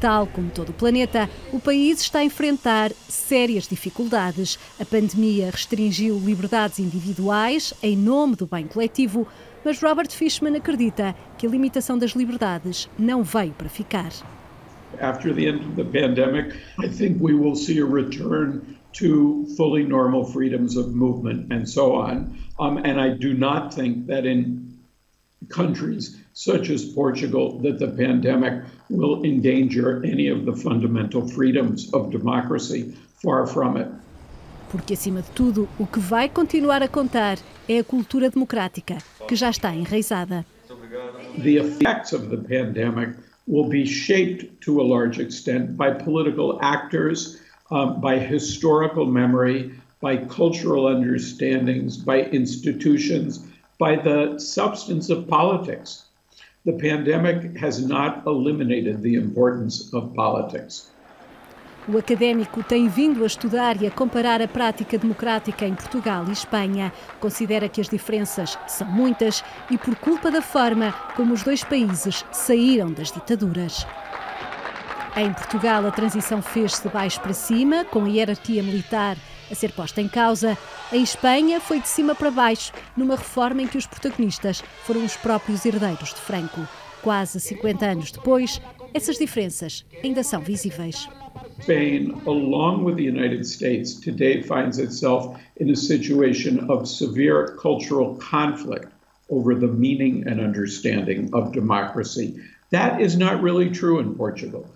Tal 0.00 0.28
como 0.28 0.50
todo 0.50 0.70
o 0.70 0.72
planeta, 0.72 1.28
o 1.52 1.58
país 1.58 2.00
está 2.00 2.20
a 2.20 2.24
enfrentar 2.24 2.92
sérias 3.08 3.66
dificuldades. 3.66 4.56
A 4.78 4.84
pandemia 4.84 5.50
restringiu 5.50 6.18
liberdades 6.18 6.78
individuais 6.78 7.74
em 7.82 7.96
nome 7.96 8.36
do 8.36 8.46
bem 8.46 8.66
coletivo, 8.66 9.26
mas 9.64 9.82
Robert 9.82 10.10
Fishman 10.10 10.56
acredita 10.56 11.16
que 11.36 11.46
a 11.46 11.50
limitação 11.50 11.98
das 11.98 12.12
liberdades 12.12 12.88
não 12.96 13.24
veio 13.24 13.52
para 13.52 13.68
ficar. 13.68 14.10
After 15.00 15.34
the 15.34 15.46
end 15.46 15.64
of 15.64 15.74
the 15.74 15.84
pandemic, 15.84 16.54
I 16.78 16.88
think 16.88 17.18
we 17.20 17.34
will 17.34 17.56
see 17.56 17.80
a 17.80 17.84
return 17.84 18.62
to 18.94 19.46
fully 19.56 19.84
normal 19.84 20.24
freedoms 20.24 20.76
of 20.76 20.94
movement 20.94 21.52
and 21.52 21.66
so 21.66 21.94
on. 21.94 22.36
Um, 22.58 22.78
and 22.78 23.00
I 23.00 23.10
do 23.10 23.34
not 23.34 23.74
think 23.74 24.06
that 24.06 24.24
in 24.24 24.78
countries 25.48 26.16
such 26.38 26.70
as 26.70 26.84
Portugal 26.84 27.58
that 27.58 27.80
the 27.80 27.88
pandemic 27.88 28.62
will 28.88 29.24
endanger 29.24 30.00
any 30.04 30.28
of 30.28 30.44
the 30.44 30.52
fundamental 30.52 31.26
freedoms 31.26 31.92
of 31.92 32.12
democracy. 32.12 32.94
Far 33.20 33.44
from 33.44 33.76
it. 33.76 33.88
Porque, 34.70 34.94
acima 34.94 35.20
de 35.20 35.30
tudo, 35.32 35.68
o 35.76 35.84
que 35.84 35.98
vai 35.98 36.28
continuar 36.28 36.80
a 36.80 36.86
contar 36.86 37.38
é 37.68 37.80
a 37.80 37.84
cultura 37.84 38.30
democrática, 38.30 38.98
que 39.26 39.34
já 39.34 39.50
está 39.50 39.74
enraizada. 39.74 40.46
The 41.42 41.56
effects 41.56 42.12
of 42.12 42.28
the 42.28 42.36
pandemic 42.36 43.16
will 43.48 43.68
be 43.68 43.84
shaped 43.84 44.60
to 44.60 44.80
a 44.80 44.84
large 44.84 45.20
extent 45.20 45.76
by 45.76 45.90
political 45.90 46.60
actors 46.62 47.40
um, 47.72 48.00
by 48.00 48.16
historical 48.16 49.06
memory, 49.06 49.72
by 50.00 50.18
cultural 50.28 50.86
understandings, 50.86 51.96
by 51.96 52.30
institutions, 52.30 53.40
by 53.80 53.96
the 53.96 54.38
substance 54.38 55.10
of 55.10 55.26
politics. 55.26 56.07
The 56.68 56.74
pandemic 56.74 57.56
has 57.56 57.80
not 57.80 58.24
eliminated 58.26 59.00
the 59.00 59.14
importance 59.14 59.88
of 59.94 60.12
politics. 60.14 60.92
O 61.88 61.96
académico 61.96 62.62
tem 62.62 62.88
vindo 62.88 63.22
a 63.24 63.26
estudar 63.26 63.80
e 63.80 63.86
a 63.86 63.90
comparar 63.90 64.42
a 64.42 64.46
prática 64.46 64.98
democrática 64.98 65.64
em 65.64 65.74
Portugal 65.74 66.26
e 66.28 66.32
Espanha. 66.32 66.92
Considera 67.20 67.70
que 67.70 67.80
as 67.80 67.88
diferenças 67.88 68.58
são 68.66 68.86
muitas 68.86 69.42
e 69.70 69.78
por 69.78 69.96
culpa 69.96 70.30
da 70.30 70.42
forma 70.42 70.92
como 71.16 71.32
os 71.32 71.42
dois 71.42 71.64
países 71.64 72.22
saíram 72.30 72.92
das 72.92 73.10
ditaduras. 73.10 73.86
Em 75.16 75.32
Portugal, 75.32 75.86
a 75.86 75.90
transição 75.90 76.42
fez-se 76.42 76.82
de 76.82 76.90
baixo 76.90 77.18
para 77.22 77.32
cima, 77.32 77.86
com 77.86 78.04
a 78.04 78.08
hierarquia 78.10 78.62
militar 78.62 79.16
a 79.50 79.54
ser 79.54 79.72
posta 79.72 80.00
em 80.00 80.08
causa. 80.08 80.56
Em 80.92 81.02
Espanha, 81.02 81.60
foi 81.60 81.80
de 81.80 81.88
cima 81.88 82.14
para 82.14 82.30
baixo, 82.30 82.72
numa 82.96 83.16
reforma 83.16 83.62
em 83.62 83.66
que 83.66 83.78
os 83.78 83.86
protagonistas 83.86 84.62
foram 84.84 85.04
os 85.04 85.16
próprios 85.16 85.64
herdeiros 85.64 86.14
de 86.14 86.20
Franco. 86.20 86.66
Quase 87.02 87.40
50 87.40 87.86
anos 87.86 88.10
depois, 88.10 88.60
essas 88.92 89.16
diferenças 89.16 89.84
ainda 90.02 90.22
são 90.22 90.40
visíveis. 90.40 91.08
Spain, 91.60 92.20
along 92.26 92.84
with 92.84 92.96
the 92.96 93.02
United 93.02 93.44
States, 93.44 93.94
today 93.94 94.42
finds 94.42 94.78
itself 94.78 95.36
in 95.60 95.70
a 95.70 95.76
situation 95.76 96.68
of 96.70 96.88
severe 96.88 97.56
cultural 97.60 98.16
conflict 98.16 98.92
over 99.30 99.54
the 99.54 99.66
meaning 99.66 100.24
and 100.26 100.40
understanding 100.40 101.28
of 101.32 101.52
democracy. 101.52 102.40
That 102.70 103.00
is 103.00 103.16
not 103.16 103.42
really 103.42 103.70
true 103.70 103.98
in 103.98 104.14
Portugal. 104.14 104.66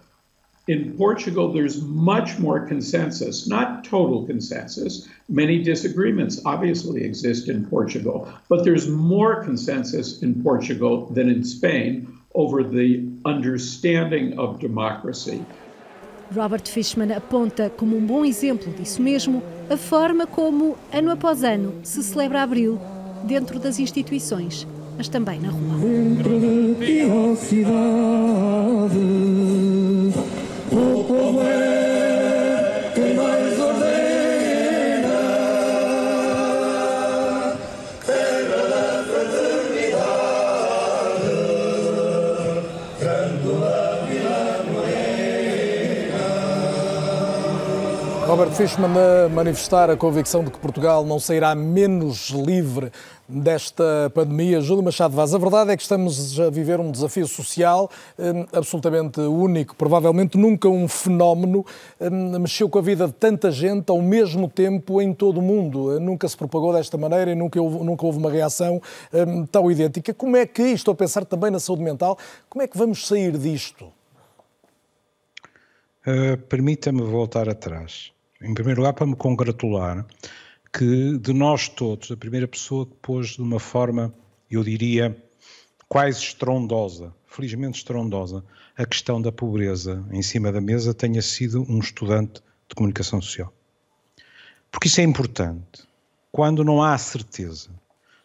In 0.68 0.97
Portugal, 0.97 1.52
there's 1.52 1.82
much 1.82 2.39
more 2.39 2.60
consensus, 2.60 3.48
not 3.48 3.82
total 3.82 4.24
consensus. 4.24 5.09
Many 5.28 5.60
disagreements 5.60 6.40
obviously 6.44 7.02
exist 7.02 7.48
in 7.48 7.66
Portugal, 7.66 8.28
but 8.48 8.62
there's 8.62 8.86
more 8.86 9.43
consensus 9.43 10.22
in 10.22 10.40
Portugal 10.40 11.06
than 11.06 11.28
in 11.28 11.43
Spain 11.43 12.06
over 12.36 12.62
the 12.62 13.05
understanding 13.24 14.39
of 14.39 14.60
democracy. 14.60 15.44
Robert 16.30 16.68
Fishman 16.68 17.10
aponta 17.10 17.68
como 17.76 17.97
um 17.97 18.06
bom 18.06 18.24
exemplo 18.24 18.72
disso 18.72 19.02
mesmo 19.02 19.43
a 19.68 19.76
forma 19.76 20.28
como, 20.28 20.78
ano 20.93 21.10
após 21.10 21.43
ano, 21.43 21.74
se 21.82 22.05
celebra 22.05 22.40
Abril 22.40 22.78
dentro 23.24 23.59
das 23.59 23.80
instituições, 23.80 24.64
mas 24.97 25.09
também 25.09 25.40
na 25.40 25.51
rua. 25.51 25.76
Dentro 25.80 26.39
de 26.78 27.36
cidade, 27.36 28.98
o 30.73 31.05
povo 31.05 31.40
é 31.43 32.90
quem 32.94 33.15
mais 33.15 33.61
ordena. 33.61 35.12
Terra 38.07 38.69
da 38.69 39.05
fraternidade, 39.05 40.32
Robert 48.27 48.53
Fishman 48.53 48.93
a 48.97 49.28
manifestar 49.28 49.90
a 49.90 49.97
convicção 49.97 50.43
de 50.43 50.51
que 50.51 50.59
Portugal 50.59 51.05
não 51.05 51.20
sairá 51.20 51.55
menos 51.55 52.31
livre 52.31 52.90
desta 53.32 54.10
pandemia. 54.14 54.60
Júlio 54.60 54.82
Machado 54.82 55.14
Vaz, 55.14 55.34
a 55.34 55.38
verdade 55.38 55.70
é 55.70 55.76
que 55.76 55.82
estamos 55.82 56.38
a 56.38 56.50
viver 56.50 56.78
um 56.78 56.90
desafio 56.90 57.26
social 57.26 57.90
hum, 58.18 58.46
absolutamente 58.52 59.20
único, 59.20 59.74
provavelmente 59.74 60.36
nunca 60.36 60.68
um 60.68 60.86
fenómeno 60.86 61.64
hum, 62.00 62.38
mexeu 62.38 62.68
com 62.68 62.78
a 62.78 62.82
vida 62.82 63.06
de 63.06 63.14
tanta 63.14 63.50
gente 63.50 63.90
ao 63.90 64.02
mesmo 64.02 64.48
tempo 64.48 65.00
em 65.00 65.14
todo 65.14 65.38
o 65.38 65.42
mundo. 65.42 65.98
Nunca 65.98 66.28
se 66.28 66.36
propagou 66.36 66.72
desta 66.72 66.98
maneira 66.98 67.32
e 67.32 67.34
nunca 67.34 67.60
houve, 67.60 67.84
nunca 67.84 68.04
houve 68.04 68.18
uma 68.18 68.30
reação 68.30 68.80
hum, 69.12 69.46
tão 69.46 69.70
idêntica. 69.70 70.12
Como 70.12 70.36
é 70.36 70.46
que, 70.46 70.62
estou 70.62 70.92
a 70.92 70.96
pensar 70.96 71.24
também 71.24 71.50
na 71.50 71.59
saúde 71.59 71.82
mental, 71.82 72.18
como 72.48 72.62
é 72.62 72.68
que 72.68 72.76
vamos 72.76 73.06
sair 73.06 73.36
disto? 73.38 73.86
Uh, 76.06 76.36
Permita-me 76.48 77.02
voltar 77.02 77.48
atrás. 77.48 78.12
Em 78.42 78.52
primeiro 78.52 78.80
lugar, 78.80 78.92
para 78.92 79.06
me 79.06 79.14
congratular 79.14 80.04
que 80.73 81.19
de 81.19 81.32
nós 81.32 81.69
todos, 81.69 82.11
a 82.11 82.16
primeira 82.16 82.49
pessoa 82.49 82.86
que 82.86 82.94
pôs 83.03 83.31
de 83.31 83.43
uma 83.43 83.61
forma, 83.61 84.15
eu 84.51 84.65
diria, 84.65 85.16
quase 85.89 86.19
estrondosa, 86.19 87.15
felizmente 87.27 87.78
estrondosa, 87.78 88.43
a 88.77 88.86
questão 88.86 89.20
da 89.20 89.31
pobreza 89.31 90.03
em 90.11 90.23
cima 90.23 90.51
da 90.51 90.61
mesa 90.61 90.94
tenha 90.94 91.20
sido 91.20 91.66
um 91.69 91.78
estudante 91.78 92.40
de 92.69 92.74
comunicação 92.74 93.20
social. 93.20 93.53
Porque 94.70 94.89
isso 94.89 95.01
é 95.01 95.05
importante. 95.05 95.86
Quando 96.31 96.65
não 96.65 96.82
há 96.82 96.97
certeza 96.97 97.69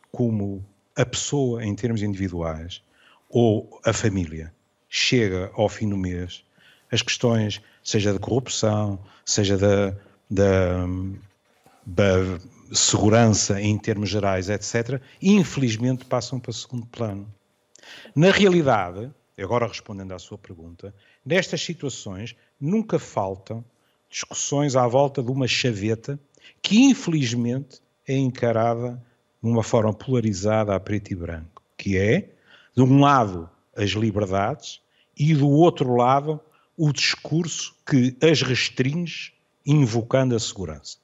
como 0.10 0.66
a 0.96 1.06
pessoa, 1.06 1.66
em 1.66 1.76
termos 1.76 2.02
individuais, 2.02 2.82
ou 3.30 3.82
a 3.84 3.92
família, 3.92 4.54
chega 4.88 5.52
ao 5.54 5.68
fim 5.68 5.90
do 5.90 5.98
mês, 5.98 6.46
as 6.90 7.02
questões, 7.02 7.62
seja 7.84 8.14
da 8.14 8.20
corrupção, 8.20 8.98
seja 9.26 9.58
da, 9.58 9.94
da, 10.32 10.88
segurança 12.72 13.62
em 13.62 13.78
termos 13.78 14.10
gerais, 14.10 14.50
etc., 14.50 15.02
infelizmente 15.22 16.06
passam 16.06 16.40
para 16.40 16.52
segundo 16.54 16.86
plano. 16.86 17.28
Na 18.16 18.32
realidade, 18.32 19.10
agora 19.38 19.68
respondendo 19.68 20.14
à 20.14 20.20
sua 20.20 20.38
pergunta, 20.38 20.94
nestas 21.26 21.62
situações 21.62 22.36
nunca 22.60 23.00
faltam 23.00 23.64
discussões 24.10 24.76
à 24.76 24.88
volta 24.88 25.22
de 25.22 25.32
uma 25.32 25.48
chaveta 25.48 26.20
que 26.62 26.82
infelizmente 26.82 27.82
é 28.08 28.16
encarada 28.16 29.02
de 29.42 29.50
uma 29.50 29.64
forma 29.64 29.94
polarizada 29.94 30.74
a 30.76 30.80
preto 30.80 31.12
e 31.12 31.16
branco, 31.16 31.62
que 31.78 31.98
é, 31.98 32.34
de 32.76 32.82
um 32.82 33.00
lado, 33.00 33.50
as 33.76 33.92
liberdades 33.92 34.82
e 35.16 35.34
do 35.34 35.50
outro 35.50 35.96
lado, 35.96 36.40
o 36.76 36.92
discurso 36.92 37.76
que 37.86 38.16
as 38.22 38.42
restringe 38.42 39.34
invocando 39.66 40.36
a 40.36 40.40
segurança. 40.40 40.98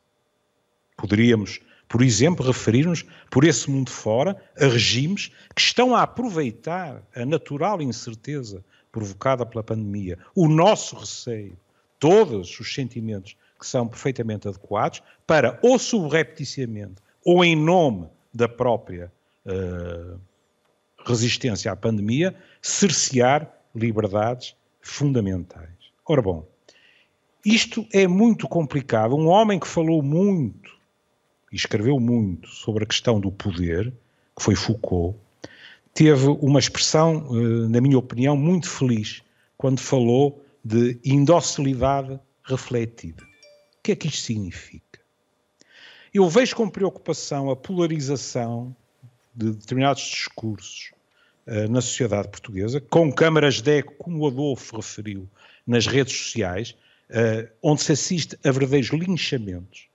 Poderíamos, 0.98 1.60
por 1.88 2.02
exemplo, 2.02 2.46
referir-nos, 2.46 3.06
por 3.30 3.44
esse 3.44 3.70
mundo 3.70 3.90
fora, 3.90 4.36
a 4.58 4.66
regimes 4.66 5.32
que 5.56 5.62
estão 5.62 5.96
a 5.96 6.04
aproveitar 6.04 7.04
a 7.16 7.26
natural 7.26 7.82
incerteza 7.82 8.64
provocada 8.92 9.46
pela 9.46 9.64
pandemia, 9.64 10.18
o 10.36 10.48
nosso 10.48 10.96
receio, 10.96 11.58
todos 12.00 12.60
os 12.60 12.74
sentimentos 12.74 13.36
que 13.60 13.66
são 13.66 13.88
perfeitamente 13.88 14.48
adequados 14.48 15.02
para, 15.26 15.60
ou 15.64 15.80
subrepticiamente, 15.80 17.02
ou 17.26 17.44
em 17.44 17.56
nome 17.56 18.08
da 18.34 18.48
própria 18.48 19.12
uh, 19.46 20.20
resistência 21.06 21.72
à 21.72 21.76
pandemia, 21.76 22.36
cercear 22.62 23.52
liberdades 23.76 24.56
fundamentais. 24.82 25.70
Ora 26.06 26.22
bom, 26.22 26.46
isto 27.46 27.88
é 27.92 28.08
muito 28.08 28.48
complicado. 28.48 29.16
Um 29.16 29.28
homem 29.28 29.60
que 29.60 29.68
falou 29.68 30.02
muito 30.02 30.72
e 31.54 31.56
escreveu 31.56 32.00
muito 32.00 32.50
sobre 32.50 32.84
a 32.84 32.88
questão 32.88 33.20
do 33.20 33.32
poder, 33.32 33.94
que 34.36 34.44
foi 34.44 34.56
Foucault, 34.56 35.16
teve 35.94 36.26
uma 36.42 36.60
expressão, 36.60 37.28
eh, 37.30 37.68
na 37.70 37.80
minha 37.80 38.00
opinião, 38.00 38.36
muito 38.36 38.68
feliz 38.68 39.22
quando 39.56 39.80
falou 39.80 40.44
de 40.66 41.00
indocilidade 41.06 42.20
refletida. 42.44 43.24
O 43.24 43.84
que 43.84 43.92
é 43.92 43.96
que 43.96 44.08
isto 44.08 44.24
significa? 44.24 45.00
Eu 46.12 46.28
vejo 46.28 46.56
com 46.56 46.68
preocupação 46.68 47.52
a 47.52 47.56
polarização 47.56 48.76
de 49.36 49.52
determinados 49.52 50.04
discursos 50.04 50.92
uh, 51.48 51.68
na 51.70 51.82
sociedade 51.82 52.30
portuguesa, 52.30 52.80
com 52.80 53.12
câmaras 53.12 53.62
de 53.62 53.80
eco, 53.80 53.96
como 53.98 54.20
o 54.20 54.28
Adolfo 54.28 54.76
referiu, 54.78 55.28
nas 55.66 55.88
redes 55.88 56.16
sociais, 56.16 56.76
uh, 57.10 57.50
onde 57.62 57.82
se 57.82 57.92
assiste 57.92 58.38
a 58.44 58.52
verdadeiros 58.52 58.90
linchamentos. 58.92 59.88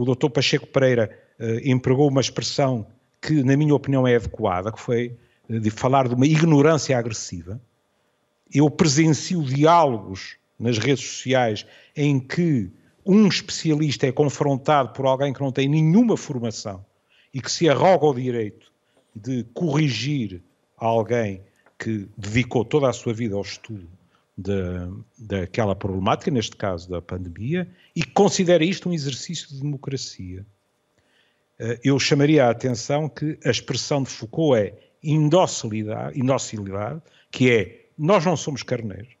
O 0.00 0.04
doutor 0.06 0.30
Pacheco 0.30 0.66
Pereira 0.66 1.10
uh, 1.38 1.60
empregou 1.62 2.08
uma 2.08 2.22
expressão 2.22 2.86
que, 3.20 3.44
na 3.44 3.54
minha 3.54 3.74
opinião, 3.74 4.08
é 4.08 4.16
adequada, 4.16 4.72
que 4.72 4.80
foi 4.80 5.14
uh, 5.46 5.60
de 5.60 5.68
falar 5.68 6.08
de 6.08 6.14
uma 6.14 6.26
ignorância 6.26 6.96
agressiva. 6.96 7.60
Eu 8.50 8.70
presencio 8.70 9.42
diálogos 9.42 10.38
nas 10.58 10.78
redes 10.78 11.06
sociais 11.06 11.66
em 11.94 12.18
que 12.18 12.70
um 13.04 13.26
especialista 13.26 14.06
é 14.06 14.12
confrontado 14.12 14.94
por 14.94 15.04
alguém 15.04 15.34
que 15.34 15.40
não 15.42 15.52
tem 15.52 15.68
nenhuma 15.68 16.16
formação 16.16 16.82
e 17.34 17.38
que 17.42 17.52
se 17.52 17.68
arroga 17.68 18.06
o 18.06 18.14
direito 18.14 18.72
de 19.14 19.44
corrigir 19.52 20.42
alguém 20.78 21.42
que 21.78 22.08
dedicou 22.16 22.64
toda 22.64 22.88
a 22.88 22.92
sua 22.94 23.12
vida 23.12 23.36
ao 23.36 23.42
estudo 23.42 23.99
daquela 25.18 25.74
problemática, 25.74 26.30
neste 26.30 26.56
caso 26.56 26.88
da 26.88 27.00
pandemia, 27.00 27.68
e 27.94 28.02
considera 28.02 28.64
isto 28.64 28.88
um 28.88 28.92
exercício 28.92 29.48
de 29.48 29.60
democracia. 29.60 30.44
Eh, 31.58 31.80
eu 31.84 31.98
chamaria 31.98 32.46
a 32.46 32.50
atenção 32.50 33.08
que 33.08 33.38
a 33.44 33.50
expressão 33.50 34.02
de 34.02 34.08
Foucault 34.08 34.58
é 34.58 34.74
indocilidade, 35.02 36.18
indocilidade 36.18 37.02
que 37.30 37.50
é 37.50 37.86
nós 37.96 38.24
não 38.24 38.36
somos 38.36 38.62
carneiros. 38.62 39.14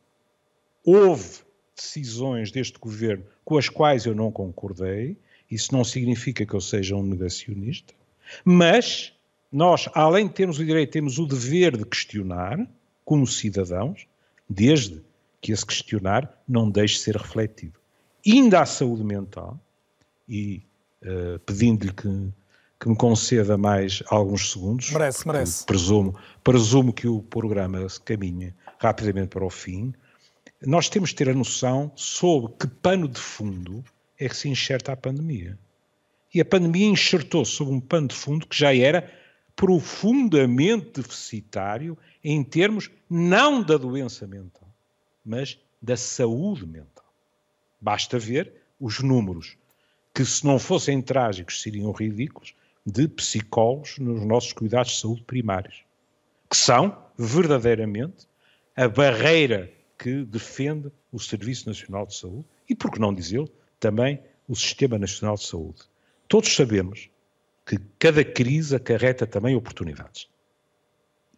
Houve 0.84 1.40
decisões 1.76 2.50
deste 2.50 2.78
governo 2.78 3.24
com 3.44 3.58
as 3.58 3.68
quais 3.68 4.06
eu 4.06 4.14
não 4.14 4.32
concordei. 4.32 5.18
Isso 5.50 5.72
não 5.72 5.84
significa 5.84 6.46
que 6.46 6.54
eu 6.54 6.60
seja 6.60 6.96
um 6.96 7.02
negacionista. 7.02 7.92
Mas 8.44 9.12
nós, 9.52 9.88
além 9.92 10.28
de 10.28 10.34
termos 10.34 10.58
o 10.58 10.64
direito, 10.64 10.92
temos 10.92 11.18
o 11.18 11.26
dever 11.26 11.76
de 11.76 11.84
questionar, 11.84 12.58
como 13.04 13.26
cidadãos, 13.26 14.06
desde 14.48 15.02
que 15.40 15.52
esse 15.52 15.64
questionar 15.64 16.30
não 16.46 16.70
deixe 16.70 16.98
ser 16.98 17.16
refletido. 17.16 17.78
Ainda 18.26 18.60
à 18.60 18.66
saúde 18.66 19.02
mental, 19.02 19.58
e 20.28 20.62
uh, 21.02 21.38
pedindo-lhe 21.40 21.92
que, 21.92 22.08
que 22.78 22.88
me 22.88 22.96
conceda 22.96 23.58
mais 23.58 24.02
alguns 24.08 24.52
segundos. 24.52 24.90
Merece, 24.90 25.26
merece. 25.26 25.66
Presumo, 25.66 26.14
presumo 26.44 26.92
que 26.92 27.08
o 27.08 27.20
programa 27.22 27.88
se 27.88 28.00
caminhe 28.00 28.54
rapidamente 28.78 29.28
para 29.28 29.44
o 29.44 29.50
fim. 29.50 29.92
Nós 30.64 30.88
temos 30.88 31.10
de 31.10 31.16
ter 31.16 31.28
a 31.28 31.34
noção 31.34 31.90
sobre 31.96 32.52
que 32.58 32.66
pano 32.66 33.08
de 33.08 33.20
fundo 33.20 33.82
é 34.18 34.28
que 34.28 34.36
se 34.36 34.48
enxerta 34.48 34.92
a 34.92 34.96
pandemia. 34.96 35.58
E 36.32 36.40
a 36.40 36.44
pandemia 36.44 36.86
enxertou-se 36.86 37.52
sobre 37.52 37.74
um 37.74 37.80
pano 37.80 38.08
de 38.08 38.14
fundo 38.14 38.46
que 38.46 38.56
já 38.56 38.74
era 38.74 39.10
profundamente 39.56 41.02
deficitário 41.02 41.98
em 42.22 42.42
termos 42.44 42.90
não 43.08 43.62
da 43.62 43.76
doença 43.76 44.26
mental, 44.26 44.69
mas 45.24 45.58
da 45.80 45.96
saúde 45.96 46.66
mental. 46.66 47.04
Basta 47.80 48.18
ver 48.18 48.52
os 48.78 49.00
números, 49.00 49.56
que 50.14 50.24
se 50.24 50.44
não 50.44 50.58
fossem 50.58 51.00
trágicos 51.00 51.62
seriam 51.62 51.92
ridículos, 51.92 52.54
de 52.84 53.06
psicólogos 53.08 53.98
nos 53.98 54.24
nossos 54.24 54.52
cuidados 54.52 54.92
de 54.92 55.00
saúde 55.00 55.22
primários, 55.22 55.84
que 56.48 56.56
são 56.56 56.96
verdadeiramente 57.16 58.26
a 58.74 58.88
barreira 58.88 59.70
que 59.98 60.24
defende 60.24 60.90
o 61.12 61.18
Serviço 61.18 61.68
Nacional 61.68 62.06
de 62.06 62.14
Saúde 62.14 62.46
e, 62.68 62.74
por 62.74 62.90
que 62.90 62.98
não 62.98 63.14
dizê-lo, 63.14 63.50
também 63.78 64.20
o 64.48 64.56
Sistema 64.56 64.98
Nacional 64.98 65.36
de 65.36 65.44
Saúde. 65.44 65.82
Todos 66.26 66.54
sabemos 66.54 67.10
que 67.66 67.78
cada 67.98 68.24
crise 68.24 68.74
acarreta 68.74 69.26
também 69.26 69.54
oportunidades. 69.54 70.28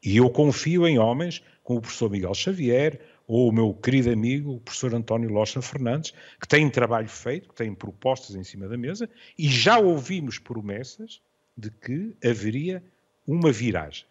E 0.02 0.16
eu 0.16 0.30
confio 0.30 0.86
em 0.86 0.98
homens 0.98 1.42
como 1.62 1.78
o 1.78 1.82
professor 1.82 2.10
Miguel 2.10 2.34
Xavier 2.34 3.00
ou 3.26 3.48
o 3.48 3.52
meu 3.52 3.72
querido 3.74 4.10
amigo, 4.10 4.54
o 4.54 4.60
professor 4.60 4.94
António 4.94 5.30
Locha 5.30 5.62
Fernandes, 5.62 6.12
que 6.40 6.48
têm 6.48 6.68
trabalho 6.68 7.08
feito, 7.08 7.48
que 7.48 7.54
têm 7.54 7.74
propostas 7.74 8.36
em 8.36 8.44
cima 8.44 8.68
da 8.68 8.76
mesa 8.76 9.08
e 9.38 9.48
já 9.48 9.78
ouvimos 9.78 10.38
promessas 10.38 11.20
de 11.56 11.70
que 11.70 12.14
haveria 12.24 12.82
uma 13.26 13.52
viragem. 13.52 14.04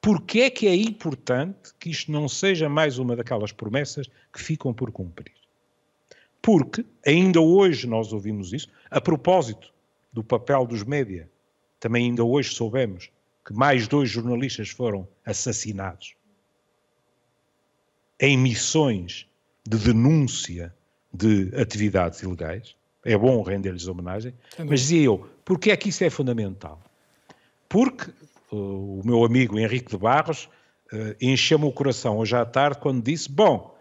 Porquê 0.00 0.40
é 0.42 0.50
que 0.50 0.66
é 0.66 0.74
importante 0.74 1.72
que 1.78 1.90
isto 1.90 2.10
não 2.10 2.28
seja 2.28 2.68
mais 2.68 2.98
uma 2.98 3.16
daquelas 3.16 3.52
promessas 3.52 4.08
que 4.32 4.40
ficam 4.40 4.72
por 4.72 4.92
cumprir? 4.92 5.32
Porque 6.40 6.84
ainda 7.04 7.40
hoje 7.40 7.86
nós 7.86 8.12
ouvimos 8.12 8.52
isso, 8.52 8.68
a 8.90 9.00
propósito 9.00 9.72
do 10.12 10.22
papel 10.22 10.66
dos 10.66 10.84
média, 10.84 11.28
também 11.80 12.06
ainda 12.06 12.24
hoje 12.24 12.54
soubemos 12.54 13.10
que 13.44 13.52
mais 13.52 13.88
dois 13.88 14.08
jornalistas 14.08 14.68
foram 14.68 15.06
assassinados 15.24 16.17
em 18.20 18.36
missões 18.36 19.26
de 19.66 19.78
denúncia 19.78 20.74
de 21.12 21.50
atividades 21.56 22.22
ilegais. 22.22 22.76
É 23.04 23.16
bom 23.16 23.42
render-lhes 23.42 23.86
homenagem, 23.86 24.34
mas 24.58 24.80
dizia 24.80 25.04
eu, 25.04 25.28
porque 25.44 25.70
é 25.70 25.76
que 25.76 25.88
isso 25.88 26.04
é 26.04 26.10
fundamental? 26.10 26.82
Porque 27.68 28.10
uh, 28.50 29.00
o 29.00 29.02
meu 29.04 29.24
amigo 29.24 29.58
Henrique 29.58 29.90
de 29.90 29.96
Barros 29.96 30.48
uh, 30.92 31.14
encheu-me 31.20 31.64
o 31.64 31.72
coração 31.72 32.18
hoje 32.18 32.36
à 32.36 32.44
tarde 32.44 32.78
quando 32.80 33.02
disse: 33.02 33.30
Bom, 33.30 33.76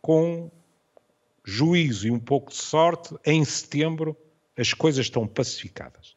com 0.00 0.50
juízo 1.44 2.06
e 2.06 2.10
um 2.10 2.18
pouco 2.18 2.50
de 2.50 2.56
sorte, 2.56 3.14
em 3.24 3.44
setembro 3.44 4.16
as 4.56 4.74
coisas 4.74 5.06
estão 5.06 5.26
pacificadas. 5.26 6.16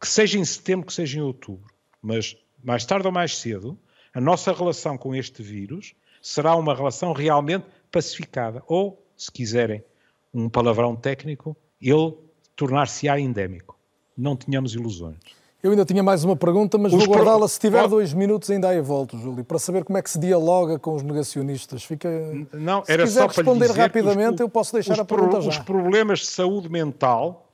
Que 0.00 0.08
seja 0.08 0.38
em 0.38 0.44
setembro, 0.44 0.86
que 0.86 0.92
seja 0.92 1.18
em 1.18 1.22
outubro, 1.22 1.72
mas 2.00 2.36
mais 2.62 2.84
tarde 2.84 3.06
ou 3.06 3.12
mais 3.12 3.36
cedo, 3.36 3.78
a 4.14 4.20
nossa 4.20 4.52
relação 4.52 4.96
com 4.96 5.14
este 5.14 5.42
vírus 5.42 5.94
será 6.22 6.54
uma 6.54 6.74
relação 6.74 7.12
realmente 7.12 7.66
pacificada. 7.90 8.62
Ou, 8.66 9.04
se 9.16 9.30
quiserem 9.30 9.84
um 10.32 10.48
palavrão 10.48 10.96
técnico, 10.96 11.54
ele 11.80 12.14
tornar-se-á 12.56 13.18
endémico. 13.18 13.76
Não 14.16 14.36
tenhamos 14.36 14.74
ilusões. 14.74 15.18
Eu 15.62 15.70
ainda 15.70 15.84
tinha 15.84 16.02
mais 16.02 16.24
uma 16.24 16.34
pergunta, 16.34 16.76
mas 16.76 16.92
os 16.92 17.04
vou 17.04 17.14
guardá-la. 17.14 17.46
Se 17.46 17.58
tiver 17.58 17.86
dois 17.86 18.12
minutos, 18.12 18.50
ainda 18.50 18.68
aí 18.68 18.80
volto, 18.80 19.16
Júlio, 19.16 19.44
para 19.44 19.60
saber 19.60 19.84
como 19.84 19.96
é 19.96 20.02
que 20.02 20.10
se 20.10 20.18
dialoga 20.18 20.76
com 20.76 20.94
os 20.94 21.02
negacionistas. 21.02 21.84
Fica... 21.84 22.08
Não, 22.52 22.82
era 22.88 23.06
se 23.06 23.12
quiser 23.12 23.20
só 23.20 23.26
responder 23.28 23.68
para 23.68 23.82
rapidamente, 23.82 24.34
os, 24.34 24.40
eu 24.40 24.48
posso 24.48 24.72
deixar 24.72 24.98
a 24.98 25.04
pergunta 25.04 25.36
pro, 25.36 25.42
já. 25.42 25.50
Os 25.50 25.58
problemas 25.58 26.20
de 26.20 26.26
saúde 26.26 26.68
mental 26.68 27.48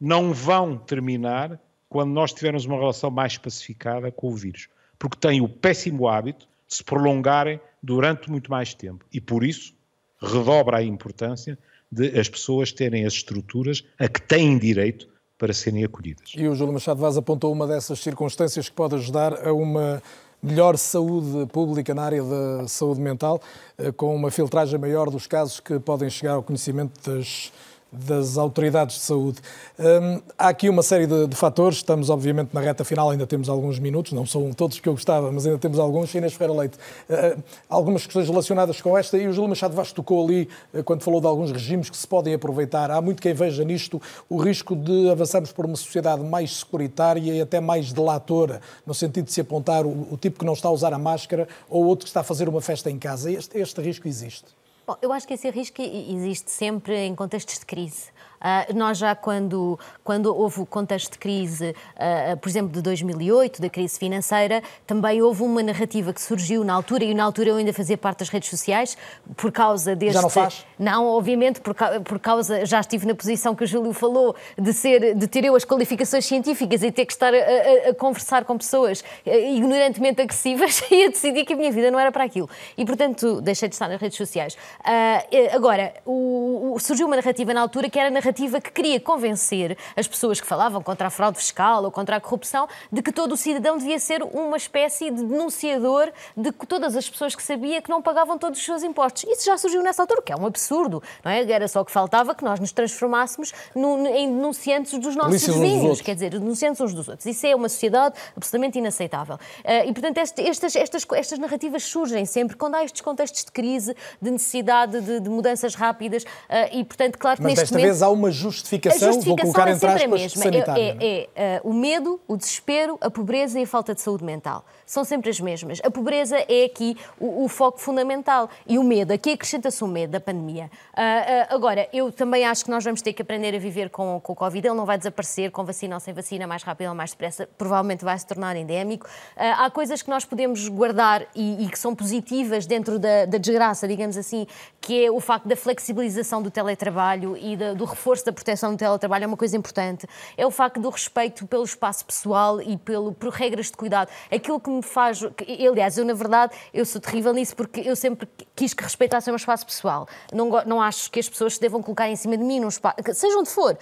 não 0.00 0.32
vão 0.32 0.76
terminar 0.76 1.58
quando 1.88 2.12
nós 2.12 2.32
tivermos 2.32 2.64
uma 2.64 2.78
relação 2.78 3.10
mais 3.10 3.36
pacificada 3.36 4.10
com 4.12 4.28
o 4.28 4.36
vírus, 4.36 4.68
porque 4.98 5.18
têm 5.18 5.40
o 5.40 5.48
péssimo 5.48 6.08
hábito 6.08 6.46
de 6.68 6.76
se 6.76 6.84
prolongarem 6.84 7.60
durante 7.82 8.30
muito 8.30 8.50
mais 8.50 8.74
tempo. 8.74 9.04
E 9.12 9.20
por 9.20 9.44
isso 9.44 9.74
redobra 10.20 10.78
a 10.78 10.82
importância 10.82 11.58
de 11.90 12.18
as 12.18 12.28
pessoas 12.28 12.72
terem 12.72 13.04
as 13.04 13.14
estruturas 13.14 13.84
a 13.98 14.08
que 14.08 14.20
têm 14.20 14.58
direito 14.58 15.08
para 15.36 15.52
serem 15.52 15.84
acolhidas. 15.84 16.32
E 16.36 16.46
o 16.46 16.54
Júlio 16.54 16.72
Machado 16.72 17.00
Vaz 17.00 17.16
apontou 17.16 17.52
uma 17.52 17.66
dessas 17.66 17.98
circunstâncias 17.98 18.68
que 18.68 18.74
pode 18.74 18.94
ajudar 18.94 19.46
a 19.46 19.52
uma 19.52 20.00
melhor 20.42 20.76
saúde 20.76 21.46
pública 21.52 21.94
na 21.94 22.02
área 22.02 22.22
da 22.22 22.66
saúde 22.66 23.00
mental, 23.00 23.40
eh, 23.78 23.92
com 23.92 24.14
uma 24.14 24.30
filtragem 24.30 24.78
maior 24.78 25.08
dos 25.08 25.26
casos 25.26 25.60
que 25.60 25.78
podem 25.78 26.10
chegar 26.10 26.34
ao 26.34 26.42
conhecimento 26.42 27.10
das 27.10 27.52
das 27.92 28.38
autoridades 28.38 28.96
de 28.96 29.02
saúde. 29.02 29.38
Hum, 29.78 30.20
há 30.38 30.48
aqui 30.48 30.68
uma 30.70 30.82
série 30.82 31.06
de, 31.06 31.26
de, 31.26 31.36
fatores, 31.36 31.78
estamos 31.78 32.08
obviamente 32.08 32.54
na 32.54 32.60
reta 32.60 32.84
final, 32.84 33.10
ainda 33.10 33.26
temos 33.26 33.48
alguns 33.48 33.78
minutos, 33.78 34.12
não 34.12 34.24
são 34.24 34.50
todos 34.52 34.80
que 34.80 34.88
eu 34.88 34.94
gostava, 34.94 35.30
mas 35.30 35.46
ainda 35.46 35.58
temos 35.58 35.78
alguns. 35.78 36.14
Inês 36.14 36.32
Ferreira 36.32 36.58
Leite, 36.58 36.78
uh, 37.10 37.42
algumas 37.68 38.04
questões 38.06 38.28
relacionadas 38.28 38.80
com 38.80 38.96
esta, 38.96 39.18
e 39.18 39.28
o 39.28 39.32
Júlio 39.32 39.50
Machado 39.50 39.74
Vaz 39.74 39.92
tocou 39.92 40.24
ali, 40.24 40.48
uh, 40.72 40.82
quando 40.82 41.02
falou 41.02 41.20
de 41.20 41.26
alguns 41.26 41.52
regimes 41.52 41.90
que 41.90 41.96
se 41.96 42.06
podem 42.06 42.32
aproveitar. 42.32 42.90
Há 42.90 43.00
muito 43.00 43.20
quem 43.20 43.34
veja 43.34 43.62
nisto 43.62 44.00
o 44.28 44.36
risco 44.38 44.74
de 44.74 45.10
avançarmos 45.10 45.52
por 45.52 45.66
uma 45.66 45.76
sociedade 45.76 46.22
mais 46.22 46.58
securitária 46.58 47.34
e 47.34 47.40
até 47.40 47.60
mais 47.60 47.92
delatora, 47.92 48.62
no 48.86 48.94
sentido 48.94 49.26
de 49.26 49.32
se 49.32 49.40
apontar 49.42 49.84
o, 49.84 50.08
o 50.10 50.16
tipo 50.16 50.38
que 50.38 50.44
não 50.44 50.54
está 50.54 50.68
a 50.68 50.72
usar 50.72 50.94
a 50.94 50.98
máscara 50.98 51.46
ou 51.68 51.84
outro 51.84 52.04
que 52.04 52.08
está 52.08 52.20
a 52.20 52.24
fazer 52.24 52.48
uma 52.48 52.60
festa 52.62 52.90
em 52.90 52.98
casa. 52.98 53.30
Este, 53.30 53.58
este 53.58 53.80
risco 53.82 54.08
existe. 54.08 54.61
Bom, 54.84 54.96
eu 55.00 55.12
acho 55.12 55.28
que 55.28 55.34
esse 55.34 55.48
risco 55.48 55.80
existe 55.80 56.50
sempre 56.50 56.96
em 56.96 57.14
contextos 57.14 57.60
de 57.60 57.64
crise. 57.64 58.10
Uh, 58.42 58.74
nós 58.74 58.98
já 58.98 59.14
quando, 59.14 59.78
quando 60.02 60.26
houve 60.36 60.60
o 60.60 60.66
contexto 60.66 61.12
de 61.12 61.18
crise, 61.18 61.70
uh, 61.70 62.36
por 62.38 62.48
exemplo, 62.48 62.72
de 62.72 62.82
2008, 62.82 63.62
da 63.62 63.70
crise 63.70 63.98
financeira, 63.98 64.62
também 64.84 65.22
houve 65.22 65.42
uma 65.42 65.62
narrativa 65.62 66.12
que 66.12 66.20
surgiu 66.20 66.64
na 66.64 66.74
altura, 66.74 67.04
e 67.04 67.14
na 67.14 67.22
altura 67.22 67.50
eu 67.50 67.56
ainda 67.56 67.72
fazia 67.72 67.96
parte 67.96 68.18
das 68.18 68.28
redes 68.28 68.50
sociais, 68.50 68.96
por 69.36 69.52
causa 69.52 69.94
deste... 69.94 70.14
Já 70.14 70.22
não 70.22 70.28
faz? 70.28 70.66
Não, 70.76 71.06
obviamente, 71.06 71.60
por, 71.60 71.74
por 72.04 72.18
causa, 72.18 72.66
já 72.66 72.80
estive 72.80 73.06
na 73.06 73.14
posição 73.14 73.54
que 73.54 73.62
o 73.62 73.66
Júlio 73.66 73.92
falou, 73.92 74.34
de, 74.58 74.72
ser, 74.72 75.14
de 75.14 75.26
ter 75.28 75.44
eu 75.44 75.54
as 75.54 75.64
qualificações 75.64 76.24
científicas 76.24 76.82
e 76.82 76.90
ter 76.90 77.06
que 77.06 77.12
estar 77.12 77.32
a, 77.32 77.36
a, 77.36 77.90
a 77.90 77.94
conversar 77.94 78.44
com 78.44 78.58
pessoas 78.58 79.04
eh, 79.24 79.52
ignorantemente 79.52 80.20
agressivas 80.20 80.82
e 80.90 81.04
a 81.04 81.08
decidir 81.08 81.44
que 81.44 81.52
a 81.52 81.56
minha 81.56 81.70
vida 81.70 81.90
não 81.90 81.98
era 82.00 82.10
para 82.10 82.24
aquilo. 82.24 82.50
E, 82.76 82.84
portanto, 82.84 83.40
deixei 83.40 83.68
de 83.68 83.76
estar 83.76 83.88
nas 83.88 84.00
redes 84.00 84.18
sociais. 84.18 84.54
Uh, 84.80 85.54
agora, 85.54 85.94
o, 86.04 86.72
o, 86.74 86.78
surgiu 86.80 87.06
uma 87.06 87.16
narrativa 87.16 87.54
na 87.54 87.60
altura 87.60 87.88
que 87.88 87.98
era 87.98 88.08
a 88.08 88.10
narrativa 88.10 88.31
narrativa 88.32 88.60
que 88.60 88.72
queria 88.72 88.98
convencer 88.98 89.76
as 89.94 90.08
pessoas 90.08 90.40
que 90.40 90.46
falavam 90.46 90.82
contra 90.82 91.08
a 91.08 91.10
fraude 91.10 91.38
fiscal 91.38 91.84
ou 91.84 91.90
contra 91.90 92.16
a 92.16 92.20
corrupção 92.20 92.66
de 92.90 93.02
que 93.02 93.12
todo 93.12 93.32
o 93.32 93.36
cidadão 93.36 93.76
devia 93.76 93.98
ser 93.98 94.22
uma 94.22 94.56
espécie 94.56 95.10
de 95.10 95.22
denunciador 95.22 96.10
de 96.36 96.50
todas 96.66 96.96
as 96.96 97.08
pessoas 97.08 97.34
que 97.34 97.42
sabia 97.42 97.82
que 97.82 97.90
não 97.90 98.00
pagavam 98.00 98.38
todos 98.38 98.58
os 98.58 98.64
seus 98.64 98.82
impostos. 98.82 99.24
Isso 99.24 99.44
já 99.44 99.58
surgiu 99.58 99.82
nessa 99.82 100.02
altura, 100.02 100.22
que 100.22 100.32
é 100.32 100.36
um 100.36 100.46
absurdo, 100.46 101.02
não 101.22 101.30
é? 101.30 101.42
Era 101.50 101.68
só 101.68 101.84
que 101.84 101.92
faltava 101.92 102.34
que 102.34 102.42
nós 102.42 102.58
nos 102.58 102.72
transformássemos 102.72 103.52
no, 103.74 104.06
em 104.06 104.28
denunciantes 104.28 104.98
dos 104.98 105.14
nossos 105.14 105.42
vizinhos, 105.42 106.00
quer 106.00 106.14
dizer, 106.14 106.30
denunciantes 106.30 106.80
uns 106.80 106.94
dos 106.94 107.08
outros. 107.08 107.26
Isso 107.26 107.46
é 107.46 107.54
uma 107.54 107.68
sociedade 107.68 108.14
absolutamente 108.34 108.78
inaceitável. 108.78 109.36
Uh, 109.36 109.88
e, 109.88 109.92
portanto, 109.92 110.18
este, 110.18 110.42
estas, 110.42 110.74
estas, 110.74 111.06
estas 111.12 111.38
narrativas 111.38 111.82
surgem 111.82 112.24
sempre 112.24 112.56
quando 112.56 112.76
há 112.76 112.84
estes 112.84 113.02
contextos 113.02 113.44
de 113.44 113.52
crise, 113.52 113.94
de 114.20 114.30
necessidade 114.30 115.00
de, 115.00 115.20
de 115.20 115.28
mudanças 115.28 115.74
rápidas 115.74 116.22
uh, 116.22 116.26
e, 116.72 116.84
portanto, 116.84 117.18
claro 117.18 117.36
que 117.36 117.42
Mas 117.42 117.52
neste 117.52 117.62
desta 117.64 117.74
momento... 117.74 117.90
vez 117.90 118.02
há 118.02 118.08
uma 118.08 118.21
uma 118.22 118.30
justificação, 118.30 119.12
justificação 119.12 119.36
vou 119.36 119.36
colocar 119.36 119.68
é 119.68 119.72
entre 119.72 119.88
aspas, 119.88 120.32
sanitária. 120.32 120.96
É, 121.00 121.06
é, 121.06 121.28
é 121.34 121.60
uh, 121.62 121.68
o 121.68 121.74
medo, 121.74 122.20
o 122.26 122.36
desespero, 122.36 122.98
a 123.00 123.10
pobreza 123.10 123.58
e 123.58 123.64
a 123.64 123.66
falta 123.66 123.94
de 123.94 124.00
saúde 124.00 124.24
mental. 124.24 124.64
São 124.86 125.04
sempre 125.04 125.30
as 125.30 125.40
mesmas. 125.40 125.80
A 125.84 125.90
pobreza 125.90 126.36
é 126.48 126.64
aqui 126.64 126.96
o, 127.18 127.44
o 127.44 127.48
foco 127.48 127.80
fundamental. 127.80 128.48
E 128.66 128.78
o 128.78 128.84
medo, 128.84 129.12
aqui 129.12 129.32
acrescenta-se 129.32 129.82
o 129.82 129.86
medo 129.86 130.10
da 130.10 130.20
pandemia. 130.20 130.70
Uh, 130.92 130.98
uh, 130.98 131.54
agora, 131.54 131.88
eu 131.92 132.12
também 132.12 132.44
acho 132.44 132.64
que 132.64 132.70
nós 132.70 132.84
vamos 132.84 133.02
ter 133.02 133.12
que 133.12 133.22
aprender 133.22 133.54
a 133.54 133.58
viver 133.58 133.90
com, 133.90 134.20
com 134.20 134.32
o 134.32 134.36
Covid. 134.36 134.66
Ele 134.66 134.76
não 134.76 134.86
vai 134.86 134.98
desaparecer 134.98 135.50
com 135.50 135.64
vacina 135.64 135.96
ou 135.96 136.00
sem 136.00 136.12
vacina, 136.12 136.46
mais 136.46 136.62
rápido 136.62 136.88
ou 136.88 136.94
mais 136.94 137.10
depressa. 137.10 137.48
Provavelmente 137.58 138.04
vai 138.04 138.18
se 138.18 138.26
tornar 138.26 138.56
endémico. 138.56 139.06
há 139.36 139.70
coisas 139.70 140.02
que 140.02 140.10
nós 140.10 140.24
podemos 140.24 140.68
guardar 140.68 141.26
e, 141.34 141.64
e 141.64 141.68
que 141.68 141.78
são 141.78 141.94
positivas 141.94 142.66
dentro 142.66 142.98
da, 142.98 143.24
da 143.26 143.38
desgraça, 143.38 143.86
digamos 143.86 144.16
assim, 144.16 144.46
que 144.80 145.04
é 145.04 145.10
o 145.10 145.20
facto 145.20 145.46
da 145.46 145.56
flexibilização 145.56 146.42
do 146.42 146.50
teletrabalho 146.50 147.36
e 147.36 147.56
da, 147.56 147.72
do 147.72 147.84
reforço 147.84 148.24
da 148.24 148.32
proteção 148.32 148.72
do 148.72 148.76
teletrabalho 148.76 149.24
é 149.24 149.26
uma 149.26 149.36
coisa 149.36 149.56
importante. 149.56 150.06
É 150.36 150.46
o 150.46 150.50
facto 150.50 150.80
do 150.80 150.90
respeito 150.90 151.46
pelo 151.46 151.64
espaço 151.64 152.04
pessoal 152.04 152.60
e 152.60 152.76
pelo, 152.76 153.12
por 153.12 153.30
regras 153.30 153.66
de 153.66 153.76
cuidado. 153.76 154.10
Aquilo 154.30 154.60
que 154.60 154.70
me 154.70 154.81
faz. 154.86 155.20
Que, 155.36 155.66
aliás, 155.66 155.96
eu, 155.98 156.04
na 156.04 156.14
verdade, 156.14 156.54
eu 156.72 156.84
sou 156.84 157.00
terrível 157.00 157.32
nisso 157.32 157.54
porque 157.56 157.80
eu 157.80 157.96
sempre 157.96 158.28
quis 158.54 158.74
que 158.74 158.82
respeitassem 158.82 159.30
o 159.30 159.32
meu 159.32 159.36
espaço 159.36 159.66
pessoal. 159.66 160.06
Não, 160.32 160.50
não 160.66 160.80
acho 160.80 161.10
que 161.10 161.20
as 161.20 161.28
pessoas 161.28 161.54
se 161.54 161.60
devam 161.60 161.82
colocar 161.82 162.08
em 162.08 162.16
cima 162.16 162.36
de 162.36 162.44
mim, 162.44 162.60
num 162.60 162.68
espaço, 162.68 162.96
seja 163.14 163.38
onde 163.38 163.50
for. 163.50 163.72
Uh, 163.74 163.78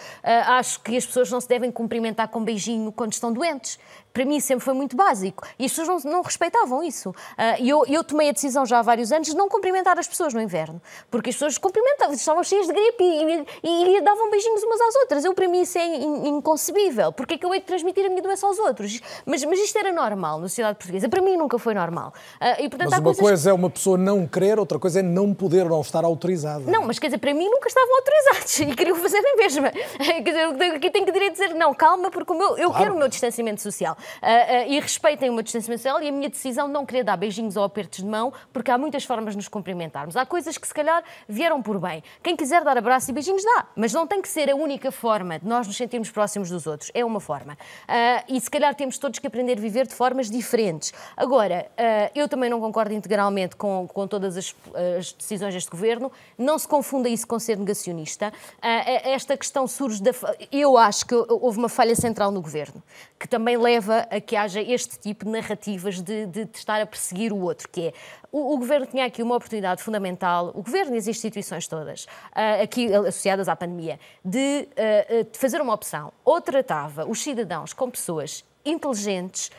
acho 0.52 0.80
que 0.80 0.96
as 0.96 1.06
pessoas 1.06 1.30
não 1.30 1.40
se 1.40 1.48
devem 1.48 1.70
cumprimentar 1.70 2.28
com 2.28 2.44
beijinho 2.44 2.92
quando 2.92 3.12
estão 3.12 3.32
doentes 3.32 3.78
para 4.12 4.24
mim 4.24 4.40
sempre 4.40 4.64
foi 4.64 4.74
muito 4.74 4.96
básico. 4.96 5.46
E 5.58 5.64
as 5.64 5.72
pessoas 5.72 6.04
não, 6.04 6.12
não 6.12 6.22
respeitavam 6.22 6.82
isso. 6.82 7.14
Ah, 7.36 7.58
e 7.58 7.72
uh, 7.72 7.84
eu, 7.84 7.84
eu, 7.86 8.04
tomei 8.04 8.28
a 8.28 8.32
decisão 8.32 8.66
já 8.66 8.78
há 8.78 8.82
vários 8.82 9.12
anos 9.12 9.28
de 9.28 9.36
não 9.36 9.48
cumprimentar 9.48 9.98
as 9.98 10.08
pessoas 10.08 10.34
no 10.34 10.40
inverno. 10.40 10.80
Porque 11.10 11.30
as 11.30 11.36
pessoas 11.36 11.58
cumprimentavam, 11.58 12.14
estavam 12.14 12.42
cheias 12.42 12.66
de 12.66 12.72
gripe 12.72 13.04
e, 13.04 13.46
e, 13.62 13.96
e, 13.96 14.00
davam 14.00 14.30
beijinhos 14.30 14.62
umas 14.62 14.80
às 14.80 14.96
outras. 14.96 15.24
Eu, 15.24 15.34
para 15.34 15.48
mim, 15.48 15.62
isso 15.62 15.78
é 15.78 15.86
in, 15.86 16.28
inconcebível. 16.28 17.12
Porque 17.12 17.34
é 17.34 17.38
que 17.38 17.46
eu 17.46 17.54
hei 17.54 17.60
de 17.60 17.66
transmitir 17.66 18.04
a 18.06 18.08
minha 18.08 18.22
doença 18.22 18.46
aos 18.46 18.58
outros? 18.58 19.00
Mas, 19.24 19.44
mas 19.44 19.58
isto 19.60 19.78
era 19.78 19.92
normal 19.92 20.40
na 20.40 20.48
sociedade 20.48 20.78
portuguesa. 20.78 21.08
Para 21.08 21.22
mim 21.22 21.36
nunca 21.36 21.58
foi 21.58 21.74
normal. 21.74 22.12
Uh, 22.40 22.62
e, 22.64 22.68
portanto, 22.68 22.90
mas 22.90 22.98
uma 22.98 23.04
coisas... 23.04 23.20
coisa 23.20 23.50
é 23.50 23.52
uma 23.52 23.70
pessoa 23.70 23.96
não 23.96 24.26
querer, 24.26 24.58
outra 24.58 24.78
coisa 24.78 25.00
é 25.00 25.02
não 25.02 25.32
poder, 25.34 25.64
não 25.66 25.80
estar 25.80 26.04
autorizada. 26.04 26.70
Não, 26.70 26.84
mas 26.84 26.98
quer 26.98 27.06
dizer, 27.08 27.18
para 27.18 27.32
mim 27.32 27.48
nunca 27.48 27.68
estavam 27.68 27.96
autorizados 27.96 28.58
e 28.60 28.74
queriam 28.74 28.96
fazer 28.96 29.18
a 29.18 29.36
mesma. 29.36 29.70
Quer 30.00 30.22
dizer, 30.22 30.74
aqui 30.74 30.90
tenho 30.90 31.06
que 31.06 31.30
dizer, 31.30 31.54
não, 31.54 31.72
calma, 31.74 32.10
porque 32.10 32.32
o 32.32 32.36
meu, 32.36 32.58
eu 32.58 32.68
claro. 32.68 32.74
quero 32.74 32.94
o 32.94 32.98
meu 32.98 33.08
distanciamento 33.08 33.60
social. 33.60 33.96
Uh, 34.00 34.66
uh, 34.66 34.72
e 34.72 34.80
respeitem 34.80 35.30
o 35.30 35.32
meu 35.32 35.42
distanciamento 35.42 35.82
social 35.82 36.02
e 36.02 36.08
a 36.08 36.12
minha 36.12 36.28
decisão 36.28 36.66
de 36.66 36.72
não 36.72 36.86
querer 36.86 37.04
dar 37.04 37.16
beijinhos 37.16 37.56
ou 37.56 37.64
apertos 37.64 38.00
de 38.00 38.06
mão, 38.06 38.32
porque 38.52 38.70
há 38.70 38.78
muitas 38.78 39.04
formas 39.04 39.34
de 39.34 39.38
nos 39.38 39.48
cumprimentarmos. 39.48 40.16
Há 40.16 40.26
coisas 40.26 40.56
que 40.58 40.66
se 40.66 40.74
calhar 40.74 41.02
vieram 41.28 41.62
por 41.62 41.78
bem. 41.78 42.02
Quem 42.22 42.36
quiser 42.36 42.64
dar 42.64 42.76
abraço 42.76 43.10
e 43.10 43.14
beijinhos 43.14 43.44
dá, 43.44 43.66
mas 43.76 43.92
não 43.92 44.06
tem 44.06 44.20
que 44.20 44.28
ser 44.28 44.50
a 44.50 44.54
única 44.54 44.90
forma 44.90 45.38
de 45.38 45.46
nós 45.46 45.66
nos 45.66 45.76
sentirmos 45.76 46.10
próximos 46.10 46.50
dos 46.50 46.66
outros. 46.66 46.90
É 46.94 47.04
uma 47.04 47.20
forma. 47.20 47.54
Uh, 47.54 48.34
e 48.36 48.40
se 48.40 48.50
calhar 48.50 48.74
temos 48.74 48.98
todos 48.98 49.18
que 49.18 49.26
aprender 49.26 49.58
a 49.58 49.60
viver 49.60 49.86
de 49.86 49.94
formas 49.94 50.30
diferentes. 50.30 50.92
Agora, 51.16 51.70
eu 52.14 52.28
também 52.28 52.48
não 52.48 52.60
concordo 52.60 52.92
integralmente 52.94 53.56
com, 53.56 53.86
com 53.88 54.06
todas 54.06 54.36
as, 54.36 54.54
as, 54.98 55.12
decisões 55.12 55.54
deste 55.54 55.70
governo. 55.70 56.10
Não 56.38 56.58
se 56.58 56.66
confunda 56.66 57.08
isso 57.08 57.26
com 57.26 57.38
ser 57.38 57.56
negacionista. 57.56 58.32
Uh, 58.58 59.08
esta 59.08 59.36
questão 59.36 59.66
surge 59.66 60.02
da. 60.02 60.10
Eu 60.50 60.76
acho 60.76 61.06
que 61.06 61.14
houve 61.14 61.58
uma 61.58 61.68
falha 61.68 61.94
central 61.94 62.30
no 62.30 62.40
governo, 62.40 62.82
que 63.18 63.28
também 63.28 63.56
leva 63.56 63.89
a 63.92 64.20
que 64.20 64.36
haja 64.36 64.60
este 64.60 64.98
tipo 64.98 65.24
de 65.24 65.30
narrativas 65.30 66.00
de, 66.00 66.26
de, 66.26 66.44
de 66.44 66.58
estar 66.58 66.80
a 66.80 66.86
perseguir 66.86 67.32
o 67.32 67.40
outro, 67.40 67.68
que 67.68 67.88
é 67.88 67.92
o, 68.32 68.54
o, 68.54 68.58
governo 68.58 68.86
tinha 68.86 69.04
aqui 69.06 69.22
uma 69.22 69.36
oportunidade 69.36 69.82
fundamental, 69.82 70.52
o 70.54 70.62
governo 70.62 70.94
e 70.94 70.98
as 70.98 71.08
instituições 71.08 71.66
todas, 71.66 72.04
uh, 72.04 72.62
aqui 72.62 72.92
associadas 72.94 73.48
à 73.48 73.56
pandemia, 73.56 73.98
de, 74.24 74.68
uh, 74.72 75.24
de 75.30 75.38
fazer 75.38 75.60
uma 75.60 75.74
opção. 75.74 76.12
Ou 76.24 76.40
tratava 76.40 77.08
os 77.08 77.20
cidadãos 77.20 77.72
como 77.72 77.90
pessoas 77.92 78.44
inteligentes, 78.64 79.50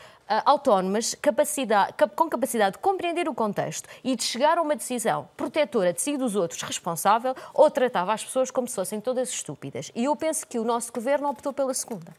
autónomas 0.44 1.14
capacidade, 1.20 1.92
cap, 1.94 2.14
com 2.14 2.28
capacidade 2.28 2.72
de 2.72 2.78
compreender 2.78 3.28
o 3.28 3.34
contexto 3.34 3.88
e 4.02 4.16
de 4.16 4.22
chegar 4.22 4.58
a 4.58 4.62
uma 4.62 4.74
decisão 4.74 5.28
protetora 5.36 5.92
de 5.92 6.00
si 6.00 6.12
e 6.12 6.16
dos 6.16 6.36
outros 6.36 6.62
responsável 6.62 7.34
ou 7.52 7.70
tratava 7.70 8.12
as 8.12 8.24
pessoas 8.24 8.50
como 8.50 8.68
se 8.68 8.74
fossem 8.74 9.00
todas 9.00 9.30
estúpidas. 9.30 9.90
E 9.94 10.04
eu 10.04 10.16
penso 10.16 10.46
que 10.46 10.58
o 10.58 10.64
nosso 10.64 10.92
governo 10.92 11.28
optou 11.28 11.52
pela 11.52 11.74
segunda, 11.74 12.12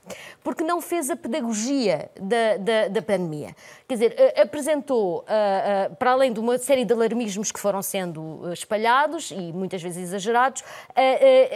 porque 0.43 0.63
não 0.63 0.81
fez 0.81 1.09
a 1.09 1.15
pedagogia 1.15 2.09
da, 2.19 2.57
da, 2.57 2.87
da 2.89 3.01
pandemia. 3.01 3.55
Quer 3.87 3.93
dizer, 3.93 4.11
uh, 4.11 4.41
apresentou, 4.41 5.19
uh, 5.21 5.95
para 5.95 6.11
além 6.11 6.31
de 6.31 6.39
uma 6.39 6.57
série 6.57 6.85
de 6.85 6.93
alarmismos 6.93 7.51
que 7.51 7.59
foram 7.59 7.81
sendo 7.81 8.51
espalhados 8.51 9.31
e 9.31 9.51
muitas 9.53 9.81
vezes 9.81 10.03
exagerados, 10.03 10.63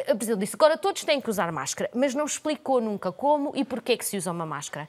apresentou 0.09 0.37
disse 0.37 0.55
agora 0.55 0.77
todos 0.77 1.03
têm 1.03 1.19
que 1.19 1.29
usar 1.29 1.51
máscara, 1.51 1.89
mas 1.93 2.13
não 2.13 2.25
explicou 2.25 2.81
nunca 2.81 3.11
como 3.11 3.51
e 3.55 3.63
porquê 3.63 3.97
que 3.97 4.05
se 4.05 4.17
usa 4.17 4.31
uma 4.31 4.45
máscara. 4.45 4.87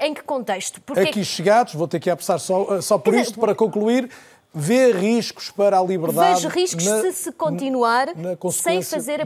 em 0.00 0.14
que 0.14 0.22
contexto? 0.22 0.80
Porque 0.80 1.05
aqui 1.08 1.24
chegados, 1.24 1.74
vou 1.74 1.88
ter 1.88 2.00
que 2.00 2.10
apressar 2.10 2.38
só, 2.38 2.80
só 2.80 2.98
por 2.98 3.14
isto, 3.14 3.38
para 3.38 3.54
concluir, 3.54 4.10
vê 4.52 4.92
riscos 4.92 5.50
para 5.50 5.78
a 5.78 5.82
liberdade. 5.82 6.36
Vejo 6.36 6.48
riscos 6.48 6.84
na, 6.84 7.00
se 7.02 7.12
se 7.12 7.32
continuar 7.32 8.08
sem 8.52 8.82
fazer 8.82 9.20
a, 9.20 9.24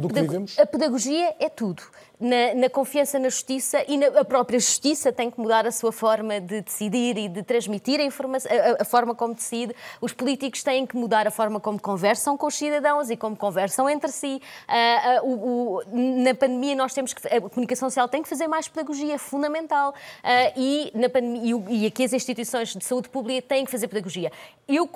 a 0.62 0.66
pedagogia, 0.66 1.34
é 1.38 1.48
tudo 1.48 1.82
na, 2.20 2.54
na, 2.54 2.68
confiança 2.68 3.18
na 3.18 3.30
justiça 3.30 3.82
e 3.88 3.96
na, 3.96 4.06
a 4.20 4.24
própria 4.24 4.58
justiça 4.58 5.10
tem 5.10 5.30
que 5.30 5.40
mudar 5.40 5.66
a 5.66 5.72
sua 5.72 5.90
forma 5.90 6.38
de 6.38 6.60
decidir 6.60 7.16
e 7.16 7.28
de 7.28 7.42
transmitir 7.42 7.98
a, 7.98 8.04
informação, 8.04 8.50
a, 8.52 8.82
a, 8.82 8.84
forma 8.84 9.14
como 9.14 9.34
decide. 9.34 9.74
Os 10.00 10.12
políticos 10.12 10.62
têm 10.62 10.86
que 10.86 10.96
mudar 10.96 11.26
a 11.26 11.30
forma 11.30 11.58
como 11.58 11.80
conversam 11.80 12.36
com 12.36 12.46
os 12.46 12.54
cidadãos 12.54 13.08
e 13.08 13.16
como 13.16 13.34
conversam 13.34 13.88
entre 13.88 14.12
si. 14.12 14.40
Uh, 14.68 15.26
uh, 15.26 15.30
o, 15.30 15.76
o, 15.78 15.82
na 16.22 16.34
pandemia 16.34 16.76
nós 16.76 16.92
temos 16.92 17.14
que 17.14 17.26
a 17.26 17.40
comunicação 17.40 17.88
social 17.88 18.08
tem 18.08 18.22
que 18.22 18.28
fazer 18.28 18.46
mais 18.46 18.68
pedagogia, 18.68 19.14
é 19.14 19.18
fundamental. 19.18 19.90
Uh, 19.90 20.52
e, 20.56 20.92
na 20.94 21.08
pandemia, 21.08 21.56
e, 21.70 21.82
e 21.82 21.86
aqui 21.86 22.04
as 22.04 22.12
instituições 22.12 22.74
de 22.74 22.84
saúde 22.84 23.08
pública 23.08 23.48
têm 23.48 23.64
que 23.64 23.70
fazer 23.70 23.88
pedagogia. 23.88 24.30
Eu 24.68 24.88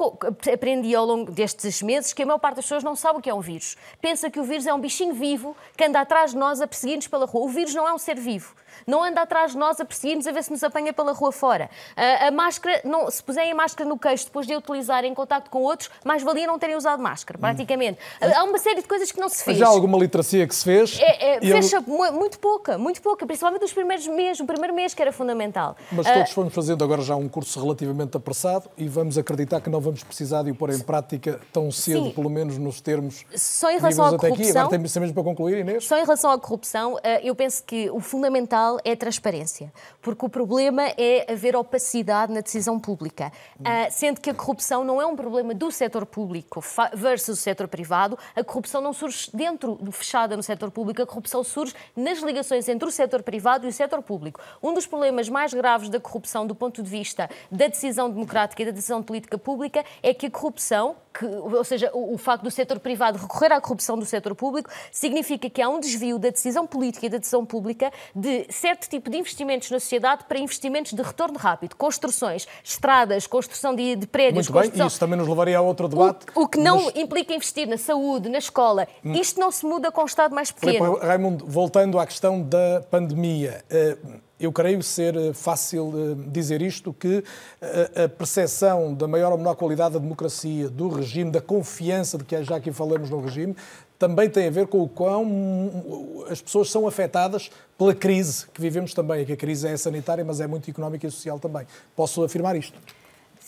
aprendi 0.53 0.95
ao 0.95 1.05
longo 1.05 1.33
destes 1.33 1.83
meses 1.83 2.13
que 2.13 2.23
a 2.23 2.27
maior 2.27 2.39
parte 2.39 2.57
das 2.57 2.65
pessoas 2.65 2.85
não 2.85 2.95
sabe 2.95 3.19
o 3.19 3.23
que 3.23 3.31
é 3.31 3.35
um 3.35 3.41
vírus. 3.41 3.77
Pensa 4.01 4.31
que 4.31 4.39
o 4.39 4.45
vírus 4.45 4.67
é 4.67 4.75
um 4.75 4.79
bichinho 4.79 5.15
vivo 5.15 5.57
que 5.77 5.85
anda 5.85 6.01
atrás 6.01 6.33
de 6.33 6.37
nós 6.37 6.61
a 6.61 6.67
perseguir-nos 6.67 7.09
pela 7.15 7.27
rua. 7.27 7.45
O 7.45 7.49
vírus 7.49 7.75
não 7.75 7.87
é 7.87 7.95
um 7.95 7.99
ser 7.99 8.19
vivo. 8.19 8.55
Não 8.87 9.03
anda 9.03 9.23
atrás 9.23 9.53
de 9.53 9.59
nós 9.59 9.81
a 9.81 9.85
perseguir-nos 9.85 10.27
a 10.27 10.33
ver 10.33 10.43
se 10.43 10.51
nos 10.51 10.63
apanha 10.63 10.93
pela 10.93 11.13
rua 11.13 11.33
fora. 11.33 11.71
A, 11.97 12.29
a 12.29 12.31
máscara, 12.31 12.81
não, 12.85 13.11
se 13.11 13.23
puserem 13.23 13.53
a 13.53 13.55
máscara 13.55 13.89
no 13.89 13.99
queixo 13.99 14.27
depois 14.27 14.47
de 14.47 14.55
a 14.55 14.59
utilizar 14.59 15.05
em 15.05 15.15
contato 15.15 15.51
com 15.51 15.63
outros, 15.63 15.91
mais 16.05 16.23
valia 16.23 16.47
não 16.47 16.59
terem 16.59 16.77
usado 16.77 17.03
máscara, 17.03 17.39
praticamente. 17.39 17.99
Hum. 18.23 18.27
Há 18.35 18.45
uma 18.45 18.59
série 18.59 18.81
de 18.81 18.89
coisas 18.89 19.11
que 19.11 19.21
não 19.21 19.29
se 19.29 19.45
fez. 19.45 19.47
Mas 19.47 19.59
já 19.59 19.67
há 19.67 19.69
alguma 19.69 19.99
literacia 19.99 20.47
que 20.47 20.55
se 20.55 20.65
fez? 20.65 20.99
É, 21.01 21.37
é, 21.37 21.41
fecha 21.41 21.77
ele... 21.77 22.11
muito 22.13 22.39
pouca, 22.39 22.79
muito 22.79 23.03
pouca, 23.03 23.27
principalmente 23.27 23.63
nos 23.63 23.73
primeiros 23.73 24.07
meses, 24.07 24.41
o 24.41 24.47
primeiro 24.47 24.75
mês 24.75 24.95
que 24.95 25.03
era 25.03 25.13
fundamental. 25.13 25.77
Mas 25.91 26.07
todos 26.07 26.31
uh... 26.31 26.35
fomos 26.35 26.55
fazendo 26.55 26.83
agora 26.85 27.03
já 27.03 27.17
um 27.17 27.29
curso 27.29 27.61
relativamente 27.61 28.17
apressado 28.17 28.69
e 28.77 28.89
vamos 28.89 29.19
acreditar 29.19 29.61
que 29.61 29.71
não 29.71 29.81
vamos 29.81 30.03
precisar 30.03 30.43
de 30.43 30.51
o 30.51 30.55
pôr 30.55 30.71
em 30.71 30.81
prática 30.81 31.41
tão 31.53 31.71
cedo, 31.71 32.07
Sim. 32.07 32.11
pelo 32.13 32.31
menos 32.31 32.59
nos 32.59 32.81
termos 32.81 33.25
Só 33.35 33.71
em 33.71 33.79
relação 33.79 34.07
à 34.07 34.19
corrupção, 34.19 34.35
aqui. 34.35 34.51
Agora 34.51 34.69
tem 34.69 34.79
mesmo 34.79 35.15
para 35.15 35.23
concluir, 35.23 35.59
Inês? 35.59 35.87
Só 35.87 35.97
em 35.99 36.03
relação 36.03 36.31
à 36.31 36.39
corrupção, 36.39 36.99
eh, 37.03 37.21
eu 37.29 37.35
penso 37.35 37.63
que 37.65 37.91
o 37.91 38.01
fundamental 38.01 38.64
é 38.85 38.93
a 38.93 38.97
transparência, 38.97 39.73
porque 40.01 40.25
o 40.25 40.29
problema 40.29 40.83
é 40.97 41.31
haver 41.31 41.57
opacidade 41.57 42.33
na 42.33 42.41
decisão 42.41 42.79
pública, 42.79 43.33
hum. 43.59 43.65
sendo 43.91 44.21
que 44.21 44.31
a 44.31 44.35
corrupção 44.35 44.85
não 44.85 45.01
é 45.01 45.07
um 45.07 45.17
problema 45.17 45.55
do 45.55 45.71
setor 45.71 46.07
público 46.07 46.63
versus 46.95 47.39
o 47.39 47.43
setor 47.43 47.69
privado, 47.69 48.19
a 48.35 48.43
corrupção 48.43 48.81
não 48.81 48.93
surge 48.93 49.31
dentro 49.33 49.79
fechada 49.93 50.37
no 50.37 50.43
setor 50.43 50.71
público, 50.71 51.03
a 51.03 51.07
corrupção 51.07 51.43
surge 51.45 51.75
nas 51.97 52.19
ligações 52.21 52.69
entre 52.69 52.89
o 52.89 52.93
setor 52.93 53.23
privado 53.23 53.67
e 53.67 53.69
o 53.69 53.73
setor 53.73 54.03
público. 54.03 54.41
Um 54.63 54.75
dos 54.75 54.87
problemas 54.87 55.29
mais 55.29 55.53
graves 55.53 55.89
da 55.89 56.01
corrupção 56.01 56.47
do 56.47 56.55
ponto 56.55 56.83
de 56.83 56.91
vista 56.91 57.29
da 57.51 57.67
decisão 57.69 58.11
democrática 58.11 58.63
e 58.63 58.67
da 58.67 58.73
decisão 58.73 59.01
de 59.01 59.07
política 59.07 59.39
pública 59.39 59.85
é 60.03 60.13
que 60.13 60.27
a 60.27 60.31
corrupção, 60.31 60.97
que, 61.17 61.25
ou 61.25 61.63
seja, 61.63 61.91
o, 61.95 62.15
o 62.15 62.19
facto 62.19 62.43
do 62.43 62.51
setor 62.51 62.81
privado 62.81 63.19
recorrer 63.19 63.53
à 63.53 63.61
corrupção 63.61 63.97
do 63.97 64.05
setor 64.05 64.35
público, 64.35 64.69
significa 64.91 65.49
que 65.49 65.63
há 65.63 65.69
um 65.69 65.79
desvio 65.79 66.19
da 66.19 66.31
decisão 66.31 66.67
política 66.67 67.07
e 67.07 67.09
da 67.09 67.19
decisão 67.19 67.47
pública 67.47 67.93
de 68.15 68.47
certo 68.51 68.89
tipo 68.89 69.09
de 69.09 69.17
investimentos 69.17 69.71
na 69.71 69.79
sociedade 69.79 70.25
para 70.25 70.39
investimentos 70.39 70.93
de 70.93 71.01
retorno 71.01 71.39
rápido, 71.39 71.77
construções, 71.77 72.47
estradas, 72.63 73.27
construção 73.27 73.75
de, 73.75 73.95
de 73.95 74.07
prédios. 74.07 74.49
Muito 74.49 74.53
construção... 74.53 74.79
bem, 74.79 74.87
isso 74.89 74.99
também 74.99 75.19
nos 75.19 75.29
levaria 75.29 75.59
a 75.59 75.61
outro 75.61 75.89
debate. 75.89 76.27
O, 76.35 76.43
o 76.43 76.49
que 76.49 76.59
não 76.59 76.87
mas... 76.87 76.97
implica 76.97 77.33
investir 77.33 77.69
na 77.69 77.79
saúde, 77.79 78.29
na 78.29 78.39
escola. 78.39 78.89
Hum. 79.05 79.13
Isto 79.13 79.39
não 79.39 79.51
se 79.51 79.65
muda 79.65 79.93
com 79.93 80.03
um 80.03 80.07
Estado 80.07 80.35
mais 80.35 80.51
pequeno. 80.51 80.99
Raimundo, 80.99 81.47
voltando 81.47 81.99
à 81.99 82.07
questão 82.07 82.43
da 82.43 82.83
pandemia. 82.91 83.65
Uh, 83.71 84.24
eu 84.45 84.53
creio 84.53 84.83
ser 84.83 85.17
eh, 85.17 85.33
fácil 85.33 85.93
eh, 85.95 86.31
dizer 86.31 86.63
isto, 86.63 86.93
que 86.93 87.25
eh, 87.61 88.05
a 88.05 88.09
percepção 88.09 88.95
da 88.95 89.09
maior 89.09 89.33
ou 89.33 89.39
menor 89.39 89.55
qualidade 89.55 89.95
da 89.95 90.01
democracia, 90.01 90.69
do 90.69 90.89
regime, 90.89 91.31
da 91.31 91.41
confiança 91.41 92.19
de 92.19 92.25
que 92.25 92.43
já 92.43 92.57
aqui 92.57 92.73
falamos 92.73 93.11
no 93.11 93.21
regime, 93.21 93.57
também 93.99 94.29
tem 94.29 94.47
a 94.47 94.51
ver 94.51 94.67
com 94.67 94.83
o 94.83 94.89
quão 94.89 95.25
hum, 95.25 96.25
as 96.29 96.41
pessoas 96.41 96.71
são 96.71 96.87
afetadas 96.87 97.51
pela 97.79 97.95
crise 97.95 98.47
que 98.53 98.61
vivemos 98.61 98.93
também, 98.93 99.25
que 99.25 99.33
a 99.33 99.37
crise 99.37 99.67
é 99.67 99.77
sanitária, 99.77 100.25
mas 100.25 100.41
é 100.41 100.47
muito 100.47 100.71
económica 100.71 101.07
e 101.07 101.11
social 101.11 101.39
também. 101.39 101.67
Posso 101.97 102.23
afirmar 102.23 102.57
isto? 102.57 102.79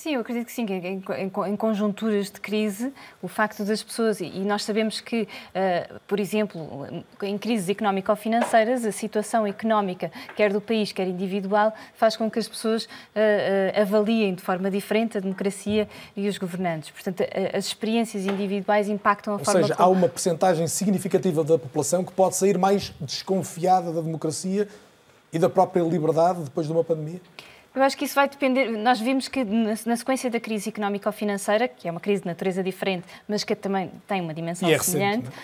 Sim, 0.06 0.14
eu 0.14 0.20
acredito 0.20 0.46
que 0.46 0.52
sim, 0.52 0.64
que 0.64 0.72
em, 0.72 1.02
em, 1.18 1.32
em, 1.48 1.56
conjunturas 1.56 2.30
de 2.30 2.40
crise, 2.40 2.92
o 3.20 3.26
facto 3.26 3.64
das 3.64 3.82
pessoas, 3.82 4.20
e 4.20 4.38
nós 4.38 4.62
sabemos 4.62 5.00
que, 5.00 5.22
uh, 5.22 5.98
por 6.06 6.20
exemplo, 6.20 6.86
em 7.24 7.36
crises 7.36 7.68
económico-financeiras, 7.68 8.84
a 8.84 8.92
situação 8.92 9.44
económica, 9.44 10.12
quer 10.36 10.52
do 10.52 10.60
país, 10.60 10.92
quer 10.92 11.08
individual, 11.08 11.74
faz 11.96 12.16
com 12.16 12.30
que 12.30 12.38
as 12.38 12.46
pessoas 12.46 12.84
uh, 12.84 12.86
uh, 12.86 13.82
avaliem 13.82 14.36
de 14.36 14.42
forma 14.42 14.70
diferente 14.70 15.18
a 15.18 15.20
democracia 15.20 15.88
e 16.16 16.28
os 16.28 16.38
governantes. 16.38 16.90
Portanto, 16.90 17.24
as 17.52 17.64
experiências 17.64 18.26
individuais 18.26 18.88
impactam 18.88 19.34
a 19.34 19.38
Ou 19.38 19.44
forma 19.44 19.62
seja, 19.62 19.74
como... 19.74 19.88
há 19.88 19.90
uma 19.90 20.08
percentagem 20.08 20.68
significativa 20.68 21.42
da 21.42 21.58
população 21.58 22.04
que 22.04 22.12
pode 22.12 22.36
sair 22.36 22.56
mais 22.56 22.94
desconfiada 23.00 23.92
da 23.92 24.02
democracia 24.02 24.68
e 25.32 25.38
da 25.40 25.50
própria 25.50 25.82
liberdade 25.82 26.44
depois 26.44 26.68
de 26.68 26.72
uma 26.72 26.84
pandemia? 26.84 27.20
Eu 27.76 27.82
acho 27.82 27.94
que 27.94 28.06
isso 28.06 28.14
vai 28.14 28.26
depender. 28.26 28.70
Nós 28.70 28.98
vimos 28.98 29.28
que 29.28 29.44
na 29.44 29.96
sequência 29.96 30.30
da 30.30 30.40
crise 30.40 30.70
económico-financeira, 30.70 31.68
que 31.68 31.86
é 31.86 31.90
uma 31.90 32.00
crise 32.00 32.22
de 32.22 32.26
natureza 32.26 32.62
diferente, 32.62 33.04
mas 33.28 33.44
que 33.44 33.54
também 33.54 33.90
tem 34.08 34.22
uma 34.22 34.32
dimensão 34.32 34.66
é 34.66 34.78
semelhante, 34.78 35.26
recente, 35.26 35.36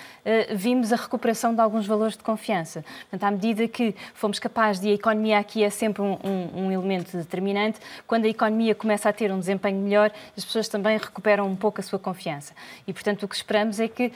vimos 0.54 0.92
a 0.92 0.96
recuperação 0.96 1.54
de 1.54 1.60
alguns 1.60 1.86
valores 1.86 2.16
de 2.16 2.22
confiança. 2.22 2.84
Portanto, 3.10 3.24
à 3.24 3.30
medida 3.30 3.66
que 3.68 3.94
fomos 4.14 4.38
capazes 4.38 4.80
de. 4.80 4.92
A 4.92 4.94
economia 4.94 5.38
aqui 5.38 5.64
é 5.64 5.70
sempre 5.70 6.02
um, 6.02 6.18
um, 6.22 6.66
um, 6.66 6.72
elemento 6.72 7.16
determinante. 7.16 7.80
Quando 8.06 8.26
a 8.26 8.28
economia 8.28 8.74
começa 8.74 9.08
a 9.08 9.12
ter 9.12 9.32
um 9.32 9.38
desempenho 9.38 9.80
melhor, 9.80 10.12
as 10.36 10.44
pessoas 10.44 10.68
também 10.68 10.98
recuperam 10.98 11.46
um 11.46 11.56
pouco 11.56 11.80
a 11.80 11.82
sua 11.82 11.98
confiança. 11.98 12.52
E, 12.86 12.92
portanto, 12.92 13.22
o 13.24 13.28
que 13.28 13.34
esperamos 13.34 13.80
é 13.80 13.88
que, 13.88 14.12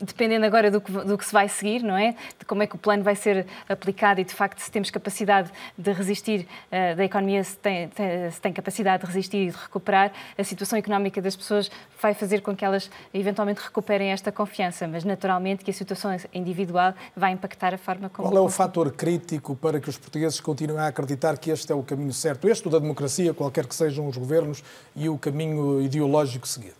dependendo 0.00 0.44
agora 0.44 0.70
do 0.70 0.80
que, 0.80 0.90
do 0.90 1.16
que 1.16 1.24
se 1.24 1.32
vai 1.32 1.48
seguir, 1.48 1.82
não 1.82 1.96
é? 1.96 2.14
De 2.38 2.44
como 2.44 2.62
é 2.62 2.66
que 2.66 2.74
o 2.74 2.78
plano 2.78 3.02
vai 3.02 3.14
ser 3.14 3.46
aplicado 3.68 4.20
e, 4.20 4.24
de 4.24 4.34
facto, 4.34 4.58
se 4.58 4.70
temos 4.70 4.90
capacidade 4.90 5.50
de 5.76 5.92
resistir 5.92 6.46
uh, 6.70 6.96
da 6.96 7.04
economia 7.04 7.42
se 7.44 7.56
tem, 7.56 7.88
tem, 7.88 8.30
se 8.30 8.40
tem, 8.40 8.52
capacidade 8.52 9.02
de 9.02 9.06
resistir 9.06 9.48
e 9.48 9.50
de 9.50 9.56
recuperar, 9.56 10.12
a 10.36 10.44
situação 10.44 10.78
económica 10.78 11.20
das 11.20 11.36
pessoas 11.36 11.70
vai 12.00 12.14
fazer 12.14 12.42
com 12.42 12.54
que 12.54 12.64
elas 12.64 12.90
eventualmente 13.12 13.60
recuperem 13.60 14.10
esta 14.10 14.30
confiança, 14.30 14.86
mas 14.86 15.04
naturalmente 15.14 15.64
que 15.64 15.70
a 15.70 15.74
situação 15.74 16.10
individual 16.32 16.92
vai 17.16 17.32
impactar 17.32 17.72
a 17.72 17.78
forma 17.78 18.10
como. 18.10 18.28
Qual 18.28 18.36
é 18.36 18.40
o 18.44 18.48
fator 18.48 18.92
crítico 18.92 19.54
para 19.54 19.80
que 19.80 19.88
os 19.88 19.96
portugueses 19.96 20.40
continuem 20.40 20.80
a 20.80 20.88
acreditar 20.88 21.38
que 21.38 21.50
este 21.50 21.70
é 21.72 21.74
o 21.74 21.82
caminho 21.82 22.12
certo, 22.12 22.48
este 22.48 22.68
da 22.68 22.78
democracia, 22.78 23.32
qualquer 23.32 23.66
que 23.66 23.74
sejam 23.74 24.06
os 24.08 24.16
governos, 24.16 24.62
e 24.94 25.08
o 25.08 25.16
caminho 25.16 25.80
ideológico 25.80 26.46
seguido? 26.46 26.76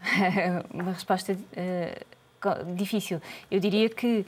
Uma 0.72 0.92
resposta. 0.92 1.32
Uh 1.32 2.20
difícil. 2.74 3.20
Eu 3.50 3.60
diria 3.60 3.88
que 3.90 4.24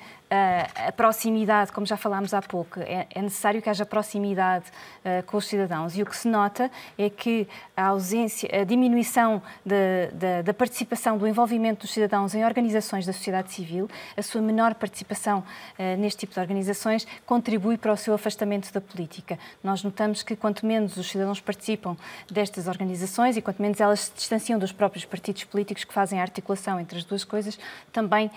a 0.88 0.92
proximidade, 0.92 1.70
como 1.72 1.86
já 1.86 1.96
falámos 1.96 2.32
há 2.32 2.40
pouco, 2.40 2.80
é, 2.80 3.06
é 3.14 3.20
necessário 3.20 3.60
que 3.60 3.68
haja 3.68 3.84
proximidade 3.84 4.64
uh, 5.04 5.22
com 5.24 5.36
os 5.36 5.46
cidadãos. 5.46 5.96
E 5.96 6.02
o 6.02 6.06
que 6.06 6.16
se 6.16 6.26
nota 6.26 6.70
é 6.96 7.10
que 7.10 7.46
a 7.76 7.88
ausência, 7.88 8.48
a 8.62 8.64
diminuição 8.64 9.42
de, 9.64 10.06
de, 10.12 10.42
da 10.42 10.54
participação, 10.54 11.18
do 11.18 11.26
envolvimento 11.26 11.82
dos 11.82 11.92
cidadãos 11.92 12.34
em 12.34 12.44
organizações 12.44 13.04
da 13.04 13.12
sociedade 13.12 13.52
civil, 13.52 13.90
a 14.16 14.22
sua 14.22 14.40
menor 14.40 14.74
participação 14.74 15.40
uh, 15.40 16.00
neste 16.00 16.20
tipo 16.20 16.32
de 16.32 16.40
organizações, 16.40 17.06
contribui 17.26 17.76
para 17.76 17.92
o 17.92 17.96
seu 17.96 18.14
afastamento 18.14 18.72
da 18.72 18.80
política. 18.80 19.38
Nós 19.62 19.84
notamos 19.84 20.22
que 20.22 20.34
quanto 20.34 20.64
menos 20.64 20.96
os 20.96 21.10
cidadãos 21.10 21.40
participam 21.40 21.94
destas 22.30 22.68
organizações 22.68 23.36
e 23.36 23.42
quanto 23.42 23.60
menos 23.60 23.80
elas 23.80 24.00
se 24.00 24.12
distanciam 24.14 24.58
dos 24.58 24.72
próprios 24.72 25.04
partidos 25.04 25.44
políticos 25.44 25.84
que 25.84 25.92
fazem 25.92 26.18
a 26.20 26.22
articulação 26.22 26.80
entre 26.80 26.96
as 26.96 27.04
duas 27.04 27.24
coisas, 27.24 27.58
também 27.92 28.30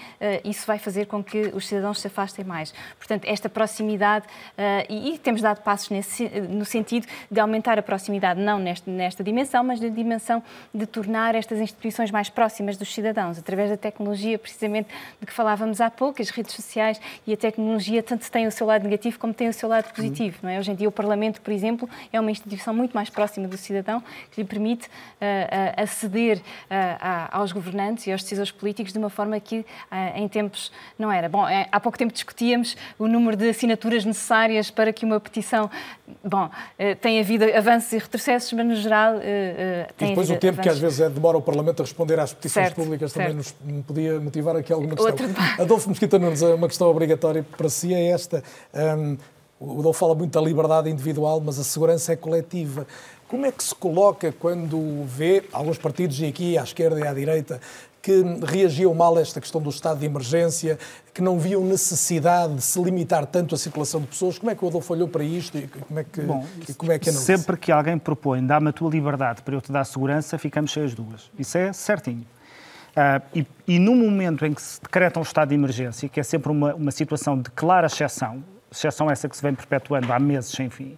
isso 0.44 0.66
vai 0.66 0.78
fazer 0.78 1.06
com 1.06 1.24
que 1.24 1.52
os 1.54 1.68
cidadãos 1.68 1.85
cidadãos 1.86 2.00
se 2.00 2.08
afastem 2.08 2.44
mais. 2.44 2.74
Portanto, 2.98 3.26
esta 3.26 3.48
proximidade, 3.48 4.26
uh, 4.26 4.86
e, 4.90 5.14
e, 5.14 5.18
temos 5.18 5.42
dado 5.42 5.62
passos 5.62 5.90
nesse, 5.90 6.28
no 6.50 6.66
sentido 6.66 7.08
de 7.30 7.40
aumentar 7.40 7.78
a 7.78 7.84
proximidade, 7.84 8.40
não 8.42 8.60
nesta, 8.60 8.90
nesta 8.90 9.24
dimensão, 9.24 9.64
mas 9.64 9.80
na 9.80 9.90
dimensão 9.90 10.42
de 10.74 10.86
tornar 10.86 11.36
estas 11.36 11.60
instituições 11.60 12.12
mais 12.12 12.30
próximas 12.30 12.78
dos 12.78 12.94
cidadãos, 12.94 13.38
através 13.38 13.70
da 13.70 13.78
tecnologia, 13.78 14.38
precisamente 14.40 14.90
de 15.20 15.26
que 15.26 15.34
falávamos 15.34 15.80
há 15.80 15.90
pouco, 15.92 16.22
as 16.22 16.30
redes 16.30 16.54
sociais 16.56 17.00
e 17.28 17.34
a 17.34 17.38
tecnologia 17.38 18.02
tanto 18.02 18.30
tem 18.32 18.48
o 18.48 18.52
seu 18.52 18.66
lado 18.66 18.84
negativo 18.84 19.20
como 19.20 19.34
tem 19.34 19.48
o 19.48 19.54
seu 19.54 19.70
lado 19.70 19.94
positivo. 19.94 20.40
Não 20.42 20.50
é? 20.50 20.60
Hoje 20.60 20.72
em 20.72 20.76
dia, 20.76 20.88
o 20.88 20.92
Parlamento, 20.92 21.42
por 21.42 21.52
exemplo, 21.52 21.90
é 22.12 22.20
uma 22.20 22.32
instituição 22.32 22.74
muito 22.74 22.94
mais 22.94 23.10
próxima 23.10 23.48
do 23.48 23.58
cidadão, 23.58 24.02
que 24.32 24.42
lhe 24.42 24.48
permite 24.48 24.88
uh, 24.88 24.90
uh, 24.90 25.84
aceder 25.84 26.42
aos 27.32 27.52
governantes 27.52 28.08
e 28.08 28.12
aos 28.12 28.24
decisores 28.24 28.52
políticos 28.52 28.92
de 28.92 29.00
uma 29.00 29.10
forma 29.10 29.40
que 29.40 29.66
em 30.16 30.28
tempos 30.28 30.72
não 30.98 31.12
era. 31.12 31.28
Bom, 31.30 31.48
é, 31.48 31.68
há 31.76 31.80
pouco 31.80 31.98
tempo 31.98 32.14
discutíamos 32.14 32.78
o 32.98 33.06
número 33.06 33.36
de 33.36 33.50
assinaturas 33.50 34.06
necessárias 34.06 34.72
para 34.72 34.94
que 34.94 35.04
uma 35.04 35.20
petição. 35.20 35.70
Bom, 36.24 36.50
eh, 36.80 36.96
tem 36.96 37.20
havido 37.20 37.44
avanços 37.54 37.92
e 37.92 37.98
retrocessos, 37.98 38.54
mas 38.54 38.66
no 38.66 38.76
geral. 38.76 39.16
Eh, 39.16 39.56
eh, 39.58 39.88
tem 39.98 40.08
e 40.08 40.12
depois 40.12 40.30
o 40.30 40.38
tempo 40.38 40.60
avanços. 40.60 40.64
que 40.64 40.70
às 40.70 40.80
vezes 40.80 41.02
é, 41.02 41.10
demora 41.10 41.38
o 41.38 41.42
Parlamento 41.42 41.82
a 41.82 41.84
responder 41.84 42.18
às 42.18 42.34
petições 42.34 42.68
certo, 42.68 42.76
públicas 42.78 43.12
certo. 43.12 43.28
também 43.28 43.38
nos 43.38 43.84
podia 43.84 44.20
motivar 44.22 44.56
aqui 44.56 44.72
alguma 44.72 44.96
questão. 44.96 45.28
Outro... 45.28 45.42
Adolfo 45.62 45.90
Mosquita 45.90 46.18
Nunes, 46.18 46.42
uma 46.42 46.68
questão 46.68 46.88
obrigatória 46.88 47.46
para 47.58 47.68
si 47.68 47.94
é 47.94 48.10
esta. 48.10 48.42
Um, 48.74 49.18
o 49.60 49.80
Adolfo 49.80 50.00
fala 50.00 50.16
muito 50.16 50.32
da 50.32 50.42
liberdade 50.42 50.90
individual, 50.90 51.42
mas 51.42 51.60
a 51.60 51.64
segurança 51.64 52.14
é 52.14 52.16
coletiva. 52.16 52.88
Como 53.28 53.46
é 53.46 53.52
que 53.52 53.64
se 53.64 53.74
coloca 53.74 54.32
quando 54.32 55.04
vê 55.06 55.44
alguns 55.52 55.78
partidos, 55.78 56.20
e 56.20 56.26
aqui 56.26 56.58
à 56.58 56.64
esquerda 56.64 57.00
e 57.00 57.08
à 57.08 57.14
direita, 57.14 57.60
que 58.06 58.24
reagiam 58.46 58.94
mal 58.94 59.18
a 59.18 59.22
esta 59.22 59.42
questão 59.42 59.60
do 59.60 59.72
estado 59.72 60.00
de 60.00 60.06
emergência, 60.06 60.78
que 61.12 61.24
não 61.24 61.40
viam 61.40 61.66
necessidade 61.66 62.54
de 62.54 62.62
se 62.62 62.80
limitar 62.80 63.26
tanto 63.26 63.56
a 63.56 63.58
circulação 63.58 64.00
de 64.00 64.06
pessoas. 64.06 64.38
Como 64.38 64.52
é 64.52 64.54
que 64.54 64.64
o 64.64 64.68
Adolfo 64.68 64.94
olhou 64.94 65.08
para 65.08 65.24
isto 65.24 65.58
e 65.58 65.68
como 65.68 66.00
é 66.00 66.04
que, 66.04 66.22
Bom, 66.22 66.46
como 66.78 66.92
é 66.92 67.00
que 67.00 67.12
Sempre 67.12 67.58
que 67.58 67.72
alguém 67.72 67.98
propõe, 67.98 68.46
dá-me 68.46 68.70
a 68.70 68.72
tua 68.72 68.92
liberdade 68.92 69.42
para 69.42 69.56
eu 69.56 69.62
te 69.62 69.72
dar 69.72 69.84
segurança, 69.86 70.38
ficamos 70.38 70.70
cheias 70.70 70.94
duas. 70.94 71.32
Isso 71.40 71.58
é 71.58 71.74
certinho. 71.74 72.28
Uh, 72.92 73.26
e, 73.34 73.48
e, 73.68 73.80
no 73.80 73.96
momento 73.96 74.46
em 74.46 74.54
que 74.54 74.62
se 74.62 74.80
decreta 74.80 75.20
um 75.20 75.24
estado 75.24 75.50
de 75.50 75.56
emergência, 75.56 76.08
que 76.08 76.20
é 76.20 76.24
sempre 76.24 76.52
uma, 76.52 76.76
uma 76.76 76.92
situação 76.92 77.42
de 77.42 77.50
clara 77.50 77.88
exceção, 77.88 78.44
exceção 78.72 79.10
essa 79.10 79.28
que 79.28 79.36
se 79.36 79.42
vem 79.42 79.56
perpetuando 79.56 80.14
há 80.14 80.20
meses 80.20 80.52
sem 80.52 80.70
fim, 80.70 80.96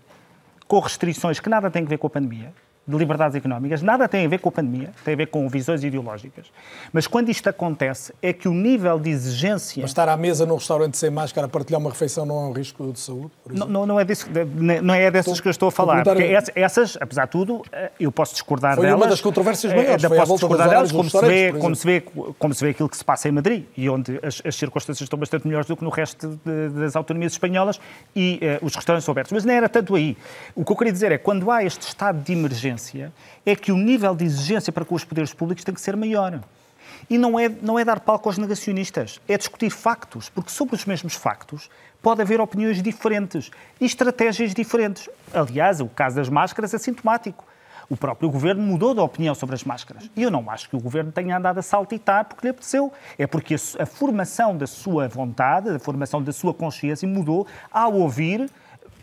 com 0.68 0.78
restrições 0.82 1.40
que 1.40 1.48
nada 1.48 1.72
têm 1.72 1.84
a 1.84 1.88
ver 1.88 1.98
com 2.00 2.08
a 2.08 2.10
pandemia, 2.10 2.54
de 2.88 2.96
liberdades 2.96 3.36
económicas, 3.36 3.82
nada 3.82 4.08
tem 4.08 4.26
a 4.26 4.30
ver 4.30 4.40
com 4.40 4.50
a 4.50 4.52
pandemia, 4.52 4.92
tem 5.04 5.14
a 5.14 5.18
ver 5.18 5.28
com 5.28 5.48
visões 5.50 5.84
ideológicas. 5.84 6.46
Mas 6.94 7.06
quando 7.06 7.30
isto 7.30 7.50
acontece, 7.50 8.14
é 8.22 8.32
que 8.32 8.48
o 8.48 8.54
nível 8.54 9.00
de 9.00 9.10
exigência. 9.10 9.82
Mas 9.82 9.92
estar 9.92 10.08
à 10.08 10.16
mesa 10.16 10.46
num 10.46 10.56
restaurante 10.56 10.98
sem 10.98 11.10
máscara 11.10 11.48
partilhar 11.48 11.82
uma 11.82 11.90
refeição 11.90 12.26
não 12.26 12.38
é 12.38 12.48
um 12.48 12.52
risco 12.54 12.92
de 12.94 13.00
saúde? 13.00 13.32
Não, 13.50 13.68
não, 13.68 13.86
não, 13.86 14.00
é 14.00 14.06
disso, 14.06 14.28
não 14.82 14.94
é 14.94 15.12
dessas 15.12 15.34
estou, 15.34 15.44
que 15.44 15.48
eu 15.48 15.52
estou 15.52 15.70
a 15.70 15.72
falar. 15.72 16.04
Porque 16.04 16.24
essas, 16.56 16.98
apesar 17.00 17.26
de 17.26 17.32
tudo, 17.32 17.64
eh, 17.72 17.92
eu 18.00 18.12
posso 18.12 18.34
discordar 18.34 18.76
foi 18.76 18.86
delas. 18.86 18.98
Foi 18.98 19.06
uma 19.06 19.10
das 19.10 19.22
controvérsias 19.22 19.74
maiores. 19.74 20.04
É, 20.04 20.10
posso 20.10 20.34
discordar 20.34 20.70
delas, 20.70 20.92
como 20.92 21.10
se, 21.10 21.22
vê, 21.22 21.54
como, 21.54 21.76
se 21.76 21.86
vê, 21.86 22.02
como 22.40 22.54
se 22.54 22.64
vê 22.64 22.70
aquilo 22.72 22.90
que 22.90 22.98
se 22.98 23.04
passa 23.04 23.28
em 23.28 23.32
Madrid 23.32 23.66
e 23.76 23.90
onde 23.90 24.20
as, 24.24 24.42
as 24.46 24.56
circunstâncias 24.56 25.06
estão 25.06 25.20
bastante 25.20 25.46
melhores 25.46 25.68
do 25.68 25.76
que 25.76 25.84
no 25.84 25.90
resto 25.90 26.40
de, 26.46 26.70
das 26.70 26.96
autonomias 26.96 27.34
espanholas 27.34 27.80
e 28.16 28.40
uh, 28.62 28.66
os 28.66 28.76
restaurantes 28.76 29.06
são 29.06 29.12
abertos. 29.12 29.32
Mas 29.32 29.44
não 29.44 29.54
era 29.54 29.68
tanto 29.68 29.96
aí. 29.96 30.18
O 30.56 30.64
que 30.64 30.72
eu 30.72 30.76
queria 30.76 30.94
dizer 30.94 31.12
é 31.12 31.18
quando 31.18 31.52
há 31.52 31.64
este 31.64 31.88
estado 31.88 32.22
de 32.22 32.32
emergência, 32.34 32.77
é 33.46 33.56
que 33.56 33.72
o 33.72 33.78
nível 33.78 34.16
de 34.16 34.26
exigência 34.26 34.72
para 34.72 34.86
com 34.86 34.96
os 34.96 35.04
poderes 35.04 35.34
públicos 35.34 35.64
tem 35.64 35.74
que 35.74 35.82
ser 35.82 35.96
maior. 35.96 36.40
E 37.10 37.18
não 37.18 37.40
é, 37.40 37.50
não 37.50 37.78
é 37.78 37.86
dar 37.86 38.00
palco 38.00 38.28
aos 38.28 38.38
negacionistas, 38.38 39.22
é 39.28 39.38
discutir 39.38 39.70
factos, 39.70 40.30
porque 40.30 40.50
sobre 40.50 40.76
os 40.76 40.86
mesmos 40.86 41.14
factos 41.14 41.70
pode 42.02 42.22
haver 42.22 42.40
opiniões 42.40 42.82
diferentes 42.82 43.52
e 43.80 43.86
estratégias 43.86 44.54
diferentes. 44.54 45.10
Aliás, 45.34 45.80
o 45.82 45.88
caso 45.88 46.16
das 46.16 46.30
máscaras 46.30 46.74
é 46.74 46.78
sintomático. 46.78 47.46
O 47.90 47.96
próprio 47.96 48.30
governo 48.30 48.62
mudou 48.62 48.94
de 48.94 49.00
opinião 49.00 49.34
sobre 49.34 49.56
as 49.56 49.64
máscaras. 49.64 50.10
E 50.14 50.22
eu 50.22 50.30
não 50.30 50.50
acho 50.50 50.70
que 50.70 50.76
o 50.76 50.80
governo 50.80 51.10
tenha 51.12 51.38
andado 51.38 51.60
a 51.60 51.62
saltitar 51.62 52.26
porque 52.26 52.46
lhe 52.46 52.52
apeteceu. 52.52 52.92
É 53.18 53.26
porque 53.26 53.56
a, 53.56 53.84
a 53.84 53.86
formação 53.86 54.58
da 54.58 54.68
sua 54.68 55.08
vontade, 55.08 55.70
a 55.70 55.80
formação 55.80 56.22
da 56.22 56.34
sua 56.34 56.54
consciência 56.54 57.08
mudou 57.08 57.48
ao 57.72 57.94
ouvir 57.94 58.50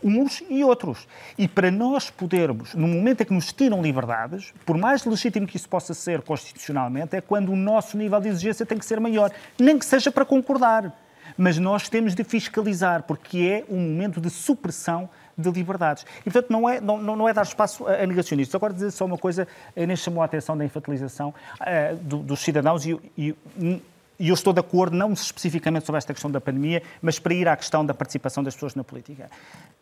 uns 0.05 0.43
e 0.51 0.62
outros. 0.62 1.09
E 1.39 1.48
para 1.48 1.70
nós 1.70 2.10
podermos, 2.10 2.74
no 2.74 2.86
momento 2.86 3.22
em 3.22 3.24
que 3.24 3.32
nos 3.32 3.52
tiram 3.52 3.81
liberdades, 3.81 4.52
por 4.66 4.76
mais 4.76 5.05
legítimo 5.05 5.47
que 5.47 5.56
isso 5.56 5.68
possa 5.68 5.94
ser 5.94 6.20
constitucionalmente, 6.20 7.16
é 7.16 7.20
quando 7.20 7.51
o 7.51 7.56
nosso 7.56 7.97
nível 7.97 8.20
de 8.20 8.28
exigência 8.28 8.66
tem 8.66 8.78
que 8.78 8.85
ser 8.85 9.01
maior. 9.01 9.31
Nem 9.59 9.78
que 9.78 9.86
seja 9.86 10.12
para 10.12 10.24
concordar. 10.24 10.93
Mas 11.36 11.59
nós 11.59 11.89
temos 11.89 12.14
de 12.14 12.22
fiscalizar, 12.22 13.02
porque 13.05 13.64
é 13.68 13.72
um 13.72 13.81
momento 13.81 14.20
de 14.20 14.31
supressão 14.31 15.09
de 15.36 15.51
liberdades. 15.51 16.06
E, 16.20 16.24
portanto, 16.24 16.51
não 16.51 16.68
é, 16.68 16.81
não, 16.81 16.98
não 16.98 17.28
é 17.28 17.32
dar 17.32 17.43
espaço 17.43 17.86
a, 17.89 18.06
negacionistas. 18.06 18.55
Agora, 18.55 18.72
dizer 18.72 18.90
só 18.90 19.05
uma 19.05 19.18
coisa, 19.18 19.48
a 19.76 19.81
Inês 19.81 20.01
chamou 20.01 20.22
a 20.22 20.26
atenção 20.26 20.56
da 20.56 20.64
infantilização 20.64 21.35
uh, 21.60 21.97
do, 21.97 22.18
dos 22.18 22.40
cidadãos 22.40 22.86
e, 22.86 23.01
e 23.18 23.35
e 24.19 24.28
eu 24.28 24.35
estou 24.35 24.53
de 24.53 24.61
acordo, 24.61 24.97
não 24.97 25.12
especificamente 25.12 25.86
sobre 25.86 25.99
esta 25.99 26.12
questão 26.12 26.31
da 26.31 26.41
pandemia, 26.41 26.82
mas 27.03 27.19
para 27.19 27.35
ir 27.35 27.49
à 27.49 27.57
questão 27.57 27.85
da 27.85 27.93
participação 27.93 28.43
das 28.43 28.55
pessoas 28.55 28.74
na 28.74 28.85
política. 28.85 29.31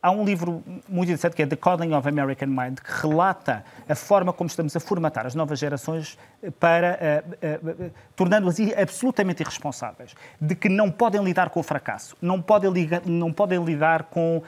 Há 0.02 0.10
um 0.10 0.24
livro 0.24 0.62
muito 0.88 1.08
interessante 1.08 1.36
que 1.36 1.42
é 1.42 1.46
The 1.46 1.56
Calling 1.56 1.92
of 1.94 2.08
American 2.08 2.48
Mind, 2.48 2.78
que 2.78 2.90
relata 3.02 3.64
a 3.88 3.94
forma 3.94 4.32
como 4.32 4.48
estamos 4.48 4.74
a 4.74 4.80
formatar 4.80 5.26
as 5.26 5.34
novas 5.34 5.58
gerações 5.58 6.18
para, 6.58 7.24
uh, 7.24 7.66
uh, 7.70 7.86
uh, 7.86 7.90
tornando-as 8.16 8.56
absolutamente 8.76 9.42
irresponsáveis, 9.42 10.14
de 10.40 10.54
que 10.54 10.68
não 10.68 10.90
podem 10.90 11.22
lidar 11.22 11.50
com 11.50 11.60
o 11.60 11.62
fracasso, 11.62 12.16
não 12.20 12.42
podem, 12.42 12.70
ligar, 12.70 13.02
não 13.06 13.32
podem 13.32 13.62
lidar 13.62 14.04
com 14.04 14.42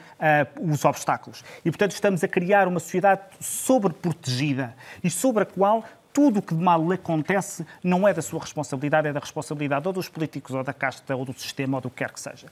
os 0.60 0.84
obstáculos. 0.84 1.44
E, 1.64 1.70
portanto, 1.70 1.92
estamos 1.92 2.24
a 2.24 2.28
criar 2.28 2.66
uma 2.66 2.80
sociedade 2.80 3.22
sobreprotegida 3.40 4.74
e 5.02 5.10
sobre 5.10 5.42
a 5.44 5.46
qual 5.46 5.84
tudo 6.14 6.38
o 6.38 6.42
que 6.42 6.54
de 6.54 6.62
mal 6.62 6.80
lhe 6.86 6.94
acontece 6.94 7.66
não 7.82 8.06
é 8.06 8.14
da 8.14 8.22
sua 8.22 8.40
responsabilidade, 8.40 9.08
é 9.08 9.12
da 9.12 9.18
responsabilidade 9.18 9.86
ou 9.86 9.92
dos 9.92 10.08
políticos, 10.08 10.54
ou 10.54 10.62
da 10.62 10.72
casta, 10.72 11.14
ou 11.14 11.24
do 11.24 11.32
sistema, 11.34 11.78
ou 11.78 11.80
do 11.80 11.90
que 11.90 11.96
quer 11.96 12.12
que 12.12 12.20
seja. 12.20 12.46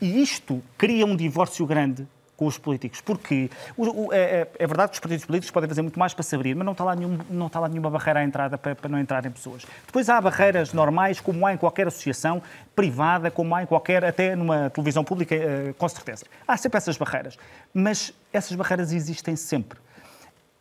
E 0.00 0.22
isto 0.22 0.62
cria 0.78 1.04
um 1.04 1.14
divórcio 1.14 1.66
grande 1.66 2.08
com 2.34 2.46
os 2.46 2.56
políticos, 2.56 3.02
porque 3.02 3.50
o, 3.76 4.06
o, 4.06 4.12
é, 4.12 4.16
é, 4.16 4.48
é, 4.58 4.66
verdade 4.66 4.90
que 4.90 4.94
os 4.94 5.00
partidos 5.00 5.26
políticos 5.26 5.50
podem 5.50 5.68
fazer 5.68 5.82
muito 5.82 5.98
mais 5.98 6.14
para 6.14 6.22
se 6.22 6.34
abrir, 6.34 6.56
mas 6.56 6.64
não 6.64 6.72
está 6.72 6.82
lá, 6.82 6.96
nenhum, 6.96 7.18
não 7.28 7.46
está 7.48 7.60
lá 7.60 7.68
nenhuma 7.68 7.90
barreira 7.90 8.20
à 8.20 8.24
entrada 8.24 8.56
para, 8.56 8.74
para 8.74 8.88
não 8.88 8.98
entrarem 8.98 9.30
pessoas. 9.30 9.66
Depois 9.86 10.08
há 10.08 10.18
barreiras 10.18 10.72
normais, 10.72 11.20
como 11.20 11.46
há 11.46 11.52
em 11.52 11.58
qualquer 11.58 11.86
associação 11.88 12.42
privada, 12.74 13.30
como 13.30 13.54
há 13.54 13.62
em 13.62 13.66
qualquer, 13.66 14.04
até 14.06 14.34
numa 14.34 14.70
televisão 14.70 15.04
pública, 15.04 15.34
eh, 15.34 15.74
com 15.76 15.88
certeza. 15.88 16.24
Há 16.48 16.56
sempre 16.56 16.78
essas 16.78 16.96
barreiras, 16.96 17.38
mas 17.74 18.12
essas 18.32 18.56
barreiras 18.56 18.90
existem 18.90 19.36
sempre 19.36 19.78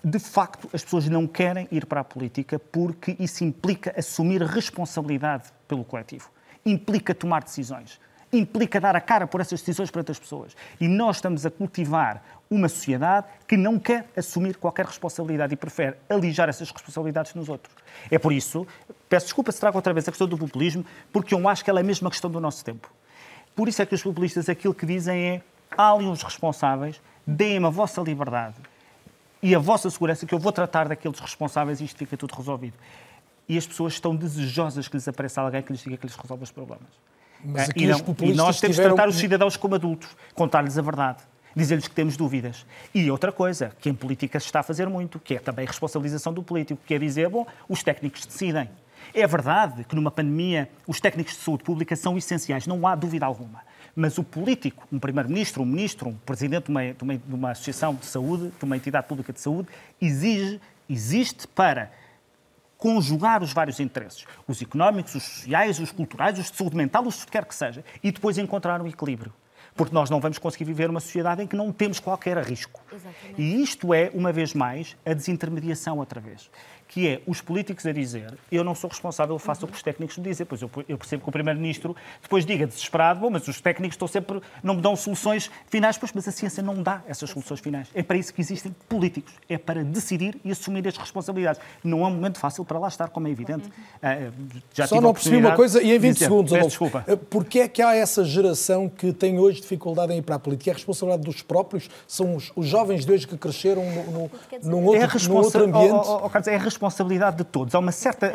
de 0.04 0.18
facto, 0.18 0.68
as 0.74 0.84
pessoas 0.84 1.08
não 1.08 1.28
querem 1.28 1.68
ir 1.72 1.86
para 1.86 2.02
a 2.02 2.04
política 2.04 2.58
porque 2.58 3.16
isso 3.20 3.44
implica 3.44 3.94
assumir 3.96 4.42
responsabilidade 4.42 5.50
pelo 5.68 5.84
coletivo, 5.84 6.30
implica 6.66 7.14
tomar 7.14 7.44
decisões, 7.44 8.00
implica 8.34 8.80
dar 8.80 8.96
a 8.96 9.02
cara 9.02 9.28
por 9.28 9.42
essas 9.42 9.60
decisões 9.60 9.92
para 9.92 10.00
outras 10.00 10.18
pessoas. 10.18 10.56
E 10.80 10.88
nós 10.88 11.18
estamos 11.18 11.46
a 11.46 11.52
cultivar 11.52 12.24
uma 12.50 12.68
sociedade 12.68 13.28
que 13.48 13.56
não 13.56 13.78
quer 13.78 14.10
assumir 14.18 14.58
qualquer 14.58 14.86
responsabilidade 14.88 15.54
e 15.54 15.58
prefere 15.58 15.98
alijar 16.10 16.50
essas 16.50 16.72
responsabilidades 16.72 17.36
nos 17.36 17.48
outros. 17.48 17.76
É 18.10 18.18
por 18.18 18.34
isso, 18.34 18.66
peço 19.08 19.28
desculpa 19.28 19.52
se 19.52 19.60
trago 19.60 19.78
outra 19.78 19.94
vez 19.94 20.08
a 20.08 20.12
questão 20.12 20.28
do 20.28 20.38
populismo, 20.38 20.84
porque 21.14 21.36
eu 21.36 21.48
acho 21.48 21.64
que 21.64 21.70
ela 21.70 21.80
é 21.80 21.84
a 21.84 21.86
mesma 21.86 22.10
questão 22.10 22.30
do 22.32 22.40
nosso 22.40 22.66
tempo. 22.66 22.92
Por 23.56 23.68
isso 23.68 23.82
é 23.82 23.86
que 23.86 23.94
os 23.94 24.02
populistas 24.02 24.50
aquilo 24.50 24.74
que 24.74 24.86
dizem 24.86 25.24
é 25.24 25.42
há 25.78 25.92
ali 25.92 26.06
uns 26.06 26.24
responsáveis, 26.24 27.00
deem-me 27.28 27.68
a 27.68 27.70
vossa 27.70 28.02
liberdade 28.02 28.56
e 29.42 29.56
a 29.56 29.60
vossa 29.60 29.90
segurança, 29.90 30.26
que 30.26 30.34
eu 30.34 30.40
vou 30.40 30.52
tratar 30.52 30.88
daqueles 30.88 31.20
responsáveis 31.20 31.82
e 31.82 31.86
isto 31.86 31.98
fica 31.98 32.16
tudo 32.16 32.36
resolvido. 32.36 32.78
E 33.50 33.58
as 33.58 33.66
pessoas 33.66 33.94
estão 33.94 34.16
desejosas 34.16 34.88
que 34.88 34.96
lhes 34.96 35.08
apareça 35.08 35.42
alguém 35.42 35.62
que 35.62 35.72
lhes 35.72 35.82
diga 35.82 35.98
que 35.98 36.06
lhes 36.06 36.16
resolve 36.16 36.44
os 36.44 36.52
problemas. 36.52 36.90
Mas 37.44 37.70
e, 37.76 37.88
não, 37.88 38.00
e, 38.22 38.34
nós 38.34 38.60
temos 38.60 38.78
de 38.78 38.84
tratar 38.84 39.08
os 39.08 39.16
cidadãos 39.16 39.58
como 39.58 39.76
adultos, 39.76 40.10
contar-lhes 40.36 40.78
a 40.78 40.82
verdade, 40.82 41.24
dizer-lhes 41.56 41.88
que 41.88 41.96
temos 41.96 42.16
dúvidas. 42.16 42.66
E 42.94 43.10
outra 43.10 43.32
coisa, 43.32 43.72
que 43.80 43.90
em 43.90 43.96
política 43.96 44.40
se 44.40 44.46
está 44.46 44.60
a 44.60 44.64
fazer 44.64 44.88
muito, 44.88 45.20
que 45.20 45.36
é 45.36 45.40
também 45.40 45.66
a 45.66 45.68
responsabilização 45.68 46.32
do 46.32 46.44
político, 46.44 46.80
que 46.86 46.94
é 46.94 47.00
dizer, 47.00 47.30
bom, 47.30 47.46
os 47.68 47.82
técnicos 47.82 48.26
decidem. 48.26 48.70
É 49.14 49.26
verdade 49.26 49.84
que 49.84 49.96
numa 49.96 50.12
pandemia 50.12 50.70
os 50.88 51.02
técnicos 51.02 51.34
de 51.34 51.40
saúde 51.42 51.64
pública 51.64 51.96
são 51.96 52.18
essenciais, 52.18 52.68
não 52.68 52.86
há 52.86 52.96
dúvida 52.96 53.26
alguma. 53.26 53.64
Mas 53.96 54.18
o 54.18 54.24
político, 54.24 54.88
um 54.92 55.00
primeiro-ministro, 55.00 55.64
um 55.64 55.66
ministro, 55.66 56.10
um 56.10 56.14
presidente 56.14 56.66
de 56.66 56.72
uma, 56.72 56.94
de, 56.94 57.04
uma, 57.04 57.18
de 57.18 57.36
uma, 57.36 57.52
associação 57.52 57.94
de 57.94 58.06
saúde, 58.06 58.52
de 58.58 58.66
uma 58.66 58.78
entidade 58.78 59.08
pública 59.08 59.34
de 59.34 59.40
saúde, 59.40 59.68
exige, 60.02 60.60
existe 60.90 61.48
para 61.48 61.92
conjugar 62.78 63.44
os 63.44 63.54
vários 63.54 63.80
interesses, 63.80 64.26
os 64.48 64.62
económicos, 64.62 65.14
os 65.14 65.24
sociais, 65.24 65.80
os 65.80 65.92
culturais, 65.92 66.40
os 66.40 66.50
de 66.50 66.58
saúde 66.58 66.76
mental, 66.76 67.06
os 67.06 67.24
que 67.24 67.32
quer 67.32 67.46
que 67.46 67.54
seja, 67.54 67.84
e 68.04 68.12
depois 68.12 68.38
encontrar 68.38 68.82
um 68.82 68.88
equilíbrio. 68.88 69.34
Porque 69.76 69.94
nós 69.94 70.10
não 70.10 70.20
vamos 70.20 70.38
conseguir 70.38 70.66
viver 70.66 70.90
uma 70.90 71.00
sociedade 71.00 71.44
em 71.44 71.48
que 71.48 71.56
não 71.56 71.72
temos 71.72 72.00
qualquer 72.00 72.38
risco. 72.40 72.82
Exatamente. 72.92 73.42
E 73.42 73.62
isto 73.62 73.94
é, 73.94 74.10
uma 74.14 74.34
vez 74.34 74.54
mais, 74.54 74.98
a 75.06 75.14
desintermediação 75.14 75.98
outra 75.98 76.20
vez 76.20 76.50
que 76.92 77.08
é 77.08 77.22
os 77.26 77.40
políticos 77.40 77.86
a 77.86 77.94
dizer 77.94 78.38
eu 78.52 78.66
não 78.66 78.76
sou 78.76 78.90
responsável, 78.90 79.40
faço 79.40 79.66
o 79.66 79.68
que 79.68 79.76
os 79.76 79.82
técnicos 79.82 80.18
me 80.18 80.26
dizem. 80.26 80.46
Pois 80.46 80.62
eu, 80.62 80.70
eu 80.90 80.98
percebo 80.98 81.24
que 81.24 81.30
o 81.30 81.32
Primeiro-Ministro 81.32 81.96
depois 82.22 82.46
diga 82.46 82.68
desesperado, 82.68 83.22
bom, 83.22 83.30
mas 83.30 83.48
os 83.48 83.62
técnicos 83.62 83.96
estão 83.96 84.08
sempre, 84.10 84.42
não 84.62 84.76
me 84.76 84.82
dão 84.82 84.94
soluções 84.96 85.50
finais, 85.68 85.98
pois, 85.98 86.12
mas 86.14 86.28
a 86.28 86.32
ciência 86.32 86.62
não 86.62 86.84
dá 86.84 87.02
essas 87.08 87.30
soluções 87.30 87.62
finais. 87.62 87.88
É 87.96 88.04
para 88.04 88.18
isso 88.18 88.34
que 88.34 88.42
existem 88.42 88.76
políticos, 88.90 89.34
é 89.48 89.58
para 89.58 89.86
decidir 89.86 90.38
e 90.44 90.52
assumir 90.52 90.86
as 90.86 90.98
responsabilidades. 90.98 91.62
Não 91.82 92.04
é 92.04 92.08
um 92.08 92.12
momento 92.12 92.38
fácil 92.38 92.66
para 92.66 92.78
lá 92.78 92.90
estar, 92.90 93.08
como 93.08 93.26
é 93.28 93.32
evidente. 93.32 93.70
Uh, 93.70 94.62
já 94.74 94.86
Só 94.86 95.00
não 95.00 95.14
percebi 95.14 95.38
uma 95.38 95.56
coisa, 95.56 95.82
e 95.82 95.96
em 95.96 96.00
20 96.00 96.14
dizer, 96.14 96.26
segundos, 96.26 96.52
Adolfo, 96.52 96.68
desculpa. 96.68 97.06
Ah, 97.08 97.16
porquê 97.16 97.60
é 97.60 97.68
que 97.70 97.82
há 97.82 97.96
essa 97.96 98.26
geração 98.26 98.90
que 98.90 99.14
tem 99.14 99.40
hoje 99.40 99.62
dificuldade 99.62 100.12
em 100.12 100.18
ir 100.18 100.24
para 100.24 100.36
a 100.36 100.40
política? 100.40 100.72
É 100.72 100.74
a 100.74 100.76
responsabilidade 100.76 101.24
dos 101.24 101.42
próprios? 101.42 101.90
São 102.06 102.36
os, 102.36 102.52
os 102.54 102.68
jovens 102.68 103.06
de 103.06 103.14
hoje 103.14 103.26
que 103.26 103.38
cresceram 103.38 103.84
no, 103.86 104.04
no, 104.12 104.32
num, 104.64 104.84
outro, 104.84 105.18
é 105.18 105.30
num 105.30 105.36
outro 105.36 105.64
ambiente? 105.64 105.92
Oh, 105.94 106.26
oh, 106.26 106.32
oh, 106.34 106.50
é 106.50 106.56
a 106.56 106.58
responsabilidade 106.58 106.81
de 107.36 107.44
todos. 107.44 107.76
Há 107.76 107.80
uma 107.80 107.92
certa. 107.92 108.34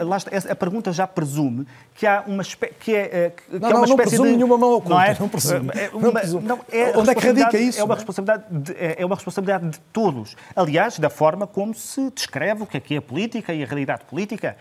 A 0.50 0.54
pergunta 0.54 0.92
já 0.92 1.06
presume 1.06 1.66
que 1.94 2.06
há 2.06 2.22
uma 2.26 2.42
espécie. 2.42 2.74
Que 2.74 2.94
é, 2.94 3.00
eh, 3.00 3.30
que 3.30 3.58
não, 3.58 3.68
é 3.68 3.72
uma 3.72 3.80
não, 3.80 3.88
não 3.88 3.96
presume 3.96 4.30
de, 4.30 4.36
nenhuma 4.36 4.58
mão 4.58 4.74
oculta. 4.74 4.94
Não, 4.94 5.02
é, 5.02 5.16
não 5.18 5.28
presume. 5.28 5.70
É, 5.74 5.90
uma, 5.92 6.00
não 6.00 6.12
presume. 6.12 6.46
Não, 6.46 6.60
é 6.70 6.98
Onde 6.98 7.10
é 7.10 7.14
que 7.14 7.26
radica 7.26 7.58
isso? 7.58 7.80
É 7.80 7.84
uma, 7.84 7.94
responsabilidade 7.94 8.44
de, 8.50 8.72
é, 8.72 8.96
é 8.98 9.06
uma 9.06 9.14
responsabilidade 9.14 9.68
de 9.68 9.78
todos. 9.92 10.36
Aliás, 10.54 10.98
da 10.98 11.10
forma 11.10 11.46
como 11.46 11.74
se 11.74 12.10
descreve 12.10 12.62
o 12.62 12.66
que 12.66 12.76
é, 12.76 12.80
que 12.80 12.94
é 12.94 12.98
a 12.98 13.02
política 13.02 13.52
e 13.52 13.62
a 13.62 13.66
realidade 13.66 14.04
política. 14.04 14.56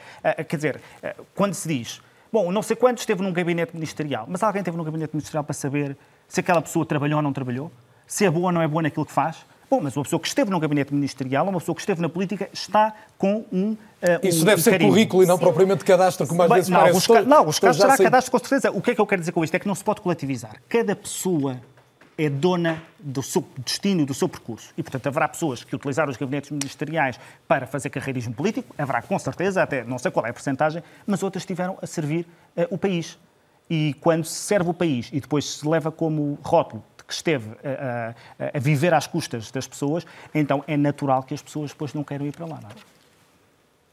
Quer 0.48 0.56
dizer, 0.56 0.82
quando 1.36 1.54
se 1.54 1.68
diz. 1.68 2.02
Bom, 2.32 2.52
não 2.52 2.62
sei 2.62 2.76
quantos 2.76 3.04
esteve 3.04 3.22
num 3.22 3.32
gabinete 3.32 3.74
ministerial, 3.74 4.26
mas 4.28 4.44
alguém 4.44 4.60
esteve 4.60 4.76
num 4.76 4.84
gabinete 4.84 5.14
ministerial 5.14 5.44
para 5.44 5.54
saber 5.54 5.96
se 6.28 6.42
aquela 6.42 6.62
pessoa 6.62 6.86
trabalhou 6.86 7.18
ou 7.18 7.24
não 7.24 7.32
trabalhou? 7.32 7.72
Se 8.08 8.26
é 8.26 8.30
boa 8.30 8.48
ou 8.48 8.52
não 8.52 8.62
é 8.62 8.68
boa 8.68 8.82
naquilo 8.82 9.06
que 9.06 9.12
faz? 9.12 9.46
Bom, 9.76 9.82
mas 9.82 9.98
uma 9.98 10.04
pessoa 10.04 10.22
que 10.22 10.28
esteve 10.30 10.50
num 10.50 10.58
gabinete 10.58 10.94
ministerial, 10.94 11.46
uma 11.46 11.60
pessoa 11.60 11.76
que 11.76 11.82
esteve 11.82 12.02
na 12.02 12.08
política, 12.08 12.50
está 12.54 12.94
com 13.18 13.44
um. 13.52 13.72
Uh, 13.74 13.78
Isso 14.24 14.44
um 14.44 14.46
deve 14.46 14.62
ser 14.62 14.72
carinho. 14.72 14.90
currículo 14.90 15.24
e 15.24 15.26
não 15.26 15.36
Sim. 15.36 15.44
propriamente 15.44 15.84
cadastro, 15.84 16.26
como 16.26 16.44
às 16.44 16.50
vezes 16.50 16.70
não, 16.70 16.80
parece. 16.80 16.98
Os 16.98 17.08
ca... 17.08 17.22
Não, 17.24 17.46
os 17.46 17.60
casos 17.60 17.82
será 17.82 17.98
cadastro 17.98 18.32
com 18.32 18.40
certeza. 18.40 18.72
O 18.72 18.82
que 18.82 18.92
é 18.92 18.96
que 18.96 19.02
eu 19.02 19.06
quero 19.06 19.20
dizer 19.20 19.34
com 19.34 19.44
isto? 19.44 19.54
É 19.54 19.60
que 19.60 19.68
não 19.68 19.76
se 19.76 19.84
pode 19.84 20.00
coletivizar. 20.00 20.62
Cada 20.70 20.96
pessoa 20.96 21.60
é 22.18 22.30
dona 22.30 22.82
do 22.98 23.22
seu 23.22 23.44
destino, 23.58 24.06
do 24.06 24.14
seu 24.14 24.30
percurso. 24.30 24.70
E, 24.78 24.82
portanto, 24.82 25.08
haverá 25.08 25.28
pessoas 25.28 25.62
que 25.62 25.76
utilizaram 25.76 26.10
os 26.10 26.16
gabinetes 26.16 26.52
ministeriais 26.52 27.20
para 27.46 27.68
fazer 27.68 27.90
carreirismo 27.90 28.34
político, 28.34 28.74
haverá 28.78 29.02
com 29.02 29.20
certeza, 29.20 29.62
até 29.62 29.84
não 29.84 30.00
sei 30.00 30.10
qual 30.10 30.26
é 30.26 30.30
a 30.30 30.34
porcentagem, 30.34 30.82
mas 31.06 31.22
outras 31.22 31.42
estiveram 31.42 31.78
a 31.82 31.86
servir 31.86 32.26
uh, 32.56 32.66
o 32.70 32.78
país. 32.78 33.18
E 33.70 33.94
quando 34.00 34.24
se 34.24 34.36
serve 34.36 34.70
o 34.70 34.74
país 34.74 35.10
e 35.12 35.20
depois 35.20 35.44
se 35.58 35.68
leva 35.68 35.92
como 35.92 36.40
rótulo 36.42 36.82
que 37.08 37.14
esteve 37.14 37.50
a, 37.64 38.14
a, 38.40 38.58
a, 38.58 38.60
viver 38.60 38.94
às 38.94 39.08
custas 39.08 39.52
das 39.52 39.68
pessoas, 39.68 40.06
então 40.34 40.64
é 40.68 40.76
natural 40.76 41.24
que 41.24 41.34
as 41.34 41.42
pessoas 41.42 41.72
depois 41.72 41.94
não 41.94 42.04
queiram 42.04 42.26
ir 42.26 42.32
para 42.32 42.46
lá. 42.46 42.60
Não 42.62 42.70
é? 42.70 42.96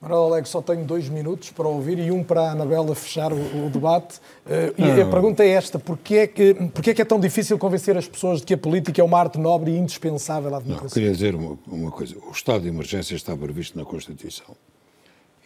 Manuel 0.03 0.25
Alegre, 0.25 0.51
só 0.51 0.61
tenho 0.61 0.85
dois 0.85 1.09
minutos 1.09 1.51
para 1.51 1.69
ouvir 1.69 1.97
e 2.01 2.11
um 2.11 2.25
para 2.25 2.41
a 2.41 2.51
Anabela 2.51 2.93
fechar 2.93 3.33
o, 3.33 3.67
o 3.67 3.71
debate. 3.71 4.17
Uh, 4.45 4.75
e 4.77 5.01
a 5.01 5.07
pergunta 5.07 5.45
é 5.45 5.51
esta: 5.51 5.79
porquê 5.79 6.17
é, 6.17 6.27
que, 6.27 6.55
porquê 6.55 6.91
é 6.91 6.95
que 6.95 7.03
é 7.03 7.05
tão 7.05 7.21
difícil 7.21 7.57
convencer 7.57 7.97
as 7.97 8.09
pessoas 8.09 8.41
de 8.41 8.47
que 8.47 8.55
a 8.55 8.59
política 8.59 9.01
é 9.01 9.05
uma 9.05 9.17
arte 9.21 9.39
nobre 9.39 9.71
e 9.71 9.79
indispensável 9.79 10.53
à 10.57 10.59
democracia? 10.59 10.83
Não, 10.83 10.89
queria 10.89 11.13
dizer 11.13 11.37
uma, 11.37 11.57
uma 11.69 11.91
coisa. 11.93 12.17
O 12.19 12.33
estado 12.33 12.63
de 12.63 12.69
emergência 12.69 13.15
está 13.15 13.37
previsto 13.37 13.79
na 13.79 13.85
Constituição 13.85 14.57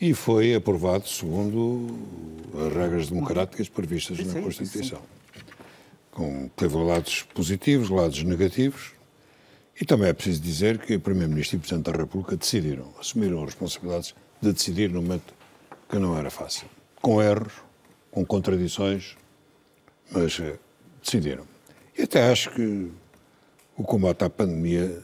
e 0.01 0.15
foi 0.15 0.55
aprovado 0.55 1.07
segundo 1.07 1.89
as 2.67 2.73
regras 2.73 3.11
democráticas 3.11 3.69
previstas 3.69 4.19
na 4.25 4.41
Constituição 4.41 5.01
com, 6.17 6.49
teve 6.57 6.75
lados 6.79 7.25
positivos, 7.35 7.91
lados 7.91 8.23
negativos, 8.23 8.93
e 9.79 9.85
também 9.85 10.09
é 10.09 10.15
preciso 10.15 10.41
dizer 10.41 10.79
que 10.79 10.95
o 10.95 11.01
Primeiro-Ministro 11.01 11.57
e 11.57 11.59
o 11.59 11.61
Presidente 11.61 11.93
da 11.93 11.99
República 11.99 12.39
decidiram, 12.39 12.91
assumiram 12.99 13.41
as 13.41 13.51
responsabilidades 13.51 14.15
de 14.41 14.51
decidir 14.51 14.89
no 14.89 15.03
momento 15.03 15.35
que 15.87 15.99
não 15.99 16.17
era 16.17 16.31
fácil. 16.31 16.67
Com 17.03 17.23
erros, 17.23 17.53
com 18.11 18.25
contradições, 18.25 19.15
mas 20.11 20.41
eh, 20.41 20.59
decidiram. 21.05 21.45
E 21.99 22.05
até 22.05 22.33
acho 22.33 22.51
que 22.53 22.91
o 23.77 23.85
combate 23.85 24.25
à 24.25 24.31
pandemia 24.31 25.03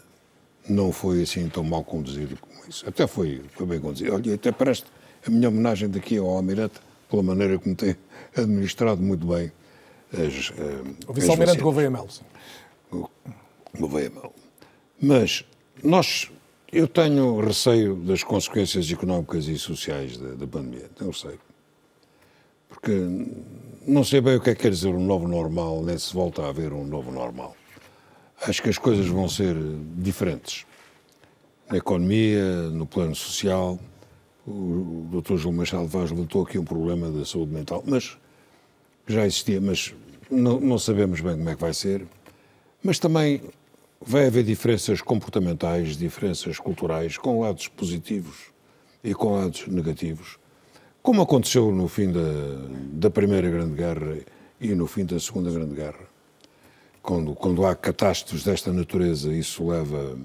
não 0.66 0.92
foi 0.92 1.20
assim 1.20 1.46
tão 1.50 1.62
mal 1.62 1.84
conduzido 1.84 2.38
como 2.38 2.54
isso. 2.66 2.88
Até 2.88 3.06
foi, 3.06 3.42
foi 3.52 3.66
bem 3.66 3.80
conduzido. 3.80 4.14
Olha, 4.14 4.34
até 4.34 4.50
parece 4.50 4.84
a 5.26 5.30
minha 5.30 5.50
homenagem 5.50 5.90
daqui 5.90 6.16
ao 6.16 6.30
Almirante, 6.30 6.80
pela 7.10 7.22
maneira 7.22 7.58
como 7.58 7.76
tem 7.76 7.96
administrado 8.34 9.02
muito 9.02 9.26
bem 9.26 9.52
as, 10.12 10.50
uh, 10.50 10.96
o 11.08 11.12
vice-almirante 11.12 11.60
Gouveia 11.60 11.90
Melo. 11.90 12.08
Gouveia 13.78 14.10
Melo. 14.10 14.32
Mas 15.00 15.44
nós, 15.82 16.30
eu 16.70 16.86
tenho 16.86 17.40
receio 17.40 17.96
das 17.96 18.22
consequências 18.22 18.90
económicas 18.90 19.46
e 19.48 19.58
sociais 19.58 20.16
da, 20.16 20.34
da 20.34 20.46
pandemia. 20.46 20.88
Tenho 20.96 21.10
receio. 21.10 21.40
Porque 22.68 22.92
não 23.86 24.04
sei 24.04 24.20
bem 24.20 24.36
o 24.36 24.40
que 24.40 24.50
é 24.50 24.54
que 24.54 24.62
quer 24.62 24.70
dizer 24.70 24.88
um 24.94 25.04
novo 25.04 25.26
normal, 25.26 25.82
nem 25.82 25.98
se 25.98 26.12
volta 26.14 26.42
a 26.42 26.48
haver 26.48 26.72
um 26.72 26.84
novo 26.84 27.10
normal. 27.10 27.56
Acho 28.40 28.62
que 28.62 28.68
as 28.68 28.78
coisas 28.78 29.06
vão 29.06 29.28
ser 29.28 29.56
diferentes. 29.96 30.66
Na 31.70 31.78
economia, 31.78 32.44
no 32.70 32.86
plano 32.86 33.14
social. 33.14 33.78
O 34.46 35.06
Dr. 35.10 35.36
João 35.36 35.54
Machado 35.54 35.86
Vaz 35.86 36.10
levantou 36.10 36.42
aqui 36.42 36.58
um 36.58 36.64
problema 36.64 37.10
da 37.10 37.24
saúde 37.24 37.52
mental, 37.52 37.84
mas 37.86 38.18
já 39.06 39.24
existia, 39.24 39.60
mas 39.60 39.94
não, 40.32 40.58
não 40.60 40.78
sabemos 40.78 41.20
bem 41.20 41.36
como 41.36 41.50
é 41.50 41.54
que 41.54 41.60
vai 41.60 41.74
ser. 41.74 42.06
Mas 42.82 42.98
também 42.98 43.40
vai 44.00 44.26
haver 44.26 44.42
diferenças 44.42 45.00
comportamentais, 45.00 45.96
diferenças 45.96 46.58
culturais, 46.58 47.16
com 47.16 47.40
lados 47.40 47.68
positivos 47.68 48.52
e 49.04 49.14
com 49.14 49.36
lados 49.36 49.66
negativos, 49.68 50.38
como 51.02 51.22
aconteceu 51.22 51.70
no 51.72 51.88
fim 51.88 52.10
da, 52.10 52.20
da 52.92 53.10
Primeira 53.10 53.48
Grande 53.50 53.74
Guerra 53.74 54.18
e 54.60 54.74
no 54.74 54.86
fim 54.86 55.04
da 55.04 55.18
Segunda 55.20 55.50
Grande 55.50 55.74
Guerra. 55.74 56.10
Quando, 57.02 57.34
quando 57.34 57.66
há 57.66 57.74
catástrofes 57.74 58.44
desta 58.44 58.72
natureza, 58.72 59.32
isso 59.32 59.68
leva 59.68 60.18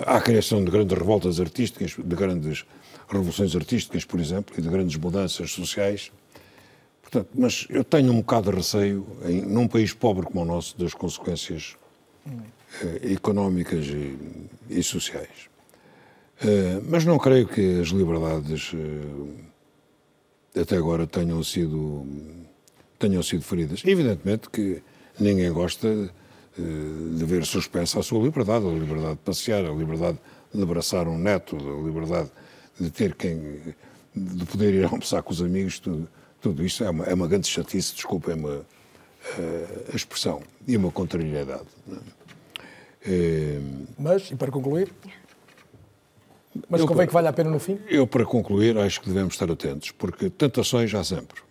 à 0.00 0.20
criação 0.20 0.64
de 0.64 0.70
grandes 0.70 0.96
revoltas 0.96 1.40
artísticas, 1.40 1.96
de 1.98 2.16
grandes 2.16 2.64
revoluções 3.08 3.54
artísticas, 3.54 4.04
por 4.04 4.20
exemplo, 4.20 4.54
e 4.56 4.62
de 4.62 4.68
grandes 4.68 4.96
mudanças 4.96 5.50
sociais. 5.52 6.12
Portanto, 7.10 7.28
mas 7.34 7.66
eu 7.70 7.84
tenho 7.84 8.12
um 8.12 8.16
bocado 8.16 8.50
de 8.50 8.56
receio, 8.56 9.06
em, 9.24 9.42
num 9.42 9.68
país 9.68 9.92
pobre 9.92 10.26
como 10.26 10.42
o 10.42 10.44
nosso, 10.44 10.76
das 10.76 10.92
consequências 10.92 11.76
eh, 12.82 13.12
económicas 13.12 13.86
e, 13.86 14.18
e 14.68 14.82
sociais. 14.82 15.48
Eh, 16.42 16.80
mas 16.88 17.04
não 17.04 17.16
creio 17.16 17.46
que 17.46 17.80
as 17.80 17.88
liberdades 17.88 18.72
eh, 18.74 20.60
até 20.60 20.76
agora 20.76 21.06
tenham 21.06 21.44
sido, 21.44 22.04
tenham 22.98 23.22
sido 23.22 23.42
feridas. 23.42 23.82
Evidentemente 23.84 24.50
que 24.50 24.82
ninguém 25.18 25.52
gosta 25.52 26.10
de 26.58 27.24
ver 27.26 27.44
suspensa 27.44 28.00
a 28.00 28.02
sua 28.02 28.20
liberdade, 28.24 28.66
a 28.66 28.70
liberdade 28.70 29.12
de 29.12 29.20
passear, 29.20 29.64
a 29.64 29.72
liberdade 29.72 30.18
de 30.52 30.62
abraçar 30.62 31.06
um 31.06 31.18
neto, 31.18 31.54
a 31.56 31.86
liberdade 31.86 32.30
de 32.80 32.90
ter 32.90 33.14
quem. 33.14 33.60
de 34.14 34.44
poder 34.46 34.74
ir 34.74 34.86
almoçar 34.90 35.22
com 35.22 35.32
os 35.32 35.42
amigos, 35.42 35.78
tudo, 35.78 36.08
tudo 36.46 36.64
isto 36.64 36.84
é 36.84 36.90
uma, 36.90 37.04
é 37.04 37.12
uma 37.14 37.26
grande 37.26 37.48
chatice, 37.48 37.92
desculpa, 37.92 38.32
uma 38.32 38.58
uh, 38.58 38.64
a 39.92 39.96
expressão, 39.96 40.40
e 40.64 40.76
uma 40.76 40.92
contrariedade. 40.92 41.66
É? 43.04 43.60
Mas, 43.98 44.30
e 44.30 44.36
para 44.36 44.52
concluir? 44.52 44.92
Mas 46.68 46.80
eu, 46.80 46.86
convém 46.86 47.06
que 47.06 47.12
valha 47.12 47.30
a 47.30 47.32
pena 47.32 47.50
no 47.50 47.58
fim? 47.58 47.80
Eu, 47.88 48.06
para 48.06 48.24
concluir, 48.24 48.78
acho 48.78 49.00
que 49.00 49.08
devemos 49.08 49.34
estar 49.34 49.50
atentos, 49.50 49.90
porque 49.90 50.30
tentações 50.30 50.94
há 50.94 51.02
sempre. 51.02 51.42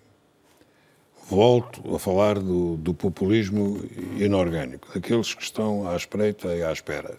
Volto 1.29 1.93
a 1.93 1.99
falar 1.99 2.39
do, 2.39 2.77
do 2.77 2.93
populismo 2.93 3.83
inorgânico, 4.17 4.87
daqueles 4.93 5.33
que 5.33 5.43
estão 5.43 5.89
à 5.89 5.95
espreita 5.95 6.55
e 6.55 6.63
à 6.63 6.71
espera. 6.71 7.17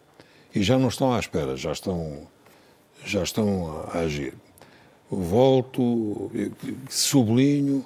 E 0.55 0.63
já 0.63 0.79
não 0.79 0.89
estão 0.89 1.13
à 1.13 1.19
espera, 1.19 1.57
já 1.57 1.73
estão, 1.73 2.27
já 3.05 3.23
estão 3.23 3.87
a 3.93 3.99
agir. 3.99 4.33
Volto, 5.11 6.31
sublinho 6.89 7.85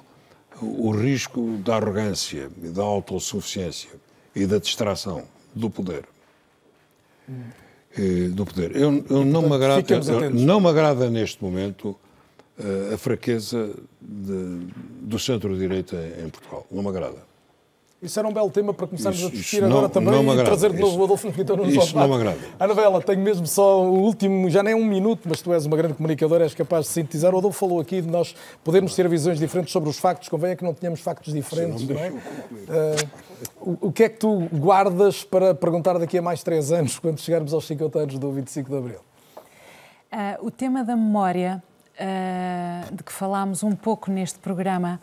o 0.61 0.91
risco 0.91 1.57
da 1.57 1.75
arrogância, 1.75 2.49
da 2.57 2.83
autossuficiência 2.83 3.89
e 4.35 4.45
da 4.45 4.57
distração 4.57 5.23
do 5.53 5.69
poder. 5.69 6.05
Hum. 7.29 7.41
Do 8.33 8.45
poder. 8.45 8.75
Eu, 8.75 9.03
eu 9.09 9.25
não, 9.25 9.41
me 9.41 9.53
agrada, 9.53 10.29
não 10.29 10.61
me 10.61 10.69
agrada 10.69 11.09
neste 11.09 11.43
momento 11.43 11.89
uh, 12.57 12.93
a 12.93 12.97
fraqueza 12.97 13.73
de, 13.99 14.67
do 15.01 15.19
centro-direita 15.19 15.97
em 16.23 16.29
Portugal. 16.29 16.65
Não 16.71 16.81
me 16.81 16.87
agrada. 16.87 17.30
Isso 18.01 18.17
era 18.17 18.27
um 18.27 18.33
belo 18.33 18.49
tema 18.49 18.73
para 18.73 18.87
começarmos 18.87 19.19
isso, 19.19 19.27
a 19.27 19.31
discutir 19.31 19.63
agora 19.63 19.83
não, 19.83 19.89
também 19.89 20.23
não 20.23 20.33
e 20.33 20.43
trazer 20.43 20.73
de 20.73 20.79
novo 20.79 20.99
o 20.99 21.03
Adolfo 21.03 21.27
Mesquita 21.27 21.55
Nunes 21.55 21.75
Isso 21.75 21.95
não 21.95 22.07
me 22.07 22.15
agrada. 22.15 22.39
Anabela, 22.59 22.99
tenho 22.99 23.21
mesmo 23.21 23.45
só 23.45 23.79
o 23.83 23.99
último, 23.99 24.49
já 24.49 24.63
nem 24.63 24.73
um 24.73 24.83
minuto, 24.83 25.29
mas 25.29 25.39
tu 25.39 25.53
és 25.53 25.67
uma 25.67 25.77
grande 25.77 25.93
comunicadora, 25.93 26.43
és 26.43 26.55
capaz 26.55 26.87
de 26.87 26.93
sintetizar. 26.93 27.35
O 27.35 27.37
Adolfo 27.37 27.59
falou 27.59 27.79
aqui 27.79 28.01
de 28.01 28.07
nós 28.07 28.35
podermos 28.63 28.95
ter 28.95 29.07
visões 29.07 29.37
diferentes 29.37 29.71
sobre 29.71 29.87
os 29.87 29.99
factos, 29.99 30.29
convém 30.29 30.51
é 30.51 30.55
que 30.55 30.63
não 30.63 30.73
tenhamos 30.73 30.99
factos 30.99 31.31
diferentes, 31.31 31.87
não, 31.87 31.93
não 31.93 32.03
é? 32.03 32.09
Uh, 32.09 33.09
o, 33.61 33.87
o 33.89 33.91
que 33.91 34.03
é 34.03 34.09
que 34.09 34.17
tu 34.17 34.49
guardas 34.51 35.23
para 35.23 35.53
perguntar 35.53 35.99
daqui 35.99 36.17
a 36.17 36.23
mais 36.23 36.41
três 36.41 36.71
anos, 36.71 36.97
quando 36.97 37.19
chegarmos 37.19 37.53
aos 37.53 37.67
50 37.67 37.99
anos 37.99 38.17
do 38.17 38.31
25 38.31 38.67
de 38.67 38.77
Abril? 38.77 38.99
Uh, 40.11 40.47
o 40.47 40.49
tema 40.49 40.83
da 40.83 40.95
memória, 40.95 41.61
uh, 41.99 42.95
de 42.95 43.03
que 43.03 43.11
falámos 43.11 43.61
um 43.61 43.75
pouco 43.75 44.09
neste 44.09 44.39
programa, 44.39 44.99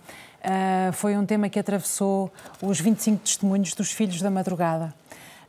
Uh, 0.48 0.90
foi 0.94 1.14
um 1.14 1.26
tema 1.26 1.50
que 1.50 1.58
atravessou 1.58 2.32
os 2.62 2.80
25 2.80 3.18
testemunhos 3.18 3.74
dos 3.74 3.92
Filhos 3.92 4.22
da 4.22 4.30
Madrugada. 4.30 4.94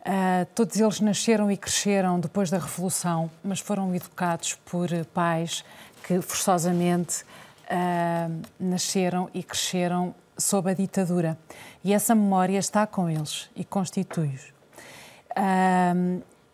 Uh, 0.01 0.45
todos 0.53 0.77
eles 0.77 0.99
nasceram 0.99 1.49
e 1.49 1.55
cresceram 1.55 2.19
depois 2.19 2.49
da 2.49 2.57
Revolução, 2.57 3.31
mas 3.41 3.61
foram 3.61 3.95
educados 3.95 4.55
por 4.65 4.89
pais 5.13 5.63
que 6.05 6.19
forçosamente 6.19 7.23
uh, 7.23 8.41
nasceram 8.59 9.29
e 9.33 9.41
cresceram 9.41 10.13
sob 10.37 10.69
a 10.69 10.73
ditadura. 10.73 11.37
E 11.81 11.93
essa 11.93 12.13
memória 12.13 12.57
está 12.57 12.85
com 12.85 13.09
eles 13.09 13.49
e 13.55 13.63
constitui-os. 13.63 14.51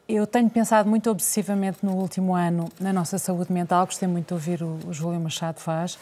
Eu 0.08 0.28
tenho 0.28 0.48
pensado 0.52 0.88
muito 0.88 1.10
obsessivamente 1.10 1.80
no 1.82 1.94
último 1.94 2.36
ano 2.36 2.70
na 2.80 2.94
nossa 2.94 3.18
saúde 3.18 3.52
mental, 3.52 3.88
gostei 3.88 4.08
muito 4.08 4.28
de 4.28 4.34
ouvir 4.36 4.62
o, 4.62 4.78
o 4.88 4.94
Júlio 4.94 5.20
Machado 5.20 5.60
faz, 5.60 5.98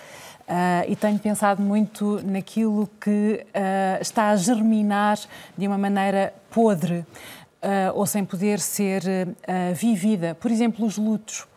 Uh, 0.47 0.91
e 0.91 0.95
tenho 0.95 1.17
pensado 1.17 1.61
muito 1.61 2.21
naquilo 2.25 2.89
que 2.99 3.45
uh, 3.45 4.01
está 4.01 4.29
a 4.29 4.35
germinar 4.35 5.17
de 5.57 5.65
uma 5.65 5.77
maneira 5.77 6.33
podre 6.51 6.99
uh, 6.99 7.95
ou 7.95 8.05
sem 8.05 8.25
poder 8.25 8.59
ser 8.59 9.03
vivida. 9.73 10.35
Por 10.35 10.51
exemplo, 10.51 10.85
os 10.85 10.97
lutos. 10.97 11.47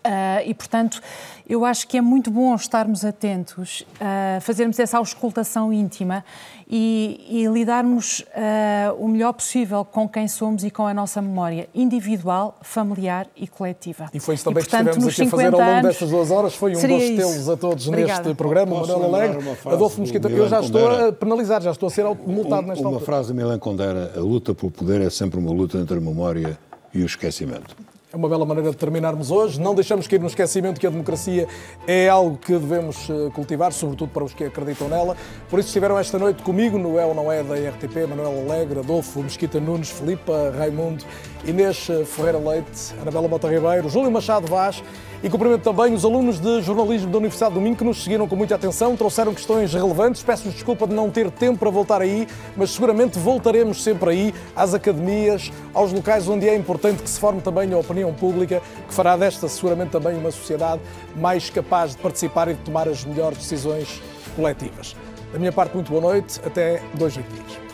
Uh, 0.00 0.48
e, 0.48 0.54
portanto, 0.54 1.02
eu 1.46 1.62
acho 1.64 1.86
que 1.86 1.98
é 1.98 2.00
muito 2.00 2.30
bom 2.30 2.54
estarmos 2.54 3.04
atentos, 3.04 3.82
uh, 3.96 4.40
fazermos 4.40 4.78
essa 4.78 4.96
auscultação 4.96 5.70
íntima 5.70 6.24
e, 6.66 7.26
e 7.28 7.46
lidarmos 7.48 8.20
uh, 8.20 8.94
o 8.98 9.06
melhor 9.06 9.34
possível 9.34 9.84
com 9.84 10.08
quem 10.08 10.26
somos 10.26 10.64
e 10.64 10.70
com 10.70 10.86
a 10.86 10.94
nossa 10.94 11.20
memória 11.20 11.68
individual, 11.74 12.56
familiar 12.62 13.26
e 13.36 13.46
coletiva. 13.46 14.08
E 14.14 14.20
foi 14.20 14.36
isso 14.36 14.44
também 14.44 14.62
e, 14.62 14.66
portanto, 14.66 14.84
que 14.84 15.06
estivemos 15.08 15.20
aqui 15.20 15.22
a 15.22 15.30
fazer 15.30 15.54
ao 15.54 15.74
longo 15.74 15.82
destas 15.82 16.08
duas 16.08 16.30
horas. 16.30 16.54
Foi 16.54 16.70
um 16.70 16.74
gosto 16.80 16.88
tê-los 16.88 17.48
a 17.48 17.56
todos 17.56 17.88
Obrigada. 17.88 18.22
neste 18.22 18.34
programa. 18.34 18.80
Manuel 18.80 19.04
Alegre, 19.04 19.56
Adolfo 19.66 20.00
Mosquita, 20.00 20.28
eu 20.30 20.48
já 20.48 20.60
estou 20.60 20.88
a 20.88 21.12
penalizar, 21.12 21.60
já 21.60 21.72
estou 21.72 21.88
a 21.88 21.90
ser 21.90 22.04
multado 22.04 22.62
um, 22.62 22.68
nesta 22.68 22.82
Uma 22.82 22.90
altura. 22.92 23.04
frase 23.04 23.28
de 23.28 23.34
Milan 23.34 23.58
Kundera, 23.58 24.12
a 24.16 24.20
luta 24.20 24.54
pelo 24.54 24.70
poder 24.70 25.02
é 25.02 25.10
sempre 25.10 25.38
uma 25.38 25.52
luta 25.52 25.76
entre 25.76 25.98
a 25.98 26.00
memória 26.00 26.58
e 26.94 27.02
o 27.02 27.06
esquecimento. 27.06 27.76
É 28.12 28.16
uma 28.16 28.28
bela 28.28 28.44
maneira 28.44 28.70
de 28.70 28.76
terminarmos 28.76 29.30
hoje. 29.30 29.60
Não 29.60 29.72
deixamos 29.72 30.08
cair 30.08 30.18
no 30.18 30.26
esquecimento 30.26 30.80
que 30.80 30.86
a 30.86 30.90
democracia 30.90 31.46
é 31.86 32.08
algo 32.08 32.36
que 32.36 32.52
devemos 32.52 33.08
eh, 33.08 33.30
cultivar, 33.32 33.72
sobretudo 33.72 34.10
para 34.10 34.24
os 34.24 34.34
que 34.34 34.42
acreditam 34.42 34.88
nela. 34.88 35.16
Por 35.48 35.60
isso 35.60 35.68
estiveram 35.68 35.96
esta 35.96 36.18
noite 36.18 36.42
comigo 36.42 36.76
no 36.76 36.98
É 36.98 37.06
ou 37.06 37.14
Não 37.14 37.30
É 37.30 37.40
da 37.44 37.54
RTP, 37.54 38.08
Manuel 38.08 38.50
Alegre, 38.50 38.80
Adolfo 38.80 39.22
Mesquita 39.22 39.60
Nunes, 39.60 39.90
Filipa 39.90 40.52
Raimundo, 40.58 41.04
Inês 41.44 41.88
Ferreira 42.06 42.38
Leite, 42.38 42.94
Anabela 43.00 43.28
Mota 43.28 43.48
Ribeiro, 43.48 43.88
Júlio 43.88 44.10
Machado 44.10 44.46
Vaz 44.46 44.82
e 45.22 45.28
cumprimento 45.28 45.62
também 45.62 45.92
os 45.92 46.04
alunos 46.04 46.40
de 46.40 46.62
jornalismo 46.62 47.10
da 47.10 47.18
Universidade 47.18 47.54
do 47.54 47.60
Minho 47.60 47.76
que 47.76 47.84
nos 47.84 48.02
seguiram 48.02 48.26
com 48.26 48.36
muita 48.36 48.54
atenção, 48.54 48.96
trouxeram 48.96 49.34
questões 49.34 49.72
relevantes. 49.72 50.22
Peço-vos 50.22 50.54
desculpa 50.54 50.86
de 50.86 50.94
não 50.94 51.10
ter 51.10 51.30
tempo 51.30 51.58
para 51.58 51.70
voltar 51.70 52.00
aí, 52.00 52.26
mas 52.56 52.70
seguramente 52.70 53.18
voltaremos 53.18 53.82
sempre 53.82 54.10
aí, 54.10 54.34
às 54.56 54.72
academias, 54.72 55.52
aos 55.74 55.92
locais 55.92 56.28
onde 56.28 56.48
é 56.48 56.54
importante 56.54 57.02
que 57.02 57.10
se 57.10 57.20
forme 57.20 57.40
também 57.40 57.72
a 57.72 57.78
opinião 57.78 58.12
pública, 58.14 58.62
que 58.88 58.94
fará 58.94 59.16
desta 59.16 59.48
seguramente 59.48 59.90
também 59.90 60.16
uma 60.16 60.30
sociedade 60.30 60.80
mais 61.16 61.50
capaz 61.50 61.92
de 61.92 61.98
participar 61.98 62.48
e 62.48 62.54
de 62.54 62.60
tomar 62.60 62.88
as 62.88 63.04
melhores 63.04 63.38
decisões 63.38 64.00
coletivas. 64.34 64.96
Da 65.32 65.38
minha 65.38 65.52
parte, 65.52 65.74
muito 65.74 65.90
boa 65.90 66.00
noite. 66.00 66.40
Até 66.44 66.82
dois 66.94 67.12
dias. 67.12 67.69